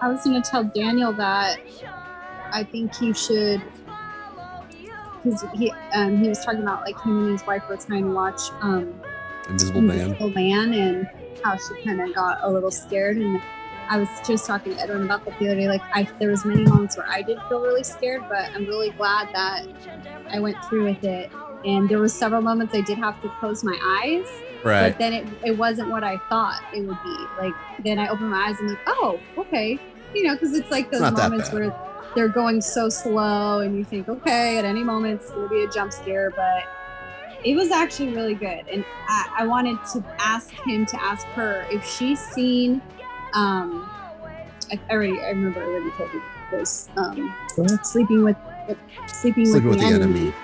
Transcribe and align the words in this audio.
I 0.00 0.08
was 0.08 0.24
gonna 0.24 0.40
tell 0.42 0.64
Daniel 0.64 1.12
that 1.14 1.58
I 2.52 2.64
think 2.64 2.94
he 2.96 3.12
should 3.12 3.62
because 5.22 5.44
he 5.54 5.70
um, 5.92 6.16
he 6.22 6.28
was 6.28 6.44
talking 6.44 6.62
about 6.62 6.82
like 6.84 7.00
him 7.02 7.24
and 7.24 7.32
his 7.32 7.46
wife 7.46 7.62
were 7.68 7.76
trying 7.76 8.04
to 8.04 8.10
watch 8.12 8.40
um, 8.62 8.94
Invisible 9.48 9.80
Man. 9.82 10.00
Invisible 10.00 10.30
Man 10.30 10.72
and 10.74 11.08
how 11.44 11.56
she 11.56 11.82
kind 11.84 12.00
of 12.00 12.14
got 12.14 12.38
a 12.42 12.50
little 12.50 12.70
scared 12.70 13.16
and 13.16 13.40
I 13.90 13.98
was 13.98 14.08
just 14.24 14.46
talking 14.46 14.74
to 14.76 14.80
Edwin 14.80 15.02
about 15.02 15.24
that 15.24 15.36
the 15.40 15.46
other 15.46 15.56
day. 15.56 15.66
Like, 15.66 15.82
I 15.92 16.08
there 16.20 16.30
was 16.30 16.44
many 16.44 16.62
moments 16.62 16.96
where 16.96 17.08
I 17.08 17.22
did 17.22 17.40
feel 17.48 17.60
really 17.60 17.82
scared, 17.82 18.22
but 18.28 18.44
I'm 18.54 18.64
really 18.66 18.90
glad 18.90 19.28
that 19.34 19.66
I 20.30 20.38
went 20.38 20.64
through 20.66 20.84
with 20.84 21.02
it. 21.02 21.28
And 21.64 21.88
there 21.88 21.98
were 21.98 22.06
several 22.08 22.40
moments 22.40 22.72
I 22.72 22.82
did 22.82 22.98
have 22.98 23.20
to 23.22 23.28
close 23.40 23.64
my 23.64 23.76
eyes, 24.00 24.28
Right. 24.64 24.90
but 24.90 24.98
then 25.00 25.12
it, 25.12 25.26
it 25.44 25.58
wasn't 25.58 25.90
what 25.90 26.04
I 26.04 26.18
thought 26.28 26.62
it 26.72 26.86
would 26.86 27.02
be. 27.02 27.16
Like, 27.36 27.52
then 27.82 27.98
I 27.98 28.06
opened 28.06 28.30
my 28.30 28.46
eyes 28.46 28.60
and 28.60 28.68
like, 28.68 28.78
oh, 28.86 29.18
okay, 29.36 29.76
you 30.14 30.24
know, 30.26 30.34
because 30.34 30.54
it's 30.54 30.70
like 30.70 30.90
those 30.90 31.00
not 31.00 31.14
moments 31.14 31.52
where 31.52 31.72
they're 32.16 32.28
going 32.28 32.60
so 32.60 32.88
slow, 32.88 33.60
and 33.60 33.76
you 33.76 33.84
think, 33.84 34.08
okay, 34.08 34.58
at 34.58 34.64
any 34.64 34.82
moment 34.82 35.20
it's 35.20 35.30
gonna 35.30 35.48
be 35.48 35.62
a 35.64 35.68
jump 35.68 35.92
scare, 35.92 36.30
but 36.36 36.64
it 37.44 37.54
was 37.56 37.70
actually 37.70 38.08
really 38.14 38.34
good. 38.34 38.64
And 38.72 38.84
I, 39.08 39.26
I 39.40 39.46
wanted 39.46 39.76
to 39.92 40.04
ask 40.18 40.52
him 40.66 40.84
to 40.86 41.02
ask 41.02 41.26
her 41.34 41.64
if 41.70 41.84
she's 41.84 42.18
seen 42.20 42.82
um 43.34 43.88
I 44.72 44.78
already 44.90 45.20
I 45.20 45.30
remember 45.30 45.60
I 45.60 45.64
already 45.66 45.90
told 45.96 46.12
you 46.12 46.22
this 46.52 46.88
um 46.96 47.34
sleeping 47.82 48.24
with, 48.24 48.36
sleeping, 49.06 49.46
Sleeping 49.46 49.68
with, 49.70 49.78
with 49.78 49.78
the, 49.80 49.86
the 49.86 49.94
enemy, 49.94 50.20
enemy. 50.20 50.34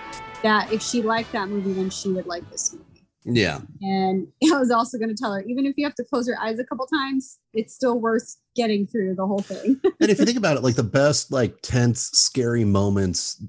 that 0.43 0.73
if 0.73 0.83
she 0.83 1.03
liked 1.03 1.33
that 1.33 1.49
movie 1.49 1.73
then 1.75 1.91
she 1.91 2.11
would 2.11 2.27
like 2.27 2.49
this 2.51 2.73
movie 2.73 3.05
Yeah. 3.25 3.61
and 3.83 4.29
I 4.53 4.59
was 4.59 4.71
also 4.71 4.99
going 4.99 5.11
to 5.11 5.15
tell 5.21 5.33
her 5.35 5.43
even 5.43 5.67
if 5.67 5.75
you 5.77 5.85
have 5.85 5.95
to 5.97 6.05
close 6.05 6.27
your 6.29 6.39
eyes 6.41 6.59
a 6.59 6.65
couple 6.65 6.87
times 6.87 7.39
it's 7.53 7.75
still 7.75 7.99
worth 8.01 8.37
getting 8.57 8.87
through 8.87 9.15
the 9.15 9.27
whole 9.27 9.43
thing 9.43 9.79
and 10.01 10.11
if 10.11 10.19
you 10.19 10.25
think 10.25 10.39
about 10.39 10.57
it, 10.57 10.63
like 10.63 10.75
the 10.75 10.83
best, 10.83 11.31
like 11.31 11.61
tense, 11.63 12.11
scary 12.13 12.65
moments 12.65 13.43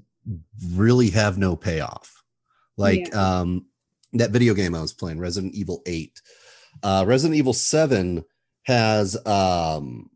really 0.72 1.10
have 1.10 1.38
no 1.38 1.56
payoff. 1.56 2.22
Like 2.76 3.14
um 3.14 3.66
that 4.12 4.30
video 4.30 4.54
game 4.54 4.74
I 4.74 4.80
was 4.80 4.92
playing, 4.92 5.18
Resident 5.18 5.54
Evil 5.54 5.82
8. 5.86 6.20
Uh 6.82 7.04
Resident 7.06 7.36
Evil 7.36 7.52
7 7.52 8.24
has 8.64 9.26
um 9.26 10.10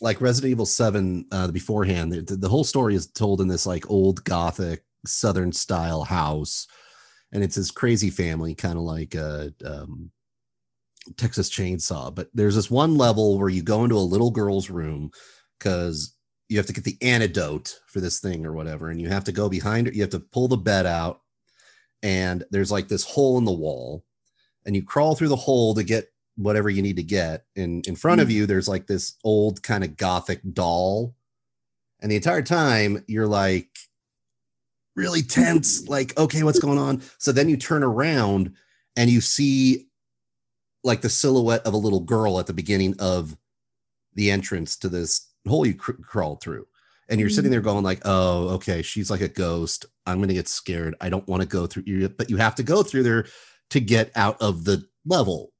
like 0.00 0.20
Resident 0.20 0.50
Evil 0.50 0.66
7 0.66 1.26
uh 1.30 1.50
beforehand, 1.50 2.12
the, 2.12 2.36
the 2.36 2.48
whole 2.48 2.64
story 2.64 2.94
is 2.94 3.06
told 3.06 3.40
in 3.40 3.48
this 3.48 3.66
like 3.66 3.88
old 3.90 4.22
gothic 4.24 4.84
southern 5.06 5.52
style 5.52 6.04
house. 6.04 6.66
And 7.32 7.42
it's 7.42 7.56
this 7.56 7.70
crazy 7.70 8.10
family, 8.10 8.54
kind 8.54 8.76
of 8.76 8.84
like 8.84 9.16
uh 9.16 9.48
um 9.64 10.10
Texas 11.16 11.50
Chainsaw. 11.50 12.14
But 12.14 12.28
there's 12.34 12.54
this 12.54 12.70
one 12.70 12.96
level 12.96 13.38
where 13.38 13.48
you 13.48 13.62
go 13.62 13.84
into 13.84 13.96
a 13.96 13.98
little 13.98 14.30
girl's 14.30 14.70
room 14.70 15.10
because 15.58 16.14
you 16.48 16.58
have 16.58 16.66
to 16.66 16.72
get 16.72 16.84
the 16.84 16.98
antidote 17.02 17.80
for 17.86 18.00
this 18.00 18.20
thing 18.20 18.44
or 18.44 18.52
whatever, 18.52 18.90
and 18.90 19.00
you 19.00 19.08
have 19.08 19.24
to 19.24 19.32
go 19.32 19.48
behind 19.48 19.88
it. 19.88 19.94
You 19.94 20.02
have 20.02 20.10
to 20.10 20.20
pull 20.20 20.48
the 20.48 20.56
bed 20.56 20.86
out, 20.86 21.22
and 22.02 22.44
there's 22.50 22.72
like 22.72 22.88
this 22.88 23.04
hole 23.04 23.38
in 23.38 23.44
the 23.44 23.52
wall, 23.52 24.04
and 24.66 24.76
you 24.76 24.82
crawl 24.82 25.14
through 25.14 25.28
the 25.28 25.36
hole 25.36 25.74
to 25.74 25.82
get 25.82 26.12
whatever 26.36 26.68
you 26.68 26.82
need 26.82 26.96
to 26.96 27.02
get. 27.02 27.44
And 27.56 27.86
in 27.86 27.96
front 27.96 28.20
of 28.20 28.28
mm. 28.28 28.32
you, 28.32 28.46
there's 28.46 28.68
like 28.68 28.86
this 28.86 29.14
old 29.24 29.62
kind 29.62 29.84
of 29.84 29.96
gothic 29.96 30.40
doll, 30.52 31.14
and 32.00 32.10
the 32.10 32.16
entire 32.16 32.42
time 32.42 33.02
you're 33.06 33.26
like 33.26 33.70
really 34.96 35.22
tense, 35.22 35.88
like 35.88 36.16
okay, 36.18 36.42
what's 36.42 36.60
going 36.60 36.78
on? 36.78 37.02
So 37.18 37.32
then 37.32 37.48
you 37.48 37.56
turn 37.56 37.82
around 37.82 38.52
and 38.96 39.10
you 39.10 39.20
see 39.20 39.88
like 40.84 41.00
the 41.00 41.08
silhouette 41.08 41.66
of 41.66 41.74
a 41.74 41.78
little 41.78 42.00
girl 42.00 42.38
at 42.38 42.46
the 42.46 42.52
beginning 42.52 42.94
of 42.98 43.36
the 44.14 44.30
entrance 44.30 44.76
to 44.76 44.88
this 44.88 45.28
hole 45.48 45.66
you 45.66 45.74
cr- 45.74 45.92
crawled 45.92 46.40
through. 46.42 46.66
And 47.08 47.20
you're 47.20 47.30
sitting 47.30 47.50
there 47.50 47.60
going 47.60 47.84
like 47.84 48.00
oh 48.04 48.48
okay 48.50 48.80
she's 48.82 49.10
like 49.10 49.20
a 49.20 49.28
ghost. 49.28 49.86
I'm 50.06 50.20
gonna 50.20 50.32
get 50.34 50.48
scared. 50.48 50.94
I 51.00 51.08
don't 51.08 51.26
want 51.28 51.42
to 51.42 51.48
go 51.48 51.66
through 51.66 51.84
you 51.86 52.08
but 52.08 52.30
you 52.30 52.36
have 52.36 52.54
to 52.56 52.62
go 52.62 52.82
through 52.82 53.02
there 53.02 53.26
to 53.70 53.80
get 53.80 54.10
out 54.14 54.40
of 54.40 54.64
the 54.64 54.84
level. 55.04 55.52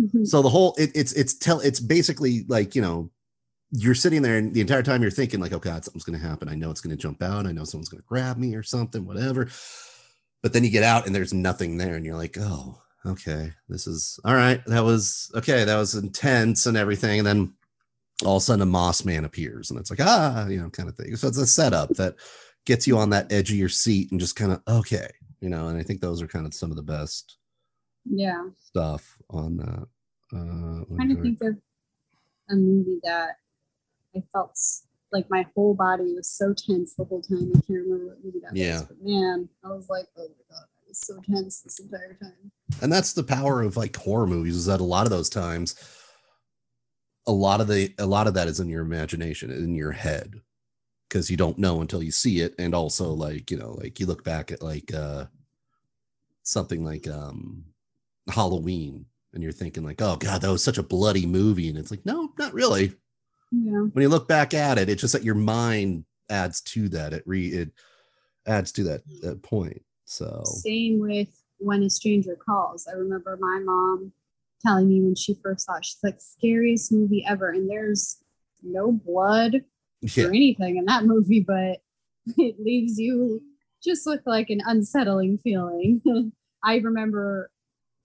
Mhm. 0.00 0.26
so 0.26 0.42
the 0.42 0.48
whole 0.48 0.74
it, 0.76 0.90
it's 0.94 1.12
it's 1.12 1.34
tell 1.34 1.60
it's 1.60 1.80
basically 1.80 2.44
like 2.48 2.74
you 2.74 2.82
know 2.82 3.10
you're 3.70 3.94
sitting 3.94 4.22
there 4.22 4.38
and 4.38 4.52
the 4.54 4.60
entire 4.60 4.82
time 4.82 5.02
you're 5.02 5.10
thinking 5.10 5.40
like 5.40 5.52
oh 5.52 5.58
god 5.58 5.84
something's 5.84 6.04
gonna 6.04 6.18
happen. 6.18 6.48
I 6.48 6.54
know 6.54 6.70
it's 6.70 6.80
gonna 6.80 6.96
jump 6.96 7.22
out. 7.22 7.46
I 7.46 7.52
know 7.52 7.64
someone's 7.64 7.88
gonna 7.88 8.02
grab 8.06 8.36
me 8.36 8.54
or 8.54 8.62
something 8.62 9.04
whatever. 9.06 9.48
But 10.42 10.52
then 10.52 10.62
you 10.62 10.70
get 10.70 10.84
out 10.84 11.06
and 11.06 11.14
there's 11.14 11.32
nothing 11.32 11.76
there 11.78 11.94
and 11.94 12.04
you're 12.04 12.16
like 12.16 12.36
oh 12.38 12.80
okay 13.06 13.52
this 13.68 13.86
is 13.86 14.18
all 14.24 14.34
right 14.34 14.64
that 14.66 14.82
was 14.84 15.30
okay 15.34 15.64
that 15.64 15.76
was 15.76 15.94
intense 15.94 16.66
and 16.66 16.76
everything 16.76 17.18
and 17.18 17.26
then 17.26 17.52
all 18.24 18.36
of 18.36 18.40
a 18.42 18.44
sudden 18.44 18.62
a 18.62 18.66
moss 18.66 19.04
man 19.04 19.24
appears 19.24 19.70
and 19.70 19.78
it's 19.78 19.90
like 19.90 20.00
ah 20.02 20.46
you 20.46 20.60
know 20.60 20.70
kind 20.70 20.88
of 20.88 20.96
thing 20.96 21.14
so 21.16 21.28
it's 21.28 21.38
a 21.38 21.46
setup 21.46 21.90
that 21.90 22.14
gets 22.64 22.86
you 22.86 22.96
on 22.96 23.10
that 23.10 23.30
edge 23.32 23.50
of 23.50 23.56
your 23.56 23.68
seat 23.68 24.10
and 24.10 24.20
just 24.20 24.36
kind 24.36 24.52
of 24.52 24.62
okay 24.68 25.08
you 25.40 25.48
know 25.48 25.68
and 25.68 25.78
i 25.78 25.82
think 25.82 26.00
those 26.00 26.22
are 26.22 26.26
kind 26.26 26.46
of 26.46 26.54
some 26.54 26.70
of 26.70 26.76
the 26.76 26.82
best 26.82 27.36
yeah 28.06 28.44
stuff 28.62 29.18
on 29.30 29.56
that 29.56 29.86
uh 30.32 30.80
i 30.82 30.96
trying 30.96 31.14
to 31.14 31.22
think 31.22 31.40
of 31.42 31.56
a 32.50 32.54
movie 32.56 33.00
that 33.02 33.38
I 34.16 34.22
felt 34.32 34.58
like 35.12 35.28
my 35.30 35.46
whole 35.54 35.74
body 35.74 36.12
was 36.14 36.28
so 36.28 36.52
tense 36.54 36.94
the 36.94 37.04
whole 37.04 37.22
time. 37.22 37.50
I 37.54 37.60
can't 37.66 37.84
remember 37.84 38.06
what 38.06 38.24
movie 38.24 38.40
that 38.40 38.54
Yeah. 38.56 38.80
was, 38.80 38.82
but 38.88 38.96
man, 39.02 39.48
I 39.64 39.68
was 39.68 39.88
like, 39.88 40.06
oh 40.16 40.28
my 40.28 40.44
god, 40.56 40.64
I 40.64 40.88
was 40.88 40.98
so 40.98 41.20
tense 41.28 41.62
this 41.62 41.78
entire 41.80 42.14
time. 42.20 42.52
And 42.82 42.92
that's 42.92 43.12
the 43.12 43.22
power 43.22 43.62
of 43.62 43.76
like 43.76 43.96
horror 43.96 44.26
movies 44.26 44.56
is 44.56 44.66
that 44.66 44.80
a 44.80 44.84
lot 44.84 45.06
of 45.06 45.10
those 45.10 45.30
times 45.30 45.74
a 47.26 47.32
lot 47.32 47.60
of 47.60 47.68
the 47.68 47.92
a 47.98 48.06
lot 48.06 48.26
of 48.26 48.34
that 48.34 48.48
is 48.48 48.60
in 48.60 48.68
your 48.68 48.82
imagination 48.82 49.50
in 49.50 49.74
your 49.74 49.92
head 49.92 50.40
because 51.08 51.30
you 51.30 51.36
don't 51.36 51.58
know 51.58 51.80
until 51.80 52.02
you 52.02 52.10
see 52.10 52.40
it. 52.40 52.54
And 52.58 52.74
also 52.74 53.10
like 53.10 53.50
you 53.50 53.56
know 53.56 53.72
like 53.80 54.00
you 54.00 54.06
look 54.06 54.24
back 54.24 54.50
at 54.52 54.62
like 54.62 54.92
uh 54.92 55.26
something 56.42 56.84
like 56.84 57.08
um 57.08 57.64
halloween 58.28 59.06
and 59.32 59.42
you're 59.42 59.52
thinking 59.52 59.84
like 59.84 60.02
oh 60.02 60.16
god 60.16 60.42
that 60.42 60.50
was 60.50 60.64
such 60.64 60.78
a 60.78 60.82
bloody 60.82 61.26
movie. 61.26 61.68
And 61.68 61.78
it's 61.78 61.90
like 61.90 62.04
no 62.04 62.32
not 62.38 62.52
really. 62.52 62.94
Yeah. 63.52 63.86
when 63.92 64.02
you 64.02 64.08
look 64.08 64.26
back 64.26 64.52
at 64.52 64.78
it 64.78 64.88
it's 64.88 65.00
just 65.00 65.12
that 65.12 65.22
your 65.22 65.36
mind 65.36 66.04
adds 66.28 66.60
to 66.62 66.88
that. 66.90 67.12
It 67.12 67.22
re 67.26 67.46
it 67.46 67.70
adds 68.46 68.72
to 68.72 68.84
that, 68.84 69.02
that 69.22 69.42
point 69.42 69.82
so. 70.04 70.42
Same 70.44 70.98
with 70.98 71.28
when 71.64 71.82
a 71.82 71.90
stranger 71.90 72.36
calls. 72.36 72.86
I 72.86 72.92
remember 72.96 73.36
my 73.40 73.60
mom 73.64 74.12
telling 74.64 74.88
me 74.88 75.00
when 75.00 75.14
she 75.14 75.34
first 75.42 75.66
saw 75.66 75.76
it, 75.76 75.84
she's 75.84 75.98
like, 76.02 76.16
scariest 76.20 76.92
movie 76.92 77.24
ever. 77.28 77.50
And 77.50 77.68
there's 77.68 78.18
no 78.62 78.92
blood 78.92 79.62
yeah 80.00 80.24
or 80.24 80.28
anything 80.28 80.76
in 80.76 80.84
that 80.86 81.04
movie, 81.04 81.40
but 81.40 81.78
it 82.38 82.56
leaves 82.58 82.98
you 82.98 83.40
just 83.82 84.06
with 84.06 84.20
like 84.26 84.50
an 84.50 84.60
unsettling 84.66 85.38
feeling. 85.38 86.00
I 86.64 86.76
remember 86.76 87.50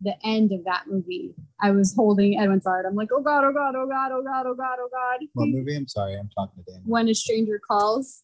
the 0.02 0.16
end 0.24 0.52
of 0.52 0.64
that 0.66 0.84
movie. 0.88 1.34
I 1.62 1.72
was 1.72 1.94
holding 1.94 2.40
Edwin's 2.40 2.66
heart. 2.66 2.86
I'm 2.88 2.96
like, 2.96 3.09
oh 3.14 3.22
God, 3.22 3.44
oh 3.44 3.53
God, 3.53 3.76
oh 3.76 3.88
God, 3.88 4.12
oh 4.14 4.24
God, 4.24 4.46
oh 4.47 4.56
God, 4.56 4.78
oh 4.80 4.90
God. 4.91 5.20
What 5.34 5.50
movie? 5.50 5.76
I'm 5.76 5.88
sorry, 5.88 6.16
I'm 6.16 6.30
talking 6.36 6.64
to 6.64 6.72
Dan. 6.72 6.81
When 6.86 7.08
a 7.09 7.14
stranger 7.16 7.59
calls, 7.66 8.24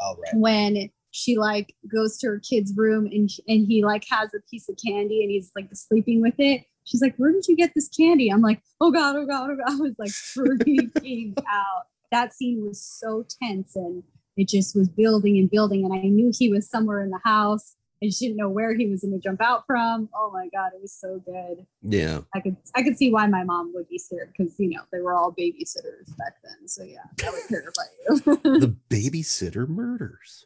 Oh, 0.00 0.16
right. 0.18 0.34
when 0.34 0.90
she 1.16 1.38
like 1.38 1.74
goes 1.90 2.18
to 2.18 2.26
her 2.26 2.40
kid's 2.40 2.72
room 2.76 3.06
and 3.06 3.30
and 3.48 3.66
he 3.66 3.82
like 3.82 4.04
has 4.10 4.34
a 4.34 4.40
piece 4.50 4.68
of 4.68 4.76
candy 4.84 5.22
and 5.22 5.30
he's 5.30 5.50
like 5.56 5.68
sleeping 5.72 6.20
with 6.20 6.34
it. 6.38 6.64
She's 6.84 7.00
like, 7.00 7.16
"Where 7.16 7.32
did 7.32 7.48
you 7.48 7.56
get 7.56 7.72
this 7.74 7.88
candy?" 7.88 8.28
I'm 8.28 8.42
like, 8.42 8.60
"Oh 8.80 8.92
God, 8.92 9.16
oh 9.16 9.26
God, 9.26 9.50
oh 9.50 9.56
God!" 9.56 9.64
I 9.66 9.76
was 9.76 9.94
like 9.98 10.10
freaking 10.10 11.36
out. 11.50 11.84
That 12.12 12.34
scene 12.34 12.64
was 12.64 12.80
so 12.82 13.24
tense 13.42 13.74
and 13.74 14.02
it 14.36 14.48
just 14.48 14.76
was 14.76 14.88
building 14.88 15.38
and 15.38 15.50
building. 15.50 15.84
And 15.84 15.94
I 15.94 16.02
knew 16.02 16.30
he 16.36 16.50
was 16.50 16.68
somewhere 16.68 17.02
in 17.02 17.10
the 17.10 17.20
house. 17.24 17.74
I 18.02 18.06
just 18.06 18.20
didn't 18.20 18.36
know 18.36 18.50
where 18.50 18.76
he 18.76 18.86
was 18.86 19.00
going 19.00 19.14
to 19.14 19.18
jump 19.18 19.40
out 19.40 19.64
from. 19.66 20.10
Oh 20.14 20.30
my 20.30 20.48
God, 20.54 20.72
it 20.74 20.82
was 20.82 20.92
so 20.92 21.18
good. 21.24 21.66
yeah 21.82 22.20
I 22.34 22.40
could 22.40 22.56
I 22.74 22.82
could 22.82 22.98
see 22.98 23.10
why 23.10 23.26
my 23.26 23.42
mom 23.42 23.72
would 23.74 23.88
be 23.88 23.98
scared 23.98 24.34
because 24.36 24.54
you 24.58 24.68
know 24.68 24.82
they 24.92 25.00
were 25.00 25.14
all 25.14 25.32
babysitters 25.32 26.14
back 26.18 26.34
then. 26.44 26.68
So 26.68 26.84
yeah, 26.84 26.98
that 27.18 27.32
would 27.32 27.48
terrify 27.48 27.82
you. 28.04 28.58
the 28.60 28.76
babysitter 28.90 29.66
murders 29.66 30.44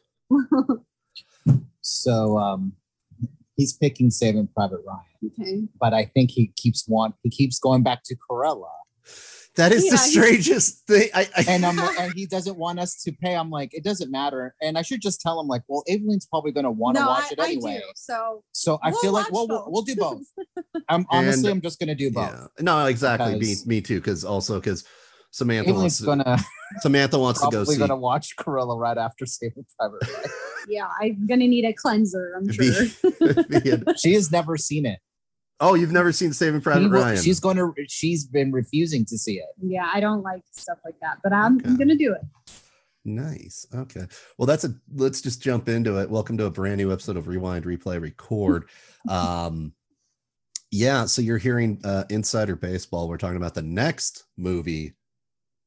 So 1.81 2.37
um, 2.37 2.73
he's 3.55 3.73
picking 3.73 4.11
Saving 4.11 4.47
Private 4.55 4.81
Ryan, 4.85 5.31
okay. 5.41 5.61
but 5.79 5.93
I 5.93 6.05
think 6.05 6.29
he 6.31 6.53
keeps 6.55 6.87
want 6.87 7.15
he 7.23 7.29
keeps 7.29 7.59
going 7.59 7.81
back 7.83 8.03
to 8.05 8.15
Cruella, 8.15 8.69
That 9.55 9.71
is 9.71 9.85
Yeah, 9.85 9.91
the 9.91 9.97
strangest 9.97 10.85
thing. 10.85 11.09
I, 11.13 11.27
I 11.35 11.45
and 11.47 11.65
I'm 11.65 11.79
and 11.99 12.13
he 12.13 12.27
doesn't 12.27 12.55
want 12.55 12.79
us 12.79 13.01
to 13.03 13.11
pay. 13.11 13.35
I'm 13.35 13.49
like, 13.49 13.73
it 13.73 13.83
doesn't 13.83 14.11
matter, 14.11 14.53
and 14.61 14.77
I 14.77 14.83
should 14.83 15.01
just 15.01 15.21
tell 15.21 15.39
him 15.39 15.47
like, 15.47 15.63
well, 15.67 15.83
Evelyn's 15.87 16.27
probably 16.27 16.51
going 16.51 16.65
to 16.65 16.71
want 16.71 16.97
to 16.97 17.01
no, 17.01 17.07
watch 17.07 17.23
I, 17.23 17.33
it 17.33 17.39
I 17.39 17.45
anyway. 17.47 17.77
do. 17.79 17.91
So 17.95 18.43
So 18.51 18.79
I 18.83 18.91
We'll 18.91 18.99
feel 19.01 19.11
like 19.13 19.31
well, 19.31 19.47
we'll 19.47 19.65
we'll 19.67 19.81
do 19.81 19.95
both. 19.95 20.21
I'm 20.87 21.07
honestly, 21.09 21.49
And- 21.49 21.57
I'm 21.57 21.61
just 21.61 21.79
going 21.79 21.89
to 21.89 21.95
do 21.95 22.11
both. 22.11 22.29
yeah. 22.31 22.45
No, 22.59 22.85
exactly. 22.85 23.39
Me, 23.39 23.55
me 23.65 23.81
too. 23.81 23.99
Because 23.99 24.23
also 24.23 24.59
because 24.59 24.85
Samantha 25.31 25.73
wants 25.73 25.97
to, 25.99 26.05
gonna 26.05 26.37
Samantha 26.81 27.17
wants 27.17 27.39
to 27.39 27.45
go 27.45 27.51
probably 27.51 27.75
see 27.75 27.79
gonna 27.79 27.95
watch 27.95 28.35
Cruella 28.35 28.77
right 28.77 28.97
after 28.97 29.25
Saving 29.25 29.65
Private 29.79 30.01
Ryan. 30.03 30.29
yeah, 30.69 30.87
I'm 30.99 31.25
gonna 31.25 31.47
need 31.47 31.65
a 31.65 31.73
cleanser. 31.73 32.33
I'm 32.37 32.51
sure. 32.51 32.63
the, 32.65 33.83
the- 33.85 33.97
she 33.97 34.13
has 34.13 34.31
never 34.31 34.57
seen 34.57 34.85
it. 34.85 34.99
Oh, 35.59 35.75
you've 35.75 35.91
never 35.91 36.11
seen 36.11 36.33
Saving 36.33 36.59
Private 36.61 36.81
He 36.81 36.87
will- 36.87 37.01
Ryan? 37.01 37.21
She's 37.21 37.39
going 37.39 37.57
to. 37.57 37.73
She's 37.87 38.25
been 38.25 38.51
refusing 38.51 39.05
to 39.05 39.17
see 39.17 39.35
it. 39.35 39.45
Yeah, 39.61 39.89
I 39.93 39.99
don't 39.99 40.21
like 40.23 40.41
stuff 40.51 40.79
like 40.83 40.99
that, 41.01 41.19
but 41.23 41.31
I'm, 41.33 41.61
I'm 41.65 41.77
gonna 41.77 41.95
do 41.95 42.13
it. 42.13 42.21
Nice. 43.05 43.65
Okay. 43.73 44.05
Well, 44.37 44.45
that's 44.45 44.63
a 44.63 44.75
let's 44.93 45.21
just 45.21 45.41
jump 45.41 45.69
into 45.69 45.97
it. 45.99 46.09
Welcome 46.09 46.37
to 46.39 46.45
a 46.45 46.51
brand 46.51 46.77
new 46.77 46.91
episode 46.91 47.17
of 47.17 47.27
Rewind, 47.27 47.65
Replay, 47.65 48.01
Record. 48.01 48.65
Um 49.09 49.73
yeah, 50.71 51.05
so 51.05 51.21
you're 51.21 51.37
hearing 51.39 51.79
uh 51.83 52.03
Insider 52.09 52.55
Baseball. 52.55 53.07
We're 53.09 53.17
talking 53.17 53.37
about 53.37 53.55
the 53.55 53.61
next 53.63 54.25
movie 54.37 54.93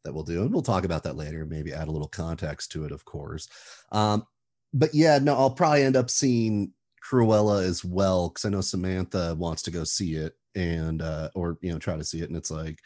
that 0.05 0.13
we'll 0.13 0.25
do, 0.25 0.43
and 0.43 0.53
we'll 0.53 0.63
talk 0.63 0.85
about 0.85 1.03
that 1.05 1.17
later, 1.17 1.45
maybe 1.45 1.73
add 1.73 1.89
a 1.89 1.93
little 1.93 2.09
context 2.09 2.73
to 2.73 2.85
it, 2.85 2.93
of 2.93 3.05
course. 3.05 3.49
Um, 3.93 4.27
but 4.73 4.95
yeah, 4.95 5.19
no, 5.19 5.35
I'll 5.35 5.51
probably 5.51 5.83
end 5.83 5.97
up 5.97 6.11
seeing 6.11 6.73
Cruella 7.03 7.65
as 7.65 7.85
well, 7.85 8.29
because 8.29 8.45
I 8.45 8.49
know 8.51 8.61
Samantha 8.61 9.35
wants 9.39 9.63
to 9.63 9.71
go 9.71 9.85
see 9.85 10.15
it 10.15 10.35
and 10.57 11.03
uh 11.03 11.29
or 11.35 11.59
you 11.63 11.73
know 11.73 11.79
try 11.79 11.97
to 11.97 12.05
see 12.05 12.21
it, 12.21 12.29
and 12.29 12.37
it's 12.37 12.51
like 12.51 12.79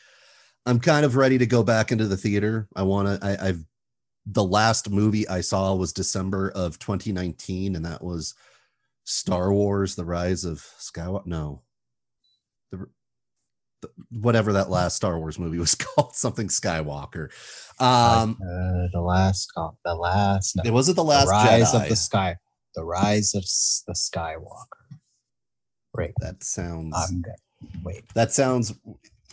I'm 0.66 0.80
kind 0.80 1.06
of 1.06 1.16
ready 1.16 1.38
to 1.38 1.46
go 1.46 1.62
back 1.62 1.92
into 1.92 2.06
the 2.06 2.16
theater. 2.16 2.68
I 2.76 2.82
want 2.82 3.22
to. 3.22 3.44
I've 3.44 3.64
the 4.26 4.44
last 4.44 4.90
movie 4.90 5.26
I 5.26 5.40
saw 5.40 5.74
was 5.74 5.94
December 5.94 6.50
of 6.54 6.78
2019, 6.78 7.74
and 7.74 7.84
that 7.86 8.04
was 8.04 8.34
Star 9.04 9.52
Wars: 9.52 9.94
The 9.94 10.04
Rise 10.04 10.44
of 10.44 10.58
Skywalker. 10.78 11.26
No, 11.26 11.62
whatever 14.10 14.52
that 14.54 14.70
last 14.70 14.96
Star 14.96 15.18
Wars 15.18 15.38
movie 15.38 15.58
was 15.58 15.74
called, 15.74 16.14
something 16.14 16.48
Skywalker. 16.48 17.30
Um, 17.80 18.38
uh, 18.42 18.88
the 18.92 19.00
last, 19.00 19.52
the 19.84 19.94
last, 19.94 20.56
no, 20.56 20.62
it 20.64 20.72
was 20.72 20.88
it 20.88 20.96
the 20.96 21.02
the 21.02 21.08
last 21.08 21.28
rise 21.28 21.72
Jedi. 21.72 21.82
of 21.82 21.88
the 21.88 21.96
sky, 21.96 22.36
the 22.74 22.84
rise 22.84 23.34
of 23.34 23.42
the 23.86 23.94
Skywalker. 23.94 24.98
Wait, 25.94 26.12
that 26.20 26.42
sounds. 26.42 26.94
I'm 26.96 27.22
good. 27.22 27.32
Wait, 27.84 28.04
that 28.14 28.32
sounds. 28.32 28.74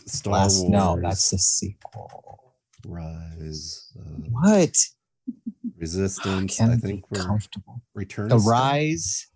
Star 0.06 0.34
last, 0.34 0.60
Wars. 0.60 0.70
no, 0.70 0.98
that's 1.02 1.30
the 1.30 1.38
sequel. 1.38 2.54
Rise. 2.86 3.92
of 3.96 4.32
What? 4.32 4.76
Resistance. 5.78 6.60
I 6.60 6.76
be 6.76 6.80
think 6.80 7.10
we're 7.10 7.24
comfortable. 7.24 7.82
Return. 7.94 8.28
The 8.28 8.38
rise. 8.38 9.26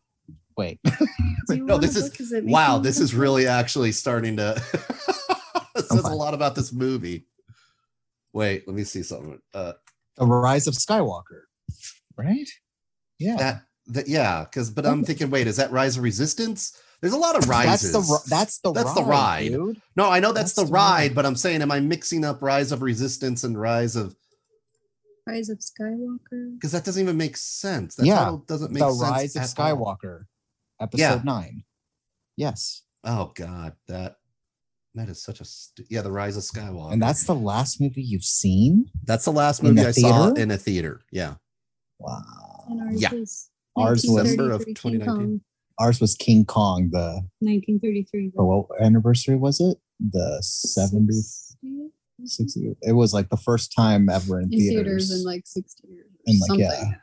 Wait, 0.57 0.79
No, 1.49 1.79
this 1.79 1.97
is- 1.97 2.11
book? 2.11 2.21
it 2.21 2.31
making 2.33 2.51
Wow, 2.51 2.77
you 2.77 2.83
this 2.83 3.01
is 3.01 3.15
really 3.15 3.47
actually 3.47 3.93
starting 3.93 4.37
to 4.37 4.61
says 5.77 6.05
a 6.05 6.15
lot 6.15 6.35
about 6.35 6.55
this 6.55 6.73
movie. 6.73 7.27
Wait, 8.33 8.67
let 8.67 8.77
me 8.77 8.85
see 8.85 9.03
something. 9.03 9.41
Uh 9.55 9.73
the 10.17 10.27
rise 10.27 10.67
of 10.67 10.75
Skywalker. 10.75 11.43
Right? 12.17 12.49
Yeah. 13.19 13.37
that 13.37 13.63
that 13.87 14.09
yeah, 14.09 14.45
because 14.45 14.71
but 14.71 14.87
I'm 14.87 15.05
thinking, 15.05 15.31
wait, 15.31 15.47
is 15.47 15.57
that 15.57 15.73
Rise 15.73 15.97
of 15.97 16.03
Resistance? 16.05 16.77
There's 17.01 17.15
a 17.15 17.19
lot 17.19 17.35
of 17.37 17.49
rises. 17.49 17.93
That's 17.93 18.07
the 18.09 18.13
ri- 18.15 18.21
that's 18.29 18.59
the 18.59 18.73
That's 18.73 18.89
ride, 18.91 18.97
the 18.97 19.03
ride. 19.11 19.49
dude. 19.53 19.81
no, 19.97 20.11
I 20.11 20.21
know 20.21 20.33
that's, 20.33 20.53
that's 20.53 20.55
the 20.55 20.65
the 20.67 20.73
ride, 20.73 20.93
ride. 21.01 21.15
but 21.15 21.25
I'm 21.27 21.35
saying, 21.35 21.63
am 21.63 21.73
I 21.73 21.81
mixing 21.81 22.25
up 22.27 22.43
Rise 22.43 22.73
of 22.73 22.83
Resistance 22.83 23.43
and 23.43 23.59
Rise 23.59 23.97
of 23.97 24.15
Rise 25.27 25.49
of 25.49 25.59
Skywalker. 25.61 26.55
because 26.55 26.73
that 26.73 26.85
doesn't 26.85 27.03
even 27.03 27.17
make 27.17 27.37
sense. 27.39 27.95
That 27.97 28.05
Yeah, 28.07 28.17
title 28.19 28.45
doesn't 28.47 28.71
make 28.73 28.83
The 28.83 28.91
sense. 28.93 29.11
rise 29.11 29.37
of 29.37 29.43
Skywalker. 29.45 30.19
all. 30.21 30.25
Skywalker, 30.81 30.85
episode 30.85 30.99
Yeah. 31.03 31.21
nine. 31.25 31.65
Yes, 32.37 32.83
Oh 33.05 33.33
god, 33.35 33.75
that 33.89 34.17
that 34.95 35.09
is 35.09 35.23
such 35.23 35.41
a 35.41 35.45
stu- 35.45 35.85
yeah, 35.89 36.03
the 36.03 36.11
Rise 36.13 36.37
of 36.37 36.43
Skywalker. 36.43 36.93
and 36.93 37.01
that's 37.01 37.25
the 37.25 37.35
last 37.35 37.81
movie 37.81 38.03
you've 38.03 38.25
seen. 38.25 38.87
that's 39.05 39.25
the 39.25 39.33
last 39.33 39.63
movie 39.63 39.77
the 39.83 39.89
I 39.89 39.93
saw 39.93 40.33
in 40.33 40.51
a 40.51 40.57
theater. 40.59 41.01
Yeah. 41.13 41.35
Wow. 41.99 42.65
And 42.69 42.81
ours 42.83 43.01
Yeah. 43.03 43.13
was 43.13 43.51
Ours 43.77 44.05
was- 44.09 44.23
December 44.25 44.51
of 44.53 44.65
2019. 44.67 45.41
Ours 45.79 46.01
was 46.01 46.15
King 46.15 46.45
Kong. 46.45 46.91
The 46.91 47.23
1933. 47.41 48.33
for 48.35 48.45
what 48.69 48.83
anniversary 48.83 49.37
was 49.37 49.61
it? 49.61 49.79
The 50.01 50.39
70th, 50.43 51.55
60th? 51.63 51.91
60th. 52.25 52.77
It 52.83 52.93
was 52.93 53.15
like 53.15 53.31
the 53.31 53.37
first 53.37 53.73
time 53.73 54.09
ever 54.11 54.41
in, 54.41 54.53
in 54.53 54.59
theaters, 54.59 55.09
theaters. 55.09 55.11
in 55.13 55.25
like 55.25 55.47
60 55.47 55.89
years. 55.89 56.07
or 56.07 56.21
And, 56.27 56.41
like, 56.41 56.47
something. 56.49 56.67
yeah. 56.91 56.95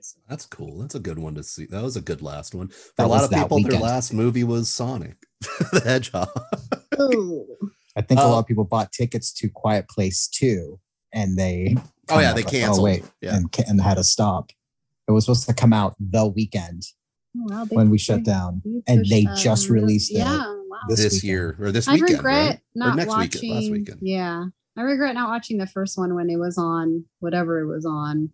I 0.00 0.02
forget 0.02 0.16
what 0.16 0.22
they 0.22 0.22
said. 0.22 0.22
That's 0.28 0.46
cool. 0.46 0.78
That's 0.78 0.94
a 0.94 1.00
good 1.00 1.18
one 1.18 1.34
to 1.34 1.42
see. 1.42 1.66
That 1.66 1.82
was 1.82 1.96
a 1.96 2.00
good 2.00 2.22
last 2.22 2.54
one. 2.54 2.68
For 2.68 2.74
That 2.96 3.06
a 3.06 3.08
lot 3.08 3.24
of 3.24 3.30
that 3.30 3.42
people, 3.42 3.62
their 3.62 3.80
last 3.80 4.12
movie 4.12 4.44
was 4.44 4.70
Sonic 4.70 5.16
the 5.72 5.80
Hedgehog. 5.84 6.28
Oh, 6.98 7.46
I 7.96 8.02
think 8.02 8.20
a 8.20 8.24
Uh, 8.24 8.28
lot 8.30 8.38
of 8.40 8.46
people 8.46 8.64
bought 8.64 8.92
tickets 8.92 9.32
to 9.34 9.48
Quiet 9.48 9.88
Place 9.88 10.28
2 10.28 10.78
and 11.12 11.36
they 11.36 11.74
Oh 12.08 12.18
yeah, 12.18 12.32
kinda 12.32 12.34
they 12.34 12.42
like, 12.42 12.50
canceled. 12.52 12.84
wait, 12.84 13.04
yeah. 13.20 13.36
and, 13.36 13.54
and 13.66 13.80
had 13.80 13.96
to 13.96 14.04
stop. 14.04 14.50
It 15.08 15.12
was 15.12 15.24
supposed 15.24 15.46
to 15.48 15.54
come 15.54 15.72
out 15.72 15.94
the 15.98 16.26
weekend 16.26 16.82
oh, 17.36 17.46
wow, 17.48 17.64
when 17.70 17.90
we 17.90 17.98
shut 17.98 18.18
they- 18.24 18.30
down, 18.30 18.62
they 18.64 18.82
and 18.86 19.04
they 19.06 19.24
that 19.24 19.36
just 19.36 19.68
on. 19.68 19.74
released 19.74 20.12
it 20.12 20.18
Yeah, 20.18 20.38
wow. 20.68 20.78
this 20.88 21.00
This, 21.02 21.24
year 21.24 21.56
or 21.60 21.72
this 21.72 21.88
I 21.88 21.94
weekend, 21.94 22.10
regret 22.18 22.48
right? 22.48 22.60
not 22.76 22.92
or 22.92 22.96
next 22.96 23.08
watching. 23.08 23.40
weekend, 23.42 23.54
last 23.54 23.70
weekend. 23.72 23.98
Yeah, 24.02 24.44
I 24.76 24.82
regret 24.82 25.14
not 25.14 25.28
watching 25.30 25.58
the 25.58 25.66
first 25.66 25.98
one 25.98 26.14
when 26.14 26.30
it 26.30 26.36
was 26.38 26.58
on 26.58 27.04
whatever 27.18 27.60
it 27.60 27.66
was 27.66 27.84
on. 27.84 28.30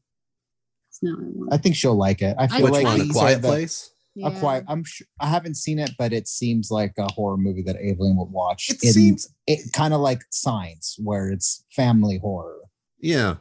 'Cause 1.00 1.02
now 1.02 1.16
I 1.18 1.28
want. 1.34 1.52
I 1.54 1.56
think 1.58 1.76
she'll 1.76 1.96
like 1.96 2.22
it. 2.22 2.34
I 2.38 2.46
feel 2.48 2.62
Which 2.62 2.72
like 2.72 2.84
one? 2.84 3.00
A 3.00 3.08
Quiet 3.12 3.42
the- 3.42 3.48
Place. 3.48 3.90
yeah. 4.14 4.28
A 4.28 4.38
quiet. 4.40 4.64
I'm 4.68 4.82
sure 4.84 5.06
I 5.20 5.28
haven't 5.28 5.56
seen 5.56 5.78
it, 5.78 5.90
but 5.98 6.12
it 6.12 6.26
seems 6.28 6.70
like 6.70 6.94
a 6.98 7.10
horror 7.12 7.36
movie 7.36 7.62
that 7.62 7.76
Evelyn 7.76 8.16
would 8.16 8.30
watch. 8.30 8.70
It 8.70 8.82
in- 8.82 8.92
seems. 8.92 9.28
it 9.46 9.72
kind 9.72 9.92
of 9.94 10.00
like 10.00 10.22
Signs, 10.30 10.96
where 11.02 11.30
it's 11.30 11.64
family 11.70 12.18
horror. 12.18 12.60
Yeah. 13.00 13.36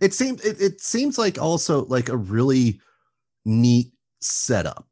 It 0.00 0.14
seems. 0.14 0.44
It, 0.44 0.60
it 0.60 0.80
seems 0.80 1.18
like 1.18 1.38
also 1.40 1.84
like 1.86 2.08
a 2.08 2.16
really 2.16 2.80
neat 3.44 3.92
setup 4.20 4.88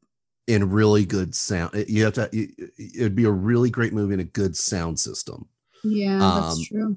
and 0.49 0.73
really 0.73 1.05
good 1.05 1.35
sound. 1.35 1.75
It- 1.75 1.89
you 1.89 2.05
have 2.05 2.15
to. 2.15 2.29
It, 2.33 2.51
it'd 2.97 3.15
be 3.17 3.25
a 3.25 3.31
really 3.31 3.71
great 3.71 3.93
movie 3.93 4.15
and 4.15 4.21
a 4.21 4.25
good 4.25 4.57
sound 4.57 4.99
system. 5.01 5.49
Yeah, 5.85 6.15
Um, 6.25 6.43
that's 6.43 6.63
true. 6.69 6.97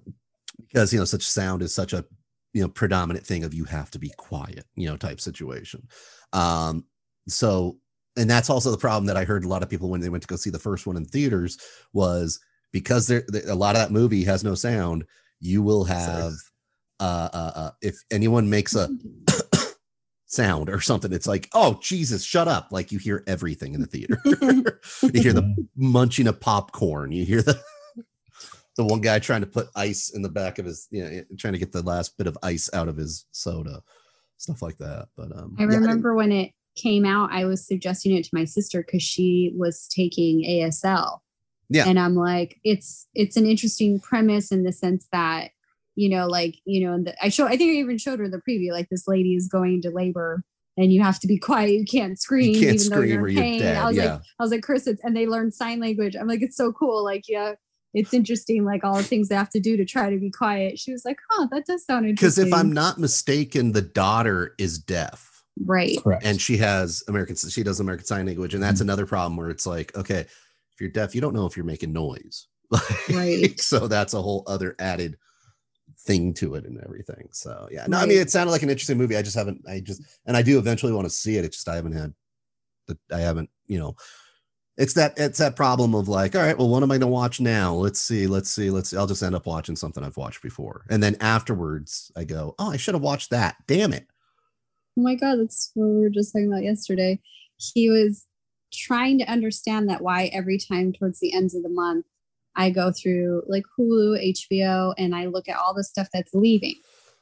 because 0.67 0.93
you 0.93 0.99
know 0.99 1.05
such 1.05 1.23
sound 1.27 1.61
is 1.63 1.73
such 1.73 1.93
a 1.93 2.05
you 2.55 2.61
know 2.61 2.69
predominant 2.69 3.27
thing 3.27 3.43
of 3.43 3.53
you 3.53 3.65
have 3.65 3.91
to 3.91 3.99
be 3.99 4.11
quiet 4.17 4.65
you 4.75 4.87
know 4.89 4.97
type 4.97 5.19
situation. 5.19 5.87
Um 6.33 6.85
so 7.27 7.77
and 8.17 8.29
that's 8.29 8.49
also 8.49 8.71
the 8.71 8.77
problem 8.77 9.05
that 9.05 9.17
i 9.17 9.25
heard 9.25 9.43
a 9.43 9.47
lot 9.47 9.63
of 9.63 9.69
people 9.69 9.89
when 9.89 9.99
they 9.99 10.09
went 10.09 10.21
to 10.21 10.27
go 10.27 10.35
see 10.35 10.49
the 10.49 10.59
first 10.59 10.87
one 10.87 10.95
in 10.95 11.05
theaters 11.05 11.57
was 11.91 12.39
because 12.71 13.07
there 13.07 13.25
a 13.47 13.55
lot 13.55 13.75
of 13.75 13.81
that 13.81 13.91
movie 13.91 14.23
has 14.23 14.43
no 14.43 14.55
sound 14.55 15.03
you 15.39 15.61
will 15.61 15.83
have 15.83 16.33
uh, 16.99 17.29
uh 17.33 17.51
uh 17.55 17.71
if 17.81 17.97
anyone 18.11 18.49
makes 18.49 18.75
a 18.75 18.89
sound 20.27 20.69
or 20.69 20.79
something 20.79 21.11
it's 21.11 21.27
like 21.27 21.49
oh 21.53 21.79
jesus 21.81 22.23
shut 22.23 22.47
up. 22.47 22.67
Like 22.71 22.91
you 22.91 22.99
hear 22.99 23.23
everything 23.27 23.73
in 23.73 23.81
the 23.81 23.87
theater. 23.87 24.21
You 25.01 25.21
hear 25.21 25.33
the 25.33 25.67
munching 25.75 26.27
of 26.27 26.39
popcorn. 26.39 27.11
You 27.11 27.25
hear 27.25 27.41
the 27.41 27.59
the 28.77 28.85
one 28.85 29.01
guy 29.01 29.19
trying 29.19 29.41
to 29.41 29.47
put 29.47 29.69
ice 29.75 30.09
in 30.09 30.21
the 30.21 30.29
back 30.29 30.59
of 30.59 30.65
his, 30.65 30.87
you 30.91 31.03
know, 31.03 31.23
trying 31.37 31.53
to 31.53 31.59
get 31.59 31.71
the 31.71 31.81
last 31.81 32.17
bit 32.17 32.27
of 32.27 32.37
ice 32.43 32.69
out 32.73 32.87
of 32.87 32.97
his 32.97 33.25
soda, 33.31 33.81
stuff 34.37 34.61
like 34.61 34.77
that. 34.77 35.07
But 35.15 35.35
um, 35.35 35.55
I 35.57 35.63
yeah, 35.63 35.67
remember 35.69 36.13
when 36.13 36.31
it 36.31 36.51
came 36.75 37.05
out, 37.05 37.31
I 37.31 37.45
was 37.45 37.65
suggesting 37.65 38.13
it 38.13 38.23
to 38.25 38.29
my 38.33 38.45
sister 38.45 38.83
because 38.83 39.03
she 39.03 39.53
was 39.55 39.87
taking 39.87 40.43
ASL. 40.43 41.19
Yeah. 41.69 41.87
And 41.87 41.99
I'm 41.99 42.15
like, 42.15 42.59
it's 42.63 43.07
it's 43.15 43.37
an 43.37 43.45
interesting 43.45 43.99
premise 43.99 44.51
in 44.51 44.63
the 44.63 44.71
sense 44.71 45.07
that, 45.11 45.51
you 45.95 46.09
know, 46.09 46.27
like, 46.27 46.55
you 46.65 46.85
know, 46.85 46.93
and 46.93 47.07
the, 47.07 47.15
I 47.23 47.29
show 47.29 47.47
I 47.47 47.57
think 47.57 47.71
I 47.71 47.79
even 47.79 47.97
showed 47.97 48.19
her 48.19 48.29
the 48.29 48.41
preview, 48.47 48.71
like 48.71 48.89
this 48.89 49.07
lady 49.07 49.35
is 49.35 49.47
going 49.47 49.81
to 49.83 49.89
labor 49.89 50.43
and 50.77 50.91
you 50.91 51.01
have 51.01 51.19
to 51.21 51.27
be 51.27 51.39
quiet, 51.39 51.71
you 51.71 51.85
can't 51.85 52.19
scream, 52.19 52.53
can't 52.53 52.75
even 52.75 52.89
though 52.89 53.01
you're 53.01 53.21
or 53.21 53.27
in 53.29 53.35
you're 53.35 53.43
pain. 53.43 53.59
dead, 53.61 53.77
I 53.77 53.87
was 53.87 53.97
yeah. 53.97 54.05
like, 54.05 54.21
I 54.39 54.43
was 54.43 54.51
like, 54.51 54.61
Chris, 54.61 54.85
it's 54.87 55.03
and 55.03 55.15
they 55.15 55.25
learn 55.25 55.51
sign 55.51 55.79
language. 55.79 56.15
I'm 56.15 56.27
like, 56.27 56.41
it's 56.41 56.57
so 56.57 56.71
cool. 56.73 57.03
Like, 57.03 57.23
yeah, 57.27 57.53
it's 57.95 58.13
interesting, 58.13 58.65
like 58.65 58.83
all 58.83 58.97
the 58.97 59.03
things 59.03 59.29
they 59.29 59.35
have 59.35 59.49
to 59.51 59.59
do 59.59 59.77
to 59.77 59.85
try 59.85 60.09
to 60.09 60.17
be 60.17 60.29
quiet. 60.29 60.77
She 60.77 60.91
was 60.91 61.05
like, 61.05 61.17
huh, 61.29 61.47
that 61.51 61.65
does 61.65 61.85
sound 61.85 62.05
interesting. 62.05 62.43
because 62.43 62.53
if 62.53 62.53
I'm 62.53 62.71
not 62.71 62.99
mistaken, 62.99 63.71
the 63.71 63.81
daughter 63.81 64.53
is 64.57 64.77
deaf 64.77 65.43
right. 65.63 66.01
Correct. 66.03 66.25
and 66.25 66.39
she 66.39 66.57
has 66.57 67.03
American, 67.07 67.35
she 67.35 67.63
does 67.63 67.79
American 67.79 68.05
Sign 68.05 68.25
Language, 68.25 68.53
and 68.53 68.61
that's 68.61 68.79
mm-hmm. 68.79 68.89
another 68.89 69.05
problem 69.05 69.37
where 69.37 69.49
it's 69.49 69.65
like, 69.65 69.95
okay, 69.95 70.19
if 70.19 70.81
you're 70.81 70.89
deaf, 70.89 71.15
you 71.15 71.21
don't 71.21 71.33
know 71.33 71.45
if 71.45 71.55
you're 71.55 71.65
making 71.65 71.93
noise, 71.93 72.47
Right. 73.13 73.59
so 73.59 73.87
that's 73.87 74.13
a 74.13 74.21
whole 74.21 74.43
other 74.45 74.75
added 74.79 75.17
thing 75.99 76.33
to 76.35 76.55
it 76.55 76.65
and 76.65 76.79
everything. 76.83 77.29
So 77.31 77.67
yeah, 77.71 77.85
no, 77.87 77.97
I 77.97 78.05
mean, 78.05 78.19
it 78.19 78.29
sounded 78.29 78.51
like 78.51 78.63
an 78.63 78.69
interesting 78.69 78.97
movie. 78.97 79.15
I 79.15 79.21
just 79.21 79.37
haven't, 79.37 79.63
I 79.67 79.79
just, 79.79 80.01
and 80.25 80.35
I 80.35 80.41
do 80.41 80.57
eventually 80.59 80.91
want 80.91 81.05
to 81.05 81.09
see 81.13 81.37
it. 81.37 81.45
It's 81.45 81.57
just 81.57 81.69
I 81.69 81.75
haven't 81.75 81.93
had, 81.93 82.13
the, 82.87 82.97
I 83.11 83.19
haven't, 83.19 83.49
you 83.67 83.79
know, 83.79 83.95
it's 84.77 84.93
that 84.93 85.13
it's 85.17 85.39
that 85.39 85.55
problem 85.55 85.95
of 85.95 86.07
like, 86.07 86.35
all 86.35 86.41
right, 86.41 86.57
well, 86.57 86.69
what 86.69 86.83
am 86.83 86.91
I 86.91 86.95
going 86.95 87.01
to 87.01 87.07
watch 87.07 87.39
now? 87.39 87.73
Let's 87.73 87.99
see, 87.99 88.27
let's 88.27 88.49
see, 88.49 88.69
let's 88.69 88.89
see. 88.89 88.97
I'll 88.97 89.07
just 89.07 89.23
end 89.23 89.35
up 89.35 89.45
watching 89.45 89.75
something 89.75 90.03
I've 90.03 90.17
watched 90.17 90.41
before, 90.41 90.85
and 90.89 91.01
then 91.01 91.15
afterwards, 91.19 92.11
I 92.15 92.23
go, 92.23 92.55
oh, 92.59 92.71
I 92.71 92.77
should 92.77 92.95
have 92.95 93.03
watched 93.03 93.29
that. 93.29 93.55
Damn 93.67 93.93
it. 93.93 94.07
Oh 94.97 95.01
my 95.01 95.15
god, 95.15 95.39
that's 95.39 95.71
what 95.73 95.87
we 95.87 96.01
were 96.01 96.09
just 96.09 96.33
talking 96.33 96.51
about 96.51 96.63
yesterday. 96.63 97.19
He 97.57 97.89
was 97.89 98.25
trying 98.73 99.19
to 99.19 99.25
understand 99.25 99.89
that 99.89 100.01
why 100.01 100.25
every 100.33 100.57
time 100.57 100.91
towards 100.91 101.19
the 101.19 101.33
ends 101.33 101.55
of 101.55 101.63
the 101.63 101.69
month 101.69 102.05
I 102.55 102.69
go 102.69 102.91
through 102.91 103.43
like 103.47 103.63
Hulu, 103.77 104.33
HBO, 104.33 104.93
and 104.97 105.15
I 105.15 105.25
look 105.25 105.49
at 105.49 105.57
all 105.57 105.73
the 105.73 105.83
stuff 105.83 106.07
that's 106.13 106.33
leaving. 106.33 106.75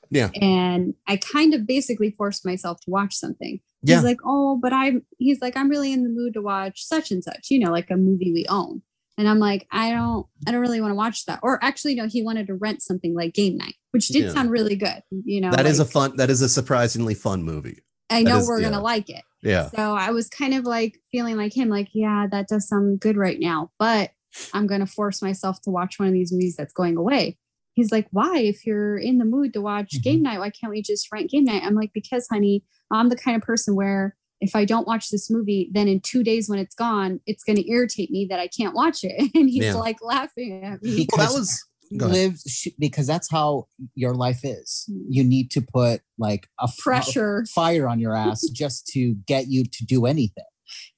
Yeah. 0.09 0.29
And 0.41 0.93
I 1.07 1.17
kind 1.17 1.53
of 1.53 1.65
basically 1.65 2.11
forced 2.11 2.45
myself 2.45 2.79
to 2.81 2.91
watch 2.91 3.15
something. 3.15 3.59
Yeah. 3.83 3.95
He's 3.97 4.03
like, 4.03 4.19
oh, 4.25 4.57
but 4.61 4.73
I'm 4.73 5.03
he's 5.19 5.41
like, 5.41 5.55
I'm 5.57 5.69
really 5.69 5.91
in 5.93 6.03
the 6.03 6.09
mood 6.09 6.33
to 6.35 6.41
watch 6.41 6.83
such 6.85 7.11
and 7.11 7.23
such, 7.23 7.47
you 7.51 7.59
know, 7.59 7.71
like 7.71 7.89
a 7.91 7.97
movie 7.97 8.31
we 8.33 8.45
own. 8.49 8.81
And 9.17 9.27
I'm 9.29 9.37
like, 9.39 9.67
I 9.71 9.91
don't, 9.91 10.25
I 10.47 10.51
don't 10.51 10.61
really 10.61 10.81
want 10.81 10.91
to 10.91 10.95
watch 10.95 11.25
that. 11.25 11.39
Or 11.43 11.63
actually, 11.63 11.93
no, 11.95 12.07
he 12.07 12.23
wanted 12.23 12.47
to 12.47 12.55
rent 12.55 12.81
something 12.81 13.13
like 13.13 13.33
Game 13.35 13.57
Night, 13.57 13.75
which 13.91 14.07
did 14.07 14.23
Yeah. 14.23 14.31
sound 14.31 14.49
really 14.49 14.75
good. 14.75 15.03
You 15.11 15.41
know, 15.41 15.51
That 15.51 15.67
is 15.67 15.79
a 15.79 15.85
fun. 15.85 16.15
That 16.15 16.31
is 16.31 16.41
a 16.41 16.49
surprisingly 16.49 17.13
fun 17.13 17.43
movie. 17.43 17.83
I 18.09 18.23
that 18.23 18.29
know 18.29 18.37
is- 18.39 18.47
we're 18.47 18.59
yeah. 18.61 18.69
gonna 18.71 18.81
like 18.81 19.09
it. 19.09 19.23
Yeah. 19.43 19.69
So 19.69 19.93
I 19.95 20.09
was 20.11 20.29
kind 20.29 20.53
of 20.55 20.63
like 20.65 20.99
feeling 21.11 21.35
like 21.37 21.55
him, 21.55 21.69
like, 21.69 21.89
yeah, 21.93 22.25
that 22.31 22.47
does 22.47 22.67
sound 22.67 23.01
good 23.01 23.17
right 23.17 23.39
now, 23.39 23.71
but 23.77 24.11
I'm 24.53 24.65
gonna 24.65 24.87
force 24.87 25.21
myself 25.21 25.61
to 25.63 25.69
watch 25.69 25.99
one 25.99 26.07
of 26.07 26.13
these 26.13 26.31
movies 26.31 26.55
that's 26.55 26.73
going 26.73 26.97
away. 26.97 27.37
He's 27.75 27.91
like, 27.91 28.07
why? 28.11 28.37
If 28.39 28.65
you're 28.65 28.97
in 28.97 29.17
the 29.19 29.25
mood 29.25 29.53
to 29.53 29.61
watch 29.61 29.97
Mhm. 29.99 30.03
game 30.03 30.21
night, 30.23 30.39
why 30.39 30.49
can't 30.49 30.71
we 30.71 30.81
just 30.81 31.11
rent 31.11 31.29
game 31.29 31.43
night? 31.43 31.61
I'm 31.63 31.75
like, 31.75 31.91
because 31.93 32.27
honey, 32.31 32.63
I'm 32.93 33.09
the 33.09 33.15
kind 33.17 33.35
of 33.35 33.43
person 33.43 33.75
where 33.75 34.15
if 34.39 34.55
I 34.55 34.65
don't 34.65 34.87
watch 34.87 35.09
this 35.09 35.29
movie, 35.29 35.69
then 35.73 35.87
in 35.87 35.99
two 36.01 36.23
days 36.23 36.47
when 36.49 36.59
it's 36.59 36.75
gone, 36.75 37.19
it's 37.25 37.43
gonna 37.43 37.63
irritate 37.67 38.11
me 38.11 38.25
that 38.29 38.39
I 38.39 38.47
can't 38.47 38.73
watch 38.75 38.99
it. 39.03 39.31
And 39.35 39.49
he's 39.49 39.63
Yeah. 39.65 39.75
like 39.75 39.97
laughing 40.01 40.63
at 40.63 40.81
me. 40.83 41.07
Well, 41.11 41.25
that 41.25 41.29
Because 41.29 41.33
was. 41.33 41.65
Live 41.91 42.39
because 42.79 43.05
that's 43.05 43.29
how 43.29 43.67
your 43.93 44.15
life 44.15 44.39
is. 44.43 44.89
Mm. 44.91 45.03
You 45.09 45.23
need 45.23 45.51
to 45.51 45.61
put 45.61 46.01
like 46.17 46.47
a 46.59 46.67
Pressure. 46.79 47.45
fire 47.53 47.87
on 47.87 47.99
your 47.99 48.15
ass 48.15 48.41
just 48.53 48.87
to 48.93 49.13
get 49.27 49.47
you 49.47 49.63
to 49.65 49.85
do 49.85 50.07
anything. 50.07 50.45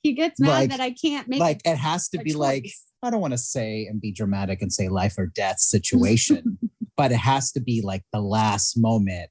He 0.04 0.14
gets 0.14 0.40
mad 0.40 0.50
Like- 0.50 0.70
that 0.70 0.80
I 0.80 0.92
can't 0.92 1.28
make 1.28 1.42
like 1.42 1.60
it 1.66 1.76
has 1.78 2.08
to 2.10 2.20
a 2.20 2.24
be 2.24 2.34
like. 2.34 2.68
I 3.04 3.10
don't 3.12 3.20
want 3.22 3.34
to 3.34 3.38
say 3.38 3.86
and 3.88 4.00
be 4.00 4.12
dramatic 4.14 4.62
and 4.62 4.72
say 4.72 4.88
life 4.88 5.16
or 5.18 5.28
death 5.28 5.60
situation, 5.76 6.58
but 6.96 7.12
it 7.12 7.18
has 7.18 7.52
to 7.54 7.60
be 7.60 7.82
like 7.84 8.04
the 8.14 8.22
last 8.22 8.76
moment 8.78 9.30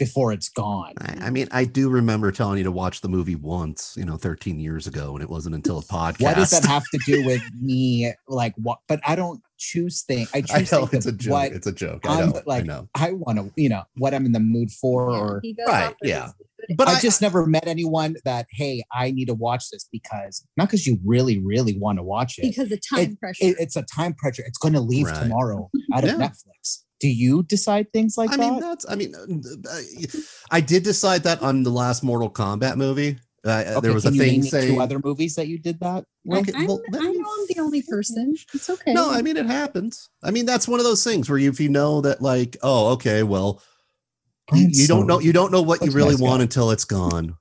before 0.00 0.32
it's 0.32 0.48
gone. 0.48 0.94
I, 0.98 1.26
I 1.26 1.30
mean, 1.30 1.46
I 1.52 1.64
do 1.64 1.88
remember 1.88 2.32
telling 2.32 2.58
you 2.58 2.64
to 2.64 2.72
watch 2.72 3.00
the 3.02 3.08
movie 3.08 3.36
once, 3.36 3.94
you 3.96 4.04
know, 4.04 4.16
13 4.16 4.58
years 4.58 4.88
ago, 4.88 5.14
and 5.14 5.22
it 5.22 5.30
wasn't 5.30 5.54
until 5.54 5.78
a 5.78 5.82
podcast. 5.82 6.22
What 6.22 6.34
does 6.36 6.50
that 6.50 6.64
have 6.64 6.82
to 6.92 6.98
do 7.06 7.24
with 7.26 7.42
me? 7.60 8.12
Like 8.26 8.54
what? 8.56 8.78
But 8.88 9.00
I 9.06 9.14
don't 9.14 9.40
choose 9.58 10.02
things. 10.02 10.28
I 10.34 10.38
I 10.38 10.40
choose 10.40 10.72
know 10.72 10.86
things 10.86 11.06
it's 11.06 11.14
a 11.14 11.16
joke. 11.24 11.32
what 11.32 11.52
It's 11.52 11.66
a 11.68 11.72
joke. 11.72 12.00
I 12.08 12.20
I'm 12.22 12.30
know. 12.30 12.42
like- 12.46 12.62
I 12.64 12.66
know. 12.66 12.88
I 12.96 13.12
want 13.12 13.38
to, 13.38 13.52
you 13.56 13.68
know, 13.68 13.82
what 13.98 14.14
I'm 14.14 14.26
in 14.26 14.32
the 14.32 14.40
mood 14.40 14.70
for, 14.72 15.40
Yeah, 15.44 15.54
or 15.64 15.66
Right, 15.68 15.94
yeah. 16.02 16.30
But 16.76 16.88
I, 16.88 16.94
I- 16.94 17.00
just 17.00 17.20
never 17.22 17.44
met 17.46 17.66
anyone 17.66 18.16
that 18.24 18.46
hey, 18.52 18.82
I 18.92 19.10
need 19.10 19.26
to 19.26 19.34
watch 19.34 19.68
this 19.70 19.86
because 19.92 20.46
not 20.56 20.66
because 20.68 20.86
you 20.86 20.98
really, 21.04 21.38
really 21.38 21.76
want 21.78 21.98
to 21.98 22.02
watch 22.02 22.38
it. 22.38 22.42
because 22.42 22.70
the 22.70 22.78
time 22.78 23.16
pressure. 23.16 23.44
It- 23.44 23.56
it's 23.60 23.76
a 23.76 23.82
time 23.82 24.14
pressure. 24.14 24.42
It's 24.46 24.58
going 24.58 24.74
to 24.74 24.80
leave 24.80 25.06
Right. 25.06 25.22
tomorrow 25.22 25.70
out 25.94 26.04
of 26.04 26.10
Yeah. 26.10 26.16
Netflix. 26.28 26.84
Do 27.00 27.08
you 27.08 27.42
decide 27.42 27.92
things 27.92 28.16
like 28.18 28.30
I 28.30 28.36
that? 28.36 28.50
mean, 28.50 28.60
that's. 28.60 28.86
I 28.88 28.94
mean, 28.94 29.14
uh, 29.14 29.70
uh, 29.70 30.20
I 30.50 30.60
did 30.60 30.82
decide 30.82 31.22
that 31.24 31.42
on 31.42 31.62
the 31.62 31.70
last 31.70 32.02
Mortal 32.02 32.30
Kombat 32.30 32.76
movie. 32.76 33.18
Uh, 33.42 33.64
Okay, 33.66 33.80
there 33.80 33.94
was 33.94 34.04
a 34.04 34.12
you 34.12 34.20
thing 34.20 34.32
name 34.32 34.42
saying. 34.42 34.74
two 34.74 34.80
other 34.82 35.00
movies 35.02 35.34
that 35.36 35.48
you 35.48 35.58
did 35.58 35.80
that. 35.80 36.04
Okay, 36.30 36.52
I'm, 36.54 36.66
well, 36.66 36.82
I 36.94 36.98
me 36.98 37.18
know 37.18 37.24
I'm 37.38 37.46
the 37.48 37.56
only 37.58 37.80
person. 37.80 38.34
It's 38.52 38.68
okay. 38.68 38.92
No, 38.92 39.10
I 39.10 39.22
mean 39.22 39.38
it 39.38 39.46
happens. 39.46 40.10
I 40.22 40.30
mean 40.30 40.44
that's 40.44 40.68
one 40.68 40.78
of 40.78 40.84
those 40.84 41.02
things 41.02 41.30
where 41.30 41.38
you, 41.38 41.48
if 41.48 41.58
you 41.58 41.70
know 41.70 42.02
that, 42.02 42.20
like, 42.20 42.58
oh, 42.62 42.88
okay, 42.92 43.22
well, 43.22 43.62
you, 44.52 44.58
Brian's 44.58 44.80
you 44.82 44.86
don't 44.86 45.06
know 45.06 45.20
you 45.20 45.32
don't 45.32 45.52
know 45.52 45.62
what 45.62 45.80
you 45.82 45.90
really 45.90 46.10
nice 46.10 46.20
guy. 46.20 46.26
want 46.26 46.42
until 46.42 46.70
it's 46.70 46.84
gone. 46.84 47.34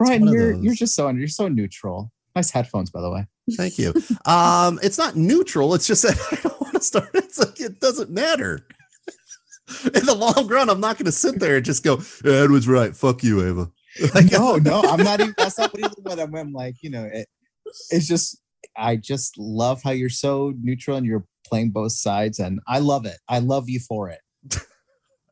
Brian, 0.00 0.22
one 0.22 0.28
of 0.30 0.34
you're 0.34 0.54
you're 0.54 0.74
just 0.74 0.96
so 0.96 1.08
you're 1.10 1.28
so 1.28 1.46
neutral. 1.46 2.10
Nice 2.34 2.50
headphones, 2.50 2.90
by 2.90 3.00
the 3.00 3.10
way. 3.10 3.26
Thank 3.52 3.78
you. 3.78 3.94
um, 4.24 4.80
it's 4.82 4.98
not 4.98 5.16
neutral. 5.16 5.74
It's 5.74 5.86
just 5.86 6.02
that 6.02 6.18
I 6.32 6.48
don't 6.48 6.60
want 6.60 6.74
to 6.74 6.80
start. 6.80 7.10
It's 7.14 7.38
like 7.38 7.60
it 7.60 7.80
doesn't 7.80 8.10
matter. 8.10 8.66
In 9.84 10.06
the 10.06 10.14
long 10.14 10.46
run, 10.46 10.70
I'm 10.70 10.80
not 10.80 10.96
going 10.96 11.06
to 11.06 11.12
sit 11.12 11.40
there 11.40 11.56
and 11.56 11.64
just 11.64 11.84
go, 11.84 12.00
"Ed 12.24 12.50
was 12.50 12.68
right. 12.68 12.94
Fuck 12.96 13.22
you, 13.24 13.46
Ava." 13.46 13.70
Like, 14.14 14.30
no, 14.30 14.56
no, 14.56 14.82
I'm 14.84 15.02
not 15.02 15.20
even. 15.20 15.34
That's 15.38 15.58
not 15.58 15.72
what, 15.72 15.78
even 15.78 16.02
what 16.02 16.20
I'm, 16.20 16.34
I'm 16.34 16.52
like. 16.52 16.76
You 16.82 16.90
know, 16.90 17.08
it, 17.10 17.26
it's 17.90 18.06
just 18.06 18.38
I 18.76 18.96
just 18.96 19.38
love 19.38 19.82
how 19.82 19.92
you're 19.92 20.10
so 20.10 20.52
neutral 20.60 20.96
and 20.96 21.06
you're 21.06 21.24
playing 21.46 21.70
both 21.70 21.92
sides, 21.92 22.38
and 22.38 22.60
I 22.68 22.80
love 22.80 23.06
it. 23.06 23.16
I 23.28 23.38
love 23.38 23.70
you 23.70 23.80
for 23.80 24.10
it. 24.10 24.20
it 24.44 24.52
just 24.52 24.66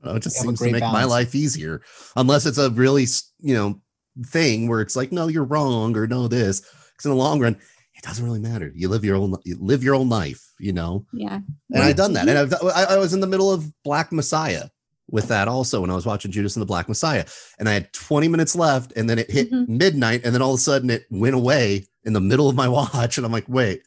You 0.04 0.10
have 0.10 0.54
a 0.54 0.56
seems 0.56 0.60
to 0.60 0.70
make 0.70 0.82
my 0.82 1.04
life 1.04 1.34
easier, 1.34 1.82
unless 2.16 2.46
it's 2.46 2.58
a 2.58 2.70
really, 2.70 3.06
you 3.40 3.54
know, 3.54 3.80
thing 4.26 4.68
where 4.68 4.80
it's 4.80 4.96
like, 4.96 5.12
no, 5.12 5.28
you're 5.28 5.44
wrong, 5.44 5.96
or 5.96 6.06
no, 6.06 6.28
this. 6.28 6.60
Because 6.60 7.04
in 7.04 7.10
the 7.10 7.16
long 7.16 7.40
run, 7.40 7.58
doesn't 8.04 8.24
really 8.24 8.38
matter. 8.40 8.70
You 8.74 8.88
live 8.88 9.04
your 9.04 9.16
own, 9.16 9.34
you 9.44 9.56
live 9.60 9.82
your 9.82 9.94
own 9.94 10.08
life, 10.08 10.42
you 10.60 10.72
know. 10.72 11.06
yeah. 11.12 11.40
and 11.72 11.82
I've 11.82 11.96
done 11.96 12.12
that. 12.12 12.28
And 12.28 12.38
I've, 12.38 12.52
I, 12.62 12.94
I 12.94 12.98
was 12.98 13.12
in 13.14 13.20
the 13.20 13.26
middle 13.26 13.50
of 13.52 13.72
Black 13.82 14.12
Messiah 14.12 14.64
with 15.10 15.28
that 15.28 15.48
also 15.48 15.80
when 15.80 15.90
I 15.90 15.94
was 15.94 16.06
watching 16.06 16.30
Judas 16.30 16.54
and 16.56 16.62
the 16.62 16.66
Black 16.66 16.88
Messiah, 16.88 17.24
and 17.58 17.68
I 17.68 17.72
had 17.74 17.92
20 17.92 18.28
minutes 18.28 18.54
left, 18.56 18.92
and 18.96 19.08
then 19.08 19.18
it 19.18 19.30
hit 19.30 19.50
Mhm. 19.52 19.68
midnight, 19.68 20.22
and 20.24 20.34
then 20.34 20.42
all 20.42 20.54
of 20.54 20.58
a 20.58 20.62
sudden 20.62 20.88
it 20.90 21.04
went 21.10 21.34
away 21.34 21.86
in 22.04 22.12
the 22.12 22.20
middle 22.20 22.48
of 22.48 22.56
my 22.56 22.68
watch, 22.78 23.16
and 23.18 23.24
I'm 23.26 23.32
like, 23.32 23.48
wait, 23.48 23.82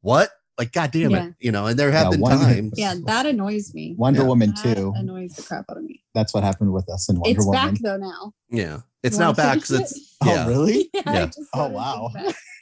what? 0.00 0.30
Like, 0.58 0.72
god 0.72 0.90
damn 0.90 1.10
Yeah. 1.12 1.26
it, 1.28 1.34
you 1.40 1.52
know. 1.52 1.66
And 1.66 1.78
there 1.78 1.90
have 1.90 2.06
Yeah, 2.06 2.10
been 2.10 2.20
one- 2.20 2.38
times, 2.38 2.72
Yeah, 2.76 2.94
that 3.06 3.26
annoys 3.26 3.72
me. 3.74 3.94
Wonder 3.96 4.20
Yeah. 4.20 4.26
Woman 4.26 4.52
That 4.62 4.76
too. 4.76 4.92
annoys 4.94 5.32
the 5.34 5.42
crap 5.42 5.64
out 5.70 5.78
of 5.78 5.84
me. 5.84 6.02
That's 6.14 6.34
what 6.34 6.44
happened 6.44 6.72
with 6.72 6.88
us 6.90 7.08
in 7.08 7.16
Wonder 7.18 7.30
it's 7.38 7.46
Woman. 7.46 7.68
It's 7.70 7.80
back 7.80 7.82
though 7.82 7.96
now. 7.96 8.32
yeah, 8.50 8.80
it's 9.02 9.16
now 9.18 9.32
back 9.32 9.62
finish 9.62 9.68
because 9.68 9.92
it's 9.92 10.16
yeah. 10.24 10.44
Oh, 10.44 10.48
really? 10.48 10.90
Yeah. 10.92 11.02
Yeah. 11.06 11.30
Oh, 11.54 11.68
noticed 11.68 11.74
wow. 11.74 12.10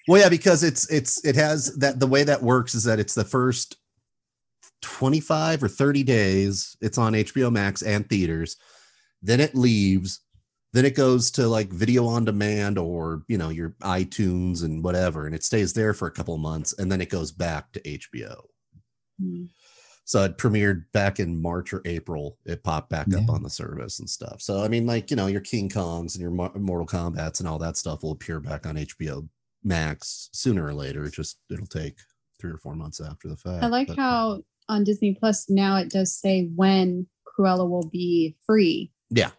Well, 0.08 0.22
yeah, 0.22 0.30
because 0.30 0.64
it's 0.64 0.90
it's 0.90 1.22
it 1.24 1.36
has 1.36 1.76
that 1.76 2.00
the 2.00 2.06
way 2.06 2.24
that 2.24 2.42
works 2.42 2.74
is 2.74 2.84
that 2.84 2.98
it's 2.98 3.14
the 3.14 3.24
first 3.24 3.76
25 4.80 5.62
or 5.62 5.68
30 5.68 6.02
days 6.02 6.76
it's 6.80 6.98
on 6.98 7.12
HBO 7.12 7.52
Max 7.52 7.82
and 7.82 8.08
theaters. 8.08 8.56
Then 9.22 9.38
it 9.38 9.54
leaves. 9.54 10.20
Then 10.72 10.84
it 10.84 10.94
goes 10.94 11.30
to 11.32 11.46
like 11.46 11.70
video 11.70 12.06
on 12.06 12.24
demand 12.24 12.78
or 12.78 13.22
you 13.28 13.36
know 13.36 13.50
your 13.50 13.70
iTunes 13.82 14.64
and 14.64 14.82
whatever, 14.82 15.26
and 15.26 15.34
it 15.34 15.44
stays 15.44 15.74
there 15.74 15.92
for 15.92 16.08
a 16.08 16.12
couple 16.12 16.34
of 16.34 16.40
months, 16.40 16.74
and 16.78 16.90
then 16.90 17.02
it 17.02 17.10
goes 17.10 17.30
back 17.30 17.70
to 17.72 17.80
HBO. 17.80 18.44
Mm. 19.22 19.48
So 20.04 20.24
it 20.24 20.38
premiered 20.38 20.84
back 20.92 21.20
in 21.20 21.40
March 21.40 21.74
or 21.74 21.82
April. 21.84 22.38
It 22.46 22.64
popped 22.64 22.88
back 22.88 23.14
up 23.14 23.28
on 23.28 23.42
the 23.42 23.50
service 23.50 23.98
and 23.98 24.08
stuff. 24.08 24.40
So 24.40 24.62
I 24.62 24.68
mean, 24.68 24.86
like 24.86 25.10
you 25.10 25.16
know, 25.16 25.26
your 25.26 25.42
King 25.42 25.68
Kongs 25.68 26.14
and 26.14 26.22
your 26.22 26.30
Mortal 26.30 26.86
Kombat's 26.86 27.40
and 27.40 27.48
all 27.48 27.58
that 27.58 27.76
stuff 27.76 28.02
will 28.02 28.12
appear 28.12 28.40
back 28.40 28.66
on 28.66 28.76
HBO 28.76 29.28
Max 29.64 30.28
sooner 30.32 30.64
or 30.64 30.74
later. 30.74 31.04
It 31.04 31.12
just 31.12 31.38
it'll 31.50 31.66
take 31.66 31.96
three 32.40 32.50
or 32.50 32.58
four 32.58 32.74
months 32.74 33.00
after 33.00 33.28
the 33.28 33.36
fact. 33.36 33.62
I 33.62 33.66
like 33.68 33.88
but- 33.88 33.96
how 33.96 34.42
on 34.68 34.84
Disney 34.84 35.16
Plus 35.18 35.48
now 35.48 35.76
it 35.76 35.90
does 35.90 36.14
say 36.14 36.50
when 36.54 37.06
Cruella 37.26 37.68
will 37.68 37.88
be 37.88 38.36
free. 38.46 38.92
Yeah. 39.10 39.30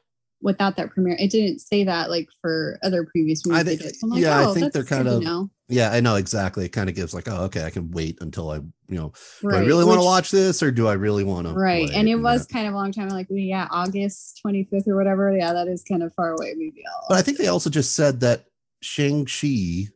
Without 0.42 0.78
that 0.78 0.92
premiere, 0.92 1.18
it 1.20 1.32
didn't 1.32 1.60
say 1.60 1.84
that 1.84 2.10
like 2.10 2.28
for 2.42 2.80
other 2.82 3.06
previous 3.06 3.46
movies. 3.46 3.60
I 3.60 3.64
think- 3.64 3.82
like, 4.04 4.22
yeah, 4.22 4.40
I 4.40 4.46
oh, 4.46 4.54
think 4.54 4.72
they're 4.74 4.84
kind 4.84 5.08
of- 5.08 5.22
know. 5.22 5.50
Yeah, 5.72 5.92
I 5.92 6.00
know 6.00 6.16
exactly. 6.16 6.66
It 6.66 6.70
kind 6.70 6.90
of 6.90 6.96
gives 6.96 7.14
like, 7.14 7.28
oh, 7.28 7.44
okay, 7.44 7.64
I 7.64 7.70
can 7.70 7.92
wait 7.92 8.18
until 8.22 8.50
I, 8.50 8.56
you 8.56 8.72
know, 8.98 9.12
do 9.42 9.52
I 9.54 9.60
really 9.60 9.86
want 9.86 10.00
to 10.00 10.06
watch 10.06 10.32
this 10.32 10.64
or 10.64 10.72
do 10.72 10.88
I 10.88 10.94
really 10.94 11.24
want 11.24 11.46
to? 11.46 11.54
Right, 11.54 11.88
and 11.92 12.10
it 12.10 12.16
was 12.16 12.48
kind 12.48 12.68
of 12.68 12.74
a 12.74 12.76
long 12.76 12.92
time. 12.92 13.10
Like, 13.10 13.28
yeah, 13.30 13.68
August 13.70 14.42
25th 14.44 14.88
or 14.88 14.96
whatever. 14.96 15.38
Yeah, 15.38 15.54
that 15.54 15.68
is 15.68 15.84
kind 15.84 16.02
of 16.02 16.12
far 16.16 16.32
away. 16.32 16.56
Maybe 16.58 16.82
I'll. 16.88 17.06
But 17.10 17.20
I 17.20 17.22
think 17.22 17.38
they 17.38 17.50
also 17.50 17.70
just 17.70 17.94
said 17.94 18.22
that 18.22 18.46
Shang 18.82 19.26
Chi 19.26 19.90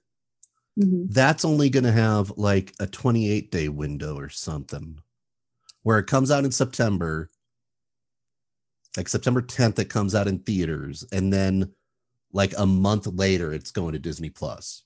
Mhm. 0.80 1.14
that's 1.14 1.46
only 1.46 1.70
going 1.70 1.84
to 1.84 1.92
have 1.92 2.32
like 2.38 2.74
a 2.80 2.88
28 2.88 3.52
day 3.52 3.70
window 3.70 4.18
or 4.18 4.30
something 4.30 4.98
where 5.84 6.00
it 6.00 6.08
comes 6.08 6.32
out 6.32 6.46
in 6.46 6.52
September. 6.52 7.30
Like 8.98 9.08
September 9.10 9.42
10th, 9.42 9.80
it 9.80 9.90
comes 9.90 10.14
out 10.14 10.28
in 10.28 10.40
theaters. 10.40 11.04
And 11.12 11.34
then 11.34 11.74
like 12.34 12.54
a 12.58 12.66
month 12.66 13.08
later, 13.08 13.54
it's 13.54 13.72
going 13.72 13.94
to 13.94 14.00
Disney 14.00 14.30
Plus. 14.30 14.84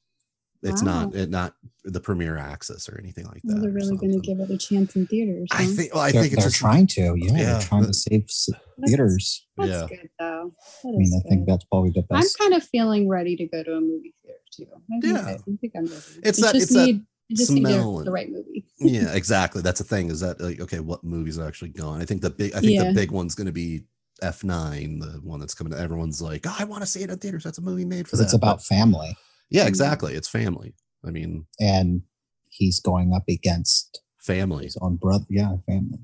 It's 0.64 0.82
not 0.82 1.14
it 1.16 1.30
not 1.30 1.54
the 1.84 2.00
premiere 2.00 2.38
access 2.38 2.90
or 2.90 3.00
anything 3.02 3.26
like 3.26 3.42
that. 3.44 3.54
Well, 3.54 3.62
they're 3.62 3.72
really 3.72 3.96
going 3.98 4.12
to 4.14 4.20
give 4.20 4.40
it 4.40 4.50
a 4.50 4.58
chance 4.58 4.96
in 4.96 5.08
theaters. 5.08 5.48
I 5.52 5.66
think 5.66 5.94
well, 5.94 6.04
I 6.04 6.12
they're, 6.12 6.24
think 6.24 6.34
it's 6.34 6.42
they're 6.44 6.50
just 6.50 6.60
trying 6.60 6.88
to. 6.88 7.02
Yeah, 7.18 7.32
Yeah. 7.32 7.44
they're 7.54 7.62
trying 7.62 7.86
to 7.86 7.94
save 7.94 8.24
s- 8.24 8.50
That's- 8.50 8.90
theaters. 8.90 9.46
That's 9.58 9.70
yeah. 9.70 9.88
good 9.88 10.10
though. 10.20 10.54
That 10.84 10.90
I 10.90 10.92
mean, 10.92 11.02
is 11.04 11.24
I 11.26 11.30
think 11.30 11.48
that's 11.48 11.64
probably 11.66 11.92
the 11.92 12.02
best. 12.04 12.36
I'm 12.42 12.50
kind 12.50 12.62
of 12.62 12.68
feeling 12.68 13.08
ready 13.08 13.36
to 13.38 13.46
go 13.48 13.64
to 13.64 13.74
a 13.76 13.80
movie 13.82 14.14
theater 14.24 14.40
too. 14.52 14.66
I 14.74 15.00
think, 15.00 15.04
Yeah. 15.06 15.26
I, 15.28 15.32
I 15.34 15.38
think 15.62 15.74
I'm 15.76 15.86
ready. 15.86 15.96
It's 16.24 16.40
It 16.40 16.42
that- 16.42 16.54
just 16.54 16.56
it's 16.56 16.74
that 16.74 16.86
need, 16.86 17.02
I 17.32 17.34
just 17.36 17.52
need 17.52 17.62
smell 17.68 17.92
the, 17.94 17.98
and- 18.00 18.08
the 18.08 18.12
right 18.12 18.30
movie. 18.32 18.66
yeah, 18.80 19.14
exactly. 19.14 19.62
That's 19.62 19.80
the 19.80 19.86
thing. 19.86 20.10
Is 20.10 20.20
that 20.22 20.42
like 20.42 20.60
okay, 20.62 20.80
what 20.80 21.04
movies 21.04 21.38
are 21.40 21.48
actually 21.48 21.70
going? 21.70 22.02
I 22.02 22.06
think 22.06 22.22
the 22.22 22.30
big 22.32 22.54
I 22.54 22.60
think 22.60 22.72
Yeah. 22.74 22.86
the 22.86 22.94
big 22.94 23.12
one's 23.12 23.36
gonna 23.36 23.52
be 23.52 23.84
F9, 24.24 25.00
the 25.00 25.20
one 25.24 25.40
that's 25.40 25.54
coming. 25.54 25.74
Everyone's 25.74 26.22
like, 26.22 26.46
oh, 26.48 26.56
I 26.58 26.64
want 26.64 26.82
to 26.82 26.88
see 26.88 27.04
it 27.04 27.10
in 27.12 27.18
theaters. 27.20 27.44
That's 27.44 27.60
a 27.60 27.62
movie 27.62 27.86
made 27.86 28.08
for 28.08 28.18
that. 28.18 28.24
it's 28.24 28.34
about 28.34 28.58
But- 28.58 28.64
family, 28.64 29.16
yeah, 29.50 29.66
Mhm. 29.66 29.68
exactly. 29.70 30.14
It's 30.14 30.28
family. 30.28 30.74
I 31.06 31.12
mean, 31.12 31.46
and 31.60 32.02
he's 32.50 32.80
going 32.80 33.14
up 33.14 33.24
against 33.30 34.02
family. 34.20 34.66
his 34.66 34.78
own 34.82 34.96
brother. 34.98 35.26
Yeah, 35.30 35.56
family. 35.66 36.00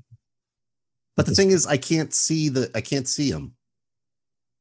But 1.16 1.26
the 1.26 1.34
thing 1.34 1.50
is, 1.50 1.66
I 1.66 1.76
can't 1.76 2.12
see 2.14 2.48
the 2.48 2.70
I 2.74 2.80
can't 2.80 3.06
see 3.08 3.30
him, 3.30 3.54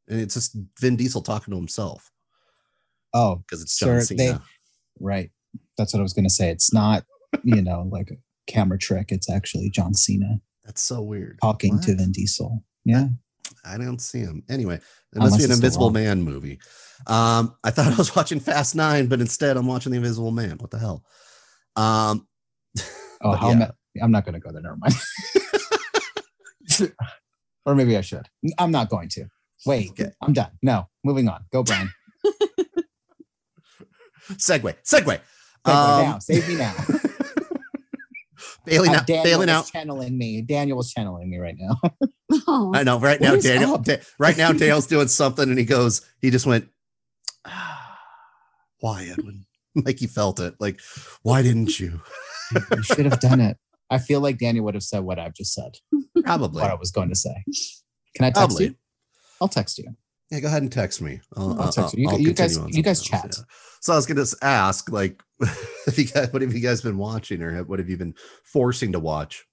and 0.07 0.19
it's 0.21 0.33
just 0.35 0.55
Vin 0.79 0.95
Diesel 0.95 1.21
talking 1.21 1.51
to 1.51 1.57
himself 1.57 2.11
Oh, 3.13 3.37
because 3.37 3.61
it's 3.61 3.77
John 3.77 4.01
Sir, 4.01 4.05
Cena. 4.05 4.17
they- 4.17 4.39
right. 4.99 5.31
That's 5.77 5.93
what 5.93 5.99
I 5.99 6.03
was 6.03 6.13
going 6.13 6.25
to 6.25 6.33
say. 6.33 6.49
It's 6.49 6.73
not, 6.73 7.05
you 7.43 7.61
know, 7.61 7.87
like 7.91 8.09
a 8.11 8.15
camera 8.51 8.77
trick. 8.77 9.11
It's 9.11 9.29
actually 9.29 9.69
John 9.69 9.93
Cena 9.93 10.41
That's 10.63 10.81
so 10.81 11.01
weird. 11.01 11.37
talking 11.41 11.79
to 11.81 11.95
Vin 11.95 12.11
Diesel. 12.11 12.63
Yeah. 12.85 13.09
I 13.65 13.77
don't 13.77 13.99
see 13.99 14.19
him. 14.19 14.43
Anyway, 14.49 14.75
it 14.75 14.81
Unless 15.13 15.31
must 15.31 15.39
be 15.39 15.45
an 15.45 15.51
Invisible 15.51 15.89
Man 15.89 16.21
movie. 16.21 16.59
Um, 17.07 17.55
I 17.63 17.71
thought 17.71 17.91
I 17.93 17.95
was 17.95 18.15
watching 18.15 18.39
Fast 18.39 18.75
Nine, 18.75 19.07
but 19.07 19.19
instead 19.21 19.57
I'm 19.57 19.67
watching 19.67 19.91
The 19.91 19.97
Invisible 19.97 20.31
Man. 20.31 20.57
What 20.57 20.71
the 20.71 20.79
hell? 20.79 21.03
Um, 21.75 22.27
Oh, 23.21 23.33
how 23.33 23.49
yeah. 23.49 23.55
ma- 23.55 23.71
I'm 24.03 24.11
not 24.11 24.25
going 24.25 24.33
to 24.33 24.39
go 24.39 24.51
there. 24.51 24.61
Never 24.61 24.75
mind. 24.77 24.95
or 27.65 27.75
maybe 27.75 27.95
I 27.97 28.01
should. 28.01 28.27
I'm 28.57 28.71
not 28.71 28.89
going 28.89 29.07
to. 29.09 29.25
Wait, 29.65 29.91
Okay. 29.91 30.09
I'm 30.21 30.33
done. 30.33 30.51
No, 30.61 30.89
moving 31.05 31.29
on. 31.29 31.45
Go, 31.51 31.63
Brian. 31.63 31.89
Segue, 34.31 34.75
segue. 34.83 35.19
Segue 35.65 35.99
Um, 35.99 36.05
now. 36.05 36.19
Save 36.19 36.47
me 36.47 36.55
now. 36.55 36.73
Bailing 38.65 38.91
Uh, 38.91 38.99
out, 38.99 39.07
Daniel 39.07 39.23
bailing 39.25 39.47
was 39.47 39.55
out. 39.55 39.65
channeling 39.71 40.17
me. 40.17 40.41
Daniel 40.41 40.77
was 40.77 40.91
channeling 40.91 41.29
me 41.29 41.37
right 41.37 41.55
now. 41.57 41.79
Oh, 42.47 42.71
I 42.73 42.81
know. 42.83 42.99
Right 42.99 43.21
now, 43.21 43.33
is 43.35 43.43
Daniel. 43.43 43.77
Da- 43.77 43.99
right 44.17 44.35
now, 44.35 44.51
Dale's 44.63 44.87
doing 44.87 45.07
something, 45.07 45.47
and 45.47 45.57
he 45.59 45.65
goes. 45.65 46.01
He 46.19 46.31
just 46.31 46.47
went. 46.47 46.67
"Ah, 47.45 47.99
why, 48.79 49.03
Edwin? 49.11 49.45
Like 49.75 49.99
he 49.99 50.07
felt 50.07 50.39
it. 50.39 50.55
Like, 50.59 50.79
why 51.21 51.43
didn't 51.43 51.79
you? 51.79 52.01
you 52.71 52.81
should 52.83 53.05
have 53.05 53.19
done 53.19 53.39
it. 53.39 53.57
I 53.91 53.99
feel 53.99 54.19
like 54.19 54.39
Daniel 54.39 54.65
would 54.65 54.73
have 54.73 54.83
said 54.83 55.01
what 55.01 55.19
I've 55.19 55.35
just 55.35 55.53
said. 55.53 55.77
Probably. 56.23 56.61
What 56.61 56.71
I 56.71 56.75
was 56.75 56.89
going 56.89 57.09
to 57.09 57.15
say. 57.15 57.43
Can 58.15 58.25
I 58.25 58.29
text 58.29 58.35
Probably. 58.39 58.65
you? 58.65 58.75
I'll 59.39 59.47
text 59.47 59.77
you. 59.77 59.95
Yeah, 60.31 60.39
go 60.39 60.47
ahead 60.47 60.61
and 60.63 60.71
text 60.71 61.01
me. 61.01 61.19
I'll, 61.37 61.61
I'll 61.61 61.71
text 61.71 61.95
you. 61.97 62.09
You- 62.11 62.17
you 62.17 62.33
guys- 62.33 62.57
you 62.69 62.81
guys 62.83 63.05
something 63.05 63.29
chat. 63.29 63.35
yeah. 63.37 63.43
So 63.81 63.93
I 63.93 63.95
was 63.97 64.05
going 64.05 64.23
to 64.25 64.35
ask, 64.41 64.89
like, 64.91 65.21
if 65.87 65.97
you 65.97 66.05
guys, 66.05 66.31
what 66.31 66.41
have 66.41 66.53
you 66.53 66.61
guys 66.61 66.81
been 66.81 66.97
watching, 66.97 67.41
or 67.41 67.63
what 67.65 67.79
have 67.79 67.89
you 67.89 67.97
been 67.97 68.15
forcing 68.45 68.91
to 68.93 68.99
watch? 68.99 69.45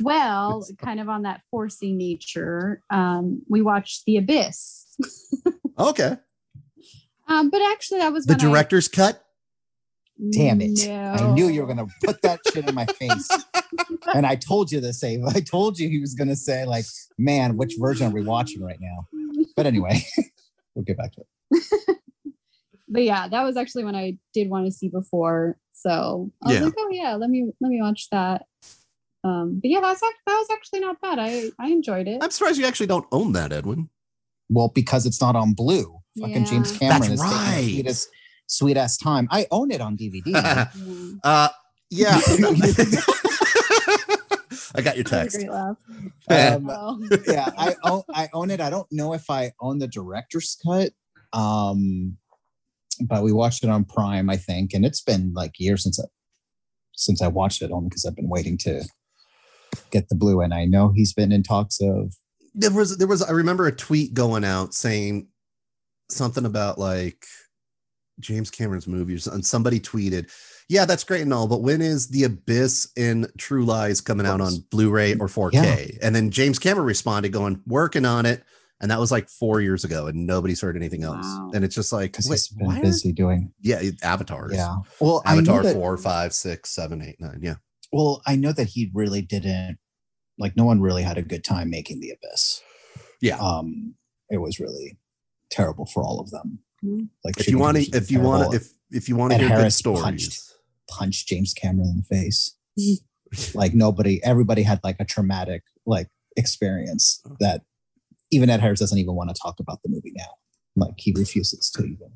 well, 0.00 0.64
kind 0.78 1.00
of 1.00 1.08
on 1.08 1.22
that 1.22 1.40
forcing 1.50 1.96
nature. 1.98 2.82
Um, 2.90 3.42
we 3.48 3.62
watched 3.62 4.04
The 4.06 4.16
Abyss. 4.18 4.96
Okay, 5.80 6.16
Um, 7.28 7.50
but 7.50 7.60
actually, 7.70 8.00
that 8.00 8.12
was 8.12 8.26
the 8.26 8.32
when 8.32 8.40
I- 8.40 8.48
director's 8.50 8.88
cut. 8.88 9.24
Damn 10.32 10.60
it. 10.60 10.88
I 10.90 11.30
knew 11.30 11.46
you 11.46 11.60
were 11.64 11.72
going 11.72 11.86
to 11.86 11.92
put 12.04 12.20
that 12.22 12.40
shit 12.52 12.68
in 12.68 12.74
my 12.74 12.84
face. 12.86 13.28
and 14.12 14.26
I 14.26 14.34
told 14.34 14.72
you 14.72 14.80
the 14.80 14.92
same. 14.92 15.24
I 15.28 15.38
told 15.38 15.78
you 15.78 15.88
he 15.88 16.00
was 16.00 16.14
going 16.14 16.26
to 16.26 16.34
say, 16.34 16.64
like, 16.64 16.84
man, 17.16 17.56
which 17.56 17.74
version 17.78 18.08
are 18.08 18.10
we 18.12 18.22
watching 18.24 18.60
right 18.60 18.80
now? 18.80 19.06
But 19.58 19.66
anyway, 19.66 20.00
we'll 20.74 20.84
get 20.84 20.96
back 20.96 21.12
to 21.12 21.22
it. 21.50 21.98
but 22.88 23.02
yeah, 23.02 23.28
that 23.28 23.42
was 23.42 23.56
actually 23.56 23.84
when 23.84 23.96
I 23.96 24.16
did 24.32 24.48
want 24.48 24.66
to 24.66 24.72
see 24.72 24.88
before. 24.88 25.58
So 25.72 26.30
I 26.42 26.48
was 26.48 26.56
Yeah. 26.56 26.64
like, 26.64 26.74
oh 26.78 26.88
yeah, 26.90 27.14
let 27.16 27.28
me 27.30 27.50
let 27.60 27.68
me 27.68 27.80
watch 27.82 28.08
that. 28.10 28.46
Um, 29.24 29.58
but 29.60 29.68
yeah, 29.70 29.80
that's 29.80 30.00
that 30.00 30.12
was 30.26 30.48
actually 30.52 30.80
not 30.80 31.00
bad. 31.00 31.18
I 31.18 31.50
I 31.58 31.68
enjoyed 31.68 32.06
it. 32.08 32.22
I'm 32.22 32.30
surprised 32.30 32.58
you 32.58 32.66
actually 32.66 32.86
don't 32.86 33.06
own 33.12 33.32
that, 33.32 33.52
Edwin. 33.52 33.90
Well, 34.48 34.70
because 34.74 35.04
it's 35.06 35.20
not 35.20 35.36
on 35.36 35.52
blue. 35.54 35.98
Fucking 36.20 36.46
James 36.46 36.72
Yeah. 36.72 36.78
Cameron 36.90 37.10
That's 37.10 37.12
is 37.14 37.20
taking 37.20 37.36
the 37.38 37.44
right. 37.56 37.64
sweetest, 37.70 38.08
sweet 38.46 38.76
ass 38.76 38.96
time. 38.96 39.28
I 39.30 39.46
own 39.50 39.70
it 39.70 39.80
on 39.80 39.96
DVD. 39.96 40.22
Yeah. 40.26 40.70
uh, 41.24 41.48
yeah. 41.90 42.20
I 44.78 44.82
got 44.82 44.96
your 44.96 45.04
text. 45.04 45.36
a 45.36 45.38
great 45.40 45.50
laugh. 45.50 45.76
Um, 46.30 47.08
yeah, 47.26 47.48
I 47.56 47.74
own 47.84 48.02
I 48.12 48.28
own 48.32 48.50
it. 48.50 48.60
I 48.60 48.70
don't 48.70 48.86
know 48.92 49.14
if 49.14 49.30
I 49.30 49.52
own 49.60 49.78
the 49.78 49.88
director's 49.88 50.56
cut. 50.64 50.92
Um 51.32 52.16
but 53.00 53.22
we 53.22 53.32
watched 53.32 53.64
it 53.64 53.70
on 53.70 53.84
Prime, 53.84 54.28
I 54.28 54.36
think, 54.36 54.74
and 54.74 54.84
it's 54.84 55.00
been 55.00 55.32
like 55.34 55.58
years 55.58 55.82
since 55.84 55.98
I 56.00 56.04
since 56.94 57.22
I 57.22 57.28
watched 57.28 57.62
it 57.62 57.70
only 57.70 57.88
because 57.88 58.04
I've 58.04 58.16
been 58.16 58.28
waiting 58.28 58.58
to 58.58 58.84
get 59.90 60.08
the 60.08 60.16
blue 60.16 60.40
and 60.40 60.52
I 60.52 60.64
know 60.64 60.92
he's 60.94 61.12
been 61.12 61.32
in 61.32 61.42
talks 61.42 61.78
of 61.80 62.14
there 62.54 62.70
was 62.70 62.98
there 62.98 63.06
was 63.06 63.22
I 63.22 63.30
remember 63.30 63.66
a 63.66 63.74
tweet 63.74 64.14
going 64.14 64.44
out 64.44 64.74
saying 64.74 65.28
something 66.10 66.44
about 66.44 66.78
like 66.78 67.24
James 68.20 68.50
Cameron's 68.50 68.86
movies 68.86 69.26
and 69.26 69.44
somebody 69.44 69.80
tweeted, 69.80 70.30
"Yeah, 70.68 70.84
that's 70.84 71.04
great 71.04 71.22
and 71.22 71.32
all, 71.32 71.46
but 71.48 71.62
when 71.62 71.80
is 71.80 72.08
The 72.08 72.24
Abyss 72.24 72.90
and 72.96 73.30
True 73.38 73.64
Lies 73.64 74.00
coming 74.00 74.26
out 74.26 74.40
on 74.40 74.52
Blu-ray 74.70 75.14
or 75.14 75.28
4K?" 75.28 75.98
And 76.02 76.14
then 76.14 76.30
James 76.30 76.58
Cameron 76.58 76.86
responded 76.86 77.32
going, 77.32 77.60
"Working 77.66 78.04
on 78.04 78.26
it." 78.26 78.42
And 78.80 78.90
that 78.92 79.00
was 79.00 79.10
like 79.10 79.28
4 79.28 79.60
years 79.60 79.82
ago 79.82 80.06
and 80.06 80.24
nobody's 80.24 80.60
heard 80.60 80.76
anything 80.76 81.02
else. 81.02 81.26
Wow. 81.26 81.50
And 81.52 81.64
it's 81.64 81.74
just 81.74 81.92
like 81.92 82.12
because 82.12 82.28
wait, 82.28 82.36
he's 82.36 82.48
been 82.48 82.66
why 82.68 82.78
are- 82.78 82.82
busy 82.82 83.10
doing 83.12 83.52
yeah, 83.60 83.80
it- 83.80 84.00
avatars. 84.04 84.52
yeah. 84.54 84.76
Well, 85.00 85.20
Avatar 85.26 85.56
know 85.56 85.62
that, 85.64 85.74
four, 85.74 85.96
five, 85.96 86.32
six, 86.32 86.70
seven, 86.70 87.02
eight, 87.02 87.16
nine. 87.18 87.40
Yeah. 87.42 87.56
well, 87.92 88.22
I 88.24 88.36
know 88.36 88.52
that 88.52 88.68
he 88.68 88.90
really 88.94 89.20
didn't 89.20 89.78
like 90.38 90.56
no 90.56 90.64
one 90.64 90.80
really 90.80 91.02
had 91.02 91.18
a 91.18 91.22
good 91.22 91.42
time 91.42 91.70
making 91.70 91.98
the 91.98 92.10
abyss. 92.10 92.60
Yeah. 93.20 93.38
Um 93.38 93.94
it 94.30 94.36
was 94.36 94.60
really 94.60 94.96
terrible 95.50 95.86
for 95.86 96.04
all 96.04 96.20
of 96.20 96.30
them. 96.30 96.60
Mhm. 96.84 97.08
Like 97.24 97.40
if 97.40 97.48
you 97.48 97.58
want 97.58 97.78
to 97.78 97.82
if 97.96 98.12
you 98.12 98.20
want 98.20 98.52
to 98.52 98.56
if 98.58 98.68
if 98.92 99.08
you 99.08 99.16
want 99.16 99.32
to 99.32 99.38
Ed 99.40 99.48
hear 99.48 99.56
good 99.56 99.72
stories. 99.72 100.02
punched. 100.04 100.42
Punch 100.88 101.26
James 101.26 101.52
Cameron 101.54 101.88
in 101.90 101.96
the 101.98 102.02
face. 102.16 102.54
like 103.54 103.74
nobody, 103.74 104.22
everybody 104.24 104.62
had 104.62 104.80
like 104.82 104.96
a 104.98 105.04
traumatic 105.04 105.62
like 105.86 106.08
experience 106.36 107.22
that 107.40 107.62
even 108.30 108.48
Ed 108.50 108.60
Harris 108.60 108.80
doesn't 108.80 108.98
even 108.98 109.14
want 109.14 109.30
to 109.30 109.36
talk 109.40 109.60
about 109.60 109.80
the 109.82 109.88
movie 109.90 110.12
now. 110.16 110.34
Like 110.76 110.94
he 110.96 111.12
refuses 111.16 111.70
to 111.72 111.82
even 111.84 112.10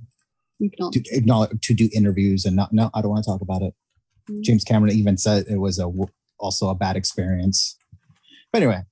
You 0.59 0.71
can 0.71 0.85
all- 0.85 0.91
to 0.93 1.03
acknowledge 1.11 1.61
to 1.63 1.75
do 1.75 1.89
interviews 1.95 2.45
and 2.45 2.55
not 2.57 2.73
no, 2.73 2.91
I 2.95 3.03
don't 3.03 3.11
want 3.11 3.25
to 3.25 3.31
talk 3.31 3.41
about 3.41 3.63
it. 3.63 3.75
Mhm. 4.31 4.43
James 4.43 4.65
Cameron 4.65 4.95
even 4.95 5.17
said 5.19 5.47
it 5.49 5.59
was 5.59 5.79
a 5.79 5.91
also 6.39 6.69
a 6.69 6.75
bad 6.75 6.97
experience. 6.97 7.77
But 8.53 8.63
anyway, 8.63 8.83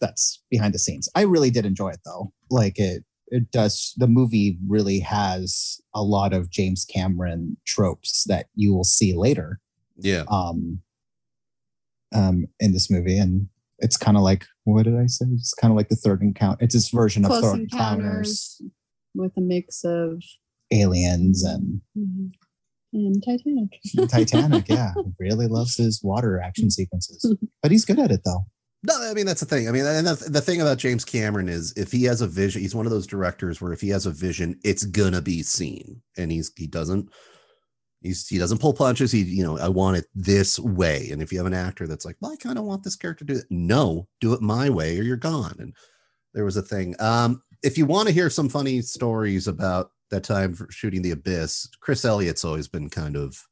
that's 0.00 0.42
behind 0.50 0.74
the 0.74 0.78
scenes. 0.78 1.08
I 1.14 1.22
really 1.22 1.50
did 1.50 1.66
enjoy 1.66 1.90
it 1.90 2.00
though. 2.04 2.32
Like 2.50 2.78
it 2.78 3.04
it 3.30 3.50
does 3.50 3.92
the 3.96 4.06
movie 4.06 4.58
really 4.66 5.00
has 5.00 5.80
a 5.94 6.02
lot 6.02 6.32
of 6.32 6.50
James 6.50 6.84
Cameron 6.84 7.56
tropes 7.66 8.24
that 8.28 8.46
you 8.54 8.74
will 8.74 8.84
see 8.84 9.14
later 9.14 9.60
Yeah. 9.98 10.24
um 10.30 10.80
um 12.14 12.46
in 12.60 12.72
this 12.72 12.90
movie 12.90 13.18
and 13.18 13.48
it's 13.80 13.96
kind 13.96 14.16
of 14.16 14.22
like 14.22 14.44
what 14.64 14.84
did 14.84 14.96
I 14.96 15.06
say? 15.06 15.26
It's 15.32 15.54
kind 15.54 15.70
of 15.72 15.76
like 15.76 15.88
the 15.88 15.96
third 15.96 16.20
encounter. 16.22 16.62
It's 16.64 16.74
this 16.74 16.88
version 16.90 17.24
of 17.24 17.30
third 17.30 17.60
encounters, 17.60 17.70
encounters 17.72 18.62
with 19.14 19.32
a 19.36 19.40
mix 19.40 19.82
of 19.84 20.22
aliens 20.70 21.42
and 21.44 21.80
Mhm. 21.96 22.32
and 22.92 23.22
Titanic. 23.24 24.10
Titanic. 24.10 24.68
yeah, 24.78 24.92
really 25.20 25.46
loves 25.46 25.76
his 25.76 26.02
water 26.02 26.40
action 26.40 26.70
sequences, 26.70 27.34
but 27.62 27.70
he's 27.70 27.84
good 27.84 27.98
at 27.98 28.10
it 28.10 28.22
though. 28.24 28.46
No, 28.84 28.94
I 29.00 29.12
mean 29.12 29.26
that's 29.26 29.40
the 29.40 29.46
thing. 29.46 29.68
I 29.68 29.72
mean, 29.72 29.84
and 29.84 30.06
the, 30.06 30.40
thing 30.40 30.60
about 30.60 30.78
James 30.78 31.04
Cameron 31.04 31.48
is 31.48 31.72
if 31.76 31.90
he 31.90 32.04
has 32.04 32.20
a 32.20 32.28
vision, 32.28 32.62
he's 32.62 32.76
one 32.76 32.86
of 32.86 32.92
those 32.92 33.08
directors 33.08 33.60
where 33.60 33.72
if 33.72 33.80
he 33.80 33.88
has 33.88 34.06
a 34.06 34.10
vision, 34.10 34.58
it's 34.62 34.84
gonna 34.84 35.20
be 35.20 35.42
seen, 35.42 36.00
and 36.16 36.30
he's 36.30 36.52
he 36.56 36.68
doesn't 36.68 37.10
he's 38.02 38.28
he 38.28 38.38
doesn't 38.38 38.60
pull 38.60 38.72
punches. 38.74 39.10
He 39.10 39.22
you 39.22 39.42
know 39.42 39.58
I 39.58 39.68
want 39.68 39.96
it 39.96 40.06
this 40.14 40.60
way, 40.60 41.08
and 41.10 41.20
if 41.20 41.32
you 41.32 41.38
have 41.38 41.46
an 41.46 41.54
actor 41.54 41.88
that's 41.88 42.04
like, 42.04 42.16
well, 42.20 42.32
I 42.32 42.36
kind 42.36 42.56
of 42.56 42.64
want 42.64 42.84
this 42.84 42.94
character 42.94 43.24
to 43.24 43.32
do 43.34 43.38
it, 43.40 43.46
no, 43.50 44.06
do 44.20 44.32
it 44.32 44.42
my 44.42 44.70
way 44.70 44.96
or 44.98 45.02
you're 45.02 45.16
gone. 45.16 45.56
And 45.58 45.74
there 46.32 46.44
was 46.44 46.56
a 46.56 46.62
thing. 46.62 46.94
Um, 47.00 47.42
if 47.64 47.76
you 47.76 47.84
want 47.84 48.06
to 48.06 48.14
hear 48.14 48.30
some 48.30 48.48
funny 48.48 48.80
stories 48.82 49.48
about 49.48 49.90
that 50.10 50.22
time 50.22 50.54
for 50.54 50.70
shooting 50.70 51.02
The 51.02 51.10
Abyss, 51.10 51.68
Chris 51.80 52.04
Elliott's 52.04 52.44
always 52.44 52.68
been 52.68 52.88
kind 52.88 53.16
of 53.16 53.42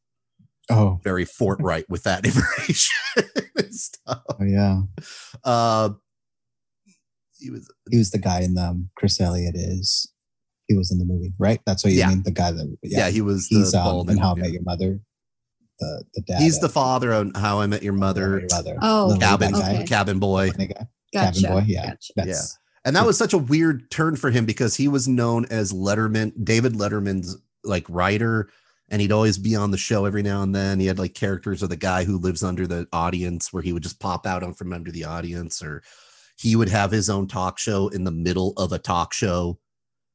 Oh, 0.70 1.00
very 1.04 1.24
forthright 1.24 1.88
with 1.88 2.02
that 2.04 2.24
information 2.26 2.94
and 3.56 3.74
stuff. 3.74 4.22
oh 4.28 4.44
yeah, 4.44 4.80
Uh, 5.44 5.90
he 7.38 7.50
was 7.50 7.70
he 7.90 7.98
was 7.98 8.10
the 8.10 8.18
guy 8.18 8.40
in 8.40 8.54
the 8.54 8.62
um, 8.62 8.90
Chris 8.96 9.20
Elliott 9.20 9.54
is. 9.56 10.12
He 10.68 10.76
was 10.76 10.90
in 10.90 10.98
the 10.98 11.04
movie, 11.04 11.32
right? 11.38 11.60
That's 11.64 11.84
what 11.84 11.92
you 11.92 12.00
Yeah. 12.00 12.08
mean. 12.08 12.24
The 12.24 12.32
guy 12.32 12.50
that 12.50 12.76
yeah, 12.82 13.08
he 13.10 13.20
was 13.20 13.46
he's 13.46 13.70
the 13.70 13.78
um, 13.78 13.84
bald 13.84 14.10
in 14.10 14.16
How 14.18 14.32
I 14.32 14.36
yeah. 14.38 14.42
Met 14.42 14.52
Your 14.52 14.62
Mother. 14.62 15.00
The 15.78 16.04
the 16.14 16.22
dad. 16.22 16.40
He's 16.42 16.58
the 16.58 16.68
father 16.68 17.12
on 17.14 17.32
How 17.34 17.60
I 17.60 17.66
Met 17.68 17.84
Your 17.84 17.92
Mother, 17.92 18.30
Met 18.30 18.40
Your 18.40 18.48
Mother. 18.58 18.78
Oh, 18.82 19.16
cabin 19.20 19.52
little 19.52 19.60
guy, 19.68 19.74
okay. 19.76 19.84
cabin 19.84 20.18
boy, 20.18 20.50
funny 20.50 20.66
guy. 20.66 20.86
Gotcha. 21.12 21.40
Cabin 21.42 21.58
boy. 21.60 21.64
Yeah, 21.68 21.86
Gotcha. 21.90 22.12
that's 22.16 22.58
and 22.84 22.96
that 22.96 23.06
was 23.06 23.16
such 23.16 23.32
a 23.32 23.38
weird 23.38 23.88
turn 23.92 24.16
for 24.16 24.30
him 24.30 24.44
because 24.46 24.74
he 24.74 24.88
was 24.88 25.06
known 25.06 25.44
as 25.50 25.72
Letterman, 25.72 26.32
David 26.42 26.72
Letterman's 26.72 27.36
like 27.62 27.84
writer, 27.88 28.48
and 28.88 29.00
he'd 29.00 29.12
always 29.12 29.38
be 29.38 29.56
on 29.56 29.70
the 29.70 29.78
show 29.78 30.04
every 30.04 30.22
now 30.22 30.42
and 30.42 30.54
then. 30.54 30.78
He 30.78 30.86
had 30.86 30.98
like 30.98 31.14
characters 31.14 31.62
of 31.62 31.70
the 31.70 31.76
guy 31.76 32.04
who 32.04 32.18
lives 32.18 32.42
under 32.42 32.66
the 32.66 32.86
audience, 32.92 33.52
where 33.52 33.62
he 33.62 33.72
would 33.72 33.82
just 33.82 34.00
pop 34.00 34.26
out 34.26 34.56
from 34.56 34.72
under 34.72 34.90
the 34.90 35.04
audience, 35.04 35.62
or 35.62 35.82
he 36.38 36.56
would 36.56 36.68
have 36.68 36.90
his 36.90 37.10
own 37.10 37.26
talk 37.26 37.58
show 37.58 37.88
in 37.88 38.04
the 38.04 38.10
middle 38.10 38.52
of 38.56 38.72
a 38.72 38.78
talk 38.78 39.12
show 39.12 39.58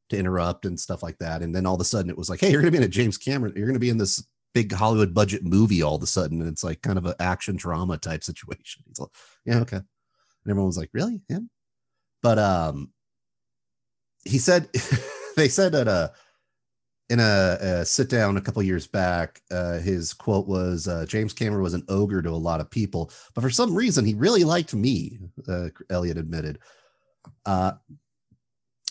to 0.10 0.18
interrupt 0.18 0.66
and 0.66 0.80
stuff 0.80 1.04
like 1.04 1.18
that. 1.20 1.42
And 1.42 1.54
then 1.54 1.66
all 1.66 1.76
of 1.76 1.82
a 1.82 1.86
sudden, 1.86 2.10
it 2.10 2.18
was 2.18 2.30
like, 2.30 2.40
hey, 2.40 2.52
you're 2.52 2.62
gonna 2.62 2.72
be 2.72 2.78
in 2.78 2.84
a 2.84 2.88
James 2.88 3.18
Cameron, 3.18 3.54
you're 3.56 3.68
gonna 3.68 3.80
be 3.80 3.90
in 3.90 3.98
this 3.98 4.24
big 4.54 4.72
Hollywood 4.72 5.14
budget 5.14 5.44
movie 5.44 5.82
all 5.82 5.96
of 5.96 6.04
a 6.04 6.08
sudden, 6.08 6.42
and 6.42 6.50
it's 6.50 6.64
like 6.64 6.82
kind 6.82 6.98
of 6.98 7.06
an 7.06 7.16
action 7.20 7.56
drama 7.56 7.98
type 7.98 8.24
situation. 8.24 8.84
He's 8.88 9.00
like, 9.00 9.10
yeah, 9.46 9.60
okay. 9.60 9.78
And 9.78 9.86
everyone 10.50 10.68
was 10.68 10.78
like, 10.78 10.90
really 10.94 11.22
him? 11.28 11.50
But 12.22 12.40
um, 12.40 12.92
he 14.24 14.38
said 14.38 14.70
they 15.36 15.48
said 15.48 15.72
that 15.74 15.88
uh 15.88 16.10
in 17.12 17.20
a, 17.20 17.58
a 17.60 17.86
sit 17.86 18.10
down 18.10 18.38
a 18.38 18.42
couple 18.42 18.64
years 18.64 18.88
back, 18.88 19.42
uh, 19.52 19.80
his 19.80 20.14
quote 20.14 20.48
was 20.48 20.88
uh, 20.88 21.06
James 21.06 21.34
Cameron 21.34 21.62
was 21.62 21.74
an 21.74 21.84
ogre 21.90 22.22
to 22.22 22.30
a 22.30 22.32
lot 22.32 22.62
of 22.62 22.72
people, 22.72 23.12
but 23.36 23.42
for 23.42 23.50
some 23.50 23.76
reason 23.76 24.06
he 24.06 24.14
really 24.14 24.46
liked 24.46 24.74
me. 24.74 25.20
Uh, 25.48 25.68
Elliot 25.90 26.18
admitted. 26.18 26.60
Uh, 27.46 27.74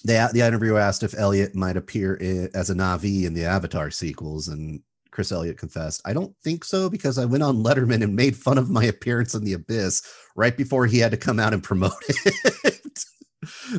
the 0.04 0.28
the 0.34 0.46
interviewer 0.46 0.78
asked 0.78 1.02
if 1.02 1.18
Elliot 1.18 1.54
might 1.54 1.76
appear 1.78 2.18
i 2.20 2.56
as 2.56 2.70
a 2.70 2.74
Na'vi 2.74 3.24
in 3.24 3.32
the 3.32 3.44
Avatar 3.44 3.90
sequels, 3.90 4.48
and 4.48 4.82
Chris 5.10 5.32
Elliott 5.32 5.58
confessed, 5.58 6.02
I 6.04 6.12
don't 6.12 6.36
think 6.44 6.64
so 6.64 6.90
because 6.90 7.18
I 7.18 7.24
went 7.24 7.42
on 7.42 7.64
Letterman 7.64 8.02
and 8.02 8.14
made 8.14 8.36
fun 8.36 8.58
of 8.58 8.70
my 8.70 8.84
appearance 8.84 9.34
in 9.34 9.44
the 9.44 9.54
abyss 9.54 10.02
right 10.36 10.56
before 10.56 10.86
he 10.86 10.98
had 10.98 11.10
to 11.10 11.16
come 11.16 11.40
out 11.40 11.54
and 11.54 11.62
promote 11.62 11.92
it. 12.08 12.34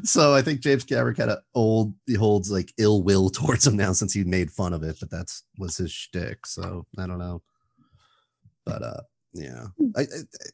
so 0.03 0.33
I 0.33 0.41
think 0.41 0.61
James 0.61 0.83
Cameron 0.83 1.15
kind 1.15 1.31
of 1.31 1.39
old 1.55 1.93
he 2.07 2.13
holds 2.15 2.51
like 2.51 2.73
ill 2.77 3.03
will 3.03 3.29
towards 3.37 3.65
him 3.67 3.75
now 3.77 3.93
since 3.93 4.13
he 4.13 4.23
made 4.23 4.51
fun 4.51 4.73
of 4.73 4.83
it, 4.83 4.97
but 4.99 5.09
that's 5.09 5.43
was 5.57 5.77
his 5.77 5.91
shtick. 5.91 6.45
So 6.45 6.85
I 6.97 7.07
don't 7.07 7.19
know. 7.19 7.41
But 8.65 8.81
uh 8.83 9.01
yeah. 9.33 9.67
I, 9.95 10.01
I 10.01 10.05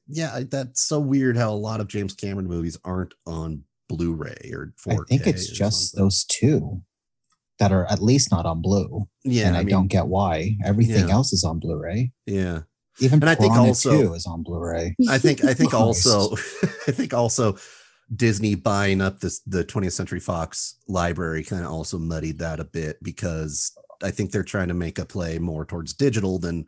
yeah, 0.08 0.32
I, 0.36 0.44
that's 0.44 0.82
so 0.84 1.00
weird 1.00 1.36
how 1.38 1.52
a 1.52 1.56
lot 1.56 1.82
of 1.82 1.88
James 1.88 2.14
Cameron 2.14 2.48
movies 2.48 2.78
aren't 2.84 3.14
on 3.26 3.64
Blu-ray 3.90 4.52
or 4.54 4.74
4K. 4.86 4.94
I 4.94 5.04
think 5.08 5.28
it's 5.28 5.50
just 5.50 5.92
something. 5.92 6.06
those 6.06 6.26
two 6.26 6.82
that 7.58 7.72
are 7.72 7.86
at 7.92 8.04
least 8.04 8.32
not 8.32 8.46
on 8.46 8.62
blue. 8.62 9.08
Yeah, 9.24 9.48
and 9.48 9.56
I, 9.58 9.62
I 9.62 9.64
mean, 9.64 9.72
don't 9.74 9.88
get 9.88 10.06
why. 10.08 10.58
Everything 10.64 11.08
Yeah. 11.08 11.14
else 11.16 11.34
is 11.34 11.44
on 11.44 11.60
Blu-ray. 11.60 12.12
yeah. 12.26 12.62
Even 13.00 13.20
And 13.22 13.30
I 13.30 13.36
think 13.36 13.54
also- 13.54 14.14
is 14.14 14.26
on 14.26 14.42
Blu-ray. 14.44 14.96
I 15.10 15.18
think 15.20 15.44
I 15.44 15.54
think 15.54 15.74
also 15.76 16.34
I 16.88 16.92
think 16.92 17.14
also 17.14 17.58
Disney 18.16 18.56
buying 18.56 19.02
up 19.02 19.20
this 19.20 19.40
the 19.42 19.66
20th 19.66 19.92
Century 19.92 20.20
Fox 20.20 20.76
library 20.88 21.44
kind 21.44 21.64
of 21.66 21.72
also 21.72 21.98
muddied 21.98 22.40
that 22.40 22.60
a 22.60 22.66
bit 22.66 22.98
because 23.04 23.78
I 24.02 24.12
think 24.12 24.32
they're 24.32 24.44
trying 24.44 24.70
to 24.70 24.74
make 24.74 25.00
a 25.00 25.06
play 25.06 25.40
more 25.40 25.66
towards 25.66 25.94
digital 25.94 26.40
than 26.40 26.68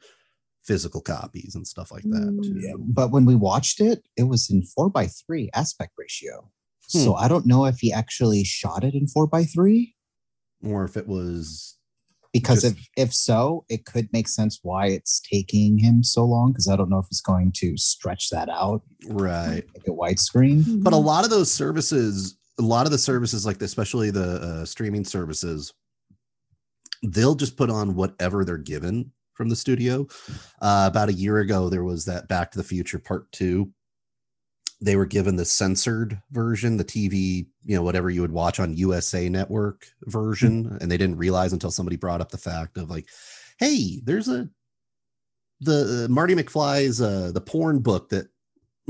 physical 0.64 1.02
copies 1.02 1.56
and 1.56 1.66
stuff 1.66 1.92
like 1.92 2.04
that. 2.04 2.28
Mm. 2.28 2.44
too. 2.44 2.60
Yeah, 2.60 2.74
but 2.78 3.12
when 3.12 3.26
we 3.26 3.36
watched 3.36 3.80
it, 3.80 4.04
it 4.18 4.24
was 4.24 4.50
in 4.50 4.64
four 4.64 4.90
by 4.90 5.08
three 5.08 5.50
aspect 5.54 5.94
ratio. 5.98 6.52
Hmm. 6.92 7.00
So 7.00 7.16
I 7.16 7.28
don't 7.28 7.46
know 7.46 7.66
if 7.66 7.80
he 7.80 7.94
actually 7.94 8.44
shot 8.44 8.84
it 8.84 8.94
in 8.94 9.08
four 9.08 9.26
by 9.26 9.46
three. 9.46 9.96
Or 10.64 10.84
if 10.84 10.98
it 10.98 11.08
was 11.08 11.79
Because 12.32 12.62
Just- 12.62 12.76
if 12.78 12.88
if 12.96 13.14
so, 13.14 13.66
it 13.70 13.86
could 13.86 14.08
make 14.14 14.28
sense 14.28 14.60
why 14.62 14.88
it's 14.88 15.20
taking 15.22 15.80
him 15.80 16.04
so 16.04 16.24
long. 16.26 16.52
Because 16.52 16.68
I 16.68 16.76
don't 16.76 16.90
know 16.90 17.00
if 17.00 17.08
it's 17.08 17.22
going 17.22 17.52
to 17.58 17.76
stretch 17.78 18.30
that 18.30 18.50
out, 18.50 18.84
right. 19.08 19.64
make 19.74 19.84
it 19.88 19.92
widescreen. 19.98 20.84
But 20.84 20.94
a 20.94 20.98
Mhm. 20.98 21.06
lot 21.06 21.24
of 21.24 21.32
those 21.32 21.52
services, 21.52 22.38
a 22.60 22.62
lot 22.62 22.86
of 22.86 22.92
the 22.92 22.98
services 23.00 23.46
like 23.46 23.58
this, 23.58 23.72
especially 23.72 24.12
the 24.12 24.42
uh, 24.42 24.66
streaming 24.66 25.06
services, 25.06 25.74
they'll 27.04 27.36
just 27.36 27.58
put 27.58 27.70
on 27.70 27.96
whatever 27.96 28.44
they're 28.46 28.58
given 28.58 29.12
from 29.34 29.50
the 29.50 29.56
studio. 29.56 30.06
Uh, 30.62 30.86
about 30.92 31.10
a 31.10 31.14
year 31.14 31.38
ago, 31.40 31.70
there 31.70 31.84
was 31.84 32.06
that 32.06 32.28
Back 32.28 32.52
to 32.52 32.58
the 32.58 32.64
Future 32.64 33.00
Part 33.00 33.32
Two. 33.32 33.72
They 34.82 34.96
were 34.96 35.06
given 35.06 35.36
the 35.36 35.46
censored 35.46 36.22
version, 36.32 36.78
the 36.78 36.86
TV, 36.86 37.48
you 37.66 37.76
know, 37.76 37.84
whatever 37.84 38.10
you 38.10 38.22
would 38.22 38.32
watch 38.32 38.60
on 38.60 38.78
USA 38.78 39.28
Network 39.28 39.86
version, 40.06 40.78
and 40.80 40.90
they 40.90 40.98
didn't 40.98 41.18
realize 41.18 41.52
until 41.52 41.72
somebody 41.72 41.98
brought 41.98 42.22
up 42.22 42.32
the 42.32 42.38
fact 42.38 42.78
of 42.78 42.90
like, 42.90 43.08
hey, 43.60 44.00
there's 44.04 44.30
a 44.30 44.48
the 45.62 46.06
uh, 46.06 46.12
Marty 46.12 46.36
McFly's 46.36 47.02
uh, 47.02 47.32
the 47.34 47.42
porn 47.42 47.80
book 47.80 48.10
that 48.10 48.28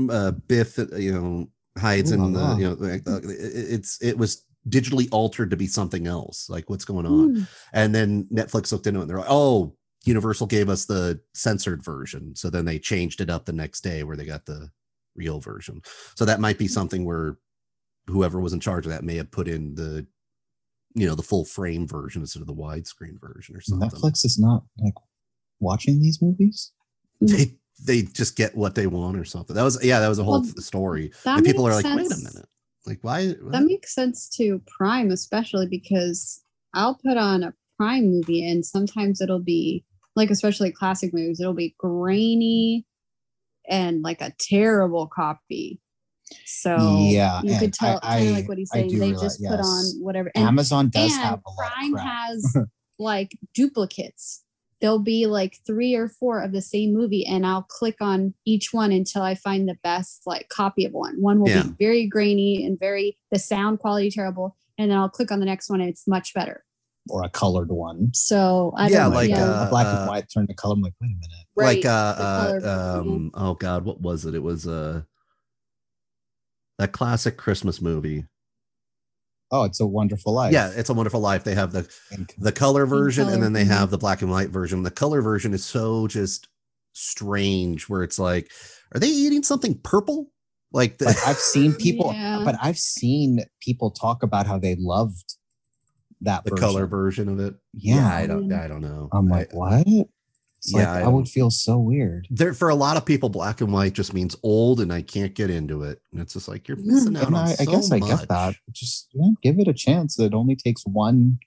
uh, 0.08 0.30
Biff, 0.30 0.78
uh, 0.78 0.86
you 0.96 1.12
know, 1.12 1.48
hides 1.78 2.12
Ooh 2.12 2.14
in 2.14 2.32
the, 2.32 2.56
you 2.56 2.68
know, 2.68 3.12
uh, 3.12 3.18
it- 3.24 3.72
it's 3.74 4.00
it 4.00 4.16
was 4.16 4.44
digitally 4.68 5.08
altered 5.10 5.50
to 5.50 5.56
be 5.56 5.66
something 5.66 6.06
else. 6.06 6.48
Like, 6.48 6.70
what's 6.70 6.84
going 6.84 7.06
on? 7.06 7.34
Mm. 7.36 7.48
And 7.72 7.94
then 7.94 8.24
Netflix 8.32 8.70
looked 8.70 8.86
into 8.86 9.00
it 9.00 9.02
and 9.04 9.10
they're 9.10 9.18
like, 9.18 9.26
oh, 9.28 9.74
Universal 10.04 10.46
gave 10.46 10.68
us 10.68 10.84
the 10.84 11.20
censored 11.34 11.82
version. 11.82 12.36
So 12.36 12.48
then 12.50 12.64
they 12.66 12.78
changed 12.78 13.20
it 13.20 13.30
up 13.30 13.44
the 13.46 13.52
next 13.52 13.80
day 13.82 14.02
where 14.02 14.16
they 14.16 14.24
got 14.24 14.46
the 14.46 14.70
real 15.14 15.40
version. 15.40 15.82
So 16.16 16.24
that 16.24 16.40
might 16.40 16.58
be 16.58 16.66
mm-hmm. 16.66 16.72
something 16.72 17.04
where 17.04 17.38
whoever 18.06 18.40
was 18.40 18.52
in 18.52 18.60
charge 18.60 18.86
of 18.86 18.92
that 18.92 19.04
may 19.04 19.16
have 19.16 19.30
put 19.30 19.48
in 19.48 19.74
the, 19.74 20.06
you 20.94 21.06
know, 21.06 21.14
the 21.14 21.22
full 21.22 21.44
frame 21.44 21.86
version 21.86 22.22
instead 22.22 22.40
of 22.40 22.46
the 22.46 22.54
widescreen 22.54 23.20
version 23.20 23.56
or 23.56 23.60
something. 23.60 23.88
Netflix 23.88 24.24
is 24.24 24.38
not 24.38 24.64
like 24.78 24.94
watching 25.60 26.00
these 26.00 26.20
movies. 26.20 26.72
They 27.20 27.56
they 27.84 28.02
just 28.02 28.36
get 28.36 28.56
what 28.56 28.74
they 28.74 28.86
want 28.86 29.18
or 29.18 29.24
something. 29.24 29.54
That 29.54 29.62
was 29.62 29.82
yeah, 29.84 30.00
that 30.00 30.08
was 30.08 30.18
a 30.18 30.24
whole 30.24 30.40
Well, 30.40 30.54
story. 30.56 31.12
that 31.24 31.38
And 31.38 31.46
people 31.46 31.66
are 31.66 31.74
like, 31.74 31.84
makes 31.84 32.10
wait 32.10 32.12
a 32.12 32.32
minute. 32.32 32.48
Like 32.86 32.98
why? 33.02 33.34
That 33.50 33.64
makes 33.64 33.94
sense 33.94 34.28
to 34.36 34.60
Prime, 34.66 35.10
especially 35.10 35.66
because 35.66 36.42
I'll 36.74 36.98
put 37.04 37.16
on 37.16 37.42
a 37.42 37.54
Prime 37.76 38.10
movie 38.10 38.48
and 38.48 38.64
sometimes 38.64 39.20
it'll 39.20 39.38
be 39.38 39.84
like, 40.16 40.30
especially 40.30 40.72
classic 40.72 41.14
movies, 41.14 41.40
it'll 41.40 41.54
be 41.54 41.74
grainy 41.78 42.86
and 43.70 44.02
like 44.02 44.20
a 44.20 44.32
terrible 44.38 45.06
copy. 45.06 45.80
So 46.44 47.06
Yeah, 47.08 47.40
you 47.42 47.58
could 47.58 47.72
tell 47.72 47.98
I- 48.02 48.18
kind 48.18 48.28
of 48.28 48.34
like 48.36 48.48
what 48.48 48.58
he's 48.58 48.70
saying. 48.70 48.88
They 48.88 48.98
realize- 48.98 49.20
just 49.22 49.40
put 49.42 49.60
on 49.60 49.84
whatever. 50.00 50.30
And, 50.34 50.46
Amazon 50.46 50.88
does 50.90 51.12
and 51.12 51.22
have 51.22 51.40
a 51.46 51.50
Prime 51.56 51.94
has 51.96 52.56
like 52.98 53.36
duplicates. 53.54 54.44
There'll 54.80 54.98
be 54.98 55.26
like 55.26 55.58
three 55.66 55.94
or 55.94 56.08
four 56.08 56.40
of 56.42 56.52
the 56.52 56.62
same 56.62 56.94
movie, 56.94 57.26
and 57.26 57.44
I'll 57.44 57.64
click 57.68 57.96
on 58.00 58.32
each 58.46 58.72
one 58.72 58.92
until 58.92 59.20
I 59.22 59.34
find 59.34 59.68
the 59.68 59.76
best 59.82 60.22
like 60.24 60.48
copy 60.48 60.84
of 60.86 60.92
one. 60.92 61.20
One 61.20 61.40
will 61.40 61.50
Yeah. 61.50 61.64
be 61.64 61.74
very 61.78 62.06
grainy 62.06 62.64
and 62.64 62.78
very 62.78 63.18
the 63.30 63.38
sound 63.38 63.78
quality 63.80 64.10
terrible, 64.10 64.56
and 64.78 64.90
then 64.90 64.96
I'll 64.98 65.10
click 65.10 65.30
on 65.30 65.38
the 65.40 65.46
next 65.46 65.68
one 65.68 65.80
and 65.80 65.90
it's 65.90 66.08
much 66.08 66.32
better. 66.32 66.64
Or 67.10 67.22
a 67.24 67.28
colored 67.28 67.70
one. 67.70 68.10
So 68.14 68.72
I 68.76 68.88
Yeah, 68.88 69.04
don't 69.04 69.14
like, 69.14 69.30
yeah. 69.30 69.44
uh, 69.44 69.66
a 69.66 69.70
black 69.70 69.86
and 69.86 70.08
white 70.08 70.24
turned 70.32 70.48
to 70.48 70.54
color. 70.54 70.74
I'm 70.74 70.82
like, 70.82 70.94
wait 71.00 71.08
a 71.08 71.14
minute. 71.14 71.46
right. 71.56 71.76
like 71.76 71.84
uh, 71.86 71.88
uh 71.90 72.46
color 72.46 72.60
version. 72.60 73.10
um 73.10 73.30
oh 73.34 73.54
god 73.54 73.84
what 73.84 74.00
was 74.00 74.24
it 74.24 74.34
it 74.34 74.42
was 74.42 74.66
uh 74.66 75.02
that 76.78 76.92
classic 76.92 77.36
christmas 77.36 77.80
movie 77.80 78.24
Oh, 79.52 79.64
it's 79.64 79.80
a 79.80 79.86
wonderful 79.86 80.32
life. 80.32 80.52
yeah 80.52 80.70
it's 80.76 80.90
a 80.90 80.94
wonderful 80.94 81.18
life 81.20 81.42
they 81.42 81.56
have 81.56 81.72
the 81.72 81.88
the 82.38 82.52
color 82.52 82.86
version 82.86 83.28
and 83.28 83.42
then 83.42 83.52
they 83.52 83.64
mhm. 83.64 83.68
have 83.76 83.90
the 83.90 83.98
black 83.98 84.22
and 84.22 84.30
white 84.30 84.50
version 84.50 84.84
the 84.84 84.90
color 84.92 85.22
version 85.22 85.52
is 85.52 85.64
so 85.64 86.06
just 86.06 86.46
strange 86.92 87.88
where 87.88 88.02
it's 88.04 88.18
like 88.18 88.50
are 88.94 89.00
they 89.00 89.08
eating 89.08 89.42
something 89.42 89.78
purple 89.82 90.30
like 90.72 90.98
the, 90.98 91.06
but 91.06 91.18
I've 91.26 91.36
seen 91.38 91.72
people, 91.80 92.12
Yeah. 92.14 92.42
but 92.44 92.54
I've 92.62 92.78
seen 92.78 93.40
people 93.60 93.90
talk 93.90 94.22
about 94.22 94.46
how 94.46 94.56
they 94.56 94.76
loved 94.78 95.34
that 96.22 96.44
the 96.44 96.50
version. 96.50 96.60
color 96.68 96.86
version 96.86 97.28
of 97.28 97.40
it 97.40 97.54
Yeah. 97.72 98.06
i 98.14 98.26
don't 98.26 98.52
i 98.52 98.68
don't 98.68 98.82
know 98.82 99.08
I'm 99.12 99.32
I- 99.32 99.38
like, 99.38 99.54
what? 99.54 99.84
It's 99.86 100.74
Yeah, 100.74 100.92
like, 100.92 101.04
I 101.04 101.06
I, 101.06 101.08
would 101.08 101.26
feel 101.26 101.50
so 101.50 101.78
weird. 101.78 102.26
there 102.30 102.52
for 102.52 102.68
a 102.68 102.74
lot 102.74 102.98
of 102.98 103.06
people 103.06 103.30
black 103.30 103.62
and 103.62 103.72
white 103.72 103.94
just 103.94 104.12
means 104.12 104.36
old 104.42 104.80
and 104.80 104.92
i 104.92 105.00
can't 105.00 105.34
get 105.34 105.48
into 105.48 105.82
it 105.84 106.02
and 106.12 106.20
it's 106.20 106.34
just 106.34 106.48
like 106.48 106.68
you're 106.68 106.76
missing 106.76 107.16
out 107.16 107.28
And 107.28 107.34
on 107.36 107.46
I, 107.48 107.52
I 107.52 107.54
so 107.64 107.70
guess 107.70 107.90
I 107.90 107.98
much. 107.98 108.10
get 108.10 108.28
that. 108.28 108.54
Just 108.70 109.08
yeah, 109.14 109.30
give 109.42 109.58
it 109.58 109.68
a 109.68 109.72
chance. 109.72 110.18
It 110.18 110.34
only 110.34 110.56
takes 110.56 110.82
one 110.84 111.38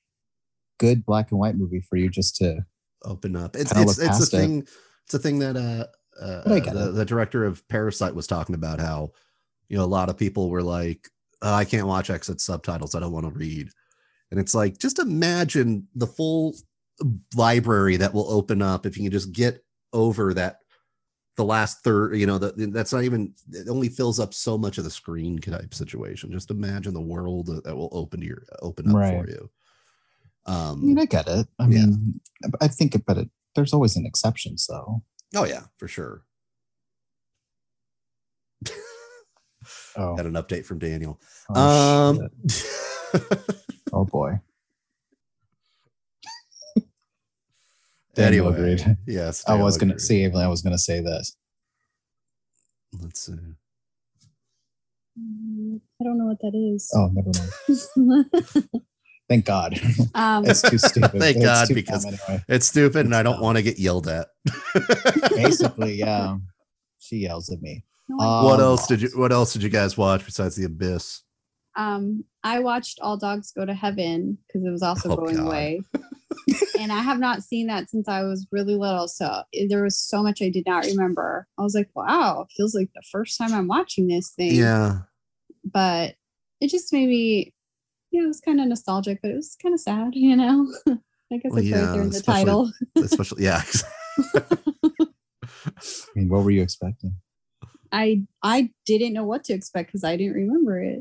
good 0.79 1.05
black 1.05 1.29
and 1.31 1.39
white 1.39 1.55
movie 1.55 1.81
for 1.87 1.95
you 1.97 2.09
just 2.09 2.35
to. 2.37 2.65
open 3.05 3.35
up. 3.35 3.55
It's 3.55 3.71
it's 3.75 3.99
it's 3.99 4.19
a 4.19 4.23
it. 4.23 4.39
thing. 4.39 4.67
It's 5.05 5.13
a 5.13 5.19
thing 5.19 5.37
that 5.39 5.55
uh, 5.57 5.85
uh 6.23 6.41
I 6.47 6.59
the, 6.61 6.91
the 6.91 7.05
director 7.05 7.45
of 7.45 7.67
Parasite 7.67 8.15
was 8.15 8.25
talking 8.27 8.55
about 8.55 8.79
how 8.79 9.11
you 9.69 9.77
know 9.77 9.83
a 9.83 9.93
lot 9.97 10.09
of 10.09 10.17
people 10.17 10.49
were 10.49 10.63
like, 10.63 11.07
oh, 11.43 11.53
I 11.53 11.65
can't 11.65 11.85
watch 11.87 12.09
exit 12.09 12.41
subtitles. 12.41 12.95
I 12.95 12.99
don't 12.99 13.11
want 13.11 13.25
to 13.27 13.31
read. 13.37 13.69
And 14.33 14.39
it's 14.39 14.55
like 14.55 14.79
just 14.79 14.97
imagine 14.97 15.87
the 15.93 16.07
full 16.07 16.55
library 17.35 17.97
that 17.97 18.15
will 18.15 18.27
open 18.31 18.63
up 18.63 18.87
if 18.87 18.97
you 18.97 19.03
can 19.03 19.11
just 19.11 19.31
get 19.31 19.63
over 19.93 20.33
that 20.33 20.57
the 21.37 21.45
last 21.45 21.83
third 21.83 22.15
you 22.17 22.25
know 22.25 22.39
that 22.39 22.55
that's 22.73 22.91
not 22.91 23.03
even 23.03 23.31
it 23.51 23.69
only 23.69 23.89
fills 23.89 24.19
up 24.19 24.33
so 24.33 24.57
much 24.57 24.79
of 24.79 24.85
the 24.85 24.89
screen 24.89 25.37
type 25.37 25.71
situation 25.71 26.31
just 26.31 26.49
imagine 26.49 26.95
the 26.95 26.99
world 26.99 27.45
that, 27.45 27.75
will 27.77 27.89
open 27.91 28.21
to 28.21 28.25
your 28.25 28.41
open 28.63 28.89
up 28.89 28.95
Right. 28.95 29.23
for 29.23 29.29
you 29.29 29.51
I 30.47 30.51
um 30.71 30.83
mean, 30.83 30.97
I 30.97 31.05
get 31.05 31.27
it. 31.27 31.47
I 31.59 31.67
Yeah. 31.67 31.85
mean, 31.85 32.19
I 32.59 32.67
think, 32.67 32.95
it, 32.95 33.05
but 33.05 33.19
it, 33.19 33.29
there's 33.53 33.71
always 33.71 33.95
an 33.95 34.07
exception. 34.07 34.57
So, 34.57 35.03
oh 35.35 35.45
yeah 35.45 35.65
for 35.77 35.87
sure 35.87 36.23
oh, 39.95 40.15
got 40.15 40.25
an 40.25 40.33
update 40.33 40.65
from 40.65 40.79
daniel 40.79 41.21
oh, 41.55 42.09
um. 42.09 42.29
oh 43.93 44.05
boy. 44.05 44.39
anyway 46.77 46.85
Daniel 48.15 48.47
agreed. 48.49 48.97
yes 49.07 49.43
I 49.47 49.55
was 49.55 49.77
Daniel 49.77 49.79
gonna 49.79 49.93
agreed. 49.93 50.01
see. 50.01 50.25
I 50.25 50.47
was 50.47 50.61
gonna 50.61 50.77
say 50.77 50.99
this. 51.01 51.35
let's 53.01 53.25
see 53.25 53.33
Mm, 55.19 55.79
I 56.01 56.03
don't 56.05 56.17
know 56.17 56.25
what 56.25 56.39
that 56.41 56.55
is. 56.55 56.89
Oh, 56.95 57.07
never 57.13 57.29
mind. 58.07 58.67
Thank 59.29 59.45
God. 59.45 59.79
um, 60.15 60.43
It's 60.43 60.63
too 60.63 60.79
stupid. 60.79 61.11
Thank 61.19 61.37
It's 61.37 61.45
God, 61.45 61.67
because- 61.71 62.03
anyway. 62.03 62.43
it's 62.49 62.65
stupid 62.65 63.05
and 63.05 63.13
i 63.15 63.21
don't 63.21 63.39
want 63.39 63.57
to 63.57 63.61
get 63.61 63.77
yelled 63.77 64.07
at 64.07 64.29
basically, 65.35 65.93
yeah. 65.99 66.37
She 66.97 67.17
yells 67.17 67.51
at 67.51 67.61
me. 67.61 67.83
no, 68.09 68.17
I 68.19 68.25
Uh, 68.25 68.43
what 68.45 68.55
Um, 68.55 68.61
else 68.61 68.87
did 68.87 69.03
you 69.03 69.09
what 69.13 69.31
else 69.31 69.53
did 69.53 69.61
you 69.61 69.69
guys 69.69 69.95
watch 69.99 70.25
besides 70.25 70.55
the 70.55 70.63
abyss 70.65 71.21
um 71.75 72.23
i 72.43 72.59
watched 72.59 72.99
all 73.01 73.17
dogs 73.17 73.51
go 73.51 73.65
to 73.65 73.73
heaven 73.73 74.37
because 74.47 74.63
it 74.65 74.69
was 74.69 74.83
also 74.83 75.09
Oh, 75.11 75.15
going 75.15 75.37
God. 75.37 75.47
away 75.47 75.81
and 76.79 76.91
i 76.91 77.01
have 77.01 77.19
not 77.19 77.41
seen 77.43 77.67
that 77.67 77.89
since 77.89 78.07
i 78.07 78.23
was 78.23 78.45
really 78.51 78.75
little 78.75 79.07
so 79.07 79.43
there 79.69 79.83
was 79.83 79.97
so 79.97 80.21
much 80.21 80.41
i 80.41 80.49
did 80.49 80.65
not 80.65 80.85
remember 80.85 81.47
i 81.57 81.61
was 81.63 81.73
like 81.75 81.89
wow 81.95 82.45
feels 82.55 82.75
like 82.75 82.89
the 82.93 83.01
first 83.11 83.37
time 83.37 83.53
i'm 83.53 83.67
watching 83.67 84.07
this 84.07 84.29
thing 84.31 84.53
yeah 84.53 84.99
but 85.63 86.15
it 86.61 86.69
just 86.69 86.91
made 86.93 87.07
me 87.09 87.53
you 88.11 88.19
know 88.19 88.25
it 88.25 88.27
was 88.27 88.41
kind 88.41 88.59
of 88.61 88.67
nostalgic 88.67 89.19
but 89.21 89.31
it 89.31 89.35
was 89.35 89.55
kind 89.61 89.73
of 89.73 89.79
sad 89.79 90.11
you 90.13 90.35
know 90.35 90.67
I 91.31 91.37
guess 91.37 91.51
Well, 91.51 91.59
it's 91.63 91.71
right 91.71 91.79
yeah, 91.79 91.91
there 91.93 92.01
in 92.03 92.09
the 92.11 92.17
especially- 92.17 92.43
title. 92.43 92.71
Especially, 92.97 93.43
yeah. 93.45 93.61
I 94.35 95.71
mean, 96.15 96.29
what 96.29 96.43
were 96.43 96.51
you 96.51 96.61
expecting? 96.61 97.15
I 97.91 98.23
I 98.43 98.69
didn't 98.85 99.13
know 99.13 99.23
what 99.23 99.43
to 99.45 99.53
expect 99.53 99.87
because 99.89 100.03
I 100.03 100.15
didn't 100.17 100.33
remember 100.35 100.79
it. 100.81 100.99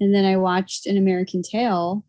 And 0.00 0.14
then 0.14 0.24
I 0.24 0.36
watched 0.36 0.86
An 0.86 0.96
American 0.96 1.42
Tail 1.42 2.04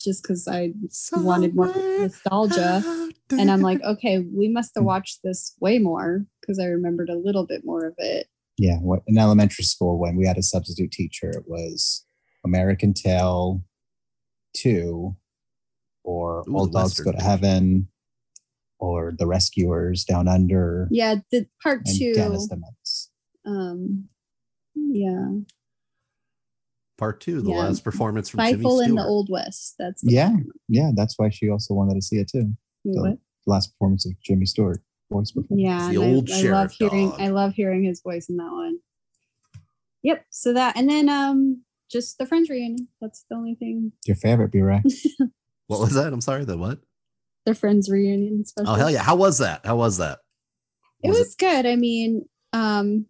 just 0.00 0.22
because 0.22 0.46
I 0.48 0.72
wanted 1.12 1.54
more 1.54 1.72
nostalgia. 1.98 2.82
And 3.30 3.50
I'm 3.50 3.60
like, 3.60 3.82
okay, 3.82 4.20
we 4.20 4.48
must 4.48 4.72
have 4.76 4.84
watched 4.84 5.20
this 5.22 5.54
way 5.60 5.78
more 5.78 6.24
because 6.40 6.58
I 6.58 6.64
remembered 6.64 7.10
a 7.10 7.18
little 7.18 7.46
bit 7.46 7.62
more 7.64 7.86
of 7.86 7.94
it. 7.98 8.26
Yeah, 8.56 8.78
what 8.78 9.02
in 9.06 9.18
elementary 9.18 9.64
school 9.64 9.98
when 9.98 10.16
we 10.16 10.26
had 10.26 10.38
a 10.38 10.42
substitute 10.42 10.90
teacher, 10.90 11.30
it 11.30 11.44
was 11.46 12.04
American 12.44 12.94
Tail 12.94 13.62
two, 14.54 15.14
or 16.04 16.42
Ooh, 16.48 16.56
Old 16.56 16.72
Dogs 16.72 16.98
Go 16.98 17.12
to 17.12 17.18
Heaven, 17.18 17.88
or 18.80 19.14
The 19.16 19.26
Rescuers 19.26 20.04
Down 20.04 20.26
Under, 20.26 20.88
Yeah, 20.90 21.16
the 21.30 21.46
part 21.62 21.82
and 21.86 21.98
two. 21.98 22.14
Dennis 22.14 22.48
the 22.48 22.56
Menace. 22.56 23.10
Um, 23.46 24.08
yeah, 24.74 25.28
Part 26.98 27.20
two, 27.20 27.40
the 27.40 27.50
Yeah. 27.50 27.58
last 27.58 27.84
performance 27.84 28.28
from 28.28 28.40
Jimmy 28.40 28.64
Fightful 28.64 28.84
in 28.84 28.94
the 28.96 29.04
Old 29.04 29.30
West. 29.30 29.76
That's 29.78 30.02
the 30.02 30.10
Yeah, 30.12 30.36
yeah, 30.68 30.90
that's 30.94 31.16
why 31.18 31.30
she 31.30 31.48
also 31.48 31.72
wanted 31.72 31.94
to 31.94 32.02
see 32.02 32.16
it 32.16 32.28
too. 32.28 32.52
Wait, 32.84 33.00
what? 33.00 33.18
The 33.46 33.50
last 33.52 33.68
performance 33.72 34.04
of 34.04 34.12
Jimmy 34.20 34.46
Stewart 34.46 34.80
voice 35.10 35.30
performance. 35.30 35.62
Yeah, 35.64 35.88
the 35.92 36.02
and 36.02 36.04
I- 36.04 36.14
old 36.16 36.28
I, 36.28 36.32
love 36.32 36.40
sheriff 36.42 36.72
hearing. 36.72 37.10
dog. 37.10 37.20
I 37.20 37.28
love 37.28 37.54
hearing 37.54 37.84
his 37.84 38.02
voice 38.02 38.28
in 38.28 38.36
that 38.38 38.50
one. 38.50 38.78
Yep. 40.02 40.24
So 40.30 40.52
that, 40.52 40.76
and 40.76 40.88
then 40.90 41.08
um, 41.08 41.62
just 41.90 42.18
the 42.18 42.26
Friends 42.26 42.50
reunion. 42.50 42.88
That's 43.00 43.24
the 43.30 43.36
only 43.36 43.54
thing. 43.54 43.92
Your 44.06 44.16
favorite, 44.16 44.50
B 44.52 44.60
Ray? 44.60 44.82
What 45.68 45.80
was 45.80 45.92
that? 45.94 46.12
I'm 46.14 46.22
sorry. 46.22 46.46
The 46.46 46.56
what? 46.56 46.78
The 47.44 47.54
Friends 47.54 47.90
reunion. 47.90 48.44
Special. 48.44 48.72
Oh 48.72 48.74
hell 48.74 48.90
yeah! 48.90 49.02
How 49.02 49.16
was 49.16 49.36
that? 49.38 49.64
How 49.66 49.76
was 49.76 49.98
that? 49.98 50.18
it 51.04 51.10
was 51.10 51.34
good. 51.34 51.64
I 51.66 51.76
mean, 51.76 52.26
um, 52.52 53.04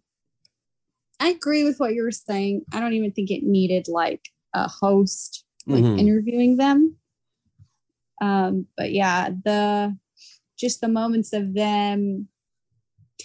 I 1.19 1.29
agree 1.29 1.63
with 1.63 1.79
what 1.79 1.93
you 1.93 2.03
were 2.03 2.11
saying. 2.11 2.65
I 2.73 2.79
don't 2.79 2.93
even 2.93 3.11
think 3.11 3.29
it 3.31 3.43
needed 3.43 3.87
like 3.87 4.29
a 4.53 4.67
host 4.67 5.43
like 5.67 5.83
Mhm. 5.83 5.99
interviewing 5.99 6.57
them. 6.57 6.95
Um, 8.21 8.67
but 8.75 8.91
yeah, 8.91 9.29
the 9.45 9.97
just 10.57 10.81
the 10.81 10.87
moments 10.87 11.31
of 11.33 11.53
them 11.53 12.27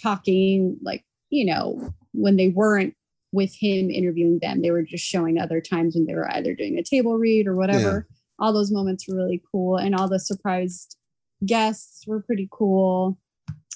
talking, 0.01 0.77
like 0.81 1.03
you 1.29 1.45
know, 1.45 1.93
when 2.13 2.35
they 2.37 2.49
weren't 2.49 2.95
with 3.31 3.53
him 3.53 3.89
interviewing 3.89 4.39
them, 4.39 4.61
they 4.61 4.71
were 4.71 4.83
just 4.83 5.03
showing 5.03 5.37
other 5.39 5.59
times 5.59 5.95
when 5.95 6.05
they 6.05 6.13
were 6.13 6.31
either 6.33 6.53
doing 6.55 6.77
a 6.77 6.83
table 6.83 7.17
read 7.17 7.47
or 7.47 7.55
whatever. 7.55 8.07
All 8.39 8.53
those 8.53 8.71
moments 8.71 9.07
were 9.07 9.15
really 9.15 9.41
cool, 9.51 9.77
and 9.77 9.95
all 9.95 10.07
the 10.07 10.19
surprised 10.19 10.97
guests 11.45 12.05
were 12.07 12.21
pretty 12.21 12.47
cool 12.51 13.17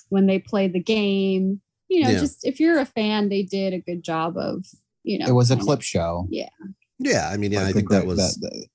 when 0.09 0.27
they 0.27 0.39
played 0.39 0.73
the 0.73 0.79
game. 0.83 1.61
You 1.89 2.03
know, 2.03 2.09
Yeah. 2.11 2.19
just 2.19 2.45
if 2.45 2.59
you're 2.59 2.79
a 2.79 2.85
fan, 2.85 3.29
they 3.29 3.43
did 3.43 3.73
a 3.73 3.79
good 3.79 4.03
job 4.03 4.37
of 4.37 4.65
you 5.03 5.17
know. 5.19 5.25
it 5.27 5.31
was 5.33 5.49
a 5.49 5.55
kind 5.55 5.61
of- 5.61 5.65
clip 5.67 5.81
show. 5.81 6.27
Yeah, 6.29 6.49
Yeah. 6.99 7.29
I 7.29 7.37
mean, 7.37 7.51
yeah, 7.51 7.61
I 7.61 7.63
Like, 7.65 7.75
think 7.75 7.89
that 7.89 8.05
was. 8.05 8.35
the- 8.35 8.67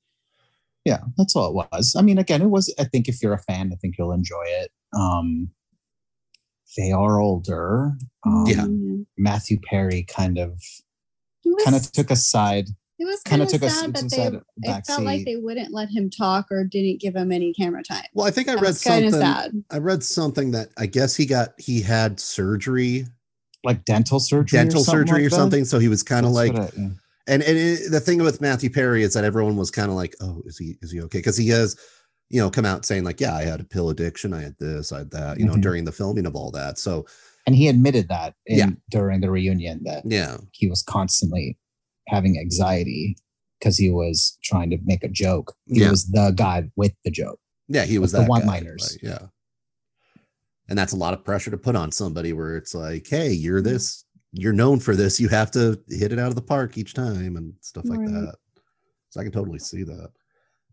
yeah, 0.85 1.01
that's 1.17 1.35
all 1.37 1.49
it 1.61 1.69
was. 1.73 1.95
I 1.97 2.03
mean, 2.03 2.19
again, 2.19 2.43
it 2.43 2.51
was. 2.51 2.73
I 2.79 2.85
think 2.85 3.09
if 3.09 3.23
you're 3.23 3.33
a 3.33 3.39
fan, 3.39 3.71
I 3.73 3.77
think 3.77 3.97
you'll 3.99 4.13
enjoy 4.13 4.45
it. 4.47 4.71
Um, 4.93 5.51
they 6.77 6.91
are 6.93 7.21
older. 7.21 7.97
Um, 8.27 8.45
Yeah. 8.49 8.67
Matthew 9.17 9.59
Perry 9.61 10.03
kind 10.03 10.39
of 10.39 10.59
was- 11.45 11.65
kind 11.65 11.77
of 11.77 11.91
took 11.93 12.11
a 12.11 12.17
side. 12.17 12.69
It 12.99 13.07
was 13.07 13.21
kind 13.25 13.41
kind 13.41 13.43
of 13.43 13.47
of 13.55 13.61
took 13.61 13.71
sad 13.71 13.97
s- 13.97 14.03
that 14.03 14.11
side 14.11 14.33
they. 14.57 14.71
It 14.71 14.87
felt 14.87 15.03
like 15.03 15.25
they 15.25 15.37
wouldn't 15.37 15.73
let 15.75 15.89
him 15.91 16.11
talk 16.11 16.47
or 16.51 16.63
didn't 16.65 17.01
give 17.01 17.17
him 17.17 17.33
any 17.33 17.53
camera 17.53 17.83
time. 17.83 18.05
Well, 18.15 18.27
I 18.27 18.31
think 18.31 18.49
I 18.49 18.55
That 18.55 18.63
read 18.63 18.77
something. 18.77 19.11
sad. 19.11 19.65
I 19.71 19.79
read 19.79 20.03
something 20.05 20.53
that 20.53 20.69
I 20.79 20.87
guess 20.87 21.17
he 21.17 21.27
got 21.27 21.55
he 21.59 21.81
had 21.83 22.21
surgery, 22.21 23.07
like 23.65 23.85
dental 23.85 24.21
surgery, 24.21 24.59
dental 24.59 24.83
or 24.83 24.85
surgery 24.85 25.19
like 25.23 25.27
or 25.27 25.31
that. 25.31 25.37
something. 25.37 25.65
So 25.65 25.79
he 25.79 25.89
was 25.89 26.03
kind 26.05 26.25
of 26.25 26.33
like, 26.33 26.55
I- 26.55 26.71
yeah. 26.77 26.89
and 27.27 27.43
and 27.43 27.59
it, 27.59 27.91
the 27.91 28.01
thing 28.01 28.23
with 28.23 28.41
Matthew 28.41 28.71
Perry 28.71 29.03
is 29.03 29.15
that 29.15 29.25
everyone 29.25 29.57
was 29.57 29.71
kind 29.73 29.89
of 29.91 29.97
like, 29.97 30.15
oh, 30.21 30.43
is 30.47 30.57
he 30.59 30.77
is 30.81 30.93
he 30.93 31.01
okay? 31.03 31.19
Because 31.19 31.37
he 31.37 31.49
has, 31.49 31.77
you 32.31 32.41
know, 32.41 32.49
come 32.51 32.65
out 32.65 32.85
saying 32.87 33.03
like, 33.03 33.21
yeah, 33.21 33.35
I 33.35 33.43
had 33.43 33.61
a 33.61 33.65
pill 33.65 33.91
addiction, 33.91 34.33
I 34.33 34.43
had 34.43 34.55
this, 34.61 34.93
I 34.93 34.99
had 34.99 35.11
that, 35.11 35.39
you 35.41 35.47
know, 35.47 35.55
Mhm. 35.55 35.63
during 35.63 35.85
the 35.85 35.93
filming 35.93 36.27
of 36.27 36.37
all 36.37 36.51
that. 36.53 36.79
So 36.79 37.07
and 37.47 37.55
he 37.57 37.67
admitted 37.69 38.09
that 38.09 38.35
in, 38.47 38.59
Yeah. 38.59 38.71
during 38.91 39.21
the 39.21 39.31
reunion 39.31 39.83
that 39.85 40.05
yeah, 40.07 40.37
he 40.53 40.69
was 40.69 40.83
constantly 40.83 41.59
having 42.09 42.39
anxiety 42.39 43.17
because 43.59 43.77
he 43.79 43.91
was 43.91 44.39
trying 44.43 44.71
to 44.71 44.79
make 44.85 45.03
a 45.05 45.09
joke. 45.09 45.55
He 45.67 45.81
Yeah. 45.81 45.91
was 45.91 46.07
the 46.11 46.33
guy 46.37 46.71
with 46.77 46.93
the 47.05 47.11
joke. 47.11 47.39
yeah, 47.69 47.85
he 47.85 47.99
was 47.99 48.13
the 48.13 48.19
that 48.19 48.25
guy, 48.25 48.29
one-liners. 48.29 48.93
like, 48.93 49.03
yeah. 49.03 49.27
And 50.69 50.79
that's 50.79 50.93
a 50.93 50.97
lot 50.97 51.15
of 51.15 51.25
pressure 51.25 51.51
to 51.51 51.59
put 51.59 51.77
on 51.77 51.93
somebody 51.93 52.33
where 52.33 52.57
it's 52.57 52.75
like, 52.75 53.07
hey, 53.07 53.31
you're 53.33 53.61
this, 53.63 54.05
you're 54.33 54.53
known 54.53 54.81
for 54.81 54.97
this. 54.97 55.21
You 55.21 55.29
have 55.29 55.51
to 55.53 55.81
hit 55.89 56.13
it 56.13 56.19
out 56.19 56.29
of 56.29 56.35
the 56.35 56.43
park 56.43 56.77
each 56.79 56.95
time 56.95 57.37
and 57.37 57.55
stuff 57.61 57.85
like 57.87 58.01
Right. 58.01 58.11
that. 58.11 58.35
So 59.11 59.21
I 59.21 59.25
can 59.25 59.33
totally 59.33 59.59
see 59.59 59.83
that. 59.85 60.11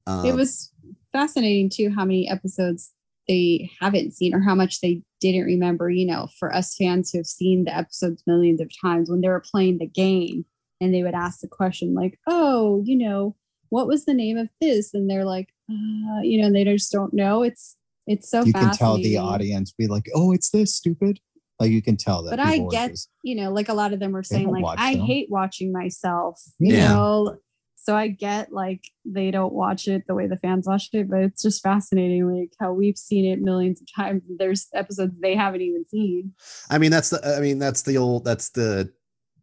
Um, 0.07 0.25
it 0.25 0.33
was 0.33 0.71
fascinating 1.11 1.69
too 1.69 1.89
how 1.91 2.05
many 2.05 2.27
episodes 2.29 2.91
they 3.27 3.69
haven't 3.79 4.13
seen 4.13 4.33
or 4.33 4.39
how 4.41 4.55
much 4.55 4.81
they 4.81 5.01
didn't 5.19 5.45
remember. 5.45 5.89
You 5.89 6.07
know, 6.07 6.27
for 6.39 6.53
us 6.53 6.75
fans 6.75 7.11
who 7.11 7.19
have 7.19 7.27
seen 7.27 7.65
the 7.65 7.75
episodes 7.75 8.23
millions 8.25 8.59
of 8.61 8.71
times, 8.81 9.09
when 9.09 9.21
they 9.21 9.27
were 9.29 9.39
playing 9.41 9.77
the 9.77 9.87
game 9.87 10.45
and 10.81 10.93
they 10.93 11.03
would 11.03 11.13
ask 11.13 11.39
the 11.39 11.47
question 11.47 11.93
like, 11.93 12.19
"Oh, 12.27 12.81
you 12.85 12.97
know, 12.97 13.35
what 13.69 13.87
was 13.87 14.03
the 14.05 14.13
name 14.13 14.37
of 14.37 14.49
this?" 14.59 14.93
and 14.93 15.09
they're 15.09 15.23
like, 15.25 15.47
uh, 15.71 16.19
you 16.23 16.41
know, 16.41 16.51
they 16.51 16.65
just 16.65 16.91
don't 16.91 17.13
know. 17.13 17.43
It's 17.43 17.77
it's 18.07 18.29
so 18.29 18.39
fast 18.39 18.47
you 18.47 18.53
can 18.53 18.71
tell 18.77 18.97
the 18.97 19.17
audience 19.17 19.71
be 19.71 19.87
like, 19.87 20.07
"Oh, 20.13 20.33
it's 20.33 20.49
this 20.49 20.75
stupid." 20.75 21.19
Like 21.59 21.69
you 21.71 21.83
can 21.83 21.95
tell 21.95 22.23
that. 22.23 22.31
But 22.31 22.39
I 22.39 22.57
get 22.71 22.89
just- 22.89 23.09
you 23.23 23.35
know, 23.35 23.51
like 23.51 23.69
a 23.69 23.73
lot 23.75 23.93
of 23.93 23.99
them 23.99 24.13
were 24.13 24.23
saying, 24.23 24.49
like, 24.49 24.65
I 24.79 24.95
them. 24.95 25.05
hate 25.05 25.27
watching 25.29 25.71
myself, 25.71 26.41
you 26.57 26.73
Yeah. 26.73 26.89
know. 26.89 27.37
So 27.75 27.95
I 27.95 28.07
get 28.09 28.51
like 28.51 28.83
they 29.05 29.31
don't 29.31 29.53
watch 29.53 29.87
it 29.87 30.03
the 30.07 30.13
way 30.15 30.27
the 30.27 30.37
fans 30.37 30.67
watch 30.67 30.89
it, 30.93 31.07
but 31.09 31.19
it's 31.19 31.41
just 31.43 31.61
fascinating, 31.63 32.27
like 32.31 32.53
how 32.59 32.73
we've 32.73 32.97
seen 32.97 33.25
it 33.25 33.41
millions 33.41 33.79
of 33.81 33.87
times. 33.95 34.23
There's 34.37 34.67
episodes 34.73 35.19
they 35.19 35.35
haven't 35.35 35.61
even 35.61 35.85
seen. 35.85 36.33
I 36.69 36.77
mean, 36.79 36.89
that's 36.91 37.09
the, 37.09 37.35
I 37.37 37.39
mean, 37.41 37.57
that's 37.59 37.81
the 37.83 37.97
old, 37.97 38.23
that's 38.25 38.49
the, 38.49 38.91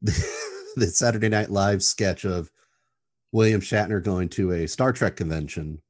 the 0.79 0.87
Saturday 0.87 1.29
Night 1.29 1.51
Live 1.51 1.83
sketch 1.83 2.25
of 2.25 2.51
William 3.33 3.61
Shatner 3.61 4.03
going 4.03 4.29
to 4.31 4.53
a 4.53 4.67
Star 4.69 4.93
Trek 4.93 5.17
convention. 5.17 5.83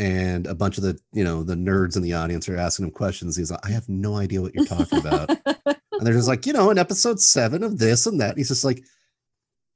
And 0.00 0.46
a 0.46 0.54
bunch 0.54 0.78
of 0.78 0.84
the, 0.84 0.96
you 1.12 1.24
know, 1.24 1.42
the 1.42 1.56
nerds 1.56 1.96
in 1.96 2.02
the 2.02 2.12
audience 2.12 2.48
are 2.48 2.56
asking 2.56 2.84
him 2.86 2.92
questions. 2.92 3.36
He's 3.36 3.50
like, 3.50 3.66
I 3.66 3.70
have 3.70 3.88
no 3.88 4.14
idea 4.14 4.40
what 4.40 4.54
you're 4.54 4.64
talking 4.64 5.00
about. 5.00 5.28
and 5.66 6.06
they're 6.06 6.14
just 6.14 6.28
like, 6.28 6.46
you 6.46 6.52
know, 6.52 6.70
in 6.70 6.78
episode 6.78 7.18
seven 7.20 7.64
of 7.64 7.78
this 7.78 8.06
and 8.06 8.20
that. 8.20 8.36
he's 8.36 8.46
just 8.46 8.64
like, 8.64 8.84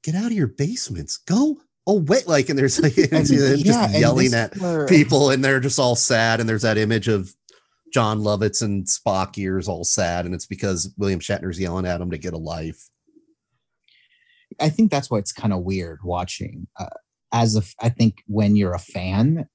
get 0.04 0.14
out 0.14 0.26
of 0.26 0.32
your 0.32 0.46
basements. 0.46 1.16
Go 1.16 1.58
away. 1.88 2.20
Like, 2.28 2.48
and 2.50 2.56
there's 2.58 2.80
like, 2.80 2.96
and 3.12 3.28
Yeah, 3.28 3.56
just 3.56 3.90
and 3.90 3.94
yelling 3.94 4.32
at 4.32 4.54
is 4.54 4.62
where- 4.62 4.86
people 4.86 5.30
and 5.30 5.44
they're 5.44 5.58
just 5.58 5.80
all 5.80 5.96
sad 5.96 6.38
and 6.38 6.48
there's 6.48 6.62
that 6.62 6.78
image 6.78 7.08
of 7.08 7.34
Jon 7.92 8.20
Lovitz 8.20 8.62
and 8.62 8.86
Spock 8.86 9.36
ears 9.38 9.66
all 9.66 9.82
sad 9.82 10.24
and 10.24 10.36
it's 10.36 10.46
because 10.46 10.94
William 10.96 11.18
Shatner's 11.18 11.58
yelling 11.58 11.84
at 11.84 12.00
him 12.00 12.12
to 12.12 12.18
get 12.18 12.32
a 12.32 12.38
life. 12.38 12.88
I 14.62 14.68
think 14.68 14.90
that's 14.90 15.10
why 15.10 15.18
it's 15.18 15.32
kind 15.32 15.52
of 15.52 15.62
weird 15.62 16.00
watching. 16.04 16.66
Uh, 16.78 16.86
as 17.32 17.56
a, 17.56 17.62
I 17.80 17.88
think 17.88 18.22
when 18.26 18.56
you're 18.56 18.74
a 18.74 18.78
fan, 18.78 19.48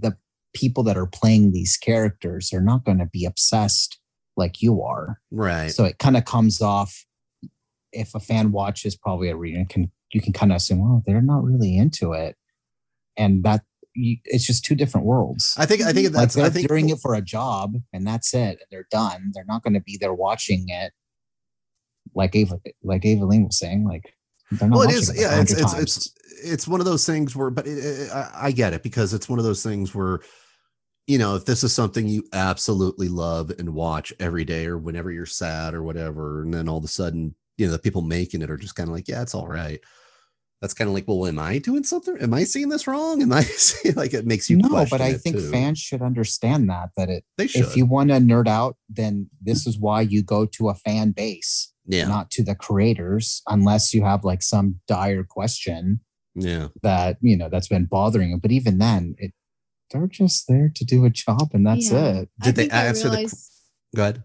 the 0.00 0.16
people 0.54 0.82
that 0.84 0.96
are 0.96 1.06
playing 1.06 1.52
these 1.52 1.76
characters 1.76 2.52
are 2.52 2.60
not 2.60 2.84
going 2.84 2.98
to 2.98 3.06
be 3.06 3.24
obsessed 3.24 3.98
like 4.36 4.62
you 4.62 4.82
are. 4.82 5.20
Right. 5.30 5.70
So 5.70 5.84
it 5.84 5.98
kind 5.98 6.16
of 6.16 6.24
comes 6.24 6.60
off. 6.60 7.04
If 7.92 8.14
a 8.14 8.20
fan 8.20 8.52
watches 8.52 8.96
probably 8.96 9.30
a 9.30 9.36
reading, 9.36 9.66
can 9.66 9.90
you 10.12 10.20
can 10.20 10.32
kind 10.32 10.52
of 10.52 10.56
assume, 10.56 10.80
well, 10.80 11.02
they're 11.06 11.20
not 11.20 11.44
really 11.44 11.76
into 11.76 12.12
it, 12.12 12.36
and 13.16 13.42
that 13.42 13.62
you, 13.94 14.16
it's 14.24 14.46
just 14.46 14.64
two 14.64 14.76
different 14.76 15.06
worlds. 15.06 15.54
I 15.58 15.66
think 15.66 15.82
I 15.82 15.92
think 15.92 16.06
like 16.06 16.12
that's 16.12 16.34
they're 16.36 16.46
I 16.46 16.50
think 16.50 16.68
doing 16.68 16.88
it 16.88 16.98
for 17.00 17.14
a 17.14 17.20
job, 17.20 17.74
and 17.92 18.06
that's 18.06 18.32
it. 18.32 18.58
And 18.60 18.66
they're 18.70 18.86
done. 18.92 19.32
They're 19.34 19.44
not 19.44 19.64
going 19.64 19.74
to 19.74 19.80
be 19.80 19.98
there 20.00 20.14
watching 20.14 20.66
it. 20.68 20.92
Like 22.14 22.36
Ava, 22.36 22.60
like 22.82 23.04
Evelyn 23.04 23.46
was 23.46 23.58
saying, 23.58 23.84
like 23.84 24.14
well 24.62 24.82
it 24.82 24.90
is. 24.90 25.10
it 25.10 25.20
yeah 25.20 25.40
it's 25.40 25.52
it's, 25.52 25.74
it's 25.74 26.14
it's 26.42 26.68
one 26.68 26.80
of 26.80 26.86
those 26.86 27.06
things 27.06 27.36
where 27.36 27.50
but 27.50 27.66
it, 27.66 27.78
it, 27.78 28.10
I, 28.10 28.30
I 28.34 28.50
get 28.52 28.72
it 28.72 28.82
because 28.82 29.14
it's 29.14 29.28
one 29.28 29.38
of 29.38 29.44
those 29.44 29.62
things 29.62 29.94
where 29.94 30.20
you 31.06 31.18
know 31.18 31.36
if 31.36 31.44
this 31.44 31.62
is 31.64 31.72
something 31.72 32.06
you 32.06 32.24
absolutely 32.32 33.08
love 33.08 33.52
and 33.58 33.74
watch 33.74 34.12
every 34.18 34.44
day 34.44 34.66
or 34.66 34.78
whenever 34.78 35.10
you're 35.10 35.26
sad 35.26 35.74
or 35.74 35.82
whatever 35.82 36.42
and 36.42 36.52
then 36.52 36.68
all 36.68 36.78
of 36.78 36.84
a 36.84 36.88
sudden 36.88 37.34
you 37.60 37.66
know 37.66 37.72
the 37.72 37.78
people 37.78 38.02
making 38.02 38.42
it 38.42 38.50
are 38.50 38.56
just 38.56 38.74
kind 38.74 38.88
of 38.88 38.94
like 38.94 39.06
yeah 39.06 39.22
it's 39.22 39.34
all 39.34 39.46
right. 39.46 39.80
That's 40.60 40.74
kind 40.74 40.88
of 40.88 40.94
like 40.94 41.08
well 41.08 41.26
am 41.26 41.38
i 41.38 41.58
doing 41.58 41.84
something? 41.84 42.18
Am 42.18 42.34
i 42.34 42.44
seeing 42.44 42.68
this 42.68 42.86
wrong? 42.86 43.22
Am 43.22 43.32
i 43.32 43.42
seeing 43.42 43.94
like 43.94 44.14
it 44.14 44.26
makes 44.26 44.50
you 44.50 44.58
no, 44.58 44.86
but 44.90 45.00
I 45.00 45.14
think 45.14 45.36
too. 45.36 45.50
fans 45.50 45.78
should 45.78 46.02
understand 46.02 46.68
that 46.68 46.90
that 46.96 47.08
it 47.08 47.24
they 47.38 47.46
should. 47.46 47.62
if 47.62 47.76
you 47.76 47.86
want 47.86 48.10
to 48.10 48.16
nerd 48.16 48.48
out, 48.48 48.76
then 48.88 49.28
this 49.40 49.66
is 49.66 49.78
why 49.78 50.02
you 50.02 50.22
go 50.22 50.46
to 50.46 50.68
a 50.68 50.74
fan 50.74 51.12
base, 51.12 51.72
yeah 51.90 52.06
not 52.08 52.30
to 52.32 52.42
the 52.44 52.54
creators, 52.54 53.42
unless 53.48 53.92
you 53.94 54.04
have 54.04 54.24
like 54.24 54.42
some 54.42 54.80
dire 54.86 55.24
question 55.24 56.00
yeah 56.34 56.68
that 56.82 57.18
you 57.20 57.36
know 57.36 57.48
that's 57.50 57.68
been 57.68 57.86
bothering 57.86 58.30
you. 58.30 58.38
But 58.40 58.52
even 58.52 58.78
then, 58.78 59.14
it 59.18 59.32
they're 59.90 60.06
just 60.06 60.46
there 60.48 60.70
to 60.76 60.84
do 60.84 61.04
a 61.04 61.10
job 61.10 61.50
and 61.52 61.66
that's 61.66 61.90
Yeah. 61.90 62.20
it. 62.20 62.28
I 62.40 62.44
Did 62.46 62.54
they 62.56 62.62
think 62.62 62.74
I 62.74 62.86
answer 62.86 63.08
the- 63.08 63.16
realized- 63.16 63.52
Go 63.96 64.02
ahead. 64.02 64.22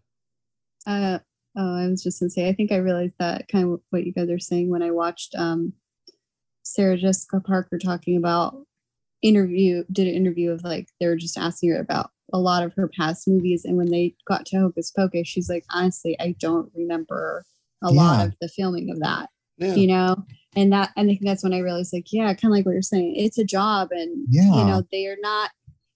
Uh, 0.85 1.17
oh, 1.57 1.75
I 1.77 1.87
was 1.87 2.03
just 2.03 2.19
gonna 2.19 2.29
say, 2.29 2.47
I 2.47 2.53
think 2.53 2.71
I 2.71 2.75
realized 2.77 3.15
that 3.17 3.47
kind 3.47 3.63
of 3.73 3.81
what 3.89 4.05
you 4.05 4.13
guys 4.13 4.29
are 4.29 4.37
saying 4.37 4.69
when 4.69 4.83
I 4.83 4.91
watched 4.91 5.33
um, 5.35 5.73
Sarah 6.63 6.97
Jessica 6.97 7.39
Parker 7.39 7.79
talking 7.79 8.15
about 8.17 8.55
interview, 9.23 9.83
did 9.91 10.07
an 10.07 10.13
interview 10.13 10.51
of 10.51 10.63
like 10.63 10.89
they 10.99 11.07
were 11.07 11.15
just 11.15 11.35
asking 11.37 11.71
her 11.71 11.79
about 11.79 12.11
a 12.31 12.37
lot 12.39 12.61
of 12.63 12.73
her 12.75 12.87
past 12.87 13.27
movies, 13.27 13.65
and 13.65 13.75
when 13.77 13.89
they 13.89 14.15
got 14.27 14.45
to 14.47 14.59
Hocus 14.59 14.91
Pocus, 14.91 15.27
she's 15.27 15.49
like, 15.49 15.65
honestly, 15.71 16.15
I 16.19 16.35
don't 16.39 16.71
remember 16.75 17.43
a 17.83 17.91
lot 17.91 18.27
of 18.27 18.35
the 18.41 18.47
filming 18.49 18.89
of 18.89 18.99
that, 18.99 19.29
Yeah. 19.57 19.75
you 19.75 19.87
know, 19.87 20.15
and 20.55 20.71
that, 20.73 20.91
and 20.95 21.09
I 21.09 21.13
think 21.13 21.25
that's 21.25 21.43
when 21.43 21.53
I 21.53 21.59
realized, 21.59 21.93
like, 21.93 22.11
yeah, 22.11 22.33
kind 22.33 22.45
of 22.45 22.51
like 22.51 22.65
what 22.65 22.71
you're 22.73 22.81
saying, 22.81 23.15
it's 23.17 23.37
a 23.37 23.43
job, 23.43 23.89
and 23.91 24.25
Yeah. 24.29 24.43
you 24.59 24.65
know, 24.65 24.83
they 24.91 25.05
are 25.07 25.17
not 25.21 25.51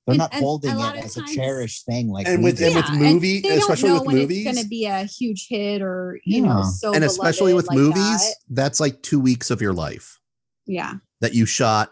They're 0.07 0.17
not 0.17 0.33
and 0.33 0.41
holding 0.43 0.75
lot 0.75 0.95
it 0.97 1.05
as 1.05 1.13
times- 1.15 1.31
a 1.31 1.35
cherished 1.35 1.85
thing 1.85 2.09
like 2.09 2.27
And 2.27 2.43
with- 2.43 2.59
and 2.61 2.75
with 2.75 2.85
and 2.85 2.99
movie- 2.99 3.41
they 3.41 3.49
don't 3.49 3.57
especially 3.59 3.89
know 3.89 3.95
with 3.95 4.07
when 4.07 4.15
movies- 4.17 4.45
it's 4.45 4.53
going 4.55 4.63
to 4.63 4.69
be 4.69 4.85
a 4.85 5.03
huge 5.03 5.47
hit 5.49 5.81
or 5.83 6.19
you 6.25 6.41
know 6.41 6.63
so 6.63 6.93
and 6.93 7.03
especially 7.03 7.53
with 7.53 7.67
like 7.67 7.77
movies, 7.77 7.95
that. 7.95 8.35
that's 8.49 8.79
like 8.79 9.01
two 9.03 9.19
weeks 9.19 9.51
of 9.51 9.61
your 9.61 9.73
life 9.73 10.19
yeah 10.65 10.95
that 11.21 11.33
you 11.35 11.45
shot. 11.45 11.91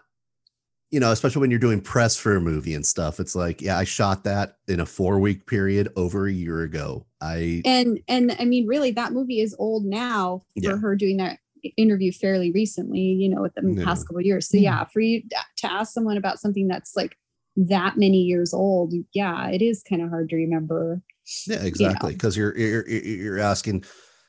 You 0.91 0.99
know, 1.01 1.11
especially 1.11 1.41
when 1.41 1.49
you're 1.51 1.59
doing 1.59 1.81
press 1.81 2.15
for 2.15 2.35
a 2.37 2.41
movie 2.41 2.73
and 2.73 2.85
stuff. 2.85 3.19
It's 3.19 3.35
like, 3.35 3.61
yeah, 3.61 3.77
I 3.77 3.83
shot 3.83 4.23
that 4.23 4.55
in 4.69 4.79
a 4.79 4.85
four 4.85 5.19
week 5.19 5.45
period 5.45 5.89
over 5.97 6.27
a 6.27 6.31
year 6.31 6.61
ago. 6.61 7.05
I 7.19 7.61
and 7.65 7.99
and 8.07 8.35
i 8.39 8.45
mean 8.45 8.67
really 8.67 8.91
that 8.91 9.11
movie 9.11 9.41
is 9.41 9.55
old 9.57 9.85
now 9.85 10.41
for 10.63 10.69
Yeah. 10.69 10.77
her 10.77 10.95
doing 10.95 11.17
that 11.17 11.39
interview 11.75 12.11
fairly 12.11 12.51
recently 12.51 12.99
you 12.99 13.27
know 13.27 13.41
within 13.41 13.73
the 13.73 13.79
Yeah. 13.81 13.85
past 13.85 14.05
couple 14.05 14.19
of 14.19 14.25
years 14.25 14.47
so 14.47 14.55
Yeah. 14.57 14.61
yeah 14.81 14.85
for 14.85 14.99
you 14.99 15.23
to 15.57 15.71
ask 15.71 15.91
someone 15.93 16.15
about 16.15 16.39
something 16.39 16.67
that's 16.67 16.95
like 16.95 17.17
that 17.55 17.97
many 17.97 18.21
years 18.21 18.53
old 18.53 18.93
yeah 19.13 19.49
it 19.49 19.63
is 19.63 19.81
kind 19.81 20.03
of 20.03 20.09
hard 20.09 20.29
to 20.29 20.35
remember 20.35 21.01
Yeah, 21.47 21.63
exactly. 21.63 22.13
Because 22.13 22.37
you're, 22.37 22.55
you're 22.55 22.87
you're 22.87 23.01
you're 23.03 23.39
asking, 23.39 23.83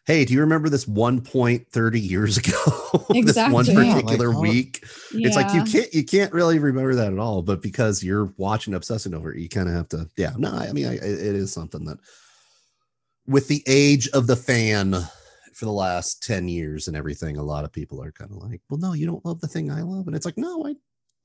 hey, 0.09 0.25
do 0.25 0.33
you 0.33 0.41
remember 0.41 0.71
this 0.71 0.89
one 0.89 1.21
point 1.21 1.69
30 1.69 2.01
years 2.01 2.39
ago? 2.39 2.59
this 3.11 3.37
one 3.37 3.65
Exactly. 3.67 3.75
Yeah, 3.87 3.95
like, 3.95 4.05
particular 4.07 4.33
how- 4.33 4.41
week. 4.41 4.85
It's 5.13 5.37
like 5.37 5.55
you 5.55 5.63
can't 5.63 5.93
you 5.95 6.05
can't 6.05 6.33
really 6.33 6.59
remember 6.59 6.95
that 6.97 7.13
at 7.13 7.19
all, 7.19 7.43
but 7.43 7.63
because 7.63 8.03
you're 8.03 8.33
watching 8.39 8.75
obsessing 8.75 9.15
over 9.15 9.33
it, 9.33 9.39
you 9.41 9.49
kind 9.49 9.69
of 9.69 9.75
have 9.75 9.89
to. 9.91 10.09
Yeah, 10.17 10.33
no, 10.37 10.51
I 10.51 10.73
mean, 10.73 10.87
I, 10.87 10.95
it 10.95 11.03
it 11.03 11.35
is 11.37 11.53
something 11.53 11.85
that 11.85 11.99
with 13.27 13.47
the 13.49 13.63
age 13.67 14.09
of 14.09 14.27
the 14.27 14.37
fan 14.37 14.97
for 15.53 15.65
the 15.67 15.73
last 15.73 16.23
10 16.23 16.49
years 16.49 16.89
and 16.89 16.97
everything, 16.97 17.37
a 17.37 17.43
lot 17.43 17.65
of 17.65 17.73
people 17.73 18.03
are 18.03 18.13
kind 18.13 18.31
of 18.31 18.39
like, 18.39 18.63
well, 18.71 18.79
no, 18.79 18.95
you 18.95 19.05
don't 19.05 19.25
love 19.27 19.41
the 19.41 19.49
thing 19.49 19.71
I 19.71 19.83
love. 19.83 20.07
And 20.07 20.17
it's 20.17 20.25
like, 20.25 20.39
no, 20.39 20.67
I 20.67 20.75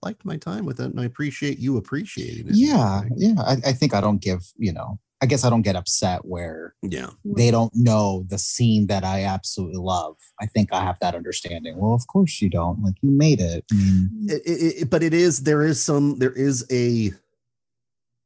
liked 0.01 0.25
my 0.25 0.35
time 0.35 0.65
with 0.65 0.79
it 0.79 0.87
and 0.87 0.99
I 0.99 1.05
appreciate 1.05 1.59
you 1.59 1.77
appreciating 1.77 2.47
it. 2.49 2.55
Yeah, 2.55 3.03
yeah. 3.15 3.35
I, 3.39 3.57
I 3.65 3.73
think 3.73 3.93
I 3.93 4.01
don't 4.01 4.19
give, 4.21 4.41
you 4.57 4.73
know, 4.73 4.99
I 5.23 5.25
guess 5.25 5.45
I 5.45 5.49
don't 5.49 5.61
get 5.61 5.77
upset 5.77 6.25
where 6.25 6.75
Yeah. 6.81 7.11
they 7.23 7.49
don't 7.49 7.71
know 7.73 8.25
the 8.27 8.37
scene 8.37 8.87
that 8.87 9.05
I 9.05 9.23
absolutely 9.23 9.77
love. 9.77 10.17
I 10.41 10.47
think 10.47 10.73
I 10.73 10.83
have 10.83 10.99
that 10.99 11.15
understanding. 11.15 11.77
Well, 11.77 11.93
of 11.93 12.05
course 12.07 12.41
you 12.41 12.49
don't. 12.49 12.83
Like 12.83 12.95
you 13.01 13.09
made 13.09 13.39
it. 13.39 13.63
Mean, 13.71 14.09
it, 14.27 14.41
it, 14.45 14.81
it- 14.81 14.89
but 14.89 15.01
it 15.01 15.13
is 15.13 15.43
there 15.43 15.63
is 15.63 15.81
some 15.81 16.19
there 16.19 16.33
is 16.33 16.65
a 16.69 17.13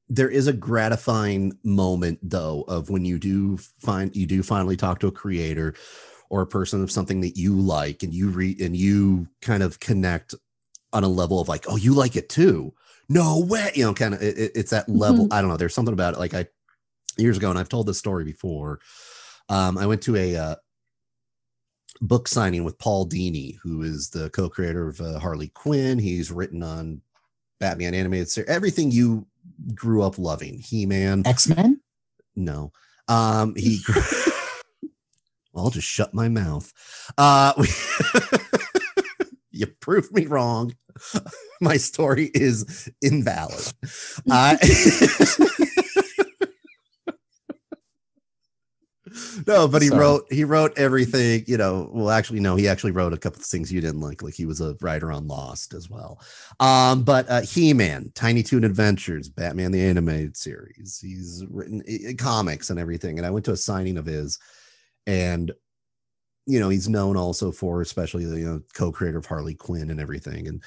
there 0.10 0.30
is 0.30 0.48
a 0.48 0.54
gratifying 0.54 1.56
moment 1.64 2.18
though 2.24 2.64
of 2.68 2.90
when 2.90 3.06
you 3.06 3.20
do 3.20 3.58
find 3.58 4.16
you 4.16 4.26
do 4.26 4.42
finally 4.42 4.76
talk 4.76 5.00
to 5.00 5.08
a 5.08 5.12
creator 5.12 5.76
or 6.32 6.42
a 6.42 6.48
person 6.48 6.82
of 6.82 6.90
something 6.92 7.22
that 7.22 7.38
you 7.38 7.54
like 7.56 8.02
and 8.02 8.12
you 8.14 8.30
read 8.30 8.60
and 8.60 8.76
you 8.76 9.28
kind 9.44 9.62
of 9.62 9.80
connect 9.80 10.34
on 10.94 11.04
a 11.04 11.08
level 11.08 11.40
of 11.40 11.48
like 11.48 11.66
oh 11.68 11.76
you 11.76 11.94
like 11.94 12.16
it 12.16 12.30
too 12.30 12.74
no 13.10 13.40
way 13.40 13.70
you 13.76 13.84
know 13.84 13.94
kind 13.94 14.14
of 14.14 14.22
it, 14.24 14.38
it- 14.38 14.52
it's 14.56 14.72
that 14.72 14.88
level 14.90 15.26
mm-hmm. 15.26 15.34
i 15.34 15.42
don't 15.42 15.50
know 15.50 15.58
there's 15.58 15.76
something 15.76 15.94
about 15.94 16.14
it 16.16 16.20
like 16.20 16.34
i 16.34 16.46
years 17.20 17.38
ago 17.38 17.50
and 17.50 17.60
i've 17.60 17.70
told 17.70 17.88
this 17.88 17.98
story 17.98 18.24
before 18.24 18.80
um 19.50 19.78
i 19.78 19.86
went 19.86 20.02
to 20.02 20.16
a 20.16 20.36
uh, 20.36 20.56
book 22.02 22.28
signing 22.28 22.64
with 22.64 22.78
Paul 22.78 23.08
Dini, 23.08 23.58
who 23.64 23.82
is 23.82 24.10
the 24.10 24.30
co-creator 24.30 24.88
of 24.88 25.02
uh, 25.02 25.20
Harley 25.20 25.50
Quinn. 25.50 26.00
He's 26.00 26.32
written 26.32 26.64
on 26.64 27.02
Batman 27.60 27.94
animated 27.94 28.30
series, 28.30 28.50
everything 28.50 28.92
you 28.92 29.26
grew 29.74 30.04
up 30.04 30.18
loving. 30.18 30.60
He-Man, 30.60 31.24
X 31.26 31.48
Men. 31.48 31.82
no. 32.36 32.72
Um, 33.08 33.56
he. 33.56 33.80
I'll 35.56 35.72
just 35.72 35.88
shut 35.88 36.14
my 36.14 36.30
mouth. 36.30 36.72
Uh, 37.18 37.54
we 37.58 37.68
you 39.52 39.66
proved 39.80 40.12
me 40.12 40.28
wrong. 40.28 40.76
My 41.62 41.78
story 41.78 42.30
is 42.36 42.92
invalid. 43.02 43.74
I 44.30 44.58
no, 49.48 49.68
but 49.68 49.82
he 49.82 49.88
Sorry. 49.90 50.00
wrote 50.00 50.26
he 50.32 50.44
wrote 50.44 50.78
everything. 50.78 51.44
You 51.48 51.58
know, 51.58 51.90
well, 51.94 52.10
actually, 52.10 52.40
no, 52.40 52.56
he 52.56 52.68
actually 52.68 52.92
wrote 52.92 53.14
a 53.14 53.18
couple 53.18 53.40
of 53.40 53.46
things 53.46 53.72
you 53.72 53.82
didn't 53.82 54.02
like. 54.02 54.22
Like 54.22 54.34
he 54.34 54.46
was 54.46 54.62
a 54.62 54.76
writer 54.82 55.12
on 55.12 55.28
Lost 55.28 55.74
as 55.74 55.90
well. 55.90 56.20
Um, 56.60 57.04
but 57.04 57.30
uh, 57.30 57.42
He 57.42 57.74
Man, 57.74 58.12
Tiny 58.16 58.44
Toon 58.44 58.64
Adventures, 58.64 59.30
Batman 59.30 59.72
the 59.72 59.82
Animated 59.82 60.38
Series. 60.38 61.00
He's 61.02 61.44
written 61.50 61.84
i- 61.90 62.14
comics 62.14 62.70
and 62.70 62.80
everything. 62.80 63.18
And 63.18 63.26
I 63.26 63.32
went 63.32 63.46
to 63.46 63.52
a 63.54 63.58
signing 63.58 63.98
of 63.98 64.06
his, 64.06 64.40
and 65.06 65.52
you 66.46 66.60
know, 66.60 66.70
he's 66.70 66.88
known 66.88 67.18
also 67.18 67.52
for 67.52 67.82
especially 67.82 68.26
the 68.26 68.40
you 68.40 68.46
know 68.46 68.62
co-creator 68.74 69.18
of 69.18 69.26
Harley 69.26 69.56
Quinn 69.56 69.90
and 69.90 70.00
everything. 70.00 70.48
And 70.48 70.64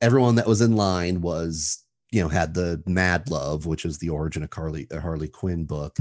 everyone 0.00 0.34
that 0.34 0.46
was 0.46 0.60
in 0.60 0.76
line 0.76 1.20
was 1.22 1.82
you 2.10 2.20
know 2.20 2.28
had 2.28 2.52
the 2.54 2.82
Mad 2.86 3.30
Love, 3.30 3.64
which 3.66 3.84
is 3.86 3.98
the 3.98 4.10
origin 4.10 4.42
of 4.42 4.52
Harley 4.52 4.86
a 4.90 5.00
Harley 5.00 5.28
Quinn 5.28 5.64
book, 5.64 5.96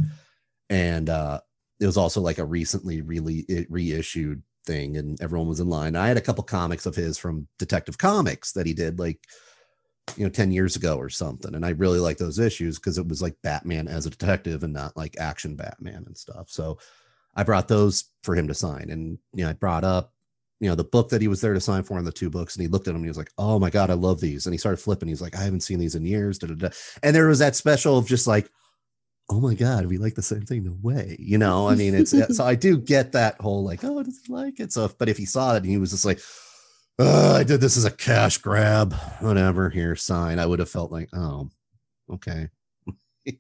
and 0.70 1.10
uh, 1.10 1.40
it 1.82 1.86
was 1.86 1.98
also 1.98 2.22
like 2.22 2.38
a 2.38 2.46
recently 2.46 3.02
really 3.02 3.46
reissued 3.70 4.44
thing, 4.66 4.98
and 4.98 5.20
everyone 5.22 5.48
was 5.48 5.60
in 5.60 5.68
line. 5.68 5.96
I 5.96 6.08
had 6.08 6.18
a 6.18 6.22
couple 6.22 6.44
comics 6.44 6.86
of 6.86 6.96
his 6.96 7.18
from 7.18 7.48
Detective 7.58 7.98
Comics 7.98 8.54
that 8.54 8.68
he 8.68 8.74
did 8.74 9.00
like 9.00 9.20
you 10.18 10.24
know 10.24 10.30
10 10.30 10.52
years 10.52 10.76
ago 10.76 10.98
or 10.98 11.10
something 11.10 11.54
and 11.54 11.66
i 11.66 11.70
really 11.70 12.00
like 12.00 12.18
those 12.18 12.40
issues 12.40 12.78
because 12.78 12.98
it 12.98 13.08
was 13.08 13.22
like 13.22 13.36
batman 13.44 13.88
as 13.88 14.06
a 14.06 14.10
detective 14.10 14.64
and 14.64 14.74
not 14.74 14.98
like 14.98 15.16
action 15.20 15.56
batman 15.56 16.04
and 16.06 16.18
stuff 16.18 16.50
so 16.50 16.78
i 17.36 17.44
brought 17.44 17.68
those 17.68 18.06
for 18.24 18.36
him 18.36 18.48
to 18.48 18.54
sign 18.54 18.90
and 18.90 19.20
you 19.34 19.44
know 19.44 19.50
i 19.50 19.54
brought 19.54 19.84
up 19.84 20.12
you 20.60 20.68
know 20.68 20.76
the 20.76 20.84
book 20.84 21.10
that 21.10 21.22
he 21.22 21.28
was 21.28 21.40
there 21.40 21.54
to 21.54 21.62
sign 21.62 21.84
for 21.84 21.98
and 21.98 22.06
the 22.06 22.12
two 22.12 22.30
books 22.30 22.56
and 22.56 22.62
he 22.62 22.68
looked 22.68 22.88
at 22.88 22.92
them 22.92 22.98
and 22.98 23.06
he 23.06 23.10
was 23.10 23.18
like 23.18 23.32
oh 23.38 23.60
my 23.60 23.70
god 23.70 23.90
i 23.90 23.94
love 23.94 24.20
these 24.20 24.46
and 24.48 24.54
he 24.54 24.58
started 24.58 24.78
flipping 24.78 25.08
he's 25.08 25.22
like 25.22 25.36
i 25.36 25.44
haven't 25.44 25.62
seen 25.62 25.80
these 25.80 25.96
in 25.96 26.06
years 26.06 26.40
da, 26.40 26.48
da, 26.48 26.56
da. 26.56 26.70
and 27.04 27.16
there 27.16 27.28
was 27.28 27.40
that 27.40 27.56
special 27.56 27.98
of 27.98 28.08
just 28.08 28.28
like 28.28 28.50
oh 29.30 29.40
my 29.40 29.54
god 29.54 29.86
we 29.86 29.98
like 29.98 30.16
the 30.16 30.22
same 30.22 30.42
thing 30.42 30.64
no 30.64 30.76
way 30.82 31.16
you 31.20 31.38
know 31.38 31.68
i 31.70 31.76
mean 31.76 31.96
it's 31.96 32.12
so 32.36 32.44
i 32.44 32.56
do 32.56 32.78
get 32.78 33.14
that 33.14 33.40
whole 33.40 33.64
like 33.64 33.84
oh 33.84 34.04
does 34.04 34.20
he 34.26 34.34
like 34.34 34.60
it 34.60 34.74
so 34.74 34.86
if, 34.86 34.98
but 34.98 35.08
if 35.08 35.18
he 35.18 35.26
saw 35.26 35.54
it 35.54 35.58
and 35.58 35.68
he 35.68 35.78
was 35.78 35.92
just 35.92 36.06
like 36.06 36.20
uh, 37.00 37.34
I 37.34 37.44
did 37.44 37.62
this 37.62 37.78
as 37.78 37.86
a 37.86 37.92
cash 37.92 38.38
grab, 38.38 38.94
whatever. 39.22 39.70
Here, 39.70 39.96
sign. 39.96 40.38
I 40.38 40.46
would 40.46 40.60
have 40.60 40.70
felt 40.70 40.92
like, 40.92 41.10
oh, 41.14 41.50
okay. 42.14 42.50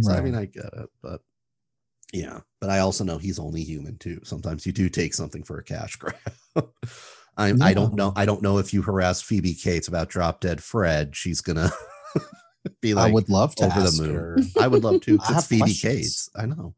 So 0.00 0.10
I 0.10 0.22
mean, 0.22 0.34
I 0.34 0.46
get 0.46 0.72
it, 0.72 0.88
but 1.02 1.20
yeah. 2.14 2.40
But 2.62 2.70
I 2.70 2.78
also 2.78 3.04
know 3.04 3.18
he's 3.18 3.38
only 3.38 3.62
human 3.62 3.98
too. 3.98 4.20
Sometimes 4.24 4.64
you 4.64 4.72
do 4.72 4.88
take 4.88 5.12
something 5.12 5.42
for 5.42 5.58
a 5.58 5.64
cash 5.64 5.96
grab. 5.96 6.16
I, 7.36 7.52
I 7.60 7.74
don't 7.74 7.94
know. 7.94 8.14
I 8.16 8.24
don't 8.24 8.40
know 8.40 8.56
if 8.56 8.72
you 8.72 8.80
harass 8.80 9.20
Phoebe 9.20 9.52
Cates 9.52 9.88
about 9.88 10.08
Drop 10.08 10.40
Dead 10.40 10.62
Fred, 10.62 11.14
she's 11.14 11.42
gonna 11.42 11.70
be 12.80 12.94
I 12.94 13.10
would 13.10 13.28
love 13.28 13.54
to 13.56 13.66
over 13.66 13.80
the 13.80 13.86
ask 13.86 14.00
moon. 14.00 14.14
her. 14.14 14.38
I 14.60 14.68
would 14.68 14.84
love 14.84 15.00
to. 15.02 15.12
I 15.12 15.14
It's 15.16 15.28
have 15.28 15.46
Phoebe 15.46 15.60
questions. 15.60 15.94
Cates. 15.94 16.30
I 16.36 16.46
know, 16.46 16.74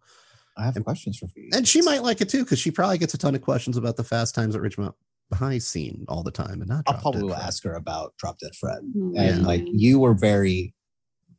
I 0.57 0.64
have 0.64 0.76
And- 0.76 0.85
questions 0.85 1.18
for 1.18 1.28
you. 1.37 1.51
and 1.53 1.66
she 1.66 1.82
might 1.82 2.03
like 2.03 2.20
it 2.20 2.28
too 2.28 2.45
because 2.45 2.59
she 2.59 2.70
probably 2.70 2.99
gets 2.99 3.14
a 3.14 3.18
ton 3.18 3.35
of 3.35 3.43
questions 3.43 3.76
about 3.76 3.97
the 3.97 4.05
Fast 4.05 4.35
Times 4.35 4.55
at 4.57 4.62
Ridgemont 4.62 4.95
High 5.32 5.59
scene 5.59 6.05
all 6.09 6.22
the 6.22 6.30
time, 6.30 6.61
and 6.61 6.68
not. 6.68 6.85
I'll 6.87 7.01
probably 7.01 7.24
will 7.24 7.35
ask 7.35 7.64
her 7.64 7.74
about 7.74 8.14
Drop 8.18 8.39
Dead 8.39 8.55
Fred. 8.55 8.78
Mm, 8.97 9.18
And 9.18 9.41
Yeah. 9.41 9.47
like 9.47 9.64
you 9.66 9.99
were 9.99 10.14
very 10.14 10.74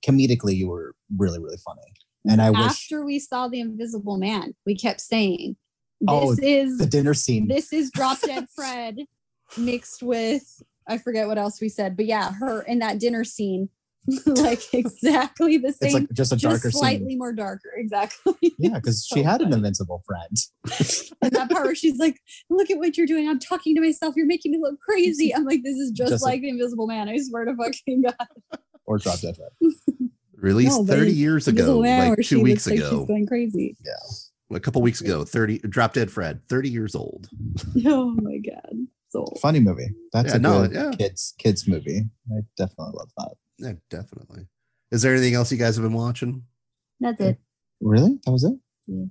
comedically, 0.05 0.55
you 0.55 0.67
were 0.67 0.95
really, 1.17 1.39
really 1.39 1.57
funny. 1.57 1.81
And 2.27 2.41
I 2.41 2.49
wish 2.49 2.59
after 2.59 3.05
we 3.05 3.19
saw 3.19 3.47
the 3.47 3.59
invisible 3.59 4.17
man 4.17 4.53
we 4.65 4.75
kept 4.75 4.99
saying 4.99 5.55
this 6.01 6.09
Oh, 6.09 6.35
is 6.41 6.77
the 6.79 6.85
dinner 6.87 7.13
scene. 7.13 7.47
this 7.47 7.71
is 7.71 7.89
drop 7.91 8.19
dead 8.21 8.47
fred 8.55 8.97
mixed 9.57 10.01
with 10.03 10.61
i 10.87 10.97
forget 10.97 11.27
what 11.27 11.37
else 11.37 11.61
we 11.61 11.69
said 11.69 11.95
but 11.95 12.05
yeah 12.07 12.31
her 12.33 12.63
in 12.63 12.79
that 12.79 12.99
dinner 12.99 13.23
scene 13.23 13.69
like 14.25 14.73
exactly 14.73 15.57
the 15.57 15.71
same. 15.71 15.87
it's 15.87 15.93
like 15.93 16.11
just 16.13 16.31
a 16.31 16.35
just 16.35 16.43
darker 16.63 16.71
slightly 16.71 17.09
scene. 17.09 17.17
more 17.17 17.33
darker 17.33 17.71
exactly 17.75 18.33
Yeah, 18.59 18.75
because 18.75 19.05
she 19.05 19.21
So 19.21 19.23
had 19.23 19.41
an 19.41 19.47
funny. 19.47 19.55
invincible 19.57 20.03
friend. 20.05 20.37
and 21.21 21.31
that 21.31 21.49
part 21.49 21.65
where 21.65 21.75
she's 21.75 21.97
like 21.97 22.19
look 22.49 22.69
at 22.69 22.77
what 22.77 22.97
you're 22.97 23.07
doing 23.07 23.27
i'm 23.27 23.39
talking 23.39 23.73
to 23.75 23.81
myself 23.81 24.15
you're 24.15 24.25
making 24.27 24.51
me 24.51 24.59
look 24.61 24.79
crazy 24.79 25.33
i'm 25.35 25.43
like 25.45 25.61
this 25.63 25.77
is 25.77 25.91
just, 25.91 26.11
Just 26.11 26.23
like 26.23 26.41
the 26.41 26.49
invisible 26.49 26.87
man 26.87 27.09
i 27.09 27.17
swear 27.17 27.45
to 27.45 27.55
fucking 27.55 28.03
god 28.03 28.15
Or 28.85 28.97
Drop 28.99 29.19
Dead 29.19 29.35
Fred. 29.35 29.49
Released 30.37 30.77
No, 30.81 30.85
30 30.85 31.11
years 31.11 31.47
ago, 31.47 31.79
like 31.79 32.19
two 32.21 32.41
weeks 32.43 32.67
looks 32.67 32.79
like 32.81 32.87
ago. 32.89 32.99
she's 32.99 33.07
going 33.07 33.25
crazy 33.25 33.75
Yeah. 33.83 34.55
a 34.55 34.59
couple 34.59 34.81
weeks 34.83 35.01
ago 35.01 35.23
30 35.25 35.59
drop 35.59 35.93
dead 35.93 36.11
fred 36.11 36.41
30 36.49 36.69
years 36.69 36.93
old 36.95 37.27
oh 37.85 38.11
my 38.21 38.37
god 38.37 38.75
so 39.07 39.23
Funny 39.41 39.61
movie. 39.61 39.87
That's 40.11 40.31
Yeah, 40.31 40.35
a 40.35 40.39
no, 40.39 40.67
good 40.67 40.73
yeah. 40.75 40.91
kids 40.97 41.33
kids 41.37 41.67
movie. 41.69 42.01
I 42.29 42.41
definitely 42.57 42.95
love 42.97 43.09
that. 43.17 43.35
Yeah, 43.57 43.73
definitely. 43.89 44.47
Is 44.91 45.01
there 45.01 45.13
anything 45.13 45.33
else 45.33 45.51
you 45.51 45.57
guys 45.57 45.75
have 45.75 45.83
been 45.83 45.93
watching? 45.93 46.43
That's 46.99 47.19
it. 47.21 47.39
Really? 47.81 48.19
That 48.25 48.31
was 48.31 48.43
it? 48.43 48.53
Yeah. 48.87 49.05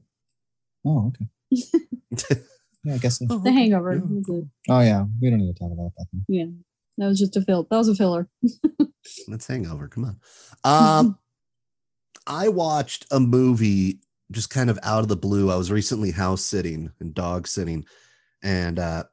Oh, 0.85 1.09
okay. 1.09 2.35
Yeah, 2.85 2.97
I 2.97 2.99
guess. 2.99 3.19
So. 3.19 3.27
Oh, 3.31 3.39
The. 3.39 3.51
Hangover. 3.51 3.95
Yeah. 3.95 4.41
Oh, 4.69 4.81
yeah. 4.81 5.05
We 5.21 5.31
don't 5.31 5.39
need 5.39 5.55
to 5.55 5.59
talk 5.59 5.73
about 5.73 5.93
that. 5.97 6.07
Then. 6.13 6.25
Yeah, 6.29 6.45
that 6.99 7.07
was 7.07 7.19
just 7.19 7.37
a 7.37 7.41
fill. 7.41 7.67
That 7.71 7.79
was 7.79 7.89
a 7.89 7.95
filler. 7.95 8.29
Let's 9.29 9.47
hangover. 9.47 9.89
Come 9.89 10.05
on. 10.05 10.19
Um, 10.65 11.19
I 12.27 12.49
watched 12.49 13.07
a 13.11 13.21
movie 13.21 14.01
just 14.31 14.51
kind 14.51 14.69
of 14.69 14.79
out 14.83 15.01
of 15.01 15.09
the 15.09 15.17
blue. 15.17 15.51
I 15.51 15.57
was 15.57 15.73
recently 15.73 16.11
house 16.11 16.43
sitting 16.43 16.93
and 17.01 17.15
dog 17.15 17.47
sitting, 17.49 17.87
and 18.43 18.79
uh, 18.79 19.05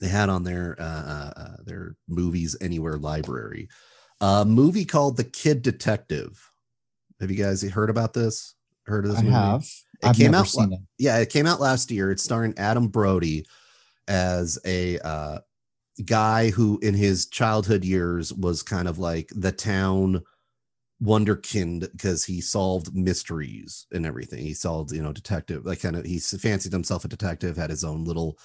they 0.00 0.08
had 0.08 0.28
on 0.28 0.44
their 0.44 0.76
uh, 0.78 0.84
uh, 0.84 1.32
uh, 1.36 1.56
their 1.64 1.96
movies 2.08 2.56
anywhere 2.60 2.98
library 2.98 3.68
a 4.20 4.44
movie 4.44 4.84
called 4.84 5.16
The 5.16 5.24
Kid 5.24 5.62
Detective. 5.62 6.50
Have 7.20 7.30
you 7.30 7.42
guys 7.42 7.62
heard 7.62 7.90
about 7.90 8.12
this? 8.12 8.54
Heard 8.86 9.04
of 9.04 9.12
this 9.12 9.20
I 9.20 9.22
movie? 9.22 9.34
have. 9.34 9.62
It 10.02 10.06
I've 10.06 10.16
came 10.16 10.32
never 10.32 10.42
out 10.42 10.48
seen 10.48 10.72
it. 10.72 10.80
yeah, 10.98 11.18
it 11.18 11.30
came 11.30 11.46
out 11.46 11.60
last 11.60 11.90
year. 11.90 12.10
It's 12.10 12.22
starring 12.22 12.54
Adam 12.56 12.88
Brody 12.88 13.46
as 14.08 14.58
a 14.64 14.98
uh, 15.00 15.38
guy 16.04 16.50
who, 16.50 16.78
in 16.82 16.94
his 16.94 17.26
childhood 17.26 17.84
years, 17.84 18.32
was 18.32 18.62
kind 18.62 18.86
of 18.88 18.98
like 18.98 19.30
the 19.34 19.52
town 19.52 20.22
wonderkind 21.02 21.90
because 21.92 22.24
he 22.24 22.40
solved 22.40 22.94
mysteries 22.94 23.86
and 23.92 24.06
everything. 24.06 24.42
He 24.42 24.54
solved, 24.54 24.92
you 24.92 25.02
know, 25.02 25.12
detective. 25.12 25.66
Like 25.66 25.80
kind 25.82 25.96
of, 25.96 26.04
he 26.04 26.18
fancied 26.18 26.72
himself 26.72 27.04
a 27.04 27.08
detective. 27.08 27.56
Had 27.56 27.70
his 27.70 27.84
own 27.84 28.04
little 28.04 28.38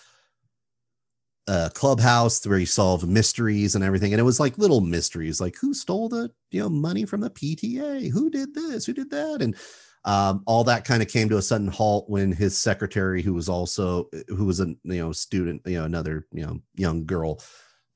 uh 1.47 1.69
clubhouse 1.73 2.45
where 2.45 2.59
he 2.59 2.65
solved 2.65 3.07
mysteries 3.07 3.73
and 3.73 3.83
everything 3.83 4.13
and 4.13 4.19
it 4.19 4.23
was 4.23 4.39
like 4.39 4.57
little 4.59 4.81
mysteries 4.81 5.41
like 5.41 5.55
who 5.59 5.73
stole 5.73 6.07
the 6.07 6.29
you 6.51 6.61
know 6.61 6.69
money 6.69 7.03
from 7.03 7.19
the 7.19 7.29
pta 7.31 7.91
who 8.09 8.29
did 8.29 8.53
this? 8.53 8.85
Who 8.85 8.93
did 8.93 9.09
that? 9.11 9.41
And 9.41 9.55
um, 10.03 10.41
all 10.47 10.63
that 10.63 10.85
kind 10.85 11.01
of 11.01 11.09
came 11.09 11.29
to 11.29 11.37
a 11.37 11.41
sudden 11.41 11.67
halt 11.67 12.09
when 12.09 12.31
his 12.31 12.57
secretary 12.57 13.21
who 13.21 13.33
was 13.33 13.49
also 13.49 14.09
who 14.27 14.45
was 14.45 14.59
a 14.59 14.67
you 14.83 14.99
know 14.99 15.11
student 15.11 15.61
you 15.65 15.77
know 15.77 15.85
another 15.85 16.25
you 16.31 16.45
know 16.45 16.59
young 16.75 17.05
girl 17.05 17.39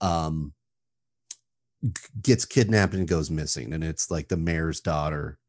um 0.01 0.53
gets 2.21 2.45
kidnapped 2.45 2.93
and 2.93 3.07
goes 3.07 3.31
missing 3.31 3.73
and 3.73 3.83
it's 3.83 4.11
like 4.11 4.27
the 4.27 4.37
mayor's 4.37 4.81
daughter 4.81 5.39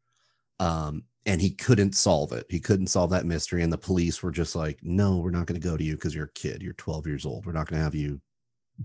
um 0.61 1.02
and 1.24 1.40
he 1.40 1.50
couldn't 1.50 1.96
solve 1.96 2.32
it. 2.32 2.46
He 2.48 2.61
couldn't 2.61 2.86
solve 2.86 3.11
that 3.11 3.26
mystery 3.26 3.62
and 3.62 3.72
the 3.72 3.78
police 3.78 4.22
were 4.22 4.30
just 4.30 4.54
like 4.54 4.78
no 4.82 5.18
we're 5.18 5.30
not 5.30 5.46
going 5.46 5.61
to 5.61 5.68
go 5.68 5.76
to 5.76 5.84
you 5.84 5.94
because 5.94 6.14
you're 6.14 6.26
a 6.26 6.32
kid. 6.32 6.62
You're 6.62 6.74
12 6.74 7.07
years 7.07 7.26
old. 7.26 7.46
We're 7.46 7.52
not 7.52 7.68
going 7.68 7.78
to 7.78 7.84
have 7.84 7.94
you 7.94 8.20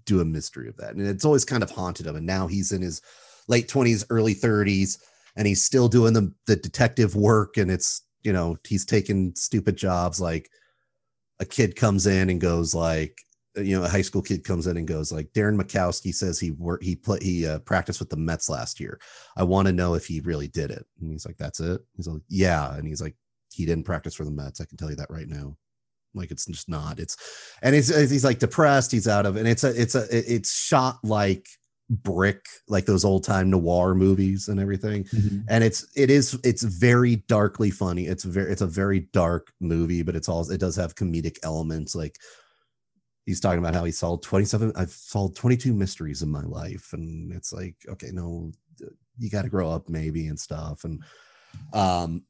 do 0.05 0.21
a 0.21 0.25
mystery 0.25 0.69
of 0.69 0.77
that. 0.77 0.95
And 0.95 1.05
it's 1.05 1.25
always 1.25 1.45
kind 1.45 1.63
of 1.63 1.71
haunted 1.71 2.07
him 2.07 2.15
and 2.15 2.25
now 2.25 2.47
he's 2.47 2.71
in 2.71 2.81
his 2.81 3.01
late 3.47 3.67
20s 3.67 4.05
early 4.09 4.35
30s 4.35 4.97
and 5.35 5.47
he's 5.47 5.63
still 5.63 5.87
doing 5.87 6.13
the, 6.13 6.33
the 6.47 6.55
detective 6.55 7.15
work 7.15 7.57
and 7.57 7.71
it's 7.71 8.03
you 8.23 8.33
know 8.33 8.57
he's 8.67 8.85
taking 8.85 9.33
stupid 9.35 9.75
jobs 9.75 10.21
like 10.21 10.49
a 11.39 11.45
kid 11.45 11.75
comes 11.75 12.05
in 12.05 12.29
and 12.29 12.39
goes 12.39 12.73
like 12.73 13.17
you 13.55 13.77
know 13.77 13.85
a 13.85 13.89
high 13.89 14.01
school 14.01 14.21
kid 14.21 14.43
comes 14.43 14.67
in 14.67 14.77
and 14.77 14.87
goes 14.87 15.11
like 15.11 15.31
darren 15.33 15.59
mikowski 15.59 16.13
says 16.13 16.39
he 16.39 16.51
worked 16.51 16.83
he 16.83 16.95
play 16.95 17.19
he 17.21 17.45
uh, 17.45 17.59
practiced 17.59 17.99
with 17.99 18.09
the 18.09 18.17
mets 18.17 18.49
last 18.49 18.79
year. 18.79 18.99
I 19.35 19.43
want 19.43 19.67
to 19.67 19.73
know 19.73 19.93
if 19.93 20.05
he 20.05 20.21
really 20.21 20.47
did 20.47 20.71
it. 20.71 20.85
And 20.99 21.11
he's 21.11 21.25
like 21.25 21.37
that's 21.37 21.59
it? 21.59 21.81
He's 21.95 22.07
like 22.07 22.21
yeah. 22.29 22.73
And 22.73 22.87
he's 22.87 23.01
like 23.01 23.15
he 23.53 23.65
didn't 23.65 23.85
practice 23.85 24.15
for 24.15 24.25
the 24.25 24.31
mets. 24.31 24.61
I 24.61 24.65
can 24.65 24.77
tell 24.77 24.89
you 24.89 24.95
that 24.95 25.09
right 25.09 25.27
now. 25.27 25.57
Like 26.13 26.31
it's 26.31 26.45
just 26.45 26.69
not 26.69 26.99
it's 26.99 27.17
and 27.61 27.75
it's 27.75 27.89
he's 27.89 28.25
like 28.25 28.39
depressed. 28.39 28.91
He's 28.91 29.07
out 29.07 29.25
of 29.25 29.35
and 29.35 29.47
it's 29.47 29.63
a 29.63 29.81
it's 29.81 29.95
a 29.95 30.05
it's 30.11 30.53
shot 30.53 30.99
like 31.03 31.47
brick 31.89 32.45
like 32.69 32.85
those 32.85 33.03
old 33.03 33.25
time 33.25 33.49
noir 33.49 33.93
movies 33.95 34.47
and 34.47 34.59
everything. 34.59 35.05
And 35.49 35.63
it's 35.63 35.85
it 35.95 36.09
is 36.09 36.39
it's 36.43 36.63
very 36.63 37.17
darkly 37.27 37.69
funny. 37.69 38.07
It's 38.07 38.23
very 38.23 38.51
it's 38.51 38.61
a 38.61 38.67
very 38.67 39.01
dark 39.11 39.51
movie 39.59 40.03
but 40.03 40.15
it's 40.15 40.29
all 40.29 40.49
it 40.49 40.59
does 40.59 40.75
have 40.77 40.95
comedic 40.95 41.37
elements 41.43 41.95
like 41.95 42.15
he's 43.25 43.39
talking 43.39 43.59
about 43.59 43.75
how 43.75 43.83
he 43.83 43.91
solved 43.91 44.23
27 44.23 44.71
i've 44.75 44.89
solved 44.89 45.35
22 45.35 45.73
mysteries 45.73 46.21
in 46.21 46.29
my 46.29 46.43
life 46.43 46.93
and 46.93 47.31
it's 47.31 47.53
like 47.53 47.75
okay 47.87 48.09
no 48.11 48.51
you 49.17 49.29
got 49.29 49.43
to 49.43 49.49
grow 49.49 49.69
up 49.69 49.89
maybe 49.89 50.27
and 50.27 50.39
stuff 50.39 50.83
and 50.83 51.03
um 51.73 52.23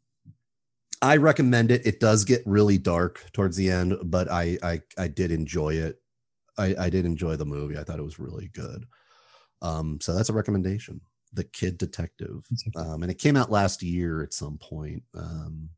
i 1.01 1.15
recommend 1.17 1.71
it. 1.71 1.85
It 1.85 1.99
does 1.99 2.25
get 2.25 2.43
really 2.45 2.77
dark 2.77 3.23
towards 3.33 3.55
the 3.55 3.69
end 3.69 3.95
but 4.03 4.29
i 4.29 4.57
i, 4.63 4.81
I 4.97 5.07
did 5.07 5.31
enjoy 5.31 5.75
it. 5.75 6.01
I, 6.57 6.75
I 6.77 6.89
did 6.89 7.05
enjoy 7.05 7.37
the 7.37 7.45
movie. 7.45 7.77
I 7.77 7.83
thought 7.83 7.99
it 7.99 8.03
was 8.03 8.19
really 8.19 8.49
good. 8.53 8.85
Um 9.61 9.99
so 10.01 10.13
that's 10.13 10.29
a 10.29 10.33
recommendation. 10.33 11.01
The 11.33 11.45
kid 11.45 11.77
detective. 11.77 12.45
Um 12.75 13.03
and 13.03 13.11
it 13.11 13.17
came 13.19 13.37
out 13.37 13.51
last 13.51 13.81
year 13.81 14.21
at 14.21 14.33
some 14.33 14.57
point 14.57 15.03
um 15.15 15.69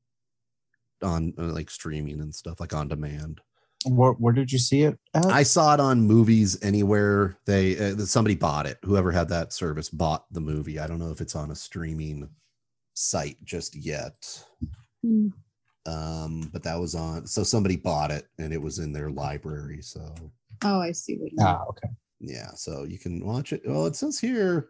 on 1.02 1.34
uh, 1.38 1.44
like 1.44 1.70
streaming 1.70 2.22
and 2.22 2.34
stuff 2.34 2.60
like 2.60 2.74
on 2.74 2.88
demand 2.88 3.42
Where, 3.86 4.12
where 4.14 4.34
did 4.34 4.52
you 4.52 4.60
see 4.60 4.84
it? 4.84 4.98
At? 5.14 5.26
i 5.28 5.44
saw 5.44 5.74
it 5.74 5.80
on 5.80 6.02
movies 6.02 6.58
anywhere 6.64 7.36
they 7.46 7.78
uh, 7.78 7.98
somebody 8.00 8.36
bought 8.36 8.66
it 8.66 8.78
whoever 8.84 9.12
had 9.12 9.30
that 9.30 9.54
service 9.54 9.90
bought 9.90 10.26
the 10.34 10.42
movie 10.42 10.80
i 10.80 10.88
don't 10.88 11.00
know 11.00 11.12
if 11.12 11.22
it's 11.22 11.36
on 11.36 11.52
a 11.52 11.56
streaming 11.56 12.30
site 12.94 13.38
just 13.44 13.76
yet 13.76 14.16
Hmm. 15.04 15.28
um 15.86 16.50
but 16.54 16.64
that 16.64 16.80
was 16.80 16.96
on 16.96 17.28
so 17.28 17.44
somebody 17.44 17.76
bought 17.76 18.10
it 18.12 18.28
and 18.40 18.54
it 18.54 18.62
was 18.62 18.80
in 18.80 18.94
their 18.94 19.10
library 19.10 19.82
so 19.82 20.14
Oh, 20.64 20.80
I 20.80 20.94
see 20.94 21.18
what 21.18 21.32
you 21.32 21.38
mean. 21.38 21.46
ah, 21.48 21.66
okay. 21.70 21.90
yeah 22.22 22.52
so 22.56 22.84
you 22.86 22.98
can 22.98 23.26
watch 23.26 23.52
it 23.52 23.62
well 23.66 23.86
it 23.86 23.96
says 23.98 24.18
here 24.20 24.70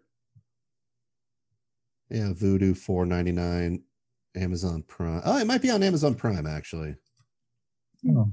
yeah 2.10 2.32
Vudu 2.32 2.76
499 2.76 3.82
amazon 4.36 4.82
prime 4.88 5.22
oh 5.24 5.38
it 5.38 5.46
might 5.46 5.62
be 5.62 5.70
on 5.70 5.82
amazon 5.84 6.14
prime 6.14 6.46
actually 6.46 6.96
Oh, 8.10 8.30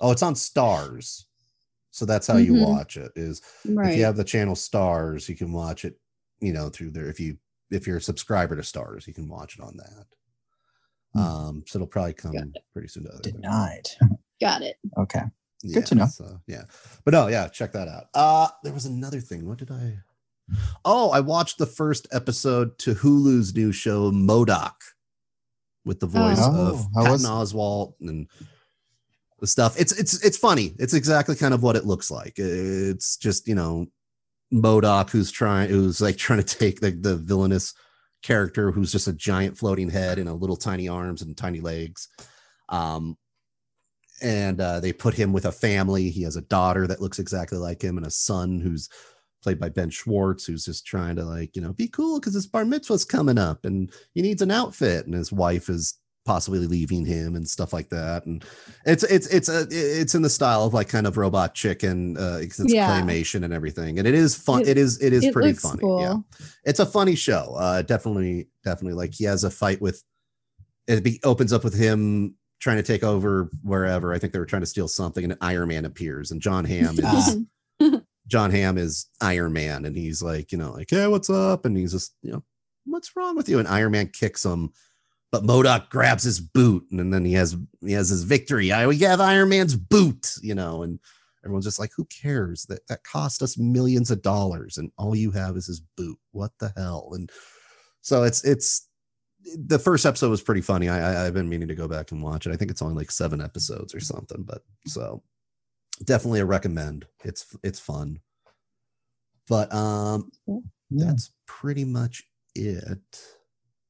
oh 0.00 0.10
it's 0.12 0.22
on 0.22 0.34
Starz 0.34 1.24
so 1.90 2.04
that's 2.04 2.26
how 2.26 2.36
you 2.36 2.52
Mhm. 2.54 2.68
watch 2.68 2.96
it 2.96 3.10
is 3.16 3.40
right. 3.64 3.90
if 3.92 3.98
you 3.98 4.04
have 4.04 4.16
the 4.16 4.24
channel 4.24 4.54
Starz 4.54 5.28
you 5.28 5.36
can 5.36 5.52
watch 5.52 5.84
it 5.84 5.98
you 6.40 6.52
know 6.52 6.68
through 6.68 6.90
there 6.90 7.08
if 7.08 7.18
you 7.20 7.36
if 7.70 7.86
you're 7.86 7.96
a 7.96 8.02
subscriber 8.02 8.54
to 8.56 8.62
Starz 8.62 9.06
you 9.06 9.14
can 9.14 9.28
watch 9.28 9.58
it 9.58 9.62
on 9.62 9.76
that 9.76 10.06
Hmm. 11.14 11.20
um 11.20 11.64
so 11.66 11.78
it'll 11.78 11.86
probably 11.86 12.12
come 12.14 12.32
Got 12.32 12.44
pretty 12.72 12.88
soon 12.88 13.04
to 13.04 13.10
other 13.12 13.22
denied. 13.22 13.88
Got 14.40 14.60
it. 14.62 14.76
Okay. 14.98 15.22
yeah, 15.62 15.80
to 15.80 15.94
know. 15.94 16.06
so, 16.06 16.40
yeah 16.46 16.64
but 17.04 17.14
no 17.14 17.28
yeah 17.28 17.48
check 17.48 17.72
that 17.72 17.88
out 17.88 18.04
uh 18.14 18.48
there 18.62 18.72
was 18.74 18.84
another 18.84 19.20
thing 19.20 19.46
what 19.48 19.56
did 19.58 19.70
i 19.70 19.98
oh 20.84 21.10
i 21.10 21.18
watched 21.20 21.56
the 21.58 21.64
first 21.66 22.06
episode 22.12 22.76
to 22.78 22.94
hulu's 22.94 23.54
new 23.54 23.72
show 23.72 24.10
MODOK 24.12 24.74
with 25.86 26.00
the 26.00 26.06
voice 26.06 26.38
Oh, 26.40 26.68
of 26.72 26.86
how 26.94 27.10
was 27.10 27.22
patton 27.22 27.36
oswalt 27.58 27.94
and 28.00 28.28
the 29.40 29.46
stuff. 29.46 29.78
It's 29.78 29.92
it's 29.92 30.24
it's 30.24 30.38
funny. 30.38 30.74
It's 30.78 30.94
exactly 30.94 31.36
kind 31.36 31.54
of 31.54 31.62
what 31.62 31.76
it 31.76 31.84
looks 31.84 32.10
like. 32.10 32.34
It's 32.38 33.16
just 33.16 33.46
you 33.46 33.54
know 33.54 33.86
MODOK 34.52 35.10
who's 35.10 35.30
trying 35.30 35.68
who's 35.68 36.00
like 36.00 36.16
trying 36.16 36.42
to 36.42 36.58
take 36.58 36.80
the, 36.80 36.92
the 36.92 37.16
villainous 37.16 37.74
character 38.22 38.72
who's 38.72 38.92
just 38.92 39.08
a 39.08 39.12
giant 39.12 39.58
floating 39.58 39.90
head 39.90 40.18
and 40.18 40.28
a 40.28 40.34
little 40.34 40.56
tiny 40.56 40.88
arms 40.88 41.22
and 41.22 41.36
tiny 41.36 41.60
legs. 41.60 42.08
Um 42.68 43.16
and 44.22 44.62
uh, 44.62 44.80
they 44.80 44.94
put 44.94 45.12
him 45.12 45.34
with 45.34 45.44
a 45.44 45.52
family. 45.52 46.08
He 46.08 46.22
has 46.22 46.36
a 46.36 46.42
daughter 46.42 46.86
that 46.86 47.02
looks 47.02 47.18
exactly 47.18 47.58
like 47.58 47.82
him 47.82 47.98
and 47.98 48.06
a 48.06 48.10
son 48.10 48.60
who's 48.60 48.88
played 49.42 49.60
by 49.60 49.68
ben 49.68 49.90
schwartz 49.90 50.46
who's 50.46 50.64
just 50.64 50.86
trying 50.86 51.14
to 51.14 51.24
like 51.24 51.54
you 51.54 51.62
know 51.62 51.72
be 51.74 51.86
cool 51.86 52.18
because 52.18 52.34
his 52.34 52.46
bar 52.46 52.64
mitzvah's 52.64 53.04
coming 53.04 53.38
up 53.38 53.64
and 53.66 53.92
he 54.14 54.22
needs 54.22 54.40
an 54.40 54.50
outfit. 54.50 55.04
And 55.04 55.14
his 55.14 55.30
wife 55.30 55.68
is 55.68 55.98
possibly 56.26 56.58
leaving 56.66 57.06
him 57.06 57.34
and 57.36 57.48
stuff 57.48 57.72
like 57.72 57.88
that. 57.88 58.26
And 58.26 58.44
it's 58.84 59.02
it's 59.04 59.26
it's 59.28 59.48
a 59.48 59.66
it's 59.70 60.14
in 60.14 60.20
the 60.22 60.28
style 60.28 60.64
of 60.64 60.74
like 60.74 60.88
kind 60.88 61.06
of 61.06 61.16
robot 61.16 61.54
chicken 61.54 62.16
uh 62.18 62.40
it's 62.42 62.60
Yeah. 62.66 62.90
claymation 63.00 63.44
and 63.44 63.54
everything. 63.54 63.98
And 63.98 64.06
it 64.06 64.14
is 64.14 64.34
fun 64.34 64.62
It- 64.62 64.68
it 64.68 64.78
is 64.78 65.00
it 65.00 65.12
is 65.14 65.24
it 65.24 65.32
pretty 65.32 65.54
funny 65.54 65.80
cool. 65.80 66.00
yeah 66.00 66.16
it's 66.64 66.80
a 66.80 66.86
funny 66.86 67.14
show 67.14 67.54
uh 67.58 67.82
definitely 67.82 68.48
definitely 68.64 68.94
like 68.94 69.14
he 69.14 69.24
has 69.24 69.44
a 69.44 69.50
fight 69.50 69.80
with 69.80 70.02
it 70.88 71.02
be, 71.02 71.20
opens 71.24 71.52
up 71.52 71.64
with 71.64 71.74
him 71.74 72.34
trying 72.60 72.76
to 72.78 72.82
take 72.82 73.04
over 73.04 73.50
wherever. 73.62 74.12
I 74.14 74.18
think 74.18 74.32
they 74.32 74.38
were 74.38 74.46
trying 74.46 74.62
to 74.62 74.66
steal 74.66 74.88
something 74.88 75.24
and 75.24 75.36
iron 75.40 75.68
man 75.68 75.84
appears 75.84 76.30
and 76.30 76.40
Jon 76.40 76.64
Hamm 76.64 76.96
is 76.98 77.36
Jon 78.28 78.50
Hamm 78.50 78.76
is 78.78 79.06
iron 79.20 79.52
man 79.52 79.84
and 79.84 79.94
he's 79.96 80.22
like 80.22 80.50
you 80.52 80.58
know 80.58 80.72
like 80.72 80.88
hey 80.90 81.06
what's 81.06 81.30
up? 81.30 81.64
And 81.64 81.76
he's 81.76 81.92
just 81.92 82.14
you 82.22 82.32
know 82.32 82.42
what's 82.86 83.14
wrong 83.16 83.36
with 83.36 83.48
you? 83.48 83.58
And 83.58 83.68
iron 83.68 83.92
man 83.92 84.08
kicks 84.08 84.44
him 84.44 84.70
but 85.32 85.42
MODOK 85.44 85.90
grabs 85.90 86.22
his 86.22 86.40
boot 86.40 86.84
and 86.90 87.12
then 87.12 87.24
he 87.24 87.32
has 87.34 87.56
he 87.84 87.92
has 87.92 88.08
his 88.08 88.22
victory. 88.22 88.72
I 88.72 88.86
we 88.86 88.98
have 88.98 89.20
iron 89.20 89.48
man's 89.48 89.76
boot 89.76 90.34
you 90.42 90.54
know 90.54 90.82
and 90.82 90.98
everyone's 91.44 91.64
just 91.66 91.78
like 91.78 91.90
who 91.96 92.04
cares? 92.06 92.64
That 92.66 92.86
that 92.88 93.04
cost 93.04 93.42
us 93.42 93.58
millions 93.58 94.10
of 94.10 94.22
dollars 94.22 94.78
and 94.78 94.90
all 94.98 95.14
you 95.16 95.30
have 95.32 95.56
is 95.56 95.66
his 95.66 95.80
boot. 95.96 96.18
What 96.32 96.52
the 96.60 96.72
hell? 96.76 97.10
And 97.12 97.30
so 98.00 98.22
it's 98.22 98.44
it's 98.44 98.88
the 99.58 99.78
first 99.78 100.06
episode 100.06 100.30
was 100.30 100.42
pretty 100.42 100.60
funny. 100.60 100.88
I, 100.88 100.98
I 101.22 101.26
i've 101.26 101.34
been 101.34 101.48
meaning 101.48 101.68
to 101.68 101.74
go 101.74 101.86
back 101.88 102.10
and 102.12 102.22
watch 102.22 102.46
it. 102.46 102.52
I 102.52 102.56
think 102.56 102.70
it's 102.70 102.82
only 102.82 102.94
like 102.96 103.10
seven 103.10 103.40
episodes 103.40 103.94
or 103.94 104.00
something 104.00 104.42
but 104.42 104.62
so 104.86 105.22
definitely 106.04 106.40
a 106.40 106.44
recommend. 106.46 107.06
It's 107.24 107.46
it's 107.62 107.80
fun. 107.80 108.20
But 109.48 109.72
um 109.74 110.30
Yeah. 110.46 110.58
that's 110.90 111.30
pretty 111.46 111.84
much 111.84 112.24
it 112.54 113.20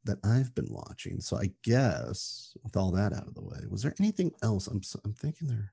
that 0.07 0.19
I've 0.25 0.55
been 0.55 0.69
watching. 0.71 1.21
So 1.21 1.37
I 1.37 1.51
guess 1.63 2.57
with 2.63 2.77
all 2.77 2.91
that 2.93 3.13
out 3.13 3.27
of 3.27 3.35
the 3.35 3.43
way, 3.43 3.59
was 3.69 3.83
there 3.83 3.95
anything 4.01 4.33
else? 4.43 4.67
I'm 4.67 4.81
I'm 5.05 5.13
thinking 5.13 5.49
there. 5.49 5.73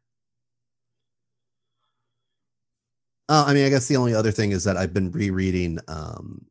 Uh, 3.29 3.45
I 3.47 3.53
mean, 3.53 3.65
I 3.65 3.69
guess 3.69 3.87
the 3.87 3.95
only 3.97 4.13
other 4.13 4.31
thing 4.31 4.51
is 4.51 4.63
that 4.65 4.75
I've 4.75 4.93
been 4.93 5.11
rereading 5.11 5.79
um, 5.87 6.45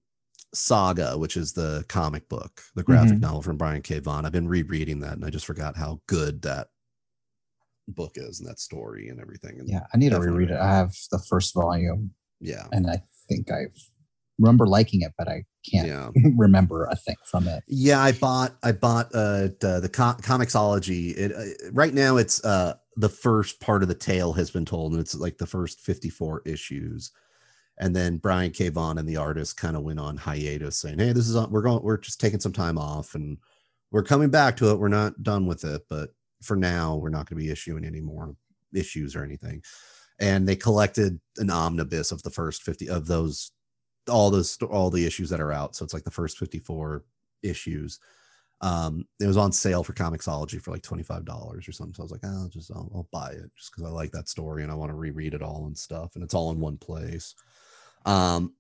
Saga, 0.54 1.18
which 1.18 1.36
is 1.36 1.52
the 1.52 1.84
comic 1.88 2.28
book, 2.28 2.62
the 2.74 2.82
graphic 2.82 3.18
Mhm. 3.18 3.20
novel 3.20 3.42
from 3.42 3.56
Brian 3.58 3.82
K. 3.82 3.98
Vaughan. 3.98 4.24
I've 4.24 4.32
been 4.32 4.48
rereading 4.48 5.00
that, 5.00 5.12
and 5.14 5.24
I 5.24 5.30
just 5.30 5.46
forgot 5.46 5.76
how 5.76 6.00
good 6.06 6.42
that 6.42 6.68
book 7.88 8.12
is 8.16 8.40
and 8.40 8.48
that 8.48 8.58
story 8.58 9.08
and 9.08 9.20
everything. 9.20 9.58
And 9.60 9.68
Yeah, 9.68 9.86
I 9.92 9.98
need 9.98 10.10
to 10.10 10.20
reread 10.20 10.50
it. 10.50 10.56
I 10.56 10.72
have 10.74 10.96
the 11.10 11.18
first 11.18 11.52
volume, 11.52 12.14
yeah, 12.40 12.68
and 12.72 12.88
I 12.88 13.02
think 13.28 13.50
I 13.50 13.66
remember 14.42 14.66
liking 14.66 15.02
it, 15.02 15.12
but 15.16 15.28
I 15.28 15.44
can't 15.70 15.88
yeah. 15.88 16.10
remember 16.36 16.84
a 16.84 16.96
thing 16.96 17.16
from 17.24 17.48
it. 17.48 17.62
Yeah, 17.68 18.00
I 18.00 18.12
bought 18.12 18.56
I 18.62 18.72
bought 18.72 19.06
uh 19.14 19.48
the, 19.60 19.80
the 19.82 19.88
co- 19.88 20.16
Comixology. 20.20 21.16
It 21.16 21.32
uh, 21.32 21.70
right 21.72 21.94
now 21.94 22.16
it's 22.16 22.44
uh 22.44 22.74
the 22.96 23.08
first 23.08 23.60
part 23.60 23.82
of 23.82 23.88
the 23.88 23.94
tale 23.94 24.32
has 24.34 24.50
been 24.50 24.64
told, 24.64 24.92
and 24.92 25.00
it's 25.00 25.14
like 25.14 25.38
the 25.38 25.46
first 25.46 25.80
fifty 25.80 26.10
four 26.10 26.42
issues, 26.44 27.10
and 27.78 27.94
then 27.94 28.18
Brian 28.18 28.50
K. 28.50 28.68
Vaughan 28.68 28.98
and 28.98 29.08
the 29.08 29.16
artist 29.16 29.56
kind 29.56 29.76
of 29.76 29.82
went 29.82 30.00
on 30.00 30.16
hiatus, 30.16 30.78
saying, 30.78 30.98
"Hey, 30.98 31.12
this 31.12 31.28
is 31.28 31.36
on, 31.36 31.50
we're 31.50 31.62
going 31.62 31.82
we're 31.82 31.98
just 31.98 32.20
taking 32.20 32.40
some 32.40 32.52
time 32.52 32.78
off, 32.78 33.14
and 33.14 33.38
we're 33.90 34.02
coming 34.02 34.30
back 34.30 34.56
to 34.58 34.70
it. 34.70 34.78
We're 34.78 34.88
not 34.88 35.22
done 35.22 35.46
with 35.46 35.64
it, 35.64 35.82
but 35.88 36.10
for 36.42 36.56
now, 36.56 36.96
we're 36.96 37.10
not 37.10 37.28
going 37.28 37.38
to 37.38 37.44
be 37.44 37.50
issuing 37.50 37.84
any 37.84 38.00
more 38.00 38.34
issues 38.74 39.16
or 39.16 39.24
anything." 39.24 39.62
And 40.18 40.46
they 40.46 40.56
collected 40.56 41.18
an 41.38 41.50
omnibus 41.50 42.12
of 42.12 42.22
the 42.22 42.30
first 42.30 42.62
fifty 42.62 42.88
of 42.88 43.06
those 43.06 43.52
all 44.08 44.30
those 44.30 44.56
all 44.70 44.90
the 44.90 45.06
issues 45.06 45.30
that 45.30 45.40
are 45.40 45.52
out. 45.52 45.74
So 45.76 45.84
it's 45.84 45.94
like 45.94 46.04
the 46.04 46.10
first 46.10 46.38
54 46.38 47.04
issues. 47.42 47.98
Um, 48.60 49.06
it 49.18 49.26
was 49.26 49.36
on 49.36 49.50
sale 49.50 49.82
for 49.82 49.92
Comixology 49.92 50.60
for 50.60 50.70
like 50.70 50.82
$25 50.82 51.28
or 51.68 51.72
something. 51.72 51.94
So 51.94 52.02
I 52.02 52.04
was 52.04 52.12
like, 52.12 52.24
I'll 52.24 52.48
just 52.48 52.70
I'll, 52.70 52.90
I'll 52.94 53.08
buy 53.12 53.30
it 53.30 53.50
just 53.56 53.72
because 53.72 53.90
I 53.90 53.92
like 53.92 54.12
that 54.12 54.28
story 54.28 54.62
and 54.62 54.70
I 54.70 54.76
want 54.76 54.90
to 54.90 54.96
reread 54.96 55.34
it 55.34 55.42
all 55.42 55.66
and 55.66 55.76
stuff. 55.76 56.12
And 56.14 56.22
it's 56.22 56.34
all 56.34 56.50
in 56.52 56.60
one 56.60 56.76
place. 56.78 57.34
Um, 58.06 58.54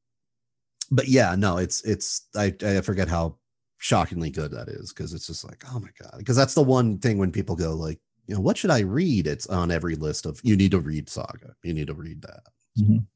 but 0.90 1.08
yeah, 1.08 1.34
no, 1.36 1.56
it's 1.58 1.82
it's 1.84 2.26
I, 2.36 2.52
I 2.64 2.80
forget 2.80 3.08
how 3.08 3.36
shockingly 3.78 4.30
good 4.30 4.50
that 4.52 4.68
is 4.68 4.92
because 4.92 5.14
it's 5.14 5.26
just 5.26 5.44
like, 5.44 5.62
oh 5.72 5.78
my 5.80 5.90
god. 6.00 6.14
Because 6.18 6.36
that's 6.36 6.54
the 6.54 6.62
one 6.62 6.98
thing 6.98 7.18
when 7.18 7.32
people 7.32 7.56
go 7.56 7.72
like, 7.74 8.00
you 8.26 8.34
know, 8.34 8.40
what 8.40 8.56
should 8.56 8.70
I 8.70 8.80
read? 8.80 9.26
It's 9.26 9.46
on 9.46 9.70
every 9.70 9.94
list 9.96 10.26
of 10.26 10.40
you 10.42 10.56
need 10.56 10.70
to 10.72 10.80
read 10.80 11.08
Saga. 11.08 11.54
You 11.62 11.74
need 11.74 11.86
to 11.88 11.94
read 11.94 12.22
that. 12.22 12.42
Mhm. 12.78 13.06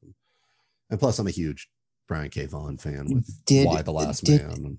and 0.89 0.99
plus, 0.99 1.19
I'm 1.19 1.27
a 1.27 1.31
huge 1.31 1.67
Brian 2.07 2.29
K. 2.29 2.45
Vaughan 2.45 2.77
fan 2.77 3.13
with 3.13 3.45
Did- 3.45 3.67
Why 3.67 3.81
the 3.81 3.91
Last 3.93 4.23
did- 4.23 4.45
Man. 4.47 4.77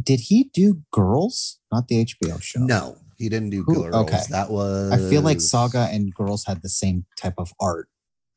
Did 0.00 0.20
he 0.20 0.50
do 0.52 0.82
Girls? 0.92 1.58
Not 1.72 1.88
the 1.88 2.04
HBO 2.04 2.38
show. 2.42 2.60
No, 2.60 2.98
he 3.16 3.28
didn't 3.30 3.50
do 3.50 3.62
Who- 3.62 3.74
Girls. 3.84 3.94
okay. 3.94 4.20
That 4.30 4.50
was. 4.50 4.92
I 4.92 4.98
feel 4.98 5.22
like 5.22 5.40
Saga 5.40 5.88
and 5.90 6.14
Girls 6.14 6.44
had 6.44 6.60
the 6.62 6.68
same 6.68 7.06
type 7.16 7.34
of 7.38 7.52
art 7.60 7.88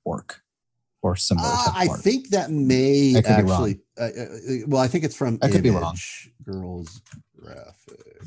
work 0.06 0.42
or 1.02 1.16
similar 1.18 1.48
Uh, 1.50 1.72
I 1.74 1.88
art. 1.90 2.00
think 2.00 2.30
that 2.30 2.50
may 2.52 3.16
I 3.18 3.22
could 3.22 3.38
be 3.38 3.44
wrong. 3.44 3.52
actually. 3.52 3.82
Uh, 3.98 4.04
uh, 4.04 4.08
uh, 4.08 4.68
well, 4.68 4.82
I 4.82 4.88
think 4.88 5.04
it's 5.04 5.16
from. 5.16 5.38
I 5.42 5.50
could 5.50 5.64
be 5.64 5.70
wrong. 5.70 5.98
Girls 6.46 7.02
graphic. 7.38 8.22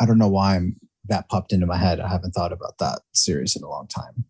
I 0.00 0.06
don't 0.06 0.18
know 0.18 0.28
why 0.28 0.56
I'm 0.56 0.76
that 1.06 1.28
popped 1.28 1.52
into 1.52 1.66
my 1.66 1.76
head. 1.76 2.00
I 2.00 2.08
haven't 2.08 2.32
thought 2.32 2.52
about 2.52 2.78
that 2.78 3.00
series 3.12 3.54
in 3.56 3.62
a 3.62 3.68
long 3.68 3.86
time. 3.86 4.24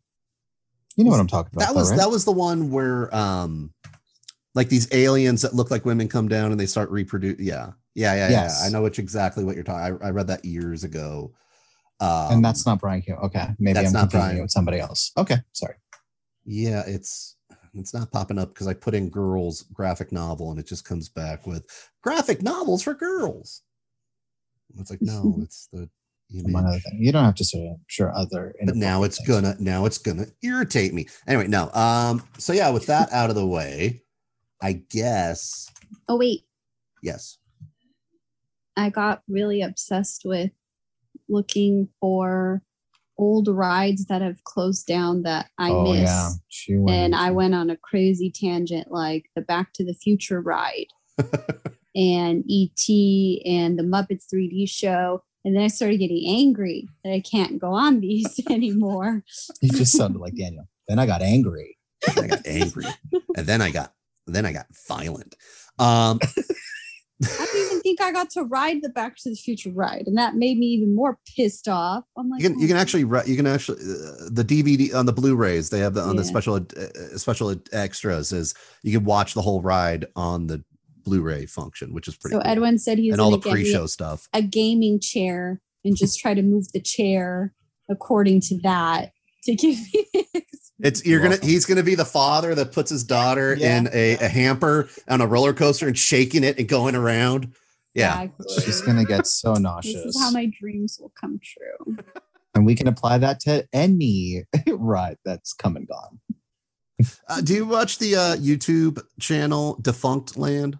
You 0.97 1.05
know 1.05 1.11
what 1.11 1.21
I'm 1.21 1.27
talking 1.27 1.53
about. 1.55 1.67
That 1.69 1.75
though, 1.75 1.81
was 1.81 1.91
right? 1.91 1.97
that 1.99 2.11
was 2.11 2.25
the 2.27 2.33
one 2.33 2.71
where 2.71 3.15
um, 3.15 3.73
like 4.55 4.69
these 4.69 4.89
aliens 4.93 5.43
that 5.43 5.55
look 5.55 5.71
like 5.71 5.85
women 5.85 6.09
come 6.09 6.29
down 6.29 6.51
and 6.51 6.59
they 6.61 6.67
start 6.67 6.91
reproduce. 6.91 7.39
Yeah, 7.39 7.73
yeah, 7.95 8.15
yeah, 8.15 8.29
Yes. 8.31 8.61
yeah. 8.63 8.67
I 8.69 8.71
know 8.71 8.83
which 8.83 8.99
exactly 8.99 9.45
what 9.45 9.55
you're 9.55 9.65
talking. 9.65 9.99
I, 10.03 10.07
I 10.09 10.11
read 10.11 10.27
that 10.29 10.45
years 10.45 10.85
ago. 10.85 11.33
Um, 12.01 12.33
and 12.33 12.45
that's 12.45 12.65
not 12.67 12.81
Brian 12.81 13.03
K. 13.03 13.13
Okay, 13.13 13.49
maybe 13.59 13.75
that's 13.75 13.89
I'm 13.89 13.93
not 13.93 14.11
Brian. 14.11 14.41
with 14.41 14.51
somebody 14.51 14.79
else. 14.79 15.11
Okay, 15.17 15.37
sorry. 15.53 15.75
Yeah, 16.45 16.83
it's 16.87 17.37
it's 17.75 17.93
not 17.93 18.11
popping 18.11 18.39
up 18.39 18.49
because 18.55 18.67
I 18.67 18.75
put 18.75 18.95
in 18.95 19.11
girls 19.11 19.63
graphic 19.73 20.13
novel 20.13 20.51
and 20.51 20.59
it 20.59 20.67
just 20.67 20.85
comes 20.85 21.09
back 21.09 21.47
with 21.47 21.65
graphic 22.03 22.41
novels 22.43 22.83
for 22.83 22.95
girls. 22.95 23.63
It's 24.79 24.91
like 24.91 25.03
no, 25.03 25.39
it's 25.43 25.69
the 25.73 25.89
Among 26.45 26.67
other 26.67 26.75
image. 26.75 26.83
you 27.01 27.11
don't 27.11 27.25
have 27.25 27.35
to 27.37 27.45
say. 27.45 27.67
I'm 27.69 27.81
sure 27.87 28.15
other. 28.15 28.55
But 28.65 28.77
now 28.77 29.03
it's 29.03 29.17
things. 29.19 29.29
gonna 29.29 29.57
now 29.59 29.85
it's 29.87 29.99
gonna 29.99 30.27
irritate 30.43 30.95
me. 30.95 31.09
Anyway, 31.27 31.49
no. 31.49 31.71
Um. 31.73 32.23
So 32.39 32.53
yeah, 32.53 32.71
with 32.71 32.87
that 32.87 33.11
out 33.13 33.31
of 33.31 33.37
the 33.37 33.47
way, 33.47 34.03
I 34.63 34.83
guess 34.91 35.71
Oh 36.09 36.17
wait, 36.17 36.43
yes. 37.03 37.39
I 38.77 38.91
got 38.91 39.23
really 39.29 39.63
obsessed 39.63 40.23
with 40.25 40.51
looking 41.29 41.89
for 42.01 42.63
old 43.19 43.49
rides 43.49 44.07
that 44.07 44.23
have 44.23 44.45
closed 44.45 44.87
down 44.87 45.23
that 45.23 45.51
I 45.59 45.71
oh 45.71 45.85
miss. 45.85 46.03
yeah, 46.03 46.31
she 46.49 46.77
went. 46.77 46.97
and 46.97 47.15
I 47.15 47.31
went 47.33 47.55
on 47.55 47.71
a 47.71 47.77
crazy 47.77 48.31
tangent 48.31 48.91
like 48.91 49.27
the 49.35 49.43
Back 49.43 49.73
to 49.75 49.85
the 49.85 49.95
Future 49.95 50.41
ride 50.41 50.87
and 51.95 52.45
ET 52.49 52.89
and 53.45 53.79
the 53.79 53.83
Muppets 53.83 54.27
3D 54.33 54.69
show. 54.71 55.23
And 55.45 55.57
then 55.57 55.65
I 55.65 55.69
started 55.69 55.99
getting 55.99 56.25
angry 56.29 56.89
that 57.05 57.13
I 57.13 57.21
can't 57.21 57.59
go 57.59 57.73
on 57.73 58.01
these 58.01 58.41
anymore. 58.51 59.25
You 59.61 59.71
just 59.71 59.97
sounded 59.97 60.21
like 60.21 60.37
Daniel. 60.37 60.69
Then 60.87 60.99
I 60.99 61.07
got 61.07 61.23
angry. 61.23 61.77
I 62.07 62.27
got 62.29 62.47
angry, 62.47 62.87
and 63.37 63.45
then 63.45 63.61
I 63.61 63.71
got 63.71 63.93
then 64.35 64.47
I 64.47 64.53
got 64.53 64.67
violent. 64.87 65.35
Um. 65.79 66.19
I 67.21 67.47
don't 67.47 67.67
even 67.67 67.81
think 67.81 68.01
I 68.01 68.13
got 68.13 68.31
to 68.31 68.45
ride 68.45 68.81
the 68.81 68.91
Back 68.91 69.17
to 69.17 69.31
the 69.31 69.35
Future 69.35 69.73
ride, 69.73 70.05
and 70.07 70.17
that 70.17 70.37
made 70.37 70.57
me 70.57 70.67
even 70.67 70.95
more 70.95 71.19
pissed 71.35 71.67
off. 71.67 72.05
I'm 72.17 72.31
like, 72.31 72.41
you 72.41 72.49
can 72.49 72.59
you 72.61 72.67
"Oh, 72.67 72.69
can 72.69 72.77
actually 72.77 73.01
you 73.29 73.37
can 73.37 73.47
actually 73.47 73.79
uh, 73.79 74.29
the 74.31 74.45
DVD 74.45 74.95
on 74.95 75.05
the 75.05 75.13
Blu-rays 75.13 75.69
they 75.69 75.81
have 75.81 75.95
the 75.95 76.03
on 76.03 76.15
the 76.15 76.23
special 76.23 76.55
uh, 76.55 77.19
special 77.19 77.57
extras 77.73 78.33
is 78.33 78.55
you 78.85 78.97
can 78.97 79.05
watch 79.05 79.35
the 79.35 79.43
whole 79.43 79.61
ride 79.61 80.07
on 80.15 80.47
the 80.47 80.63
Blu-ray 81.05 81.47
function, 81.47 81.93
which 81.93 82.07
is 82.07 82.17
pretty. 82.17 82.35
So 82.35 82.41
cool. 82.41 82.51
Edwin 82.51 82.79
said 82.79 82.99
he's 82.99 83.13
and 83.13 83.21
all 83.21 83.33
the 83.33 83.39
to 83.39 83.45
get 83.49 83.55
me 83.55 83.63
pre-show 83.63 83.87
stuff. 83.87 84.29
a 84.33 84.43
gaming 84.43 85.01
chair 85.01 85.61
and 85.85 85.97
just 85.97 86.21
try 86.21 86.35
to 86.35 86.43
move 86.43 86.71
the 86.73 86.81
chair 86.81 87.53
according 87.89 88.43
to 88.43 88.61
that 88.61 89.11
to 89.45 89.55
give 89.55 89.77
me 89.93 90.07
It's 90.81 91.05
you're 91.05 91.19
gonna 91.21 91.31
welcome. 91.31 91.49
he's 91.49 91.67
gonna 91.67 91.83
be 91.83 91.95
the 91.97 92.05
father 92.05 92.55
that 92.55 92.73
puts 92.73 92.91
his 92.91 93.03
daughter 93.05 93.55
Yeah. 93.59 93.79
in 93.79 93.89
a, 93.93 94.15
a 94.19 94.29
hamper 94.29 94.89
on 95.09 95.21
a 95.21 95.27
roller 95.27 95.53
coaster 95.53 95.87
and 95.89 95.99
shaking 95.99 96.45
it 96.45 96.59
and 96.59 96.69
going 96.69 96.95
around. 96.95 97.53
Yeah, 97.95 98.23
Exactly. 98.23 98.63
She's 98.65 98.81
gonna 98.83 99.05
get 99.05 99.27
so 99.27 99.55
This 99.55 99.61
nauseous. 99.63 100.05
is 100.05 100.21
how 100.21 100.31
my 100.31 100.47
dreams 100.61 100.99
will 101.01 101.13
come 101.21 101.41
true. 101.43 101.97
and 102.55 102.65
we 102.65 102.75
can 102.77 102.87
apply 102.87 103.19
that 103.19 103.41
to 103.41 103.67
any 103.73 104.45
ride 104.69 105.17
that's 105.25 105.53
come 105.53 105.77
and 105.77 105.89
gone. 105.89 106.21
uh, 107.29 107.41
do 107.41 107.55
you 107.55 107.67
watch 107.67 107.99
the 107.99 108.15
uh, 108.15 108.37
YouTube 108.37 109.01
channel 109.21 109.79
Defunctland? 109.83 110.79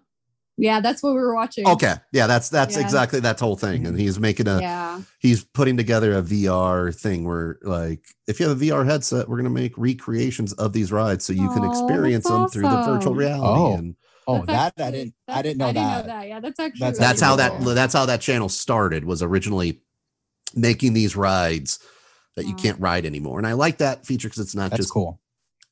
Yeah, 0.61 0.81
that's 0.81 1.01
what 1.01 1.13
we 1.13 1.21
were 1.21 1.33
watching. 1.33 1.65
Okay, 1.67 1.93
yeah, 2.11 2.27
that's 2.27 2.49
that's 2.49 2.75
Yeah. 2.75 2.81
exactly 2.81 3.19
that 3.21 3.39
whole 3.39 3.55
thing, 3.55 3.87
and 3.87 3.97
he's 3.97 4.19
making 4.19 4.47
a 4.47 4.59
Yeah. 4.59 5.01
he's 5.19 5.43
putting 5.43 5.77
together 5.77 6.17
a 6.17 6.21
VR 6.21 6.91
thing 6.91 7.23
where 7.23 7.57
like 7.63 8.03
if 8.27 8.39
you 8.39 8.47
have 8.49 8.61
a 8.61 8.65
VR 8.65 8.83
headset, 8.85 9.29
we're 9.29 9.37
gonna 9.37 9.49
make 9.49 9.77
recreations 9.77 10.51
of 10.53 10.73
these 10.73 10.91
rides 10.91 11.23
so 11.23 11.31
you 11.33 11.47
can 11.49 11.63
Oh, 11.63 11.69
experience 11.71 12.27
them 12.27 12.41
that's 12.41 12.53
through 12.53 12.67
the 12.69 12.81
virtual 12.83 13.15
reality. 13.15 13.61
Oh. 13.61 13.73
And 13.75 13.95
Oh, 14.27 14.45
That's 14.45 14.75
that 14.77 14.87
I 14.89 14.91
didn't. 14.91 15.15
I 15.27 15.41
didn't 15.41 15.57
know 15.57 15.71
that. 15.73 16.05
that. 16.05 16.27
Yeah, 16.27 16.39
that's 16.39 16.59
actually 16.59 16.79
That's 16.81 16.99
really 16.99 17.07
that's 17.07 17.21
how 17.21 17.35
that 17.37 17.61
that's 17.73 17.93
how 17.95 18.05
that 18.05 18.21
channel 18.21 18.47
started 18.47 19.03
was 19.05 19.23
originally 19.23 19.81
making 20.55 20.93
these 20.93 21.15
rides 21.15 21.79
that 22.35 22.43
you 22.45 22.51
Wow. 22.51 22.57
can't 22.61 22.79
ride 22.79 23.05
anymore. 23.07 23.39
And 23.39 23.47
I 23.47 23.53
like 23.53 23.79
that 23.79 24.05
feature 24.05 24.27
because 24.27 24.43
it's 24.43 24.53
not 24.53 24.69
That's 24.69 24.81
just 24.81 24.93
cool. 24.93 25.19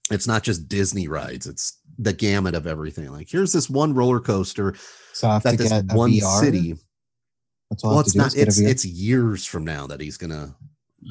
it's 0.10 0.26
not 0.26 0.42
just 0.42 0.68
Disney 0.68 1.08
rides, 1.08 1.46
it's 1.46 1.74
the 1.98 2.14
gamut 2.14 2.56
of 2.56 2.68
everything. 2.68 3.12
Like 3.12 3.30
here's 3.30 3.54
this 3.54 3.70
one 3.70 3.94
roller 3.94 4.20
coaster 4.20 4.76
So 5.14 5.30
I 5.30 5.34
have 5.34 5.44
that 5.44 5.58
this 5.58 5.72
one 5.94 6.12
VR. 6.12 6.40
city. 6.40 6.76
That's 7.70 7.84
all 7.84 7.92
Well, 7.92 8.00
it's 8.02 8.16
not 8.16 8.28
is 8.28 8.34
get 8.36 8.48
a 8.48 8.50
it's 8.50 8.60
it's 8.60 8.86
years 8.86 9.46
from 9.46 9.66
now 9.66 9.88
that 9.88 10.00
he's 10.02 10.18
gonna 10.18 10.56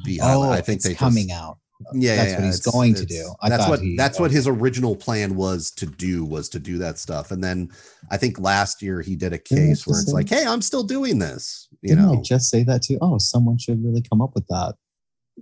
be 0.04 0.20
oh, 0.20 0.24
highlighted. 0.24 0.50
I 0.52 0.60
think 0.60 0.76
it's 0.76 0.84
they 0.84 0.90
just- 0.90 1.00
coming 1.00 1.30
out. 1.32 1.58
yeah 1.92 2.16
That's 2.16 2.30
yeah, 2.30 2.36
what 2.38 2.44
he's 2.46 2.60
going 2.60 2.94
to 2.94 3.04
do. 3.04 3.34
I 3.42 3.48
that's 3.50 3.64
thought 3.64 3.70
what 3.70 3.80
he- 3.80 3.96
that's 3.96 4.18
what 4.18 4.30
his 4.30 4.48
original 4.48 4.96
plan 4.96 5.36
was 5.36 5.70
to 5.72 5.84
do 5.86 6.24
was 6.24 6.48
to 6.50 6.58
do 6.58 6.78
that 6.78 6.96
stuff 6.98 7.30
and 7.32 7.44
then 7.44 7.68
i 8.10 8.16
think 8.16 8.38
last 8.40 8.80
year 8.80 9.02
he 9.02 9.14
did 9.14 9.34
a 9.34 9.38
case 9.38 9.86
where 9.86 9.98
it's 10.00 10.06
say- 10.08 10.14
like 10.14 10.26
hey 10.30 10.46
i'm 10.46 10.62
still 10.62 10.82
doing 10.82 11.18
this 11.18 11.68
you 11.82 11.90
Didn't 11.90 12.04
I 12.08 12.12
know 12.14 12.22
just 12.22 12.48
say 12.48 12.62
that 12.64 12.82
too? 12.82 12.96
Oh, 13.02 13.18
someone 13.18 13.58
should 13.58 13.84
really 13.84 14.00
come 14.10 14.22
up 14.22 14.34
with 14.34 14.46
that. 14.48 14.74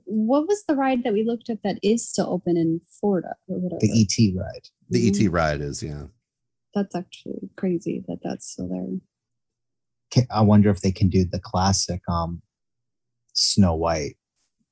What 0.06 0.48
was 0.48 0.64
the 0.66 0.74
ride 0.74 1.04
that 1.04 1.12
we 1.12 1.22
looked 1.24 1.48
at 1.48 1.62
that 1.62 1.78
is 1.84 2.06
still 2.06 2.28
open 2.28 2.56
in 2.56 2.80
Florida 2.98 3.36
or 3.46 3.60
whatever? 3.60 3.78
The 3.80 3.92
ET 4.02 4.36
ride. 4.36 4.68
The 4.90 5.10
Mhm. 5.10 5.26
et 5.26 5.28
ride 5.30 5.60
is 5.60 5.82
yeah 5.82 6.06
That's 6.74 6.94
actually 6.94 7.50
crazy 7.56 8.04
that 8.08 8.18
that's 8.22 8.50
still 8.52 8.68
there. 8.68 8.98
I 10.30 10.42
wonder 10.42 10.70
if 10.70 10.80
they 10.80 10.92
can 10.92 11.08
do 11.08 11.24
the 11.24 11.40
classic 11.40 12.00
um 12.08 12.42
Snow 13.32 13.74
White 13.74 14.16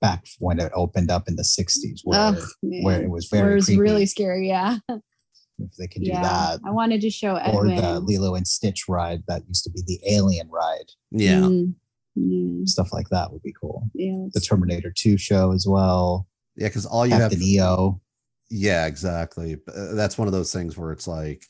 back 0.01 0.25
when 0.39 0.61
it 0.61 0.71
opened 0.75 1.11
up 1.11 1.29
in 1.29 1.37
the 1.37 1.45
60s 1.45 2.01
where, 2.05 2.19
Ugh, 2.21 2.43
where 2.61 3.03
it 3.03 3.09
was 3.11 3.29
Where 3.31 3.43
very 3.43 3.53
it 3.53 3.55
was 3.57 3.65
creepy. 3.67 3.81
really 3.81 4.07
scary. 4.07 4.49
Yeah. 4.49 4.79
if 5.59 5.77
they 5.79 5.87
can 5.87 6.03
do 6.03 6.09
yeah, 6.11 6.23
that. 6.23 6.61
I 6.65 6.71
wanted 6.71 7.01
to 7.03 7.11
show 7.11 7.37
Or 7.53 7.67
the 7.67 8.01
Lilo 8.01 8.35
and 8.35 8.47
Stitch 8.47 8.89
ride 8.89 9.23
that 9.29 9.47
used 9.47 9.63
to 9.65 9.71
be 9.71 9.83
the 9.87 10.01
Alien 10.09 10.49
ride. 10.49 10.91
Yeah. 11.13 11.43
Mm, 11.43 11.75
yeah, 12.17 12.63
Stuff 12.65 12.93
like 12.93 13.09
that 13.11 13.33
would 13.33 13.43
be 13.43 13.53
cool. 13.61 13.89
yeah. 13.95 14.27
The 14.33 14.41
Terminator 14.41 14.91
2 14.93 15.17
show 15.19 15.53
as 15.53 15.67
well. 15.69 16.27
Yeah, 16.57 16.67
because 16.69 16.85
all 16.87 17.07
you 17.07 17.13
Captain 17.13 17.39
have. 17.39 17.47
EO. 17.47 18.01
Yeah, 18.55 18.87
exactly. 18.87 19.57
Uh, 19.67 19.95
That's 19.95 20.19
one 20.19 20.29
of 20.29 20.33
those 20.33 20.53
things 20.53 20.77
where 20.77 20.93
it's 20.93 21.09
like, 21.09 21.45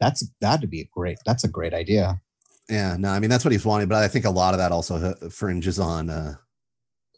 That's 0.00 0.26
that'd 0.40 0.70
be 0.70 0.80
a 0.80 0.88
great. 0.92 1.18
That's 1.26 1.44
a 1.44 1.48
great 1.48 1.74
idea. 1.74 2.20
yeah, 2.70 2.96
no, 2.98 3.10
I 3.10 3.18
mean 3.20 3.28
that's 3.30 3.44
what 3.44 3.52
he's 3.52 3.64
wanting, 3.66 3.88
but 3.88 4.02
I 4.02 4.08
think 4.08 4.24
a 4.24 4.30
lot 4.30 4.54
of 4.54 4.58
that 4.58 4.72
also 4.72 5.14
fringes 5.30 5.78
on 5.78 6.08
uh, 6.10 6.34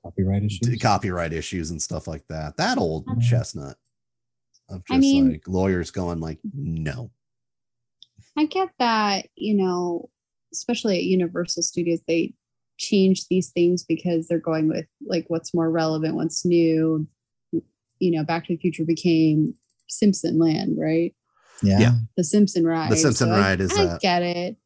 Copyright 0.02 0.40
d- 0.42 0.46
issues. 0.46 0.82
copyright 0.82 1.32
issues 1.32 1.70
and 1.70 1.80
stuff 1.80 2.08
like 2.08 2.26
that. 2.28 2.56
That 2.56 2.78
old 2.78 3.06
Mhm. 3.06 3.20
chestnut 3.22 3.76
of 4.68 4.80
just 4.86 4.96
I 4.96 4.98
mean- 4.98 5.32
like 5.32 5.46
lawyers 5.46 5.90
going 5.90 6.18
like, 6.20 6.38
no. 6.54 7.10
I 8.36 8.46
get 8.46 8.70
that, 8.78 9.26
you 9.36 9.54
know, 9.54 10.08
especially 10.52 10.96
at 10.98 11.04
Universal 11.04 11.62
Studios, 11.64 12.00
they 12.08 12.32
change 12.78 13.28
these 13.28 13.50
things 13.50 13.84
because 13.84 14.26
they're 14.26 14.38
going 14.38 14.68
with 14.68 14.86
like 15.04 15.26
what's 15.28 15.52
more 15.52 15.70
relevant, 15.70 16.14
what's 16.16 16.44
new. 16.44 17.06
You 18.00 18.10
know, 18.10 18.24
Back 18.24 18.46
to 18.46 18.54
the 18.54 18.58
Future 18.60 18.84
became 18.84 19.54
Simpson 19.88 20.38
Land, 20.38 20.76
right? 20.78 21.14
yeah. 21.62 21.78
Yeah. 21.78 21.92
The 22.16 22.24
Simpson 22.24 22.66
ride. 22.66 22.90
The 22.90 22.96
Simpson 22.96 23.30
I- 23.30 23.38
ride 23.38 23.60
is 23.60 23.76
I 23.78 23.84
that. 23.86 24.00
get 24.00 24.22
it. 24.22 24.56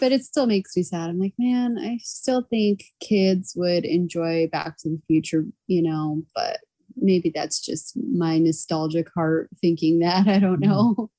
But 0.00 0.12
it 0.12 0.24
still 0.24 0.46
makes 0.46 0.74
me 0.76 0.82
sad. 0.82 1.10
I'm 1.10 1.18
like, 1.18 1.34
man, 1.38 1.76
I 1.78 1.98
still 2.02 2.42
think 2.48 2.84
kids 3.00 3.52
would 3.54 3.84
enjoy 3.84 4.48
Back 4.50 4.78
to 4.78 4.88
the 4.88 5.00
Future, 5.06 5.44
you 5.66 5.82
know, 5.82 6.22
but 6.34 6.60
maybe 6.96 7.30
that's 7.34 7.60
just 7.60 7.92
my 8.10 8.38
nostalgic 8.38 9.08
heart 9.14 9.50
thinking 9.60 9.98
that. 9.98 10.26
I 10.28 10.38
don't 10.38 10.60
Mhm. 10.62 10.66
know. 10.68 11.10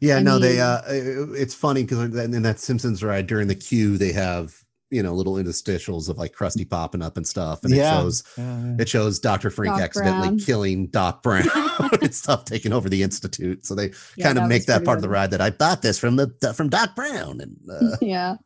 Yeah, 0.00 0.16
I 0.18 0.22
no, 0.22 0.38
they 0.38 0.60
uh 0.60 0.82
it's 0.88 1.54
funny 1.54 1.82
because 1.82 2.14
in 2.14 2.42
that 2.42 2.60
Simpsons 2.60 3.02
ride 3.02 3.26
during 3.26 3.48
the 3.48 3.56
queue, 3.56 3.98
they 3.98 4.12
have 4.12 4.61
you 4.92 5.02
know 5.02 5.14
little 5.14 5.34
interstitials 5.34 6.08
of 6.08 6.18
like 6.18 6.32
Krusty 6.34 6.68
popping 6.68 7.02
up 7.02 7.16
and 7.16 7.26
stuff, 7.26 7.64
and 7.64 7.74
Yeah. 7.74 7.92
it 7.98 8.02
shows 8.02 8.24
Yeah. 8.38 8.76
it 8.78 8.88
shows 8.88 9.18
Dr. 9.18 9.50
Frank 9.50 9.74
Doc 9.74 9.82
accidentally 9.82 10.28
Brown. 10.28 10.38
killing 10.38 10.86
Doc 10.88 11.22
Brown 11.24 11.48
and 12.02 12.14
stuff, 12.14 12.44
taking 12.44 12.72
over 12.72 12.88
the 12.88 13.02
institute. 13.02 13.66
So 13.66 13.74
they 13.74 13.90
Yeah, 14.16 14.26
kind 14.26 14.38
of 14.38 14.48
make 14.48 14.66
that 14.66 14.76
pretty 14.76 14.86
part 14.86 14.98
of 14.98 15.02
the 15.02 15.08
ride 15.08 15.30
that 15.32 15.40
I 15.40 15.50
bought 15.50 15.82
this 15.82 15.98
from 15.98 16.16
the 16.16 16.28
from 16.56 16.68
Doc 16.68 16.94
Brown, 16.94 17.40
and 17.40 17.56
uh, 17.70 17.96
yeah. 18.02 18.36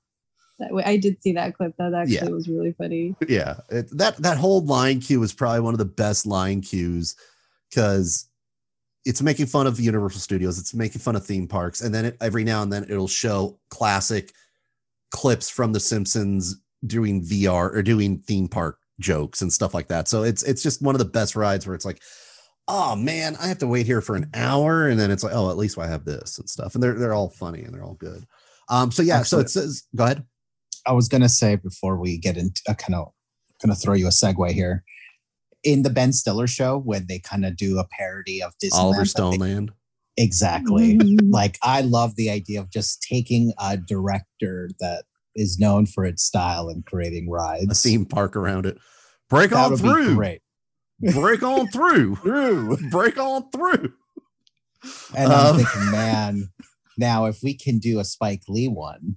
That 0.59 0.72
way, 0.72 0.84
I 0.86 0.97
did 0.97 1.20
see 1.22 1.32
that 1.32 1.55
clip. 1.55 1.74
That 1.78 1.92
actually 1.92 2.14
Yeah. 2.14 2.28
was 2.30 2.49
really 2.49 2.72
funny. 2.72 3.14
yeah, 3.28 3.57
it, 3.68 3.88
that 3.99 4.16
that 4.18 4.38
whole 4.38 4.64
line 4.64 5.01
queue 5.01 5.22
is 5.22 5.34
probably 5.34 5.61
one 5.61 5.74
of 5.74 5.78
the 5.78 5.84
best 5.84 6.24
line 6.24 6.62
queues 6.62 7.14
because 7.68 8.26
it's 9.05 9.20
making 9.22 9.47
fun 9.47 9.66
of 9.66 9.78
Universal 9.78 10.20
Studios, 10.20 10.59
it's 10.59 10.74
making 10.74 11.01
fun 11.01 11.14
of 11.14 11.24
theme 11.24 11.47
parks, 11.47 11.80
and 11.80 11.94
then 11.94 12.07
it, 12.07 12.16
every 12.20 12.42
now 12.42 12.62
and 12.62 12.72
then 12.72 12.84
it'll 12.88 13.07
show 13.07 13.59
classic 13.68 14.32
clips 15.11 15.48
from 15.48 15.72
The 15.72 15.80
Simpsons 15.80 16.57
doing 16.86 17.24
VR 17.24 17.74
or 17.74 17.82
doing 17.82 18.18
theme 18.18 18.48
park 18.48 18.78
jokes 19.00 19.42
and 19.42 19.52
stuff 19.52 19.74
like 19.74 19.88
that. 19.88 20.09
So 20.09 20.22
it's 20.22 20.42
it's 20.42 20.62
just 20.62 20.82
one 20.82 20.94
of 20.94 20.98
the 20.98 21.04
best 21.04 21.36
rides 21.36 21.66
where 21.66 21.74
it's 21.74 21.84
like, 21.84 22.00
oh 22.68 22.96
man, 22.96 23.36
I 23.40 23.48
have 23.48 23.59
to 23.59 23.66
wait 23.66 23.86
here 23.86 24.00
for 24.00 24.16
an 24.16 24.30
hour, 24.34 24.88
and 24.88 24.98
then 24.98 25.11
it's 25.11 25.22
like, 25.22 25.34
oh, 25.34 25.50
at 25.50 25.57
least 25.57 25.78
I 25.78 25.86
have 25.86 26.04
this 26.04 26.38
and 26.38 26.48
stuff, 26.48 26.74
and 26.74 26.82
they're 26.82 26.94
they're 26.94 27.14
all 27.14 27.30
funny 27.30 27.62
and 27.62 27.74
they're 27.74 27.84
all 27.84 27.94
good. 27.94 28.24
Um, 28.68 28.90
so 28.90 29.02
yeah, 29.02 29.22
so 29.22 29.38
it 29.38 29.50
says, 29.50 29.84
go 29.94 30.04
ahead. 30.04 30.24
I 30.86 30.92
was 30.92 31.09
gonna 31.09 31.28
say 31.28 31.57
before 31.57 31.98
we 31.98 32.18
get 32.18 32.36
into 32.36 32.61
a 32.68 32.74
kind 32.74 32.94
of 32.94 33.12
gonna 33.62 33.74
throw 33.74 33.94
you 33.94 34.07
a 34.07 34.11
segue 34.11 34.50
here. 34.52 34.84
In 35.62 35.82
the 35.82 35.90
Ben 35.90 36.12
Stiller 36.12 36.46
show, 36.46 36.78
when 36.78 37.07
they 37.09 37.18
kind 37.18 37.44
of 37.44 37.57
do 37.57 37.78
a 37.78 37.86
parody 37.88 38.40
of 38.40 38.52
Disneyland, 38.62 38.78
Oliver 38.78 39.02
Stoneland. 39.02 39.70
Exactly. 40.17 40.99
Like 41.29 41.59
I 41.62 41.81
love 41.83 42.17
the 42.17 42.31
idea 42.31 42.61
of 42.61 42.71
just 42.71 43.03
taking 43.03 43.53
a 43.59 43.77
director 43.77 44.71
that 44.81 45.05
is 45.35 45.59
known 45.59 45.85
for 45.87 46.05
its 46.07 46.23
style 46.23 46.69
and 46.71 46.85
creating 46.87 47.29
rides. 47.29 47.71
a 47.71 47.75
theme 47.75 48.07
park 48.07 48.37
around 48.37 48.64
it. 48.64 48.79
Break 49.29 49.51
that 49.51 49.64
on 49.67 49.71
would 49.73 49.83
be 49.83 49.89
through. 49.89 50.14
great. 50.14 50.41
Break 51.12 51.43
on 51.43 51.69
through. 51.73 52.17
Through. 52.17 52.79
Break 52.91 53.19
on 53.19 53.51
through. 53.51 53.93
And 55.14 55.33
I'm 55.33 55.57
Um, 55.57 55.57
thinking, 55.59 55.91
man, 55.91 56.49
now 56.99 57.27
if 57.27 57.39
we 57.43 57.55
can 57.55 57.79
do 57.79 57.99
a 57.99 58.05
Spike 58.05 58.43
Lee 58.49 58.69
one 58.69 59.17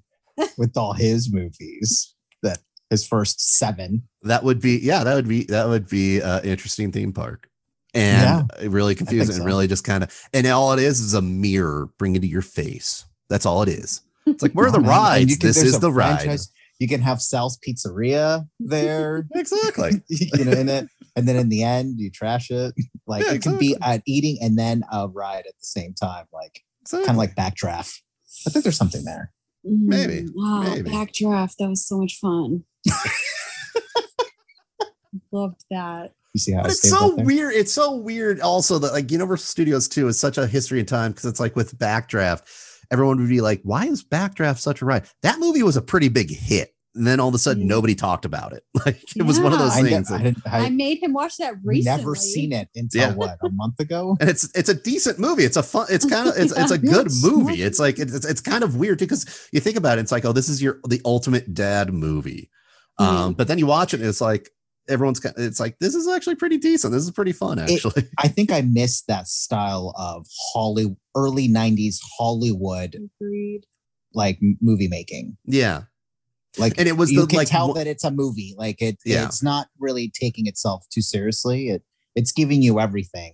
with 0.57 0.75
all 0.75 0.93
his 0.93 1.31
movies, 1.31 2.15
that 2.43 2.59
his 2.89 3.05
first 3.07 3.39
seven, 3.57 4.03
That 4.23 4.43
would 4.43 4.59
be 4.59 4.77
yeah, 4.79 5.03
that 5.03 5.13
would 5.15 5.27
be 5.27 5.43
that 5.45 5.67
would 5.67 5.87
be 5.87 6.21
uh 6.21 6.41
interesting 6.41 6.91
theme 6.91 7.13
park. 7.13 7.48
And 7.93 8.49
really 8.67 8.93
confusing 8.95 9.35
and 9.37 9.45
really 9.45 9.67
just 9.67 9.83
kind 9.83 10.03
of 10.03 10.15
and 10.33 10.45
all 10.47 10.71
it 10.73 10.79
is 10.79 10.99
is 10.99 11.13
a 11.15 11.21
mirror 11.21 11.89
bringing 11.97 12.21
to 12.21 12.27
your 12.27 12.41
face. 12.43 13.05
That's 13.29 13.45
all 13.45 13.63
it 13.63 13.69
is. 13.69 14.01
It's 14.27 14.43
like 14.43 14.51
where 14.53 14.67
are 14.67 14.71
the 14.71 14.79
man. 14.79 14.89
Rides? 14.89 15.37
can- 15.37 15.47
This 15.47 15.57
is 15.63 15.75
a 15.75 15.79
the 15.79 15.91
ride. 15.91 16.39
You 16.79 16.87
can 16.87 17.01
have 17.01 17.21
Sal's 17.21 17.57
Pizzeria 17.59 18.47
there, 18.59 19.27
Exactly. 19.35 20.01
you 20.09 20.45
know, 20.45 20.51
in 20.53 20.69
it, 20.69 20.87
and 21.17 21.27
then 21.27 21.35
in 21.35 21.49
the 21.49 21.61
end 21.63 21.99
you 21.99 22.09
trash 22.09 22.49
it. 22.51 22.73
Like 23.05 23.25
Yeah, 23.25 23.33
it 23.33 23.41
could 23.41 23.59
be 23.59 23.71
exactly. 23.73 23.95
an 23.95 24.03
eating 24.05 24.37
and 24.41 24.57
then 24.57 24.83
a 24.91 25.07
ride 25.09 25.39
at 25.47 25.55
the 25.59 25.65
same 25.65 25.93
time, 25.93 26.25
like 26.31 26.61
Exactly. 26.81 27.05
kind 27.05 27.15
of 27.15 27.17
like 27.17 27.35
Backdraft. 27.35 27.99
I 28.47 28.49
think 28.51 28.63
there's 28.63 28.77
something 28.77 29.03
there. 29.03 29.31
Maybe, 29.65 30.21
Mm, 30.23 30.29
Wow, 30.35 30.61
maybe. 30.73 30.89
backdraft. 30.89 31.55
That 31.59 31.67
was 31.69 31.85
so 31.85 31.97
much 31.97 32.17
fun. 32.21 32.63
Loved 35.31 35.65
that. 35.71 36.13
You 36.33 36.39
see 36.39 36.51
how 36.53 36.61
But 36.61 36.69
I 36.69 36.73
it's 36.73 36.89
so 36.89 37.15
weird. 37.15 37.53
It's 37.55 37.73
so 37.73 37.95
weird 37.95 38.39
also 38.39 38.77
that 38.79 38.93
like 38.93 39.09
Universal 39.11 39.45
Studios 39.45 39.87
too 39.87 40.07
is 40.07 40.19
such 40.19 40.37
a 40.37 40.45
history 40.47 40.79
in 40.79 40.85
time 40.85 41.11
because 41.11 41.25
it's 41.25 41.39
like 41.39 41.55
with 41.55 41.77
Backdraft, 41.77 42.43
everyone 42.91 43.19
would 43.19 43.29
be 43.29 43.41
like, 43.41 43.61
why 43.63 43.85
is 43.85 44.03
Backdraft 44.03 44.59
such 44.59 44.81
a 44.81 44.85
ride? 44.85 45.07
That 45.23 45.39
movie 45.39 45.63
was 45.63 45.75
a 45.77 45.81
pretty 45.81 46.09
big 46.09 46.29
hit. 46.29 46.69
And 46.95 47.05
then 47.05 47.19
all 47.19 47.29
of 47.29 47.35
a 47.35 47.39
sudden 47.39 47.63
Mm. 47.63 47.67
nobody 47.67 47.93
talked 47.95 48.25
about 48.25 48.51
it. 48.53 48.63
Like 48.85 49.03
it 49.15 49.23
was 49.23 49.39
one 49.39 49.53
of 49.53 49.59
those 49.59 49.75
things. 49.79 50.11
I, 50.11 50.17
that- 50.17 50.23
didn't, 50.23 50.47
I, 50.47 50.65
I 50.65 50.69
made 50.69 51.01
him 51.03 51.13
watch 51.13 51.37
that 51.37 51.53
recently. 51.63 51.97
never 51.97 52.15
seen 52.15 52.51
it 52.51 52.67
until 52.75 53.01
Yeah. 53.09 53.13
what 53.15 53.37
a 53.43 53.49
month 53.49 53.79
ago. 53.79 54.15
and 54.21 54.29
it's 54.29 54.49
it's 54.55 54.69
a 54.69 54.73
decent 54.73 55.19
movie. 55.19 55.43
It's 55.43 55.57
a 55.57 55.63
fun. 55.63 55.87
It's 55.89 56.05
kind 56.05 56.27
of 56.29 56.35
it's 56.37 56.55
it's 56.57 56.71
a 56.71 56.77
good 56.77 57.07
Yes. 57.07 57.21
movie. 57.23 57.61
It's 57.63 57.79
like 57.79 57.99
it's 57.99 58.25
it's 58.25 58.41
kind 58.41 58.63
of 58.63 58.75
weird 58.75 58.97
because 58.99 59.49
you 59.51 59.59
think 59.59 59.77
about 59.77 59.97
it. 59.97 60.01
It's 60.01 60.11
like 60.11 60.25
oh, 60.25 60.31
this 60.31 60.49
is 60.49 60.61
your 60.61 60.79
the 60.87 61.01
ultimate 61.05 61.53
dad 61.53 61.91
movie. 61.93 62.49
Um, 62.97 63.33
but 63.33 63.47
then 63.47 63.57
you 63.59 63.65
watch 63.65 63.93
it, 63.93 63.99
and 64.01 64.09
it's 64.09 64.19
like 64.21 64.49
everyone's. 64.89 65.19
ki- 65.19 65.29
It's 65.37 65.59
like 65.59 65.77
this 65.79 65.95
is 65.95 66.07
actually 66.07 66.35
pretty 66.35 66.57
decent. 66.57 66.91
This 66.93 67.03
is 67.03 67.11
pretty 67.11 67.31
fun, 67.31 67.59
actually. 67.59 68.03
I 68.17 68.27
think 68.27 68.51
I 68.51 68.61
missed 68.61 69.07
that 69.07 69.27
style 69.27 69.93
of 69.97 70.25
Holly 70.53 70.95
early 71.15 71.47
'90s 71.47 71.97
Hollywood 72.17 72.95
Agreed. 73.21 73.61
like 74.13 74.39
movie 74.61 74.87
making. 74.87 75.37
yeah, 75.45 75.83
Like 76.57 76.77
and 76.77 76.87
it 76.87 76.97
was 76.97 77.11
you 77.11 77.21
the 77.21 77.27
can 77.27 77.37
like 77.37 77.47
tell 77.47 77.73
that 77.73 77.87
it's 77.87 78.03
a 78.03 78.11
movie. 78.11 78.55
Like 78.57 78.81
it, 78.81 78.97
Yeah. 79.05 79.25
it's 79.25 79.41
not 79.43 79.67
really 79.79 80.11
taking 80.19 80.47
itself 80.47 80.85
too 80.91 81.01
seriously. 81.01 81.69
It 81.69 81.83
it's 82.15 82.31
giving 82.31 82.61
you 82.61 82.79
everything 82.79 83.33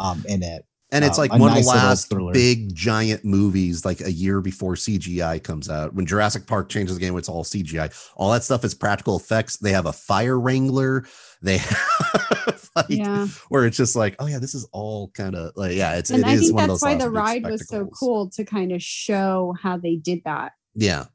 um 0.00 0.24
in 0.28 0.42
it. 0.42 0.64
And 0.92 1.04
it's 1.04 1.18
um, 1.18 1.22
like 1.22 1.32
a 1.32 1.38
one 1.38 1.52
nice 1.52 1.66
of 1.68 2.08
the 2.08 2.20
last 2.20 2.32
big 2.32 2.72
giant 2.74 3.24
movies, 3.24 3.84
like 3.84 4.00
a 4.02 4.12
year 4.12 4.40
before 4.40 4.74
CGI 4.74 5.42
comes 5.42 5.68
out. 5.68 5.94
When 5.94 6.06
Jurassic 6.06 6.46
Park 6.46 6.68
changes 6.68 6.94
the 6.96 7.00
game, 7.00 7.16
it's 7.18 7.28
all 7.28 7.42
CGI. 7.42 7.92
All 8.16 8.30
that 8.32 8.44
stuff 8.44 8.64
is 8.64 8.72
practical 8.74 9.16
effects. 9.16 9.56
They 9.56 9.72
have 9.72 9.86
a 9.86 9.92
fire 9.92 10.38
wrangler. 10.38 11.04
They 11.42 11.58
have 11.58 12.70
like 12.76 12.86
Yeah. 12.88 13.26
where 13.48 13.66
it's 13.66 13.76
just 13.76 13.96
like, 13.96 14.14
oh 14.20 14.26
yeah, 14.26 14.38
this 14.38 14.54
is 14.54 14.68
all 14.72 15.08
kind 15.08 15.34
of 15.34 15.52
like 15.56 15.74
yeah, 15.74 15.96
it's 15.96 16.10
And 16.10 16.20
it 16.22 16.26
I 16.28 16.34
is 16.34 16.40
think 16.42 16.54
one 16.54 16.64
of 16.64 16.68
that's 16.70 16.80
those 16.82 16.88
why 16.88 16.94
the 16.94 17.04
big 17.06 17.14
ride 17.14 17.46
was 17.50 17.68
so 17.68 17.86
cool 17.86 18.30
to 18.30 18.44
kind 18.44 18.70
of 18.70 18.80
show 18.82 19.54
how 19.60 19.76
they 19.78 19.96
did 19.96 20.22
that. 20.24 20.52
Yeah, 20.76 21.06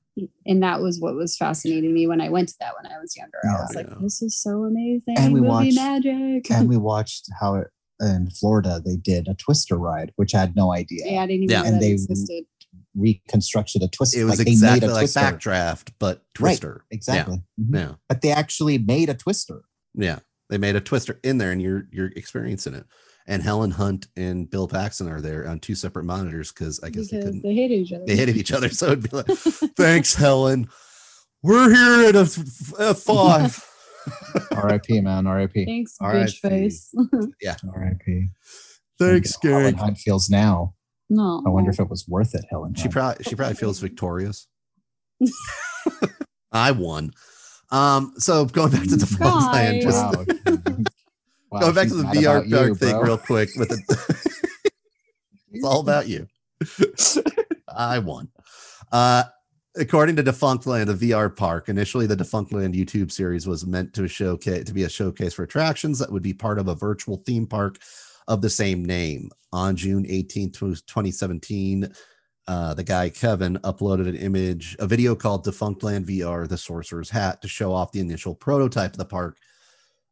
And 0.45 0.61
that 0.63 0.82
was 0.82 0.99
what 0.99 1.15
was 1.15 1.38
fascinating 1.38 1.93
me 1.93 2.07
when 2.07 2.19
I 2.19 2.28
went 2.30 2.49
to 2.49 2.55
that 2.59 2.74
when 2.82 2.91
I 2.91 2.99
was 2.99 3.15
younger. 3.15 3.38
I 3.45 3.61
was 3.61 3.72
Yeah. 3.74 3.82
like, 3.84 3.99
this 4.01 4.22
is 4.22 4.36
so 4.41 4.63
amazing. 4.65 5.15
And 5.17 5.34
we 5.34 5.39
Movie 5.39 5.49
watched- 5.49 5.76
magic. 5.76 6.51
And 6.51 6.67
we 6.67 6.76
watched 6.91 7.30
how 7.39 7.55
it 7.55 7.67
in 8.02 8.30
Florida 8.32 8.82
they 8.84 8.95
did 8.97 9.28
a 9.28 9.34
Twister 9.36 9.78
ride, 9.78 10.12
which 10.16 10.34
I 10.36 10.39
had 10.39 10.56
no 10.56 10.74
idea. 10.74 11.04
yeah, 11.06 11.22
I 11.24 11.28
didn't 11.28 11.43
even 11.43 11.49
Yeah. 11.52 11.62
know 11.62 11.68
And 11.68 11.76
that 11.76 11.82
they- 11.82 11.91
existed. 11.91 12.43
Reconstructed 12.93 13.84
a 13.84 13.88
Twister. 13.88 14.20
it 14.20 14.24
was 14.26 14.38
like 14.38 14.45
they 14.47 14.52
exactly 14.52 14.88
made 14.88 14.91
a 14.91 14.93
like 14.93 15.02
Twister. 15.04 15.20
Backdraft, 15.22 15.89
but 15.97 16.24
Twister. 16.34 16.72
Right, 16.74 16.82
Exactly. 16.91 17.41
Mhm. 17.60 17.74
Yeah, 17.76 17.93
But 18.10 18.22
they 18.22 18.32
actually 18.32 18.78
made 18.80 19.08
a 19.10 19.14
Twister. 19.14 19.62
yeah. 19.95 20.20
They 20.49 20.58
made 20.58 20.76
a 20.76 20.82
Twister 20.82 21.18
in 21.24 21.38
there, 21.38 21.52
and 21.54 21.62
you're 21.62 21.88
you're 21.93 22.12
experiencing 22.18 22.74
it. 22.74 22.86
And 23.28 23.43
Helen 23.43 23.72
Hunt 23.72 24.08
and 24.18 24.49
Bill 24.49 24.68
Paxton 24.68 25.08
are 25.08 25.22
there 25.22 25.47
on 25.47 25.60
two 25.60 25.76
separate 25.76 26.04
monitors 26.04 26.52
because 26.52 26.82
I 26.84 26.89
guess 26.89 27.10
they 27.10 27.18
because 27.20 27.26
couldn't 27.36 27.43
they 27.43 27.54
hated 27.56 27.76
each 27.80 27.93
other. 27.93 28.06
they 28.06 28.16
hated 28.18 28.36
each 28.36 28.52
other. 28.52 28.68
So 28.70 28.88
it'd 28.88 29.10
be 29.10 29.16
like, 29.16 29.28
thanks, 29.78 30.16
Helen. 30.16 30.68
We're 31.41 31.74
here 31.74 32.10
at 32.10 32.16
a 32.18 32.22
f- 32.22 32.74
F 32.78 32.99
five. 32.99 33.64
R.I.P. 34.52 35.02
Man. 35.02 35.28
R.I.P. 35.28 35.66
Thanks, 35.66 35.97
R.I.P. 36.02 36.26
bitch 36.32 36.38
face. 36.39 36.93
Yeah. 37.41 37.56
R.I.P. 37.74 38.28
thanks, 38.99 39.36
How 39.43 39.49
Helen. 39.49 39.76
Hunt 39.76 39.97
feels 39.97 40.30
now. 40.30 40.74
no. 41.10 41.43
I 41.45 41.49
wonder 41.49 41.70
if 41.72 41.80
it 41.80 41.89
was 41.89 42.08
worth 42.08 42.34
it, 42.36 42.45
Helen. 42.49 42.74
She 42.76 42.84
Hunt. 42.84 42.93
probably 42.93 43.24
she 43.24 43.36
probably 43.36 43.56
feels 43.56 43.80
victorious. 43.80 44.47
I 46.52 46.72
won. 46.72 47.12
Um, 47.72 48.14
so 48.18 48.45
going 48.45 48.72
back 48.72 48.84
to 48.84 48.95
the 48.97 49.06
phone 49.06 49.41
plan, 49.49 49.82
just 49.82 49.97
Wow. 50.04 50.26
Wow, 51.52 51.60
going 51.60 51.76
back 51.76 51.88
to 51.89 51.95
the 51.95 52.04
VR 52.04 52.38
about 52.38 52.45
you, 52.47 52.56
dark 52.56 52.78
thing 52.78 52.91
bro. 52.91 53.02
real 53.04 53.18
quick 53.18 53.49
with 53.58 53.72
it. 53.74 53.80
it's 55.52 55.66
all 55.66 55.82
about 55.82 56.08
you. 56.08 56.28
I 57.68 57.99
won. 57.99 58.30
Uh, 58.89 59.24
according 59.78 60.15
to 60.17 60.24
Defunctland, 60.24 60.89
a 60.89 60.93
VR 60.93 61.36
park, 61.36 61.69
initially 61.69 62.05
the 62.05 62.15
Defunctland 62.15 62.76
YouTube 62.76 63.11
series 63.11 63.47
was 63.47 63.65
meant 63.65 63.93
to 63.93 64.07
showcase 64.07 64.65
to 64.65 64.74
be 64.74 64.84
a 64.84 64.89
showcase 64.89 65.34
for 65.34 65.43
attractions 65.43 65.99
that 65.99 66.11
would 66.11 66.24
be 66.24 66.34
part 66.34 66.59
of 66.59 66.67
a 66.67 66.76
virtual 66.76 67.17
theme 67.26 67.47
park 67.47 67.80
of 68.28 68.41
the 68.41 68.49
same 68.49 68.84
name. 68.84 69.30
On 69.53 69.76
June 69.76 70.05
18th, 70.05 70.53
2017, 70.53 71.91
uh, 72.47 72.74
the 72.74 72.84
guy 72.84 73.09
Kevin 73.09 73.57
uploaded 73.59 74.07
an 74.07 74.15
image, 74.15 74.76
a 74.80 74.88
video 74.88 75.15
called 75.15 75.45
Defunctland 75.45 76.05
VR: 76.05 76.47
The 76.47 76.57
Sorcerer's 76.57 77.09
Hat, 77.09 77.41
to 77.41 77.47
show 77.47 77.74
off 77.74 77.91
the 77.91 77.99
initial 77.99 78.36
prototype 78.36 78.91
of 78.91 78.97
the 78.97 79.05
park. 79.05 79.38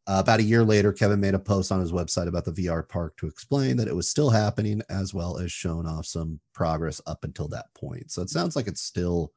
Uh, 0.06 0.18
about 0.20 0.40
a 0.40 0.44
year 0.44 0.64
later, 0.64 0.92
Kevin 0.92 1.20
made 1.20 1.34
a 1.34 1.38
post 1.38 1.70
on 1.70 1.80
his 1.80 1.92
website 1.92 2.26
about 2.26 2.44
the 2.44 2.52
VR 2.52 2.88
park 2.88 3.16
to 3.18 3.26
explain 3.26 3.76
that 3.76 3.88
it 3.88 3.94
was 3.94 4.08
still 4.08 4.30
happening, 4.30 4.80
as 4.88 5.12
well 5.12 5.38
as 5.38 5.52
showing 5.52 5.86
off 5.86 6.06
some 6.06 6.40
progress 6.54 7.00
up 7.06 7.24
until 7.24 7.48
that 7.48 7.66
point. 7.74 8.10
So 8.10 8.22
it 8.22 8.30
sounds 8.30 8.56
like 8.56 8.66
it's 8.66 8.80
still 8.80 9.32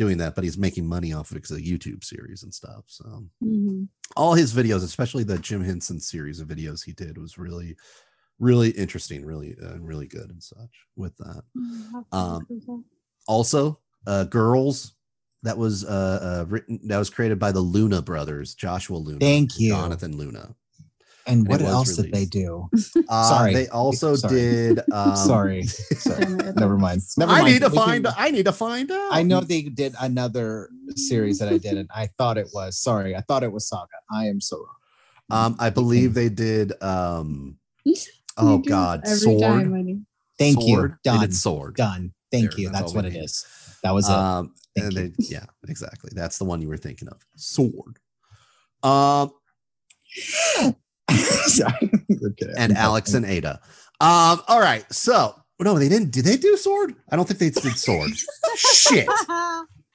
doing 0.00 0.16
that, 0.16 0.34
but 0.34 0.42
he's 0.44 0.56
making 0.56 0.86
money 0.86 1.12
off 1.12 1.30
of 1.30 1.36
it 1.36 1.40
because 1.40 1.50
of 1.50 1.58
the 1.58 1.70
YouTube 1.78 2.02
series 2.02 2.42
and 2.42 2.54
stuff. 2.54 2.84
So 2.86 3.28
Mhm. 3.44 3.86
all 4.16 4.32
his 4.34 4.54
videos, 4.54 4.82
especially 4.82 5.24
the 5.24 5.38
Jim 5.38 5.62
Henson 5.62 6.00
series 6.00 6.40
of 6.40 6.48
videos 6.48 6.82
he 6.82 6.92
did, 6.94 7.18
was 7.18 7.36
really, 7.36 7.76
really 8.38 8.70
interesting, 8.70 9.26
really, 9.26 9.54
uh, 9.62 9.78
really 9.78 10.06
good 10.06 10.30
and 10.30 10.42
such. 10.42 10.86
With 10.96 11.14
that, 11.18 11.44
Um, 12.12 12.46
also, 13.28 13.78
uh, 14.06 14.24
girls 14.24 14.94
that 15.42 15.58
was 15.58 15.84
uh, 15.84 16.42
uh 16.42 16.44
written 16.48 16.80
that 16.88 16.98
was 16.98 17.10
created 17.10 17.38
by 17.38 17.52
the 17.52 17.60
Luna 17.60 18.00
brothers, 18.00 18.54
Joshua 18.54 18.96
Luna, 18.96 19.20
Thank 19.20 19.58
you. 19.60 19.70
Jonathan 19.70 20.16
Luna. 20.16 20.56
And 21.26 21.46
it 21.46 21.50
what 21.50 21.60
was 21.60 21.70
else 21.70 21.96
did 21.96 22.12
they 22.12 22.24
do? 22.24 22.68
Uh, 23.08 23.28
Sorry. 23.28 23.54
they 23.54 23.68
also 23.68 24.14
Sorry. 24.16 24.34
did. 24.34 24.80
Um, 24.92 25.16
Sorry. 25.16 25.62
Sorry. 25.64 26.24
Never 26.56 26.76
mind. 26.78 27.02
Never 27.16 27.32
I 27.32 27.42
need 27.44 27.60
to 27.60 27.68
We 27.68 27.76
can- 27.76 27.86
find. 27.86 28.06
I 28.16 28.30
need 28.30 28.44
to 28.46 28.52
find 28.52 28.90
out. 28.90 29.08
I 29.12 29.22
know 29.22 29.40
they 29.40 29.62
did 29.62 29.94
another 30.00 30.70
series 30.96 31.38
that 31.40 31.48
I 31.48 31.58
didn't. 31.58 31.90
I 31.94 32.06
thought 32.18 32.38
it 32.38 32.48
was. 32.54 32.78
Sorry, 32.78 33.14
I 33.16 33.20
thought 33.20 33.42
it 33.42 33.52
was 33.52 33.68
Saga. 33.68 33.88
I 34.12 34.26
am 34.26 34.40
so 34.40 34.58
wrong. 34.58 34.74
Um, 35.32 35.56
I 35.60 35.70
believe 35.70 36.14
they 36.14 36.28
did. 36.28 36.72
Um, 36.82 37.56
oh 38.36 38.58
God, 38.58 39.06
sword. 39.06 39.40
time. 39.42 40.06
Thank 40.38 40.60
Sword. 40.60 40.90
you. 41.04 41.12
Done. 41.12 41.32
sword. 41.32 41.76
Done. 41.76 42.12
Thank 42.32 42.52
There, 42.52 42.60
you. 42.60 42.68
that's 42.70 42.80
That's, 42.80 42.94
what 42.94 43.04
we 43.04 43.10
it 43.10 43.14
need. 43.14 43.24
is. 43.24 43.44
That 43.82 43.92
was 43.92 44.08
it. 44.08 44.14
Um, 44.14 44.54
Thank 44.74 44.86
and 44.86 44.92
you. 44.96 45.08
they, 45.18 45.24
yeah, 45.34 45.44
exactly. 45.68 46.10
That's 46.14 46.38
the 46.38 46.44
one 46.44 46.62
you 46.62 46.68
were 46.68 46.76
thinking 46.76 47.08
of. 47.08 47.18
Sword. 47.36 47.98
Um, 48.82 49.32
Sorry. 51.46 51.90
Okay. 52.10 52.52
and 52.56 52.76
Alex 52.76 53.14
and 53.14 53.24
Ada. 53.26 53.60
Um, 54.00 54.40
all 54.48 54.60
right. 54.60 54.84
So 54.92 55.34
no, 55.60 55.78
they 55.78 55.88
didn't. 55.88 56.10
Did 56.10 56.24
they 56.24 56.36
do 56.36 56.56
sword? 56.56 56.94
I 57.10 57.16
don't 57.16 57.26
think 57.28 57.38
they 57.38 57.50
did 57.50 57.76
sword. 57.76 58.10
Shit. 58.56 59.08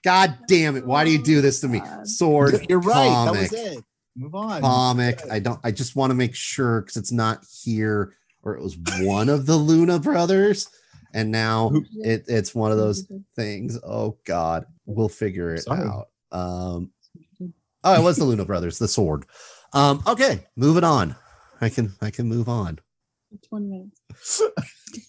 God 0.03 0.37
damn 0.47 0.75
it. 0.75 0.85
Why 0.85 1.03
do 1.03 1.09
you 1.11 1.21
do 1.21 1.41
this 1.41 1.59
to 1.61 1.67
me? 1.67 1.81
Sword. 2.03 2.65
You're 2.69 2.79
right. 2.79 3.09
Comic. 3.09 3.49
That 3.49 3.63
was 3.63 3.77
it. 3.77 3.83
Move 4.15 4.35
on. 4.35 4.61
Comic. 4.61 5.21
I 5.29 5.39
don't 5.39 5.59
I 5.63 5.71
just 5.71 5.95
want 5.95 6.11
to 6.11 6.15
make 6.15 6.35
sure 6.35 6.81
because 6.81 6.97
it's 6.97 7.11
not 7.11 7.43
here 7.63 8.13
or 8.43 8.55
it 8.55 8.61
was 8.61 8.77
one 9.01 9.27
of 9.27 9.47
the 9.47 9.55
Luna 9.55 9.99
brothers. 9.99 10.69
And 11.13 11.31
now 11.31 11.71
it, 11.95 12.25
it's 12.27 12.53
one 12.53 12.71
of 12.71 12.77
those 12.77 13.07
things. 13.35 13.79
Oh 13.83 14.17
God. 14.25 14.65
We'll 14.85 15.09
figure 15.09 15.55
it 15.55 15.63
Sorry. 15.63 15.87
out. 15.87 16.09
Um 16.31 16.91
oh 17.83 17.99
it 17.99 18.03
was 18.03 18.17
the 18.17 18.23
Luna 18.23 18.45
brothers, 18.45 18.77
the 18.77 18.87
sword. 18.87 19.25
Um, 19.73 20.01
okay, 20.07 20.45
moving 20.55 20.83
on. 20.83 21.15
I 21.61 21.69
can 21.69 21.93
I 22.01 22.11
can 22.11 22.27
move 22.27 22.47
on. 22.49 22.79
20 23.49 23.65
minutes. 23.67 24.41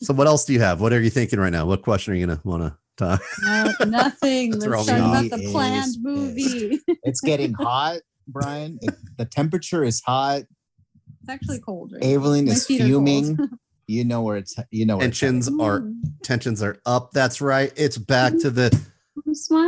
So 0.03 0.13
what 0.15 0.27
else 0.27 0.45
do 0.45 0.53
you 0.53 0.61
have? 0.61 0.81
What 0.81 0.93
are 0.93 1.01
you 1.01 1.11
thinking 1.11 1.39
right 1.39 1.53
now? 1.53 1.65
What 1.67 1.83
question 1.83 2.13
are 2.13 2.17
you 2.17 2.27
gonna 2.27 2.41
want 2.45 2.63
to 2.65 2.77
talk? 2.97 3.23
No, 3.45 3.73
nothing. 3.87 4.61
Throw 4.61 4.79
Let's 4.83 4.87
talk 4.89 4.99
about 4.99 5.31
the 5.31 5.49
planned 5.53 5.97
movie. 6.01 6.81
It's 7.05 7.21
getting 7.21 7.53
hot, 7.55 8.01
Brian. 8.27 8.79
It- 8.83 8.95
the 9.17 9.25
temperature 9.27 9.85
is 9.85 10.03
hot. 10.05 10.41
It's 10.41 11.29
actually 11.29 11.61
cold. 11.61 11.93
Right? 11.95 12.03
Evelyn 12.05 12.47
My 12.47 12.53
is 12.53 12.67
feet 12.67 12.81
are 12.81 12.85
cold. 12.85 13.07
fuming. 13.07 13.39
You 13.87 14.05
know 14.05 14.23
where 14.23 14.37
it's. 14.39 14.57
You 14.73 14.87
know 14.87 14.97
where 14.97 15.05
Tensions 15.07 15.49
are 15.61 15.81
Mm, 15.83 16.01
tensions 16.23 16.63
are 16.63 16.79
up. 16.85 17.13
That's 17.13 17.41
right. 17.41 17.73
It's 17.77 17.97
back 17.97 18.37
to 18.41 18.51
the 18.51 18.77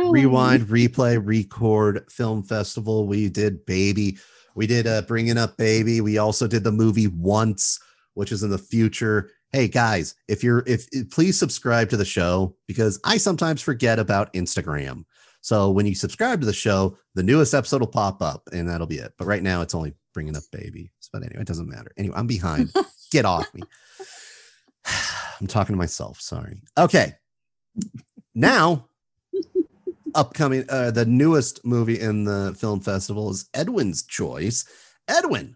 rewind, 0.09 0.63
replay, 0.67 1.19
record 1.23 2.11
film 2.11 2.43
festival. 2.43 3.07
We 3.07 3.29
did 3.29 3.65
baby. 3.65 4.17
We 4.55 4.67
did 4.67 4.87
uh 4.87 5.03
bringing 5.03 5.37
up 5.37 5.57
baby. 5.57 6.01
We 6.01 6.17
also 6.17 6.47
did 6.47 6.63
the 6.63 6.71
movie 6.71 7.07
once, 7.07 7.79
which 8.13 8.31
is 8.31 8.43
in 8.43 8.49
the 8.49 8.57
future. 8.57 9.31
Hey 9.51 9.67
guys, 9.67 10.15
if 10.27 10.43
you're 10.43 10.63
if 10.67 10.87
please 11.11 11.37
subscribe 11.37 11.89
to 11.89 11.97
the 11.97 12.05
show 12.05 12.55
because 12.67 12.99
I 13.03 13.17
sometimes 13.17 13.61
forget 13.61 13.99
about 13.99 14.33
Instagram. 14.33 15.05
So 15.41 15.71
when 15.71 15.85
you 15.85 15.95
subscribe 15.95 16.41
to 16.41 16.45
the 16.45 16.53
show, 16.53 16.97
the 17.15 17.23
newest 17.23 17.53
episode 17.53 17.81
will 17.81 17.87
pop 17.87 18.21
up 18.21 18.47
and 18.51 18.69
that'll 18.69 18.87
be 18.87 18.97
it. 18.97 19.13
But 19.17 19.27
right 19.27 19.41
now 19.43 19.61
it's 19.61 19.73
only 19.73 19.93
bringing 20.13 20.35
up 20.35 20.43
baby. 20.51 20.91
But 21.11 21.23
anyway, 21.23 21.41
it 21.41 21.47
doesn't 21.47 21.69
matter. 21.69 21.91
Anyway, 21.97 22.15
I'm 22.15 22.27
behind. 22.27 22.73
Get 23.11 23.25
off 23.25 23.51
me. 23.53 23.63
I'm 25.41 25.47
talking 25.47 25.73
to 25.73 25.77
myself. 25.77 26.19
Sorry. 26.19 26.61
Okay. 26.77 27.15
Now 28.35 28.88
upcoming 30.15 30.65
uh 30.69 30.91
the 30.91 31.05
newest 31.05 31.65
movie 31.65 31.99
in 31.99 32.23
the 32.25 32.55
film 32.57 32.79
festival 32.79 33.29
is 33.29 33.49
edwin's 33.53 34.03
choice 34.03 34.65
edwin 35.07 35.55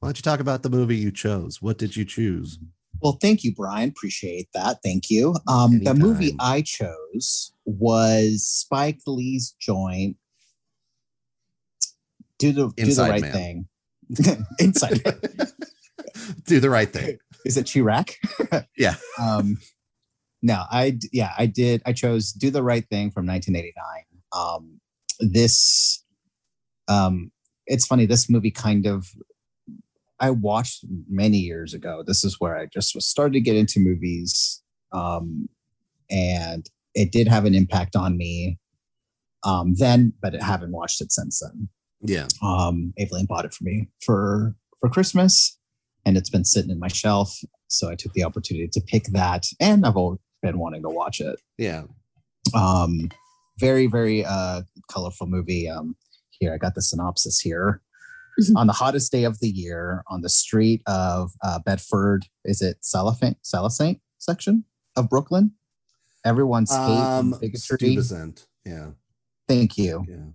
why 0.00 0.08
don't 0.08 0.18
you 0.18 0.22
talk 0.22 0.40
about 0.40 0.62
the 0.62 0.70
movie 0.70 0.96
you 0.96 1.10
chose 1.10 1.60
what 1.62 1.78
did 1.78 1.96
you 1.96 2.04
choose 2.04 2.58
Well, 3.00 3.18
thank 3.20 3.44
you, 3.44 3.52
Brian. 3.54 3.88
Appreciate 3.90 4.48
that. 4.54 4.78
Thank 4.82 5.10
you. 5.10 5.34
Um, 5.48 5.82
the 5.82 5.94
movie 5.94 6.34
I 6.40 6.62
chose 6.62 7.52
was 7.66 8.46
Spike 8.46 9.00
Lee's 9.06 9.54
joint. 9.60 10.16
Do 12.38 12.52
the 12.52 12.68
do 12.76 12.94
the 12.94 13.02
right 13.02 13.20
Man. 13.20 13.32
thing. 13.32 13.68
Inside. 14.58 15.00
Do 16.46 16.60
the 16.60 16.70
right 16.70 16.90
thing 16.90 17.18
Is 17.44 17.56
it 17.56 17.70
Chi-Raq? 17.70 18.14
Yeah. 18.76 18.94
Um, 19.20 19.58
no, 20.44 20.64
I 20.70 20.98
yeah, 21.12 21.32
I 21.36 21.46
did. 21.46 21.82
I 21.86 21.92
chose 21.92 22.32
"Do 22.32 22.50
the 22.50 22.62
Right 22.62 22.86
Thing" 22.88 23.10
from 23.10 23.26
1989. 23.26 24.04
Um, 24.32 24.80
this, 25.20 26.04
um, 26.88 27.32
it's 27.66 27.86
funny. 27.86 28.06
This 28.06 28.30
movie 28.30 28.50
kind 28.50 28.86
of 28.86 29.06
I 30.20 30.30
watched 30.30 30.84
many 31.08 31.38
years 31.38 31.74
ago. 31.74 32.04
This 32.06 32.24
is 32.24 32.36
where 32.38 32.56
I 32.56 32.66
just 32.66 32.94
was 32.94 33.06
started 33.06 33.32
to 33.34 33.40
get 33.40 33.56
into 33.56 33.80
movies, 33.80 34.62
um, 34.92 35.48
and 36.10 36.68
it 36.94 37.10
did 37.10 37.26
have 37.26 37.44
an 37.44 37.54
impact 37.54 37.96
on 37.96 38.16
me 38.16 38.58
um, 39.42 39.74
then, 39.74 40.12
but 40.22 40.40
I 40.40 40.44
haven't 40.44 40.72
watched 40.72 41.00
it 41.00 41.10
since 41.10 41.40
then 41.40 41.68
yeah 42.04 42.26
um 42.42 42.92
Evelyn 42.98 43.26
bought 43.26 43.44
it 43.44 43.54
for 43.54 43.64
me 43.64 43.88
for 44.04 44.54
for 44.78 44.88
Christmas 44.88 45.58
and 46.04 46.16
it's 46.16 46.30
been 46.30 46.44
sitting 46.44 46.70
in 46.70 46.78
my 46.78 46.88
shelf 46.88 47.36
so 47.68 47.90
I 47.90 47.94
took 47.94 48.12
the 48.12 48.24
opportunity 48.24 48.68
to 48.68 48.80
pick 48.80 49.04
that 49.12 49.46
and 49.58 49.84
I've 49.84 49.96
always 49.96 50.20
been 50.44 50.58
wanting 50.58 50.82
to 50.82 50.88
watch 50.88 51.20
it. 51.20 51.40
Yeah. 51.58 51.84
Um 52.54 53.10
very 53.58 53.86
very 53.86 54.24
uh 54.24 54.62
colorful 54.90 55.26
movie. 55.26 55.68
Um 55.68 55.96
here 56.30 56.52
I 56.54 56.58
got 56.58 56.74
the 56.74 56.82
synopsis 56.82 57.40
here. 57.40 57.80
On 58.56 58.66
the 58.66 58.72
hottest 58.72 59.12
day 59.12 59.22
of 59.24 59.38
the 59.38 59.48
year 59.48 60.02
on 60.08 60.20
the 60.22 60.28
street 60.28 60.82
of 60.86 61.30
uh, 61.42 61.60
Bedford 61.60 62.26
is 62.44 62.60
it 62.60 62.78
Salafant 62.82 63.36
Salasant 63.44 64.00
section 64.18 64.64
of 64.96 65.08
Brooklyn? 65.08 65.52
Everyone's 66.24 66.72
hate 66.72 66.78
um 66.80 67.32
and 67.32 67.40
bigotry. 67.40 67.78
Stuyvesant. 67.78 68.46
yeah. 68.64 68.88
Thank 69.46 69.78
you. 69.78 70.04
Yeah. 70.08 70.26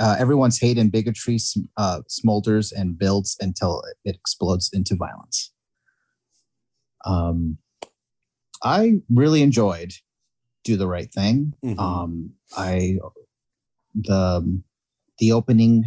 Uh, 0.00 0.14
everyone's 0.18 0.60
hate 0.60 0.78
and 0.78 0.92
bigotry 0.92 1.38
uh, 1.76 2.02
smolders 2.08 2.72
and 2.72 2.96
builds 2.96 3.36
until 3.40 3.82
it 4.04 4.14
explodes 4.14 4.70
into 4.72 4.94
violence. 4.94 5.52
Um, 7.04 7.58
I 8.62 9.00
really 9.10 9.42
enjoyed 9.42 9.92
"Do 10.64 10.76
the 10.76 10.86
Right 10.86 11.12
Thing." 11.12 11.54
Mhm. 11.64 11.78
Um, 11.78 12.30
I 12.56 12.98
the 13.94 14.62
the 15.18 15.32
opening 15.32 15.84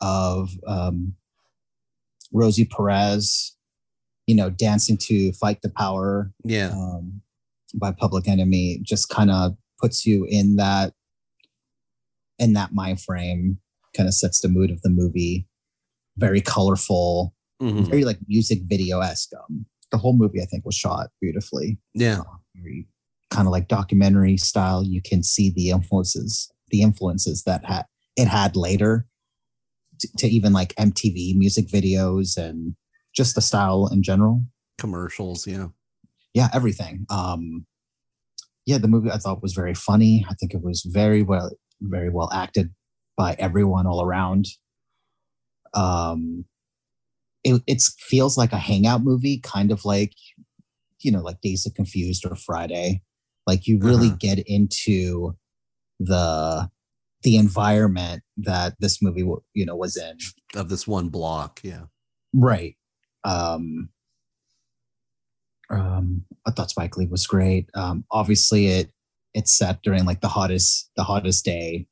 of 0.00 0.50
um, 0.66 1.14
Rosie 2.32 2.64
Perez, 2.66 3.56
you 4.26 4.34
know, 4.34 4.50
dancing 4.50 4.96
to 5.02 5.32
"Fight 5.32 5.62
the 5.62 5.70
Power" 5.70 6.32
yeah 6.44 6.70
um, 6.72 7.22
by 7.74 7.92
Public 7.92 8.28
Enemy 8.28 8.80
just 8.82 9.08
kind 9.08 9.30
of 9.30 9.56
puts 9.80 10.06
you 10.06 10.24
in 10.28 10.56
that 10.56 10.94
in 12.38 12.52
that 12.54 12.72
mind 12.74 13.00
frame. 13.00 13.58
Kind 13.96 14.08
of 14.08 14.14
sets 14.14 14.40
the 14.40 14.48
mood 14.48 14.70
of 14.70 14.82
the 14.82 14.90
movie. 14.90 15.48
Very 16.18 16.40
colorful, 16.42 17.34
Mhm. 17.62 17.88
very 17.88 18.04
like 18.04 18.18
music 18.28 18.60
video 18.64 19.00
esque. 19.00 19.30
Um, 19.34 19.66
the 19.90 19.98
whole 19.98 20.16
movie, 20.16 20.40
I 20.40 20.46
think, 20.46 20.64
was 20.64 20.74
shot 20.74 21.08
beautifully. 21.20 21.78
yeah 21.94 22.20
Very 22.54 22.86
kind 23.30 23.46
of 23.46 23.52
like 23.52 23.68
documentary 23.68 24.36
style. 24.36 24.82
You 24.84 25.02
can 25.02 25.22
see 25.22 25.50
the 25.54 25.70
influences, 25.70 26.50
the 26.68 26.82
influences 26.82 27.42
that 27.44 27.64
had 27.64 27.84
it 28.16 28.28
had 28.28 28.56
later, 28.56 29.06
to, 30.00 30.08
to 30.18 30.26
even 30.28 30.52
like 30.52 30.74
MTV 30.76 31.36
music 31.36 31.68
videos 31.68 32.36
and 32.36 32.74
just 33.14 33.34
the 33.34 33.42
style 33.42 33.88
in 33.90 34.02
general 34.02 34.42
commercials 34.78 35.46
yeah 35.46 35.68
yeah 36.34 36.50
everything 36.52 37.06
um 37.08 37.64
yeah, 38.66 38.78
the 38.78 38.88
movie 38.88 39.10
I 39.10 39.18
thought 39.18 39.42
was 39.42 39.54
very 39.54 39.74
funny. 39.74 40.26
I 40.28 40.34
think 40.34 40.52
it 40.52 40.62
was 40.62 40.82
very 40.82 41.22
well, 41.22 41.50
very 41.80 42.10
well 42.10 42.28
acted 42.32 42.74
by 43.16 43.36
everyone 43.38 43.86
all 43.86 44.04
around. 44.04 44.46
Um, 45.72 46.44
it 47.46 47.62
it 47.66 47.82
feels 47.98 48.36
like 48.36 48.52
a 48.52 48.58
hangout 48.58 49.02
movie, 49.02 49.38
kind 49.38 49.70
of 49.70 49.84
like, 49.84 50.12
you 51.00 51.12
know, 51.12 51.22
like 51.22 51.40
Days 51.40 51.64
of 51.66 51.74
Confused 51.74 52.26
or 52.26 52.34
Friday. 52.34 53.02
Like 53.46 53.66
you 53.68 53.78
really 53.78 54.08
Uh-huh. 54.08 54.16
get 54.18 54.38
into 54.46 55.36
the 56.00 56.68
the 57.22 57.36
environment 57.36 58.22
that 58.36 58.74
this 58.80 59.00
movie, 59.00 59.24
you 59.54 59.64
know, 59.66 59.76
was 59.76 59.96
in. 59.96 60.18
Of 60.54 60.68
this 60.68 60.86
one 60.86 61.08
block, 61.08 61.60
yeah. 61.62 61.84
Right. 62.34 62.76
Um, 63.24 63.88
um, 65.70 66.24
I 66.46 66.50
thought 66.50 66.70
Spike 66.70 66.96
Lee 66.96 67.06
was 67.06 67.26
great. 67.26 67.68
Um, 67.74 68.04
obviously, 68.10 68.66
it 68.68 68.90
it's 69.34 69.56
set 69.56 69.82
during 69.82 70.04
like 70.04 70.20
the 70.20 70.28
hottest 70.28 70.90
the 70.96 71.04
hottest 71.04 71.44
day, 71.44 71.86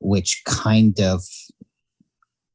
which 0.00 0.42
kind 0.46 0.98
of 1.00 1.22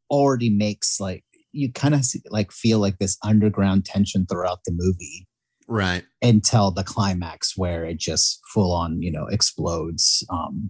already 0.09 0.49
makes 0.49 0.99
like 0.99 1.23
you 1.51 1.71
kind 1.71 1.93
of 1.93 2.05
like 2.29 2.51
feel 2.51 2.79
like 2.79 2.97
this 2.99 3.17
underground 3.23 3.85
tension 3.85 4.25
throughout 4.25 4.59
the 4.65 4.71
movie 4.73 5.27
Right. 5.67 6.03
until 6.21 6.71
the 6.71 6.83
climax 6.83 7.57
where 7.57 7.85
it 7.85 7.97
just 7.99 8.39
full 8.53 8.73
on 8.73 9.01
you 9.01 9.11
know 9.11 9.25
explodes. 9.27 10.25
Um, 10.29 10.69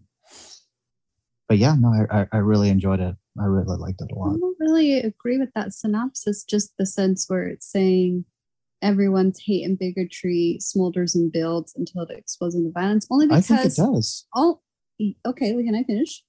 but 1.50 1.58
yeah, 1.58 1.76
no, 1.78 1.90
I, 2.12 2.22
I 2.22 2.28
I 2.34 2.38
really 2.38 2.70
enjoyed 2.70 3.00
it. 3.00 3.16
I 3.40 3.46
really 3.46 3.78
liked 3.78 4.02
it 4.02 4.12
a 4.12 4.16
lot. 4.16 4.36
I 4.36 4.38
don't 4.40 4.58
really 4.60 5.00
agree 5.00 5.38
with 5.38 5.50
that 5.56 5.74
synopsis, 5.74 6.44
just 6.44 6.72
the 6.78 6.86
sense 6.86 7.26
where 7.28 7.48
it's 7.48 7.70
saying 7.70 8.26
everyone's 8.82 9.40
hate 9.46 9.64
and 9.64 9.78
bigotry 9.78 10.60
smolders 10.62 11.14
and 11.14 11.32
builds 11.32 11.74
until 11.76 12.04
it 12.04 12.18
explodes 12.18 12.56
into 12.56 12.72
violence. 12.72 13.06
Only 13.12 13.28
I 13.32 13.42
think 13.42 13.60
it 13.60 13.64
because 13.64 13.76
does. 13.76 14.26
oh 14.36 14.62
okay, 15.26 15.54
well, 15.54 15.64
can 15.64 15.76
I 15.76 15.84
finish? 15.84 16.24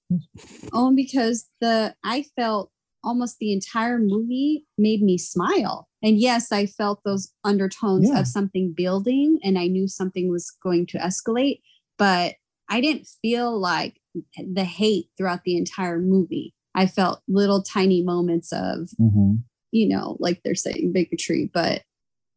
Only 0.72 1.04
because 1.04 1.46
the 1.60 1.94
I 2.04 2.24
felt 2.36 2.70
almost 3.04 3.38
the 3.38 3.52
entire 3.52 3.98
movie 3.98 4.64
made 4.78 5.02
me 5.02 5.18
smile. 5.18 5.88
And 6.02 6.18
yes, 6.18 6.52
I 6.52 6.66
felt 6.66 7.00
those 7.04 7.32
undertones 7.44 8.08
Yeah. 8.08 8.20
of 8.20 8.26
something 8.26 8.72
building 8.76 9.38
and 9.42 9.58
I 9.58 9.66
knew 9.66 9.88
something 9.88 10.30
was 10.30 10.50
going 10.62 10.86
to 10.86 10.98
escalate, 10.98 11.60
but 11.98 12.34
I 12.68 12.80
didn't 12.80 13.08
feel 13.20 13.58
like 13.58 14.00
the 14.36 14.64
hate 14.64 15.06
throughout 15.16 15.44
the 15.44 15.56
entire 15.56 15.98
movie. 16.00 16.54
I 16.74 16.86
felt 16.86 17.22
little 17.28 17.62
tiny 17.62 18.02
moments 18.02 18.52
of, 18.52 18.90
Mhm. 19.00 19.42
you 19.72 19.88
know, 19.88 20.16
like 20.20 20.42
they're 20.42 20.54
saying 20.54 20.92
bigotry, 20.92 21.50
but 21.52 21.82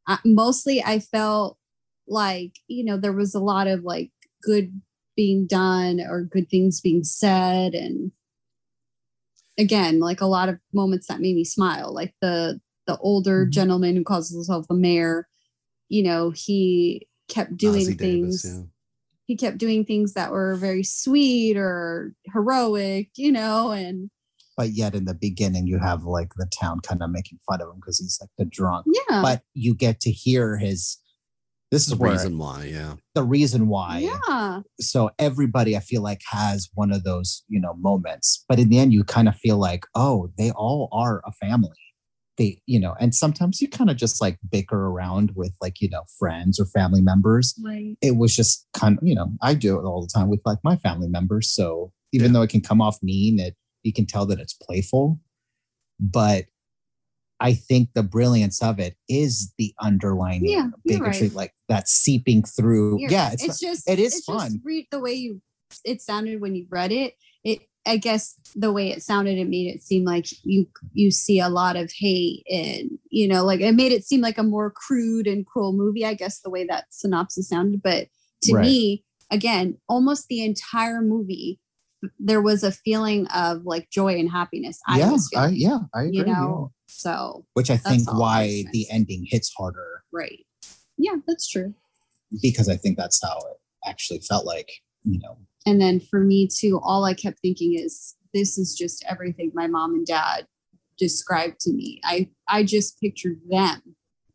I, 0.08 0.20
mostly 0.26 0.84
I 0.84 1.00
felt 1.00 1.58
like, 2.08 2.60
you 2.68 2.84
know, 2.84 2.98
there 2.98 3.14
was 3.14 3.34
a 3.34 3.40
lot 3.40 3.68
of 3.68 3.84
like 3.84 4.12
good 4.42 4.82
being 5.16 5.48
done 5.48 6.02
or 6.02 6.24
good 6.24 6.50
things 6.50 6.82
being 6.82 7.04
said. 7.04 7.74
And 7.74 8.12
again, 9.58 10.00
like 10.00 10.22
a 10.22 10.26
lot 10.26 10.50
of 10.50 10.58
moments 10.74 11.08
that 11.08 11.20
made 11.22 11.36
me 11.36 11.44
smile, 11.44 11.94
like 11.94 12.14
the, 12.22 12.60
the 12.88 12.98
older 12.98 13.46
Mhm. 13.46 13.52
gentleman 13.52 13.96
who 13.96 14.04
calls 14.04 14.30
himself 14.30 14.68
the 14.68 14.76
mayor, 14.76 15.28
you 15.90 16.04
know, 16.04 16.32
he 16.32 17.08
kept 17.30 17.58
doing 17.58 17.82
Ozzie 17.82 17.94
things 17.96 18.44
Davis, 18.44 18.58
yeah. 18.60 18.64
he 19.26 19.36
kept 19.36 19.58
doing 19.58 19.86
things 19.86 20.14
that 20.14 20.32
were 20.32 20.56
very 20.56 20.84
sweet 20.84 21.58
or 21.58 22.14
heroic, 22.34 23.10
you 23.16 23.32
know, 23.32 23.72
and 23.72 24.10
But 24.58 24.72
yet 24.72 24.94
in 24.96 25.06
the 25.06 25.14
beginning, 25.14 25.68
you 25.68 25.80
have 25.80 26.04
like 26.04 26.34
the 26.36 26.46
town 26.46 26.80
kind 26.82 27.02
of 27.04 27.10
making 27.10 27.40
fun 27.48 27.62
of 27.62 27.70
him 27.70 27.76
because 27.78 28.00
he's 28.00 28.18
like 28.22 28.30
the 28.38 28.46
drunk. 28.46 28.86
yeah, 29.10 29.22
But 29.22 29.42
you 29.54 29.74
get 29.76 30.00
to 30.02 30.12
hear 30.12 30.58
his. 30.58 30.98
This 31.72 31.84
is 31.88 31.90
The 31.94 31.98
where 31.98 32.12
reason 32.12 32.38
why, 32.38 32.66
yeah. 32.66 32.96
the 33.16 33.24
reason 33.24 33.68
why. 33.68 34.00
yeah, 34.28 34.62
So 34.80 35.10
everybody, 35.20 35.76
I 35.76 35.80
feel 35.80 36.02
like, 36.02 36.22
has 36.30 36.70
one 36.74 36.92
of 36.92 37.04
those, 37.04 37.44
you 37.48 37.60
know, 37.60 37.74
moments. 37.76 38.46
But 38.48 38.60
in 38.60 38.70
the 38.70 38.78
end, 38.80 38.94
you 38.94 39.04
kind 39.04 39.28
of 39.28 39.36
feel 39.36 39.58
like, 39.58 39.86
oh, 39.96 40.32
they 40.38 40.52
all 40.52 40.90
are 40.92 41.22
a 41.26 41.32
family. 41.32 41.72
They, 42.38 42.62
you 42.66 42.80
know, 42.80 42.96
and 43.00 43.16
sometimes 43.16 43.62
you 43.62 43.70
kind 43.70 43.90
of 43.90 43.96
just 43.98 44.22
like 44.22 44.38
bicker 44.52 44.88
around 44.88 45.32
with 45.36 45.56
like, 45.62 45.80
you 45.82 45.90
know, 45.90 46.04
friends 46.20 46.60
or 46.60 46.66
family 46.66 47.02
members. 47.02 47.56
like 47.64 47.98
it 48.02 48.18
was 48.18 48.36
just 48.36 48.68
kind 48.74 48.98
of 48.98 49.08
you 49.08 49.16
know 49.16 49.32
i 49.42 49.54
do 49.54 49.80
it 49.80 49.84
all 49.84 50.02
the 50.02 50.12
time 50.14 50.28
with 50.30 50.42
like 50.46 50.58
my 50.64 50.76
family 50.76 51.08
members 51.08 51.50
so 51.50 51.94
even 52.12 52.28
Yeah. 52.28 52.34
though 52.34 52.42
it 52.44 52.50
can 52.50 52.60
come 52.62 52.82
off 52.82 52.98
mean 53.02 53.40
it 53.40 53.56
you 53.84 53.94
can 53.94 54.06
tell 54.06 54.26
that 54.26 54.40
it's 54.40 54.54
playful 54.54 55.20
but 55.98 56.46
i 57.40 57.54
think 57.54 57.90
the 57.94 58.04
brilliance 58.04 58.62
of 58.62 58.80
it 58.80 58.96
is 59.10 59.54
the 59.58 59.74
underlying 59.82 60.44
Yeah, 60.44 60.70
bigotry 60.86 61.28
right. 61.28 61.36
like 61.36 61.54
that 61.70 61.88
seeping 61.88 62.44
through 62.44 63.00
You're 63.00 63.12
yeah 63.12 63.26
right. 63.26 63.34
it's, 63.34 63.44
it's, 63.44 63.60
just 63.60 63.90
it 63.90 64.00
is 64.00 64.24
fun. 64.26 64.62
Read 64.64 64.88
the 64.92 65.00
way 65.00 65.14
you 65.14 65.42
it 65.84 66.02
sounded 66.02 66.42
when 66.42 66.56
you 66.56 66.66
read 66.70 66.92
it. 66.92 67.16
It 67.44 67.62
I 67.88 67.98
guess 67.98 68.36
the 68.56 68.72
way 68.72 68.90
it 68.90 69.04
sounded, 69.04 69.38
it 69.38 69.48
made 69.48 69.68
it 69.74 69.84
seem 69.84 70.06
like 70.06 70.26
you 70.44 70.68
you 70.94 71.12
see 71.12 71.40
a 71.40 71.50
lot 71.50 71.76
of 71.76 71.92
hate 71.92 72.44
and 72.50 72.90
you 73.10 73.28
know, 73.28 73.44
like 73.44 73.62
it 73.62 73.74
made 73.74 73.92
it 73.92 74.06
seem 74.06 74.22
like 74.22 74.38
a 74.38 74.44
more 74.44 74.72
crude 74.72 75.28
and 75.28 75.46
cruel 75.46 75.74
movie. 75.74 76.06
I 76.06 76.14
guess 76.14 76.40
the 76.40 76.50
way 76.50 76.66
that 76.66 76.86
synopsis 76.90 77.50
sounded, 77.50 77.82
but 77.84 78.08
to 78.44 78.54
Right. 78.54 78.62
me, 78.62 79.04
again, 79.32 79.78
almost 79.88 80.28
the 80.28 80.44
entire 80.44 81.02
movie, 81.02 81.60
there 82.20 82.42
was 82.42 82.64
a 82.64 82.72
feeling 82.72 83.28
of 83.28 83.66
like 83.66 83.90
joy 83.90 84.14
and 84.16 84.30
happiness. 84.30 84.80
I 84.88 85.00
yeah 85.00 85.12
was 85.12 85.30
I, 85.36 85.48
yeah 85.50 85.80
i 85.94 86.04
agree 86.04 86.18
you 86.20 86.26
yeah. 86.26 86.34
know. 86.34 86.72
So 86.88 87.46
which 87.54 87.70
i 87.70 87.78
think 87.78 88.08
all 88.08 88.16
I 88.16 88.20
why 88.20 88.64
the 88.72 88.86
ending 88.92 89.26
hits 89.28 89.52
harder 89.58 90.04
right, 90.12 90.46
yeah, 90.98 91.16
that's 91.28 91.48
true. 91.50 91.74
because 92.42 92.70
i 92.70 92.76
think 92.78 92.98
that's 92.98 93.20
how 93.24 93.38
it 93.38 93.58
actually 93.90 94.20
felt 94.20 94.46
like 94.46 94.70
you 95.04 95.20
know 95.20 95.38
And 95.66 95.82
then 95.82 96.00
for 96.00 96.20
me 96.20 96.48
too, 96.48 96.80
all 96.84 97.06
I 97.06 97.14
kept 97.16 97.40
thinking 97.40 97.74
is 97.74 98.16
this 98.34 98.58
is 98.58 98.76
just 98.76 99.04
everything 99.10 99.52
my 99.56 99.68
mom 99.68 99.94
and 99.96 100.06
dad 100.06 100.46
described 100.98 101.60
to 101.62 101.72
me. 101.74 102.00
I 102.04 102.30
I 102.48 102.64
just 102.64 103.00
pictured 103.02 103.40
them 103.50 103.82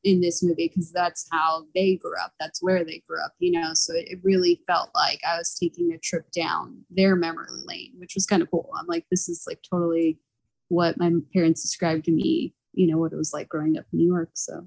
in 0.02 0.20
this 0.20 0.42
movie 0.42 0.68
because 0.68 0.90
that's 0.92 1.26
how 1.30 1.64
they 1.74 1.96
grew 1.96 2.14
up. 2.22 2.32
That's 2.40 2.62
where 2.62 2.84
they 2.84 3.02
grew 3.06 3.22
up, 3.22 3.34
you 3.38 3.52
know. 3.52 3.72
So 3.74 3.94
it, 3.94 4.08
it 4.08 4.20
really 4.22 4.62
felt 4.66 4.90
like 4.94 5.20
I 5.26 5.36
was 5.36 5.56
taking 5.60 5.92
a 5.92 5.98
trip 5.98 6.30
down 6.32 6.84
their 6.90 7.16
memory 7.16 7.48
lane, 7.66 7.92
which 7.98 8.14
was 8.14 8.26
kind 8.26 8.42
of 8.42 8.50
cool. 8.50 8.70
I'm 8.78 8.86
like, 8.86 9.06
this 9.10 9.28
is 9.28 9.44
like 9.46 9.60
totally 9.68 10.18
what 10.68 10.98
my 10.98 11.12
parents 11.34 11.62
described 11.62 12.04
to 12.06 12.12
me, 12.12 12.54
you 12.72 12.86
know, 12.86 12.98
what 12.98 13.12
it 13.12 13.16
was 13.16 13.32
like 13.32 13.48
growing 13.48 13.76
up 13.76 13.84
in 13.92 13.98
New 13.98 14.06
York. 14.06 14.30
So 14.34 14.66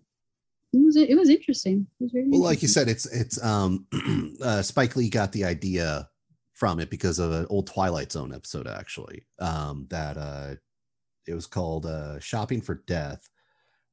it 0.74 0.84
was 0.84 0.96
it 0.96 1.18
was 1.18 1.30
interesting. 1.30 1.88
It 2.00 2.04
was 2.04 2.12
very 2.12 2.30
Well, 2.30 2.42
like 2.42 2.62
you 2.62 2.68
said, 2.68 2.88
it's 2.88 3.06
it's 3.06 3.44
um 3.44 3.88
uh, 4.42 4.62
Spike 4.62 4.96
Lee 4.96 5.10
got 5.10 5.32
the 5.32 5.46
idea 5.46 6.10
from 6.54 6.80
it 6.80 6.90
because 6.90 7.20
of 7.20 7.32
an 7.32 7.48
old 7.50 7.68
Twilight 7.68 8.12
Zone 8.12 8.34
episode, 8.34 8.68
actually. 8.68 9.26
Um, 9.40 9.88
that 9.90 10.18
uh, 10.18 10.56
it 11.28 11.34
was 11.34 11.48
called 11.48 11.86
uh, 11.86 12.20
"Shopping 12.20 12.62
for 12.62 12.84
Death," 12.88 13.30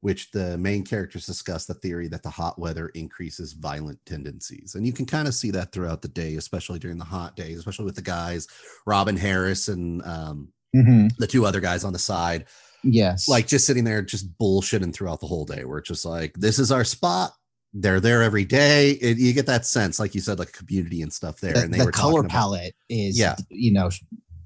which 0.01 0.31
the 0.31 0.57
main 0.57 0.83
characters 0.83 1.25
discuss 1.25 1.65
the 1.65 1.73
theory 1.75 2.07
that 2.09 2.21
the 2.23 2.29
hot 2.29 2.59
weather 2.59 2.87
increases 2.89 3.53
violent 3.53 4.03
tendencies, 4.05 4.75
and 4.75 4.85
you 4.85 4.93
can 4.93 5.05
kind 5.05 5.27
of 5.27 5.33
see 5.33 5.51
that 5.51 5.71
throughout 5.71 6.01
the 6.01 6.07
day, 6.09 6.35
especially 6.35 6.79
during 6.79 6.97
the 6.97 7.05
hot 7.05 7.35
days, 7.35 7.57
especially 7.59 7.85
with 7.85 7.95
the 7.95 8.01
guys, 8.01 8.47
Robin 8.85 9.15
Harris 9.17 9.67
and 9.67 10.01
um, 10.03 10.49
the 10.73 11.27
two 11.29 11.45
other 11.45 11.59
guys 11.59 11.83
on 11.83 11.93
the 11.93 11.99
side 11.99 12.45
yes 12.83 13.27
like 13.27 13.45
just 13.45 13.67
sitting 13.67 13.83
there 13.83 14.01
just 14.01 14.35
bullshitting 14.39 14.91
throughout 14.91 15.19
the 15.19 15.27
whole 15.27 15.45
day. 15.45 15.65
We're 15.65 15.81
just 15.81 16.03
like, 16.03 16.33
this 16.33 16.57
is 16.57 16.71
our 16.71 16.83
spot. 16.83 17.31
They're 17.75 17.99
there 17.99 18.23
every 18.23 18.43
day. 18.43 18.91
It, 18.93 19.19
you 19.19 19.33
get 19.33 19.45
that 19.45 19.67
sense, 19.67 19.99
like 19.99 20.15
you 20.15 20.21
said, 20.21 20.39
like 20.39 20.51
community 20.51 21.03
and 21.03 21.13
stuff 21.13 21.39
there. 21.39 21.53
the, 21.53 21.61
and 21.61 21.71
they 21.73 21.77
the 21.77 21.85
were 21.85 21.91
color 21.91 22.21
about 22.21 22.31
palette 22.31 22.73
is 22.89 23.19
Yeah. 23.19 23.35
you 23.49 23.71
know 23.71 23.89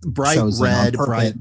bright 0.06 0.38
red, 0.60 0.96
bright. 0.96 1.36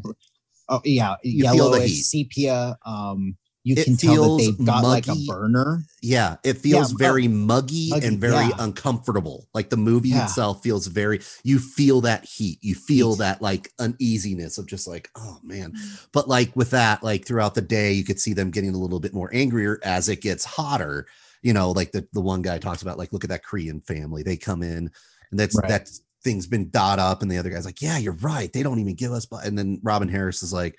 Oh 0.68 0.80
yeah, 0.84 1.16
You 1.24 1.42
feel 1.44 1.50
the 1.52 1.56
yellowish 1.78 1.90
heat. 1.90 2.02
sepia. 2.02 2.78
Um, 2.86 3.36
you 3.64 3.74
It 3.76 3.84
can 3.84 3.96
tell 3.96 4.10
that 4.10 4.16
feels 4.16 4.56
they've 4.58 4.66
got 4.66 4.84
like 4.84 5.06
a 5.06 5.10
muggy. 5.10 5.26
burner. 5.26 5.82
Yeah, 6.02 6.36
it 6.44 6.58
feels 6.58 6.92
oh, 6.92 6.96
very 6.98 7.26
muggy, 7.28 7.88
muggy, 7.90 8.06
and 8.06 8.20
very 8.20 8.34
yeah. 8.34 8.50
uncomfortable. 8.58 9.48
Like 9.54 9.70
the 9.70 9.76
movie 9.78 10.10
Yeah. 10.10 10.24
itself 10.24 10.62
feels 10.62 10.86
very. 10.86 11.20
You 11.44 11.58
feel 11.58 12.02
that 12.02 12.24
heat. 12.26 12.58
You 12.60 12.74
feel 12.74 13.12
Heat. 13.12 13.18
that 13.20 13.40
like 13.42 13.72
uneasiness 13.78 14.58
of 14.58 14.66
just 14.66 14.86
like, 14.86 15.08
oh 15.16 15.38
man. 15.42 15.72
Mm. 15.72 16.06
But 16.12 16.28
like 16.28 16.54
with 16.54 16.70
that, 16.70 17.02
like 17.02 17.24
throughout 17.26 17.54
the 17.54 17.62
day, 17.62 17.92
you 17.92 18.04
could 18.04 18.20
see 18.20 18.34
them 18.34 18.50
getting 18.50 18.74
a 18.74 18.78
little 18.78 19.00
bit 19.00 19.14
more 19.14 19.30
angrier 19.32 19.80
as 19.82 20.08
it 20.10 20.20
gets 20.20 20.44
hotter. 20.44 21.06
You 21.42 21.54
know, 21.54 21.70
like 21.72 21.92
the 21.92 22.06
the 22.12 22.20
one 22.20 22.42
guy 22.42 22.58
talks 22.58 22.82
about, 22.82 22.98
like, 22.98 23.12
look 23.12 23.24
at 23.24 23.30
that 23.30 23.44
Korean 23.44 23.80
family. 23.80 24.22
They 24.22 24.36
come 24.36 24.62
in, 24.62 24.90
and 25.30 25.40
that's 25.40 25.56
Right. 25.56 25.68
that 25.68 25.90
thing's 26.22 26.46
been 26.46 26.68
dot 26.70 26.98
up, 26.98 27.22
and 27.22 27.30
the 27.30 27.38
other 27.38 27.50
guy's 27.50 27.66
like, 27.66 27.82
yeah, 27.82 27.98
you're 27.98 28.14
right. 28.14 28.50
They 28.52 28.62
don't 28.62 28.78
even 28.78 28.94
give 28.94 29.12
us. 29.12 29.26
bu-" 29.26 29.36
And 29.44 29.58
then 29.58 29.80
Robin 29.82 30.08
Harris 30.08 30.42
is 30.42 30.52
like, 30.52 30.76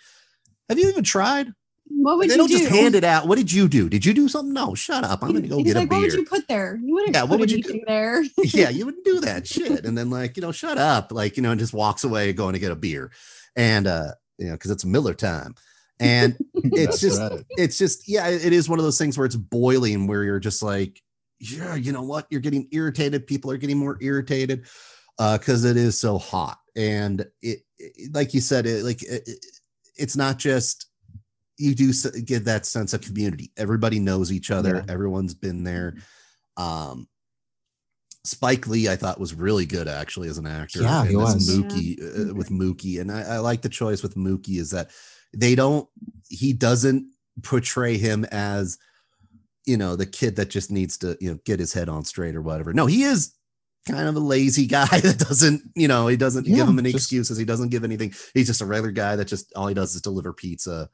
have 0.70 0.80
you 0.80 0.88
even 0.90 1.04
tried? 1.04 1.48
What 1.88 2.18
would 2.18 2.30
they 2.30 2.34
you 2.34 2.38
don't 2.38 2.48
do? 2.50 2.58
just 2.58 2.70
hand 2.70 2.96
it 2.96 3.04
out. 3.04 3.28
What 3.28 3.38
did 3.38 3.52
you 3.52 3.68
do? 3.68 3.90
Did 3.90 4.06
you 4.06 4.14
do 4.14 4.28
something? 4.28 4.54
No, 4.54 4.74
shut 4.76 5.04
up. 5.04 5.24
I'm 5.24 5.34
gonna 5.34 5.48
go 5.48 5.58
He's 5.58 5.68
get 5.74 5.76
like, 5.76 5.86
a 5.86 5.90
beer. 5.90 5.98
what 6.00 6.02
would 6.04 6.14
you 6.14 6.26
put 6.26 6.48
there? 6.48 6.80
You 6.84 6.94
wouldn't 6.94 7.14
Yeah, 7.16 7.22
put 7.22 7.30
what 7.30 7.40
would 7.40 7.52
you 7.52 7.58
anything 7.58 7.84
there. 7.88 8.24
yeah, 8.44 8.70
you 8.72 8.86
wouldn't 8.86 9.06
do 9.06 9.20
that 9.22 9.48
shit. 9.48 9.86
And 9.86 9.98
then 9.98 10.10
like, 10.10 10.36
you 10.38 10.42
know, 10.42 10.52
shut 10.52 10.78
up. 10.78 11.12
Like, 11.12 11.38
you 11.38 11.44
know, 11.44 11.52
and 11.52 11.60
just 11.60 11.74
walks 11.74 12.04
away 12.04 12.34
going 12.34 12.54
to 12.54 12.60
get 12.60 12.72
a 12.72 12.76
beer. 12.76 13.12
And 13.56 13.88
uh, 13.88 14.12
you 14.38 14.48
know, 14.48 14.54
because 14.54 14.72
it's 14.72 14.86
Miller 14.86 15.14
time. 15.14 15.56
And 16.00 16.38
It's 16.56 17.00
just- 17.00 17.22
right. 17.22 17.46
it's 17.52 17.78
just, 17.78 18.08
yeah, 18.08 18.28
it 18.28 18.46
it 18.46 18.54
is 18.54 18.68
one 18.68 18.80
of 18.80 18.86
those 18.86 18.98
things 18.98 19.18
where 19.18 19.26
it's 19.26 19.36
boiling 19.38 20.08
where 20.08 20.24
you're 20.24 20.40
just 20.40 20.62
like, 20.64 21.02
yeah, 21.40 21.76
you 21.76 21.92
know 21.92 22.04
what? 22.04 22.28
You're 22.30 22.42
getting 22.42 22.68
irritated. 22.72 23.28
People 23.28 23.52
are 23.52 23.58
getting 23.58 23.78
more 23.78 23.98
irritated 24.02 24.66
uh, 25.20 25.38
because 25.38 25.64
it 25.66 25.78
is 25.78 25.98
so 26.00 26.18
hot. 26.18 26.58
And 26.76 27.26
it, 27.42 27.60
it 27.78 28.14
like 28.14 28.34
you 28.34 28.42
said, 28.42 28.66
it 28.66 28.84
like 28.84 29.04
it, 29.04 29.30
it's 29.98 30.18
not 30.18 30.38
just 30.38 30.88
you 31.58 31.76
do 31.76 31.94
get 32.26 32.46
that 32.46 32.66
sense 32.66 32.94
of 32.94 33.02
community. 33.02 33.52
Everybody 33.58 34.00
knows 34.00 34.32
each 34.32 34.52
other. 34.52 34.84
Yeah. 34.86 34.94
Everyone's 34.94 35.34
been 35.34 35.64
there. 35.64 35.96
Um, 36.58 37.08
Spike 38.26 38.68
Lee, 38.68 38.90
I 38.90 38.96
thought 38.96 39.20
was 39.20 39.34
really 39.34 39.66
good 39.66 39.88
actually 39.88 40.30
as 40.30 40.38
an 40.38 40.48
actor. 40.48 40.82
Yeah, 40.82 41.06
he 41.06 41.16
was 41.16 41.48
Mookie 41.48 41.98
yeah. 41.98 42.32
uh, 42.32 42.34
with 42.34 42.50
Mookie, 42.50 43.00
and 43.00 43.12
I, 43.12 43.22
I 43.22 43.38
like 43.38 43.62
the 43.62 43.70
choice 43.70 44.02
with 44.02 44.16
Mookie 44.16 44.58
is 44.58 44.72
that 44.72 44.90
they 45.36 45.54
don't. 45.54 45.88
He 46.28 46.52
doesn't 46.52 47.08
portray 47.44 47.98
him 47.98 48.26
as 48.32 48.78
you 49.66 49.78
know 49.78 49.96
the 49.96 50.06
kid 50.06 50.38
that 50.38 50.50
just 50.50 50.72
needs 50.72 50.98
to 51.00 51.18
you 51.22 51.32
know 51.32 51.40
get 51.46 51.60
his 51.60 51.74
head 51.74 51.88
on 51.88 52.04
straight 52.04 52.36
or 52.36 52.42
whatever. 52.42 52.74
No, 52.74 52.88
he 52.88 53.04
is 53.04 53.34
kind 53.88 54.08
of 54.08 54.16
a 54.16 54.20
lazy 54.20 54.66
guy 54.68 54.88
that 54.88 55.20
doesn't 55.20 55.62
you 55.76 55.88
know 55.88 56.08
he 56.08 56.18
doesn't 56.18 56.48
yeah, 56.48 56.58
give 56.58 56.68
him 56.68 56.80
any 56.80 56.94
just, 56.94 57.04
excuses. 57.04 57.38
He 57.38 57.46
doesn't 57.46 57.70
give 57.70 57.84
anything. 57.84 58.14
He's 58.34 58.48
just 58.48 58.62
a 58.62 58.66
regular 58.66 58.92
guy 58.92 59.16
that 59.18 59.26
just 59.26 59.54
all 59.56 59.68
he 59.68 59.76
does 59.76 59.94
is 59.94 60.02
deliver 60.02 60.34
pizza 60.34 60.90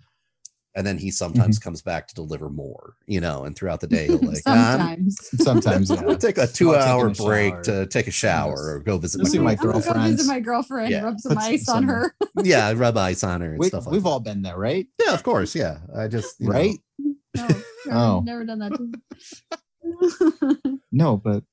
and 0.75 0.87
then 0.87 0.97
he 0.97 1.11
sometimes 1.11 1.59
mm-hmm. 1.59 1.63
comes 1.63 1.81
back 1.81 2.07
to 2.07 2.15
deliver 2.15 2.49
more, 2.49 2.95
you 3.05 3.19
know, 3.19 3.43
and 3.43 3.55
throughout 3.55 3.81
the 3.81 3.87
day 3.87 4.07
he'll 4.07 4.19
like 4.19 4.37
sometimes 4.37 5.29
sometimes 5.43 5.89
yeah. 5.89 6.01
we'll 6.01 6.17
take 6.17 6.37
a 6.37 6.47
two 6.47 6.75
hour 6.75 7.09
break 7.09 7.61
to 7.63 7.85
take 7.87 8.07
a 8.07 8.11
shower 8.11 8.75
or 8.75 8.79
go 8.79 8.97
visit 8.97 9.21
my, 9.21 9.39
my 9.39 9.55
girlfriend. 9.55 9.95
Go 9.95 10.03
visit 10.03 10.27
my 10.27 10.39
girlfriend, 10.39 10.91
yeah. 10.91 11.03
rub 11.03 11.19
some 11.19 11.35
Put 11.35 11.43
ice 11.43 11.65
some, 11.65 11.77
on 11.77 11.83
her. 11.83 12.15
yeah, 12.43 12.73
rub 12.75 12.97
ice 12.97 13.23
on 13.23 13.41
her 13.41 13.51
and 13.51 13.59
we, 13.59 13.67
stuff 13.67 13.85
like 13.85 13.93
We've 13.93 14.03
that. 14.03 14.09
all 14.09 14.19
been 14.19 14.41
there, 14.41 14.57
right? 14.57 14.87
Yeah, 15.03 15.13
of 15.13 15.23
course. 15.23 15.55
Yeah. 15.55 15.79
I 15.95 16.07
just 16.07 16.35
right. 16.39 16.77
Know. 16.99 17.47
No, 17.85 17.91
oh, 17.91 18.21
never 18.23 18.45
done 18.45 18.59
that. 18.59 20.77
no, 20.91 21.17
but 21.17 21.43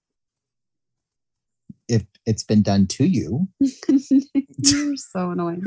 if 1.88 2.04
it's 2.26 2.42
been 2.42 2.62
done 2.62 2.86
to 2.86 3.04
you, 3.04 3.48
you're 3.60 4.96
so 4.96 5.30
annoying. 5.30 5.64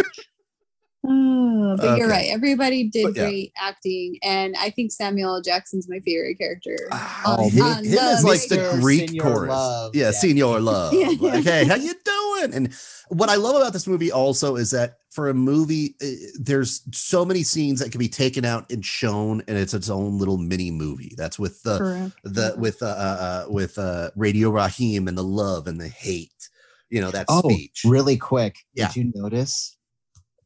Oh, 1.04 1.76
but 1.78 1.88
okay. 1.88 1.98
you're 1.98 2.10
right. 2.10 2.28
Everybody 2.30 2.84
did 2.84 3.06
but, 3.06 3.16
yeah. 3.16 3.24
great 3.24 3.54
acting, 3.60 4.18
and 4.22 4.56
I 4.60 4.70
think 4.70 4.92
Samuel 4.92 5.36
L. 5.36 5.42
Jackson's 5.42 5.90
my 5.90 6.00
favorite 6.00 6.38
character. 6.38 6.78
Oh, 7.26 7.50
him, 7.50 7.84
him 7.84 7.94
is 7.94 8.24
like 8.24 8.48
the 8.50 8.78
Greek 8.80 9.10
Senior 9.10 9.24
chorus. 9.24 9.50
Love. 9.50 9.96
Yeah, 9.96 10.06
yeah, 10.06 10.12
Senior 10.12 10.60
Love. 10.60 10.94
yeah, 10.94 11.10
like, 11.20 11.44
hey, 11.44 11.66
how 11.66 11.74
you 11.74 11.96
doing? 12.06 12.54
And 12.54 12.74
what 13.10 13.30
I 13.30 13.36
love 13.36 13.56
about 13.56 13.74
this 13.74 13.88
movie 13.88 14.12
also 14.12 14.58
is 14.58 14.70
that 14.72 14.98
for 15.10 15.30
a 15.30 15.34
movie, 15.34 15.96
uh, 16.04 16.08
there's 16.40 16.82
so 16.94 17.26
many 17.26 17.42
scenes 17.42 17.80
that 17.80 17.92
can 17.92 18.00
be 18.00 18.10
taken 18.10 18.46
out 18.46 18.72
and 18.72 18.86
shown, 18.86 19.42
and 19.48 19.58
it's 19.58 19.74
its 19.74 19.90
own 19.90 20.20
little 20.20 20.38
mini 20.38 20.70
movie. 20.70 21.16
That's 21.18 21.40
with 21.40 21.64
the 21.64 21.80
Correct. 21.80 22.14
the 22.26 22.54
with 22.60 22.84
uh, 22.84 22.86
uh, 22.86 23.46
uh 23.48 23.52
with 23.52 23.80
uh 23.80 24.12
Radio 24.16 24.52
Raheem 24.52 25.08
and 25.08 25.18
the 25.18 25.24
love 25.24 25.66
and 25.66 25.82
the 25.82 25.88
hate. 25.88 26.48
You 26.92 27.02
know 27.02 27.10
that 27.10 27.26
oh, 27.28 27.42
speech. 27.42 27.82
Really 27.86 28.18
quick, 28.18 28.58
yeah. 28.76 28.88
did 28.88 28.98
you 28.98 29.12
notice 29.16 29.78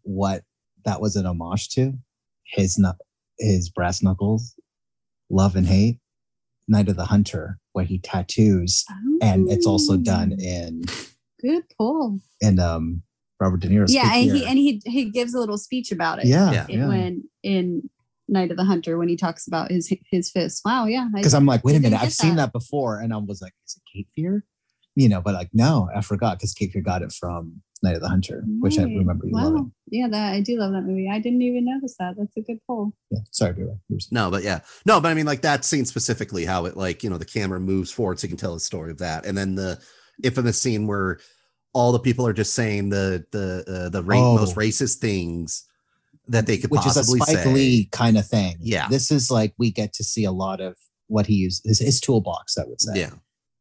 what 0.06 0.44
that 0.86 1.02
was 1.02 1.16
an 1.16 1.26
homage 1.26 1.70
to 1.70 1.94
his 2.44 2.82
his 3.40 3.70
brass 3.70 4.02
knuckles, 4.02 4.56
love 5.30 5.56
and 5.56 5.68
hate, 5.68 6.00
Night 6.68 6.88
of 6.88 6.96
the 6.96 7.06
Hunter, 7.06 7.60
where 7.74 7.86
he 7.86 8.00
tattoos, 8.00 8.86
oh. 8.90 9.18
and 9.22 9.52
it's 9.52 9.68
also 9.68 9.98
done 9.98 10.34
oh. 10.40 10.44
in 10.44 10.84
good 11.42 11.64
pull 11.78 12.20
and 12.42 12.60
um 12.60 13.02
Robert 13.40 13.60
De 13.60 13.68
Niro. 13.68 13.86
Yeah, 13.88 14.14
and 14.14 14.32
he 14.32 14.46
and 14.46 14.58
he 14.58 14.82
he 14.86 15.06
gives 15.06 15.34
a 15.34 15.40
little 15.40 15.58
speech 15.58 15.92
about 15.92 16.20
it. 16.20 16.26
Yeah, 16.26 16.66
yeah. 16.70 16.88
when 16.88 17.24
in 17.44 17.90
Night 18.28 18.52
of 18.52 18.58
the 18.58 18.64
Hunter 18.64 18.98
when 18.98 19.10
he 19.10 19.18
talks 19.18 19.48
about 19.48 19.72
his 19.72 19.92
his 20.10 20.32
fist. 20.32 20.62
Wow, 20.66 20.86
yeah. 20.86 21.08
Because 21.14 21.34
I'm 21.34 21.46
like, 21.46 21.64
wait 21.64 21.76
a 21.76 21.80
minute, 21.80 22.02
I've 22.02 22.14
seen 22.14 22.38
that 22.38 22.52
before, 22.52 23.00
and 23.00 23.14
I 23.14 23.18
was 23.18 23.42
like, 23.42 23.54
is 23.66 23.78
it 23.78 23.98
Cape 23.98 24.08
Fear? 24.16 24.46
You 24.96 25.10
know, 25.10 25.22
but 25.22 25.34
like, 25.34 25.50
no, 25.54 25.90
I 25.96 26.02
forgot 26.02 26.40
because 26.40 26.54
Cape 26.54 26.72
Fear 26.72 26.82
got 26.82 27.02
it 27.02 27.12
from 27.12 27.62
Night 27.84 27.96
of 27.96 28.02
the 28.02 28.10
Hunter, 28.10 28.38
right. 28.38 28.62
which 28.62 28.80
I 28.80 28.84
remember 28.84 29.26
you 29.28 29.34
wow. 29.34 29.44
loving. 29.44 29.72
Yeah, 29.88 30.08
that 30.08 30.34
I 30.34 30.42
do 30.42 30.58
love 30.58 30.72
that 30.72 30.82
movie. 30.82 31.10
I 31.10 31.20
didn't 31.20 31.44
even 31.44 31.66
notice 31.66 31.96
that. 32.00 32.16
That's 32.18 32.36
a 32.38 32.42
good 32.42 32.60
pull. 32.66 32.94
Yeah, 33.12 33.20
sorry, 33.32 33.68
No, 34.12 34.32
but 34.32 34.44
yeah, 34.44 34.62
no, 34.86 35.00
but 35.00 35.10
I 35.10 35.14
mean, 35.14 35.28
like 35.28 35.42
that 35.42 35.64
scene 35.64 35.86
specifically, 35.86 36.44
how 36.44 36.66
it 36.66 36.76
like 36.76 37.04
you 37.04 37.10
know 37.10 37.18
the 37.18 37.26
camera 37.26 37.60
moves 37.60 37.92
forward 37.92 38.20
so 38.20 38.26
you 38.26 38.30
can 38.30 38.38
tell 38.38 38.56
the 38.56 38.60
story 38.60 38.92
of 38.92 38.98
that, 39.00 39.26
and 39.26 39.38
then 39.38 39.56
the 39.56 39.80
infamous 40.24 40.60
scene 40.60 40.88
where 40.88 41.20
all 41.74 41.92
the 41.92 42.00
people 42.00 42.26
are 42.26 42.34
just 42.34 42.56
saying 42.56 42.90
the 42.90 43.26
the 43.32 43.64
uh, 43.68 43.90
the 43.90 44.02
ra- 44.02 44.32
oh. 44.32 44.36
most 44.36 44.56
racist 44.56 44.98
things 44.98 45.66
that 46.28 46.48
they 46.48 46.58
could 46.58 46.72
which 46.72 46.86
is 46.88 46.98
a 46.98 47.04
Spike 47.04 47.38
say. 47.38 47.54
Lee 47.54 47.90
kind 47.92 48.18
of 48.18 48.26
thing. 48.26 48.58
Yeah, 48.60 48.88
this 48.88 49.12
is 49.12 49.30
like 49.30 49.54
we 49.60 49.70
get 49.70 49.94
to 49.94 50.04
see 50.04 50.24
a 50.24 50.32
lot 50.32 50.62
of 50.62 50.76
what 51.08 51.28
he 51.28 51.36
uses 51.36 51.62
his, 51.64 51.80
his 51.80 52.02
toolbox. 52.02 52.58
I 52.58 52.64
would 52.66 52.82
say. 52.82 53.02
Yeah, 53.02 53.12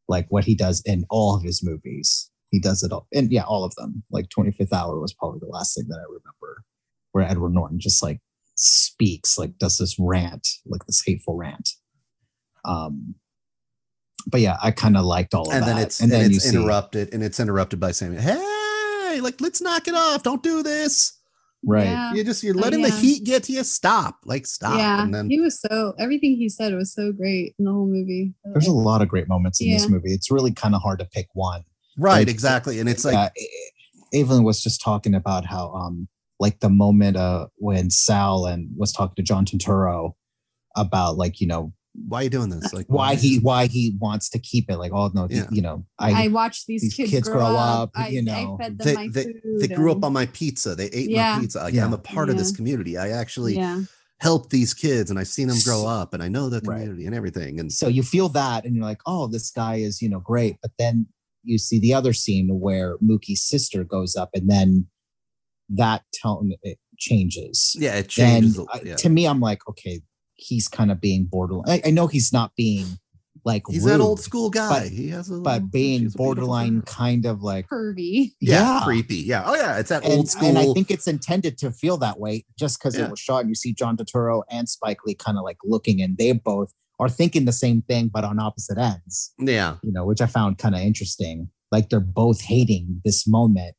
like 0.07 0.25
what 0.29 0.43
he 0.43 0.55
does 0.55 0.81
in 0.85 1.05
all 1.11 1.35
of 1.35 1.43
his 1.43 1.63
movies 1.63 2.31
he 2.55 2.59
does 2.61 2.83
it 2.83 2.91
all. 2.91 3.07
And 3.13 3.31
yeah 3.31 3.43
all 3.43 3.65
of 3.65 3.75
them. 3.75 4.03
Like 4.09 4.29
25th 4.29 4.71
hour 4.73 4.99
was 4.99 5.13
probably 5.13 5.39
the 5.39 5.47
last 5.47 5.75
thing 5.75 5.85
that 5.89 5.97
i 5.97 6.03
remember 6.03 6.63
where 7.11 7.25
edward 7.25 7.53
norton 7.53 7.79
just 7.79 8.01
like 8.01 8.19
speaks 8.55 9.37
like 9.37 9.57
does 9.57 9.77
this 9.77 9.97
rant 9.99 10.47
like 10.65 10.85
this 10.85 11.03
hateful 11.05 11.35
rant. 11.35 11.69
Um 12.63 13.15
but 14.27 14.41
yeah 14.41 14.57
i 14.63 14.71
kind 14.71 14.97
of 14.97 15.03
liked 15.05 15.33
all 15.33 15.49
of 15.49 15.53
and 15.53 15.63
that. 15.63 15.67
then 15.67 15.77
it's 15.77 15.99
and, 15.99 16.11
and 16.11 16.21
then 16.23 16.31
it's 16.31 16.51
interrupted 16.51 17.09
see, 17.09 17.15
and 17.15 17.23
it's 17.23 17.39
interrupted 17.39 17.79
by 17.79 17.91
saying 17.91 18.13
hey 18.13 19.19
like 19.21 19.39
let's 19.41 19.61
knock 19.61 19.87
it 19.87 19.95
off. 19.95 20.23
Don't 20.23 20.43
do 20.43 20.63
this. 20.63 21.19
Right. 21.67 21.85
Yeah. 21.85 22.13
you 22.13 22.23
just 22.23 22.43
you're 22.43 22.53
letting 22.53 22.81
yeah. 22.81 22.89
the 22.89 22.95
heat 22.95 23.23
get 23.23 23.43
to 23.43 23.53
you. 23.53 23.63
Stop. 23.63 24.19
Like 24.23 24.45
stop. 24.45 24.77
Yeah. 24.77 25.03
And 25.03 25.13
then 25.13 25.29
he 25.29 25.39
was 25.39 25.59
so 25.59 25.93
everything 25.99 26.35
he 26.35 26.47
said 26.47 26.73
was 26.73 26.93
so 26.93 27.11
great 27.11 27.55
in 27.57 27.65
the 27.65 27.71
whole 27.71 27.87
movie. 27.87 28.33
There's 28.45 28.67
a 28.67 28.71
lot 28.71 29.01
of 29.01 29.07
great 29.07 29.27
moments 29.27 29.59
in 29.59 29.67
yeah. 29.67 29.77
this 29.77 29.89
movie. 29.89 30.13
It's 30.13 30.29
really 30.29 30.53
kind 30.53 30.75
of 30.75 30.81
hard 30.81 30.99
to 30.99 31.05
pick 31.05 31.27
one 31.33 31.63
Right, 31.97 32.19
like, 32.19 32.27
exactly. 32.27 32.79
And 32.79 32.89
it's 32.89 33.05
like 33.05 33.15
uh, 33.15 33.29
Evelyn 34.13 34.43
was 34.43 34.61
just 34.61 34.81
talking 34.81 35.15
about 35.15 35.45
how 35.45 35.71
um 35.71 36.07
like 36.39 36.59
the 36.59 36.69
moment 36.69 37.17
uh 37.17 37.47
when 37.57 37.89
Sal 37.89 38.45
and 38.45 38.69
was 38.75 38.91
talking 38.91 39.15
to 39.15 39.23
John 39.23 39.45
Turturro 39.45 40.13
about 40.75 41.17
like, 41.17 41.39
you 41.39 41.47
know, 41.47 41.73
why 42.07 42.19
are 42.19 42.23
you 42.23 42.29
doing 42.29 42.49
this? 42.49 42.73
Like 42.73 42.87
why 42.87 43.15
he 43.15 43.37
why 43.37 43.67
he 43.67 43.95
wants 43.99 44.29
to 44.29 44.39
keep 44.39 44.69
it 44.69 44.77
like 44.77 44.91
oh 44.93 45.11
no 45.13 45.27
yeah. 45.29 45.45
you 45.49 45.61
know 45.61 45.85
I 45.97 46.25
I 46.25 46.27
watch 46.27 46.65
these, 46.65 46.81
these 46.81 46.93
kids, 46.93 47.11
kids, 47.11 47.29
grow, 47.29 47.39
grow 47.39 47.55
up, 47.55 47.91
up, 47.95 48.11
you 48.11 48.21
know 48.21 48.57
I 48.61 48.69
they, 48.69 49.07
they, 49.07 49.33
they, 49.59 49.67
grew 49.67 49.91
up 49.91 50.03
on 50.03 50.13
my 50.13 50.25
pizza 50.27 50.75
they 50.75 50.87
ate 50.87 51.09
yeah. 51.09 51.35
my 51.35 51.41
pizza 51.41 51.59
like, 51.59 51.73
yeah. 51.73 51.85
I'm 51.85 51.93
a 51.93 51.97
part 51.97 52.29
of 52.29 52.37
this 52.37 52.51
community 52.51 52.97
I 52.97 53.09
actually 53.09 53.61
help 54.19 54.49
these 54.49 54.73
kids 54.73 55.09
and 55.09 55.19
I've 55.19 55.27
seen 55.27 55.47
them 55.47 55.57
grow 55.63 55.85
up 55.85 56.13
and 56.13 56.21
I 56.21 56.27
know 56.27 56.49
the 56.49 56.61
community 56.61 57.03
right. 57.03 57.05
and 57.05 57.15
everything 57.15 57.59
and 57.59 57.71
so 57.71 57.87
you 57.87 58.03
feel 58.03 58.29
that 58.29 58.65
and 58.65 58.75
you're 58.75 58.85
like 58.85 59.01
oh 59.05 59.27
this 59.27 59.51
guy 59.51 59.75
is 59.75 60.01
you 60.01 60.09
know 60.09 60.19
great 60.19 60.57
but 60.61 60.71
then 60.77 61.07
you 61.45 61.57
see 61.57 61.79
the 61.79 61.93
other 61.93 62.13
scene 62.13 62.59
where 62.59 62.97
Mookie's 62.97 63.43
sister 63.43 63.83
goes 63.83 64.15
up, 64.15 64.29
and 64.33 64.49
then 64.49 64.87
that 65.69 66.03
tone 66.21 66.53
it 66.63 66.79
changes. 66.97 67.75
Yeah, 67.79 67.95
it 67.95 68.09
changes. 68.09 68.57
And 68.57 68.67
yeah. 68.83 68.95
to 68.95 69.09
me, 69.09 69.27
I'm 69.27 69.39
like, 69.39 69.67
okay, 69.69 70.01
he's 70.35 70.67
kind 70.67 70.91
of 70.91 70.99
being 70.99 71.25
borderline. 71.25 71.81
I, 71.85 71.87
I 71.87 71.91
know 71.91 72.07
he's 72.07 72.33
not 72.33 72.51
being 72.55 72.85
like 73.45 73.63
he's 73.69 73.83
rude, 73.83 73.93
that 73.93 73.99
old 74.01 74.19
school 74.19 74.49
guy. 74.49 74.69
But, 74.69 74.89
he 74.89 75.09
has 75.09 75.29
a 75.29 75.39
but 75.39 75.71
being 75.71 76.09
borderline 76.09 76.81
kind 76.81 77.25
of 77.25 77.41
like 77.43 77.67
pervy. 77.67 78.33
Yeah, 78.41 78.79
yeah, 78.79 78.81
creepy. 78.83 79.17
Yeah. 79.17 79.43
Oh 79.45 79.55
yeah, 79.55 79.77
it's 79.77 79.89
that 79.89 80.03
and, 80.03 80.13
old 80.13 80.29
school. 80.29 80.49
And 80.49 80.57
I 80.57 80.65
think 80.73 80.89
it's 80.89 81.07
intended 81.07 81.57
to 81.59 81.71
feel 81.71 81.97
that 81.97 82.19
way 82.19 82.45
just 82.57 82.79
because 82.79 82.97
yeah. 82.97 83.05
it 83.05 83.11
was 83.11 83.19
shot. 83.19 83.41
And 83.41 83.49
you 83.49 83.55
see 83.55 83.73
John 83.73 83.97
Turturro 83.97 84.43
and 84.49 84.67
Spike 84.67 85.05
Lee 85.05 85.15
kind 85.15 85.37
of 85.37 85.43
like 85.43 85.57
looking, 85.63 86.01
and 86.01 86.17
they 86.17 86.31
both 86.31 86.73
are 86.99 87.09
thinking 87.09 87.45
the 87.45 87.51
same 87.51 87.81
thing, 87.81 88.09
but 88.13 88.23
on 88.23 88.39
opposite 88.39 88.77
ends. 88.77 89.33
Yeah. 89.39 89.77
You 89.83 89.91
know, 89.91 90.05
which 90.05 90.21
I 90.21 90.27
found 90.27 90.57
kind 90.57 90.75
of 90.75 90.81
interesting. 90.81 91.49
Like 91.71 91.89
they're 91.89 91.99
both 91.99 92.41
hating 92.41 93.01
this 93.03 93.27
moment, 93.27 93.75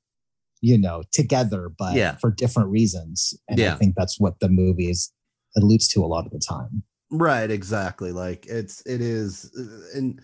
you 0.60 0.78
know, 0.78 1.02
together, 1.12 1.70
but 1.76 1.94
yeah. 1.94 2.16
for 2.16 2.30
different 2.30 2.70
reasons. 2.70 3.34
And 3.48 3.58
yeah. 3.58 3.74
I 3.74 3.76
think 3.76 3.94
that's 3.96 4.20
what 4.20 4.40
the 4.40 4.48
movie 4.48 4.90
is 4.90 5.12
alludes 5.56 5.88
to 5.88 6.04
a 6.04 6.06
lot 6.06 6.26
of 6.26 6.32
the 6.32 6.40
time. 6.40 6.82
Right, 7.10 7.50
exactly. 7.50 8.12
Like 8.12 8.46
it's 8.46 8.84
it 8.84 9.00
is 9.00 9.50
uh, 9.58 9.98
and 9.98 10.20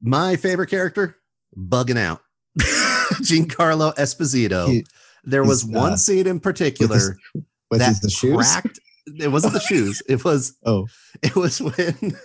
my 0.00 0.36
favorite 0.36 0.70
character, 0.70 1.16
bugging 1.56 1.98
out. 1.98 2.20
Giancarlo 3.22 3.94
Esposito. 3.96 4.68
He, 4.68 4.86
there 5.24 5.44
was 5.44 5.64
one 5.64 5.94
uh, 5.94 5.96
scene 5.96 6.26
in 6.26 6.40
particular 6.40 7.16
with 7.70 7.80
his, 7.80 8.00
that 8.00 8.02
the 8.02 8.10
shoes? 8.10 8.36
cracked 8.36 8.78
it 9.18 9.28
wasn't 9.28 9.54
the 9.54 9.60
shoes. 9.68 10.02
It 10.08 10.24
was 10.24 10.56
oh, 10.64 10.86
it 11.22 11.36
was 11.36 11.60
when 11.60 11.74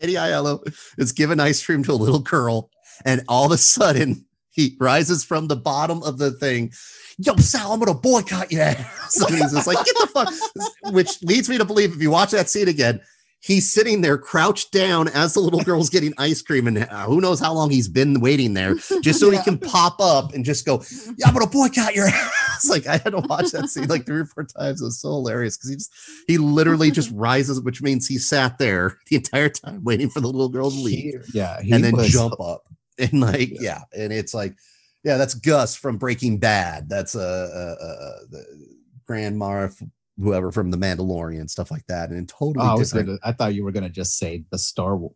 Eddie 0.00 0.14
Aiello 0.14 0.62
is 0.98 1.12
giving 1.12 1.40
ice 1.40 1.64
cream 1.64 1.82
to 1.84 1.92
a 1.92 1.94
little 1.94 2.20
girl, 2.20 2.70
and 3.04 3.22
all 3.28 3.46
of 3.46 3.52
a 3.52 3.58
sudden 3.58 4.24
he 4.50 4.76
rises 4.78 5.24
from 5.24 5.48
the 5.48 5.56
bottom 5.56 6.02
of 6.02 6.18
the 6.18 6.30
thing. 6.30 6.72
Yo, 7.18 7.36
Sal, 7.36 7.72
I'm 7.72 7.80
gonna 7.80 7.94
boycott 7.94 8.52
you. 8.52 8.58
so 9.08 9.26
he's 9.26 9.52
just 9.52 9.66
like, 9.66 9.84
get 9.84 9.96
the 9.98 10.06
fuck, 10.06 10.92
which 10.92 11.22
leads 11.22 11.48
me 11.48 11.58
to 11.58 11.64
believe 11.64 11.92
if 11.92 12.02
you 12.02 12.10
watch 12.10 12.30
that 12.30 12.48
scene 12.48 12.68
again, 12.68 13.00
he's 13.42 13.70
sitting 13.70 14.00
there 14.00 14.16
crouched 14.16 14.72
down 14.72 15.08
as 15.08 15.34
the 15.34 15.40
little 15.40 15.60
girl's 15.60 15.90
getting 15.90 16.12
ice 16.16 16.40
cream 16.40 16.66
and 16.66 16.78
uh, 16.78 17.04
who 17.04 17.20
knows 17.20 17.40
how 17.40 17.52
long 17.52 17.70
he's 17.70 17.88
been 17.88 18.20
waiting 18.20 18.54
there 18.54 18.74
just 19.02 19.20
so 19.20 19.30
yeah. 19.30 19.38
he 19.38 19.44
can 19.44 19.58
pop 19.58 20.00
up 20.00 20.32
and 20.32 20.44
just 20.44 20.64
go 20.64 20.82
yeah 21.16 21.26
i'm 21.26 21.34
gonna 21.34 21.46
boycott 21.46 21.94
your 21.94 22.06
ass 22.06 22.41
was 22.62 22.70
like, 22.70 22.86
I 22.86 22.92
had 23.02 23.10
to 23.12 23.20
watch 23.20 23.50
that 23.52 23.68
scene 23.68 23.88
like 23.88 24.06
three 24.06 24.20
or 24.20 24.26
four 24.26 24.44
times. 24.44 24.80
It 24.80 24.84
was 24.84 25.00
so 25.00 25.08
hilarious 25.10 25.56
because 25.56 25.70
he 25.70 25.76
just 25.76 25.92
he 26.26 26.38
literally 26.38 26.90
just 26.90 27.10
rises, 27.14 27.60
which 27.60 27.82
means 27.82 28.06
he 28.06 28.18
sat 28.18 28.58
there 28.58 28.98
the 29.08 29.16
entire 29.16 29.48
time 29.48 29.82
waiting 29.84 30.08
for 30.10 30.20
the 30.20 30.26
little 30.28 30.48
girl 30.48 30.70
to 30.70 30.76
leave 30.76 31.24
Yeah, 31.34 31.60
he 31.60 31.72
and 31.72 31.82
then 31.84 31.96
was- 31.96 32.08
jump 32.10 32.40
up 32.40 32.62
and 32.98 33.20
like 33.20 33.50
Yeah. 33.52 33.80
yeah. 33.94 34.02
and 34.04 34.12
it's 34.12 34.34
like 34.34 34.54
yeah 35.02 35.16
that's 35.16 35.32
gus 35.34 35.74
from 35.74 35.96
breaking 35.96 36.38
bad 36.38 36.88
that's 36.90 37.16
uh, 37.16 37.18
uh, 37.80 37.82
uh 37.84 38.18
the 38.30 38.44
grand 39.06 39.40
moff 39.40 39.82
whoever 40.18 40.52
from 40.52 40.70
the 40.70 40.76
mandalorian 40.76 41.48
stuff 41.48 41.70
like 41.70 41.86
that 41.88 42.10
and 42.10 42.28
totally 42.28 42.64
Oh, 42.64 42.72
I 42.72 42.74
was 42.74 42.90
different 42.90 43.06
gonna. 43.08 43.18
I 43.24 43.32
thought 43.32 43.54
you 43.54 43.64
were 43.64 43.72
gonna 43.72 43.88
just 43.88 44.18
say 44.18 44.44
the 44.50 44.58
Star 44.58 44.94
Wars. 44.96 45.14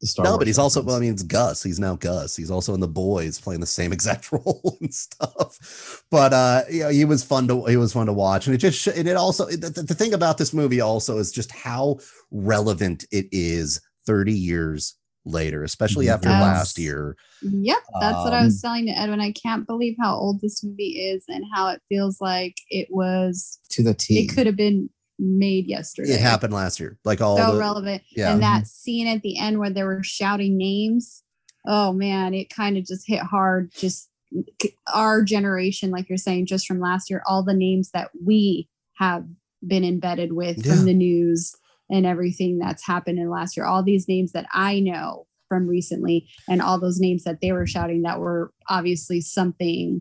The 0.00 0.06
Star 0.06 0.24
no 0.24 0.30
Wars 0.30 0.38
but 0.38 0.46
he's 0.46 0.58
also 0.58 0.82
well 0.82 0.96
i 0.96 1.00
mean 1.00 1.12
it's 1.12 1.22
gus 1.22 1.62
he's 1.62 1.78
now 1.78 1.94
gus 1.96 2.34
he's 2.36 2.50
also 2.50 2.72
in 2.74 2.80
the 2.80 2.88
boys 2.88 3.38
playing 3.40 3.60
the 3.60 3.66
same 3.66 3.92
exact 3.92 4.32
role 4.32 4.78
and 4.80 4.92
stuff 4.94 6.02
but 6.10 6.32
uh 6.32 6.62
yeah 6.70 6.90
he 6.90 7.04
was 7.04 7.22
fun 7.22 7.46
to 7.48 7.64
he 7.66 7.76
was 7.76 7.92
fun 7.92 8.06
to 8.06 8.12
watch 8.12 8.46
and 8.46 8.54
it 8.54 8.58
just 8.58 8.78
sh- 8.78 8.88
and 8.96 9.06
it 9.06 9.16
also 9.16 9.46
the, 9.46 9.68
the 9.70 9.82
the 9.82 9.94
thing 9.94 10.14
about 10.14 10.38
this 10.38 10.54
movie 10.54 10.80
also 10.80 11.18
is 11.18 11.30
just 11.32 11.52
how 11.52 11.98
relevant 12.30 13.04
it 13.12 13.26
is 13.30 13.80
30 14.06 14.32
years 14.32 14.96
later 15.26 15.64
especially 15.64 16.08
after 16.08 16.30
Yes. 16.30 16.40
last 16.40 16.78
year 16.78 17.16
Yep, 17.42 17.78
that's 18.00 18.24
what 18.24 18.34
I 18.34 18.38
Um, 18.38 18.44
was 18.44 18.60
telling 18.60 18.86
to 18.86 18.92
Edwin. 18.92 19.20
I 19.20 19.32
can't 19.32 19.66
believe 19.66 19.96
how 19.98 20.14
old 20.14 20.42
this 20.42 20.62
movie 20.62 20.98
is 21.10 21.24
and 21.28 21.42
how 21.54 21.68
it 21.68 21.80
feels 21.88 22.20
like 22.20 22.54
it 22.68 22.88
was. 22.90 23.58
to 23.70 23.82
the 23.82 23.94
T. 23.94 24.18
It 24.18 24.34
could 24.34 24.46
have 24.46 24.56
been 24.56 24.90
made 25.20 25.66
yesterday. 25.66 26.12
it 26.12 26.20
happened 26.20 26.52
last 26.54 26.80
year 26.80 26.98
like 27.04 27.20
all 27.20 27.36
So 27.36 27.52
the, 27.52 27.58
relevant. 27.58 28.02
yeah. 28.10 28.32
And 28.32 28.42
that 28.42 28.62
mm-hmm. 28.62 28.64
scene 28.66 29.06
at 29.06 29.22
the 29.22 29.38
end 29.38 29.58
where 29.58 29.70
they 29.70 29.82
were 29.84 30.02
shouting 30.02 30.56
names. 30.56 31.22
Oh 31.66 31.92
man, 31.92 32.32
it 32.32 32.48
kind 32.48 32.76
of 32.78 32.84
just 32.86 33.06
hit 33.06 33.20
hard. 33.20 33.70
Just 33.72 34.08
our 34.92 35.22
generation, 35.22 35.90
like 35.90 36.08
you're 36.08 36.16
saying, 36.18 36.46
just 36.46 36.66
from 36.66 36.80
last 36.80 37.10
year, 37.10 37.22
all 37.26 37.42
the 37.44 37.52
names 37.54 37.90
that 37.92 38.10
we 38.24 38.68
have 38.94 39.26
been 39.66 39.84
embedded 39.84 40.32
with 40.32 40.64
Yeah. 40.64 40.74
from 40.74 40.84
the 40.86 40.94
news 40.94 41.54
and 41.90 42.06
everything 42.06 42.58
that's 42.58 42.86
happened 42.86 43.18
in 43.18 43.28
last 43.28 43.56
year. 43.56 43.66
All 43.66 43.82
these 43.82 44.08
names 44.08 44.32
that 44.32 44.46
I 44.54 44.80
know 44.80 45.26
from 45.48 45.66
recently, 45.66 46.28
and 46.48 46.62
all 46.62 46.78
those 46.78 47.00
names 47.00 47.24
that 47.24 47.40
they 47.42 47.50
were 47.52 47.66
shouting 47.66 48.02
that 48.02 48.20
were 48.20 48.52
obviously 48.68 49.20
something 49.20 50.00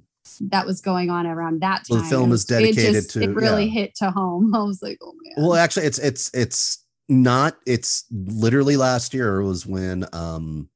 that 0.52 0.66
was 0.66 0.82
going 0.82 1.10
on 1.10 1.26
around 1.28 1.62
that 1.62 1.84
Well, 1.90 2.00
time. 2.00 2.06
the 2.06 2.10
film 2.10 2.24
It 2.24 2.26
is 2.26 2.32
was- 2.32 2.44
it 2.46 2.48
dedicated 2.54 2.94
just- 2.94 3.10
to- 3.12 3.22
It 3.24 3.36
really 3.36 3.66
yeah. 3.66 3.72
hit 3.72 3.96
to 3.96 4.12
home. 4.12 4.54
I 4.56 4.64
was 4.64 4.82
like, 4.82 4.98
oh 5.02 5.14
man. 5.24 5.46
Well, 5.46 5.56
actually, 5.56 5.86
it's 5.88 6.00
it's 6.00 6.30
it's 6.34 6.86
not. 7.10 7.58
It's 7.66 8.06
literally 8.12 8.78
last 8.78 9.14
year 9.14 9.42
was 9.42 9.66
when 9.66 10.06
um 10.14 10.70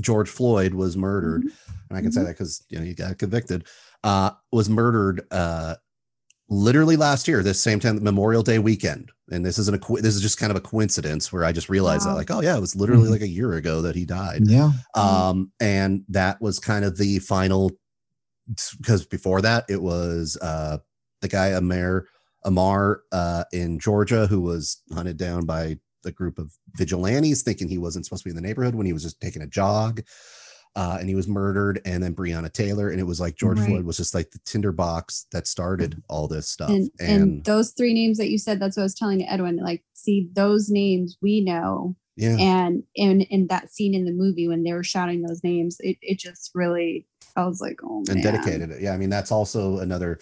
George 0.00 0.28
Floyd 0.28 0.74
was 0.74 0.96
murdered, 0.96 1.42
Mhm. 1.42 1.50
and 1.90 1.98
I 1.98 2.00
can 2.02 2.12
say 2.12 2.20
Mhm. 2.20 2.24
that 2.26 2.30
because 2.38 2.62
you 2.70 2.78
know 2.78 2.84
he 2.84 2.94
got 2.94 3.18
convicted. 3.18 3.64
Uh, 4.04 4.30
was 4.52 4.70
murdered. 4.70 5.22
Uh, 5.30 5.74
literally 6.50 6.96
last 6.96 7.28
year, 7.28 7.42
this 7.42 7.60
same 7.60 7.78
time, 7.80 8.02
Memorial 8.02 8.42
Day 8.42 8.58
weekend, 8.58 9.10
and 9.30 9.44
this 9.44 9.58
isn't 9.58 9.74
a 9.74 9.78
co- 9.78 9.98
this 9.98 10.14
is 10.14 10.22
just 10.22 10.38
kind 10.38 10.50
of 10.50 10.56
a 10.56 10.60
coincidence 10.62 11.30
where 11.32 11.44
I 11.44 11.52
just 11.52 11.68
realized 11.68 12.06
that 12.06 12.14
like, 12.14 12.30
oh 12.30 12.40
yeah, 12.40 12.56
it 12.56 12.60
was 12.60 12.74
literally 12.74 13.08
Mhm. 13.08 13.12
like 13.12 13.20
a 13.22 13.28
year 13.28 13.52
ago 13.54 13.82
that 13.82 13.94
he 13.96 14.04
died. 14.06 14.42
yeah. 14.46 14.72
Um, 14.94 15.52
and 15.60 16.04
that 16.08 16.40
was 16.40 16.58
kind 16.58 16.84
of 16.86 16.96
the 16.96 17.18
final 17.18 17.72
because 18.78 19.04
before 19.06 19.42
that 19.42 19.64
it 19.68 19.80
was 19.80 20.36
uh 20.42 20.78
the 21.20 21.28
guy 21.28 21.48
Amar 21.48 22.06
Amar 22.44 23.02
uh 23.12 23.44
in 23.52 23.78
Georgia 23.78 24.26
who 24.26 24.40
was 24.40 24.82
hunted 24.92 25.16
down 25.16 25.44
by 25.44 25.78
the 26.04 26.12
group 26.12 26.38
of 26.38 26.52
vigilantes 26.76 27.42
thinking 27.42 27.68
he 27.68 27.78
wasn't 27.78 28.04
supposed 28.04 28.22
to 28.22 28.28
be 28.28 28.30
in 28.30 28.36
the 28.36 28.46
neighborhood 28.46 28.74
when 28.74 28.86
he 28.86 28.92
was 28.92 29.02
just 29.02 29.20
taking 29.20 29.42
a 29.42 29.46
jog. 29.46 30.02
Uh, 30.76 30.98
and 31.00 31.08
he 31.08 31.16
was 31.16 31.26
murdered, 31.26 31.80
and 31.84 32.00
then 32.02 32.14
Breonna 32.14 32.52
Taylor, 32.52 32.90
and 32.90 33.00
it 33.00 33.04
was 33.04 33.18
like 33.20 33.34
George 33.34 33.58
Right. 33.58 33.66
Floyd 33.66 33.84
was 33.84 33.96
just 33.96 34.14
like 34.14 34.30
the 34.30 34.38
tinderbox 34.44 35.26
that 35.32 35.48
started 35.48 36.00
all 36.08 36.28
this 36.28 36.48
stuff. 36.48 36.70
and, 36.70 36.88
And, 37.00 37.22
and 37.22 37.44
those 37.44 37.72
three 37.72 37.92
names 37.94 38.16
that 38.18 38.28
you 38.28 38.38
said 38.38 38.60
that's 38.60 38.76
what 38.76 38.82
i 38.82 38.84
was 38.84 38.94
telling 38.94 39.26
edwin 39.26 39.56
like 39.56 39.82
see 39.94 40.28
those 40.34 40.68
names 40.70 41.16
we 41.20 41.40
know 41.40 41.96
yeah, 42.16 42.36
and 42.38 42.84
in 42.94 43.22
in 43.22 43.48
that 43.48 43.72
scene 43.72 43.94
in 43.94 44.04
the 44.04 44.12
movie 44.12 44.46
when 44.46 44.62
they 44.62 44.72
were 44.72 44.84
shouting 44.84 45.22
those 45.22 45.42
names 45.42 45.78
it, 45.80 45.96
it 46.00 46.18
just 46.18 46.50
really 46.54 47.06
i 47.38 47.46
was 47.46 47.60
like 47.60 47.78
oh 47.84 48.02
man 48.06 48.16
and 48.16 48.22
dedicated 48.22 48.70
it. 48.70 48.82
Yeah, 48.82 48.92
I 48.92 48.98
mean 48.98 49.10
that's 49.10 49.32
also 49.32 49.78
another 49.78 50.18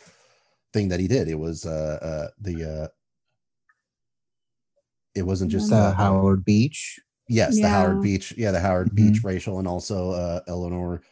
thing 0.72 0.88
that 0.90 1.00
he 1.00 1.08
did. 1.08 1.28
It 1.28 1.38
was 1.38 1.64
uh, 1.66 1.98
uh 2.10 2.28
the 2.40 2.56
uh 2.64 2.88
it 5.14 5.22
wasn't 5.22 5.50
just 5.50 5.70
The 5.70 5.76
uh, 5.76 5.94
Howard 5.94 6.44
Beach. 6.44 6.98
yes, 7.28 7.60
the 7.60 7.68
Howard 7.68 8.02
Beach, 8.02 8.34
yeah, 8.36 8.50
the 8.52 8.60
Howard 8.60 8.90
Mhm. 8.90 8.96
Beach 8.96 9.24
racial 9.24 9.58
and 9.58 9.66
also 9.68 10.10
uh 10.10 10.40
Eleanor 10.46 11.02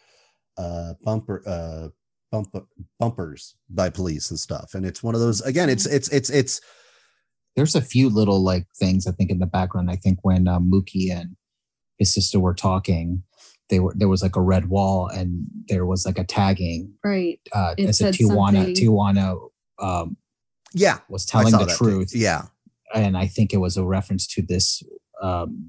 uh 0.58 0.94
bumper 1.02 1.42
uh 1.46 1.88
bump 2.30 2.54
Bumpurs 3.00 3.54
by 3.70 3.88
police 3.90 4.30
and 4.30 4.38
stuff. 4.38 4.74
And 4.74 4.84
it's 4.84 5.02
one 5.02 5.14
of 5.14 5.20
those 5.20 5.40
again, 5.42 5.68
it's 5.70 5.86
it's 5.86 6.08
it's 6.08 6.30
it's 6.30 6.60
There's 7.56 7.74
a 7.76 7.80
few 7.94 8.08
little 8.10 8.42
like 8.42 8.66
things 8.76 9.06
I 9.06 9.12
think 9.12 9.30
in 9.30 9.38
the 9.38 9.46
background. 9.46 9.90
I 9.90 9.96
think 9.96 10.18
when 10.22 10.48
uh, 10.48 10.58
Mookie 10.58 11.10
and 11.12 11.36
his 11.98 12.12
sister 12.12 12.40
were 12.40 12.54
talking, 12.54 13.22
they 13.70 13.80
were 13.80 13.92
there 13.96 14.08
was 14.08 14.22
like 14.22 14.36
a 14.36 14.40
red 14.42 14.68
wall 14.68 15.08
and 15.08 15.46
there 15.68 15.86
was 15.86 16.04
like 16.06 16.18
a 16.18 16.24
tagging. 16.24 16.92
right 17.04 17.40
Uh, 17.52 17.74
It 17.78 17.88
it 17.88 17.94
said 17.94 18.14
said 18.14 18.26
Tawana. 18.26 18.64
something- 18.66 18.74
Tawana 18.76 19.48
um, 19.80 20.16
yeah, 20.74 20.98
was 21.08 21.24
telling 21.26 21.52
the 21.52 21.58
that 21.58 21.68
too. 21.70 21.84
truth. 21.84 22.14
Yeah. 22.14 22.46
and 22.94 23.16
I 23.16 23.26
think 23.26 23.52
it 23.52 23.56
was 23.58 23.76
a 23.76 23.84
reference 23.84 24.26
to 24.28 24.42
this 24.42 24.82
um, 25.22 25.68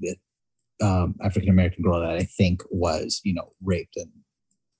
um, 0.82 1.14
African 1.22 1.48
American 1.50 1.82
girl 1.82 2.00
that 2.00 2.10
I 2.10 2.24
think 2.24 2.62
was, 2.70 3.20
you 3.24 3.32
know, 3.34 3.52
raped 3.62 3.96
and 3.96 4.10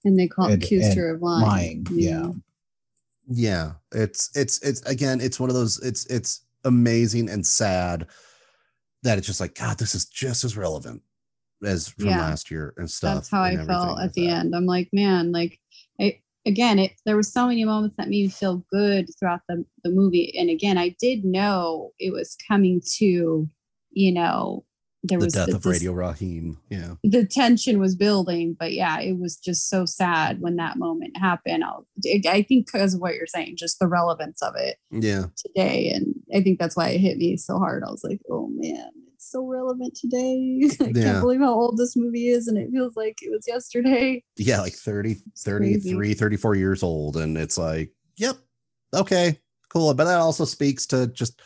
and 0.05 0.19
they 0.19 0.29
call 0.29 0.47
And- 0.47 0.63
accused 0.63 0.89
and 0.91 0.99
her 0.99 1.15
of 1.15 1.23
lying, 1.23 1.43
lying. 1.43 1.87
Yeah. 1.91 2.31
Yeah. 3.29 3.73
It's 3.93 4.31
it's 4.37 4.63
it's 4.63 4.83
again, 4.83 5.21
it's 5.21 5.41
one 5.41 5.49
of 5.51 5.55
those 5.57 5.79
it's 5.81 6.07
it's 6.07 6.45
amazing 6.65 7.29
and 7.31 7.45
sad 7.47 8.07
that 9.03 9.19
it's 9.19 9.27
just 9.27 9.41
like, 9.41 9.55
God, 9.55 9.79
this 9.79 9.95
is 9.95 10.05
just 10.07 10.45
as 10.45 10.57
relevant 10.57 11.03
as 11.67 11.89
from 11.89 12.07
Yeah. 12.07 12.21
last 12.21 12.51
year 12.51 12.75
and 12.77 12.91
stuff. 12.91 13.15
that's 13.15 13.29
how 13.31 13.43
i 13.43 13.57
felt 13.65 14.01
at 14.01 14.13
the 14.15 14.27
that. 14.27 14.39
end 14.39 14.55
i'm 14.55 14.67
like 14.67 14.89
man 14.93 15.33
like 15.33 15.59
I, 16.01 16.21
again 16.47 16.79
it 16.79 16.93
there 17.05 17.17
were 17.17 17.23
so 17.23 17.47
many 17.47 17.65
moments 17.65 17.97
that 17.97 18.09
made 18.09 18.25
me 18.25 18.29
feel 18.29 18.65
good 18.71 19.09
throughout 19.19 19.41
the, 19.49 19.65
the 19.85 19.91
movie 19.91 20.33
and 20.39 20.51
again 20.51 20.79
i 20.79 20.95
did 21.01 21.25
know 21.25 21.93
it 21.99 22.13
was 22.13 22.37
coming 22.49 22.81
to 22.99 23.49
you 23.93 24.13
know 24.13 24.65
there 25.03 25.21
The 25.21 25.27
was 25.27 25.35
death 25.35 25.47
th- 25.47 25.57
of 25.57 25.63
this- 25.63 25.73
Radio 25.73 25.93
Raheem. 25.93 26.59
Yeah. 26.69 26.95
the 27.05 27.25
tension 27.25 27.79
was 27.79 27.95
building 27.95 28.57
but 28.59 28.73
yeah 28.73 28.99
it 29.01 29.19
was 29.19 29.37
just 29.37 29.69
so 29.69 29.85
sad 29.85 30.41
when 30.41 30.57
that 30.57 30.79
moment 30.79 31.17
happened 31.17 31.63
I'll, 31.65 31.87
i 32.29 32.43
think 32.43 32.67
because 32.67 32.95
of 32.95 33.01
what 33.01 33.15
you're 33.15 33.27
saying 33.29 33.57
just 33.57 33.79
the 33.79 33.87
relevance 33.89 34.43
of 34.43 34.55
it 34.57 34.77
Yeah. 34.91 35.27
today 35.37 35.91
and 35.95 36.15
i 36.35 36.43
think 36.43 36.59
that's 36.59 36.77
why 36.77 36.89
it 36.91 36.99
hit 37.01 37.19
me 37.19 37.37
so 37.37 37.59
hard 37.59 37.85
i 37.85 37.91
was 37.91 38.03
like 38.05 38.21
oh 38.31 38.49
man 38.53 38.91
so 39.31 39.47
relevant 39.47 39.95
today 39.95 40.61
i 40.81 40.93
Yeah. 40.95 41.05
can't 41.05 41.21
believe 41.21 41.41
how 41.41 41.53
old 41.53 41.77
this 41.79 41.95
movie 41.97 42.29
is 42.29 42.49
and 42.49 42.57
it 42.59 42.71
feels 42.71 42.97
like 42.97 43.19
it 43.23 43.31
was 43.31 43.45
yesterday 43.47 44.23
Yeah. 44.37 44.61
Like 44.61 44.75
30, 44.75 45.17
33, 45.37 46.15
34 46.15 46.55
years 46.55 46.83
old. 46.83 47.17
And 47.17 47.37
it's 47.39 47.57
like, 47.59 47.93
yep. 48.17 48.37
Okay. 48.95 49.41
Cool. 49.71 49.93
But 49.95 50.05
that 50.05 50.19
also 50.19 50.45
speaks 50.45 50.87
to 50.87 51.07
just 51.09 51.41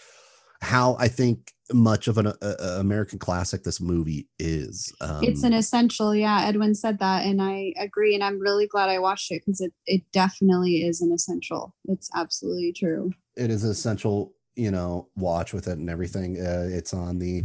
how 0.60 0.96
I 0.98 1.08
think 1.08 1.52
much 1.72 2.08
of 2.08 2.18
an 2.18 2.26
uh, 2.26 2.32
uh, 2.42 2.76
American 2.80 3.18
classic 3.18 3.62
this 3.62 3.80
movie 3.80 4.28
is. 4.38 4.92
Um, 5.00 5.22
it's 5.22 5.44
an 5.44 5.52
essential 5.52 6.14
yeah 6.14 6.44
edwin 6.46 6.74
said 6.74 6.98
that 6.98 7.24
and 7.24 7.40
i 7.40 7.72
agree 7.78 8.12
and 8.14 8.24
i'm 8.24 8.40
really 8.40 8.66
glad 8.66 8.88
i 8.88 8.98
watched 8.98 9.30
it 9.30 9.40
because 9.46 9.60
it, 9.60 9.72
it 9.86 10.02
definitely 10.12 10.78
is 10.82 11.00
an 11.00 11.12
essential 11.12 11.72
it's 11.84 12.10
absolutely 12.16 12.72
true 12.72 13.12
it 13.36 13.50
is 13.52 13.62
an 13.62 13.70
essential 13.70 14.34
you 14.56 14.70
know 14.72 15.08
watch 15.14 15.52
with 15.52 15.68
it 15.68 15.78
and 15.78 15.88
everything 15.88 16.36
uh, 16.44 16.66
it's 16.68 16.92
on 16.92 17.20
the 17.20 17.44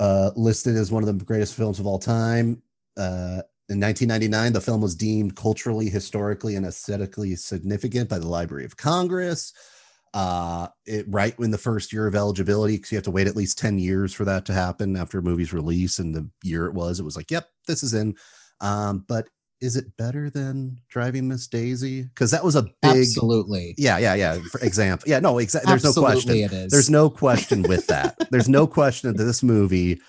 uh 0.00 0.30
listed 0.34 0.76
as 0.76 0.90
one 0.90 1.02
of 1.02 1.18
the 1.18 1.24
greatest 1.24 1.54
films 1.54 1.78
of 1.78 1.86
all 1.86 1.98
time. 1.98 2.62
Uh 2.96 3.42
in 3.68 3.78
1999 3.78 4.52
the 4.52 4.60
film 4.60 4.80
was 4.80 4.96
deemed 4.96 5.36
culturally 5.36 5.88
historically 5.88 6.56
and 6.56 6.66
aesthetically 6.66 7.36
significant 7.36 8.08
by 8.08 8.18
the 8.18 8.26
library 8.26 8.64
of 8.64 8.76
congress. 8.76 9.52
Uh 10.12 10.66
it 10.86 11.06
right 11.08 11.38
in 11.38 11.52
the 11.52 11.58
first 11.58 11.92
year 11.92 12.08
of 12.08 12.16
eligibility 12.16 12.76
because 12.76 12.90
you 12.90 12.96
have 12.96 13.04
to 13.04 13.12
wait 13.12 13.28
at 13.28 13.36
least 13.36 13.58
10 13.58 13.78
years 13.78 14.12
for 14.12 14.24
that 14.24 14.44
to 14.46 14.52
happen 14.52 14.96
after 14.96 15.18
a 15.18 15.22
movie's 15.22 15.52
release 15.52 16.00
and 16.00 16.14
the 16.14 16.28
year 16.42 16.66
it 16.66 16.74
was 16.74 16.98
it 16.98 17.04
was 17.04 17.16
like 17.16 17.30
yep 17.30 17.48
this 17.68 17.82
is 17.84 17.94
in. 17.94 18.16
Um 18.60 19.04
but 19.06 19.28
is 19.60 19.76
it 19.76 19.96
better 19.96 20.30
than 20.30 20.78
driving 20.88 21.28
miss 21.28 21.46
daisy 21.46 22.02
because 22.02 22.30
that 22.30 22.42
was 22.44 22.56
a 22.56 22.62
big 22.62 22.72
Absolutely. 23.02 23.74
yeah, 23.78 23.98
yeah, 23.98 24.14
yeah. 24.14 24.38
For 24.50 24.60
example, 24.60 25.08
yeah, 25.08 25.20
no, 25.20 25.38
exactly. 25.38 25.70
There's 25.70 25.84
no 25.84 25.92
question. 26.02 26.30
Absolutely 26.30 26.42
it 26.44 26.52
is. 26.52 26.72
There's 26.72 26.90
no 26.90 27.10
question 27.10 27.62
with 27.62 27.86
that. 27.88 28.16
There's 28.30 28.48
no 28.48 28.66
question 28.66 29.12
that 29.14 29.22
this 29.22 29.42
movie 29.42 30.00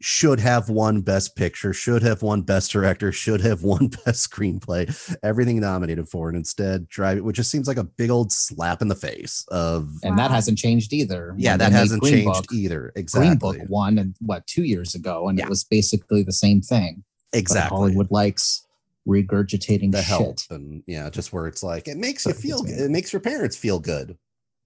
should 0.00 0.38
have 0.38 0.68
won 0.68 1.00
Best 1.00 1.34
Picture, 1.34 1.72
should 1.72 2.02
have 2.04 2.22
won 2.22 2.42
Best 2.42 2.70
Director, 2.70 3.10
should 3.10 3.40
have 3.40 3.64
won 3.64 3.88
Best 4.04 4.30
Screenplay, 4.30 5.16
everything 5.24 5.58
nominated 5.60 6.08
for, 6.08 6.28
and 6.28 6.36
instead 6.36 6.86
drive 6.88 7.18
it, 7.18 7.24
which 7.24 7.34
just 7.36 7.50
seems 7.50 7.66
like 7.66 7.78
a 7.78 7.84
big 7.84 8.08
old 8.10 8.30
slap 8.30 8.80
in 8.80 8.86
the 8.88 8.94
face 8.94 9.44
of. 9.48 9.88
and 10.04 10.16
that 10.16 10.30
hasn't 10.30 10.56
changed 10.56 10.92
either. 10.92 11.34
Yeah, 11.36 11.56
that 11.56 11.72
hasn't 11.72 12.04
changed 12.04 12.26
Book, 12.26 12.44
either. 12.52 12.92
Exactly. 12.94 13.28
Green 13.28 13.38
Book 13.38 13.56
won 13.68 13.98
and 13.98 14.14
what 14.20 14.46
two 14.46 14.62
years 14.62 14.94
ago, 14.94 15.28
and 15.28 15.36
Yeah. 15.38 15.46
it 15.46 15.48
was 15.50 15.64
basically 15.64 16.22
the 16.22 16.32
same 16.32 16.60
thing. 16.60 17.02
Exactly. 17.32 17.76
Hollywood 17.76 18.10
likes 18.10 18.66
regurgitating 19.06 19.92
the 19.92 19.98
shit. 19.98 20.06
help 20.06 20.38
and 20.50 20.82
yeah, 20.86 21.08
just 21.10 21.32
where 21.32 21.46
it's 21.46 21.62
like 21.62 21.88
it 21.88 21.96
makes 21.96 22.26
you 22.26 22.32
feel 22.34 22.62
good. 22.62 22.78
It 22.80 22.90
makes 22.90 23.12
your 23.12 23.20
parents 23.20 23.56
feel 23.56 23.78
good. 23.78 24.16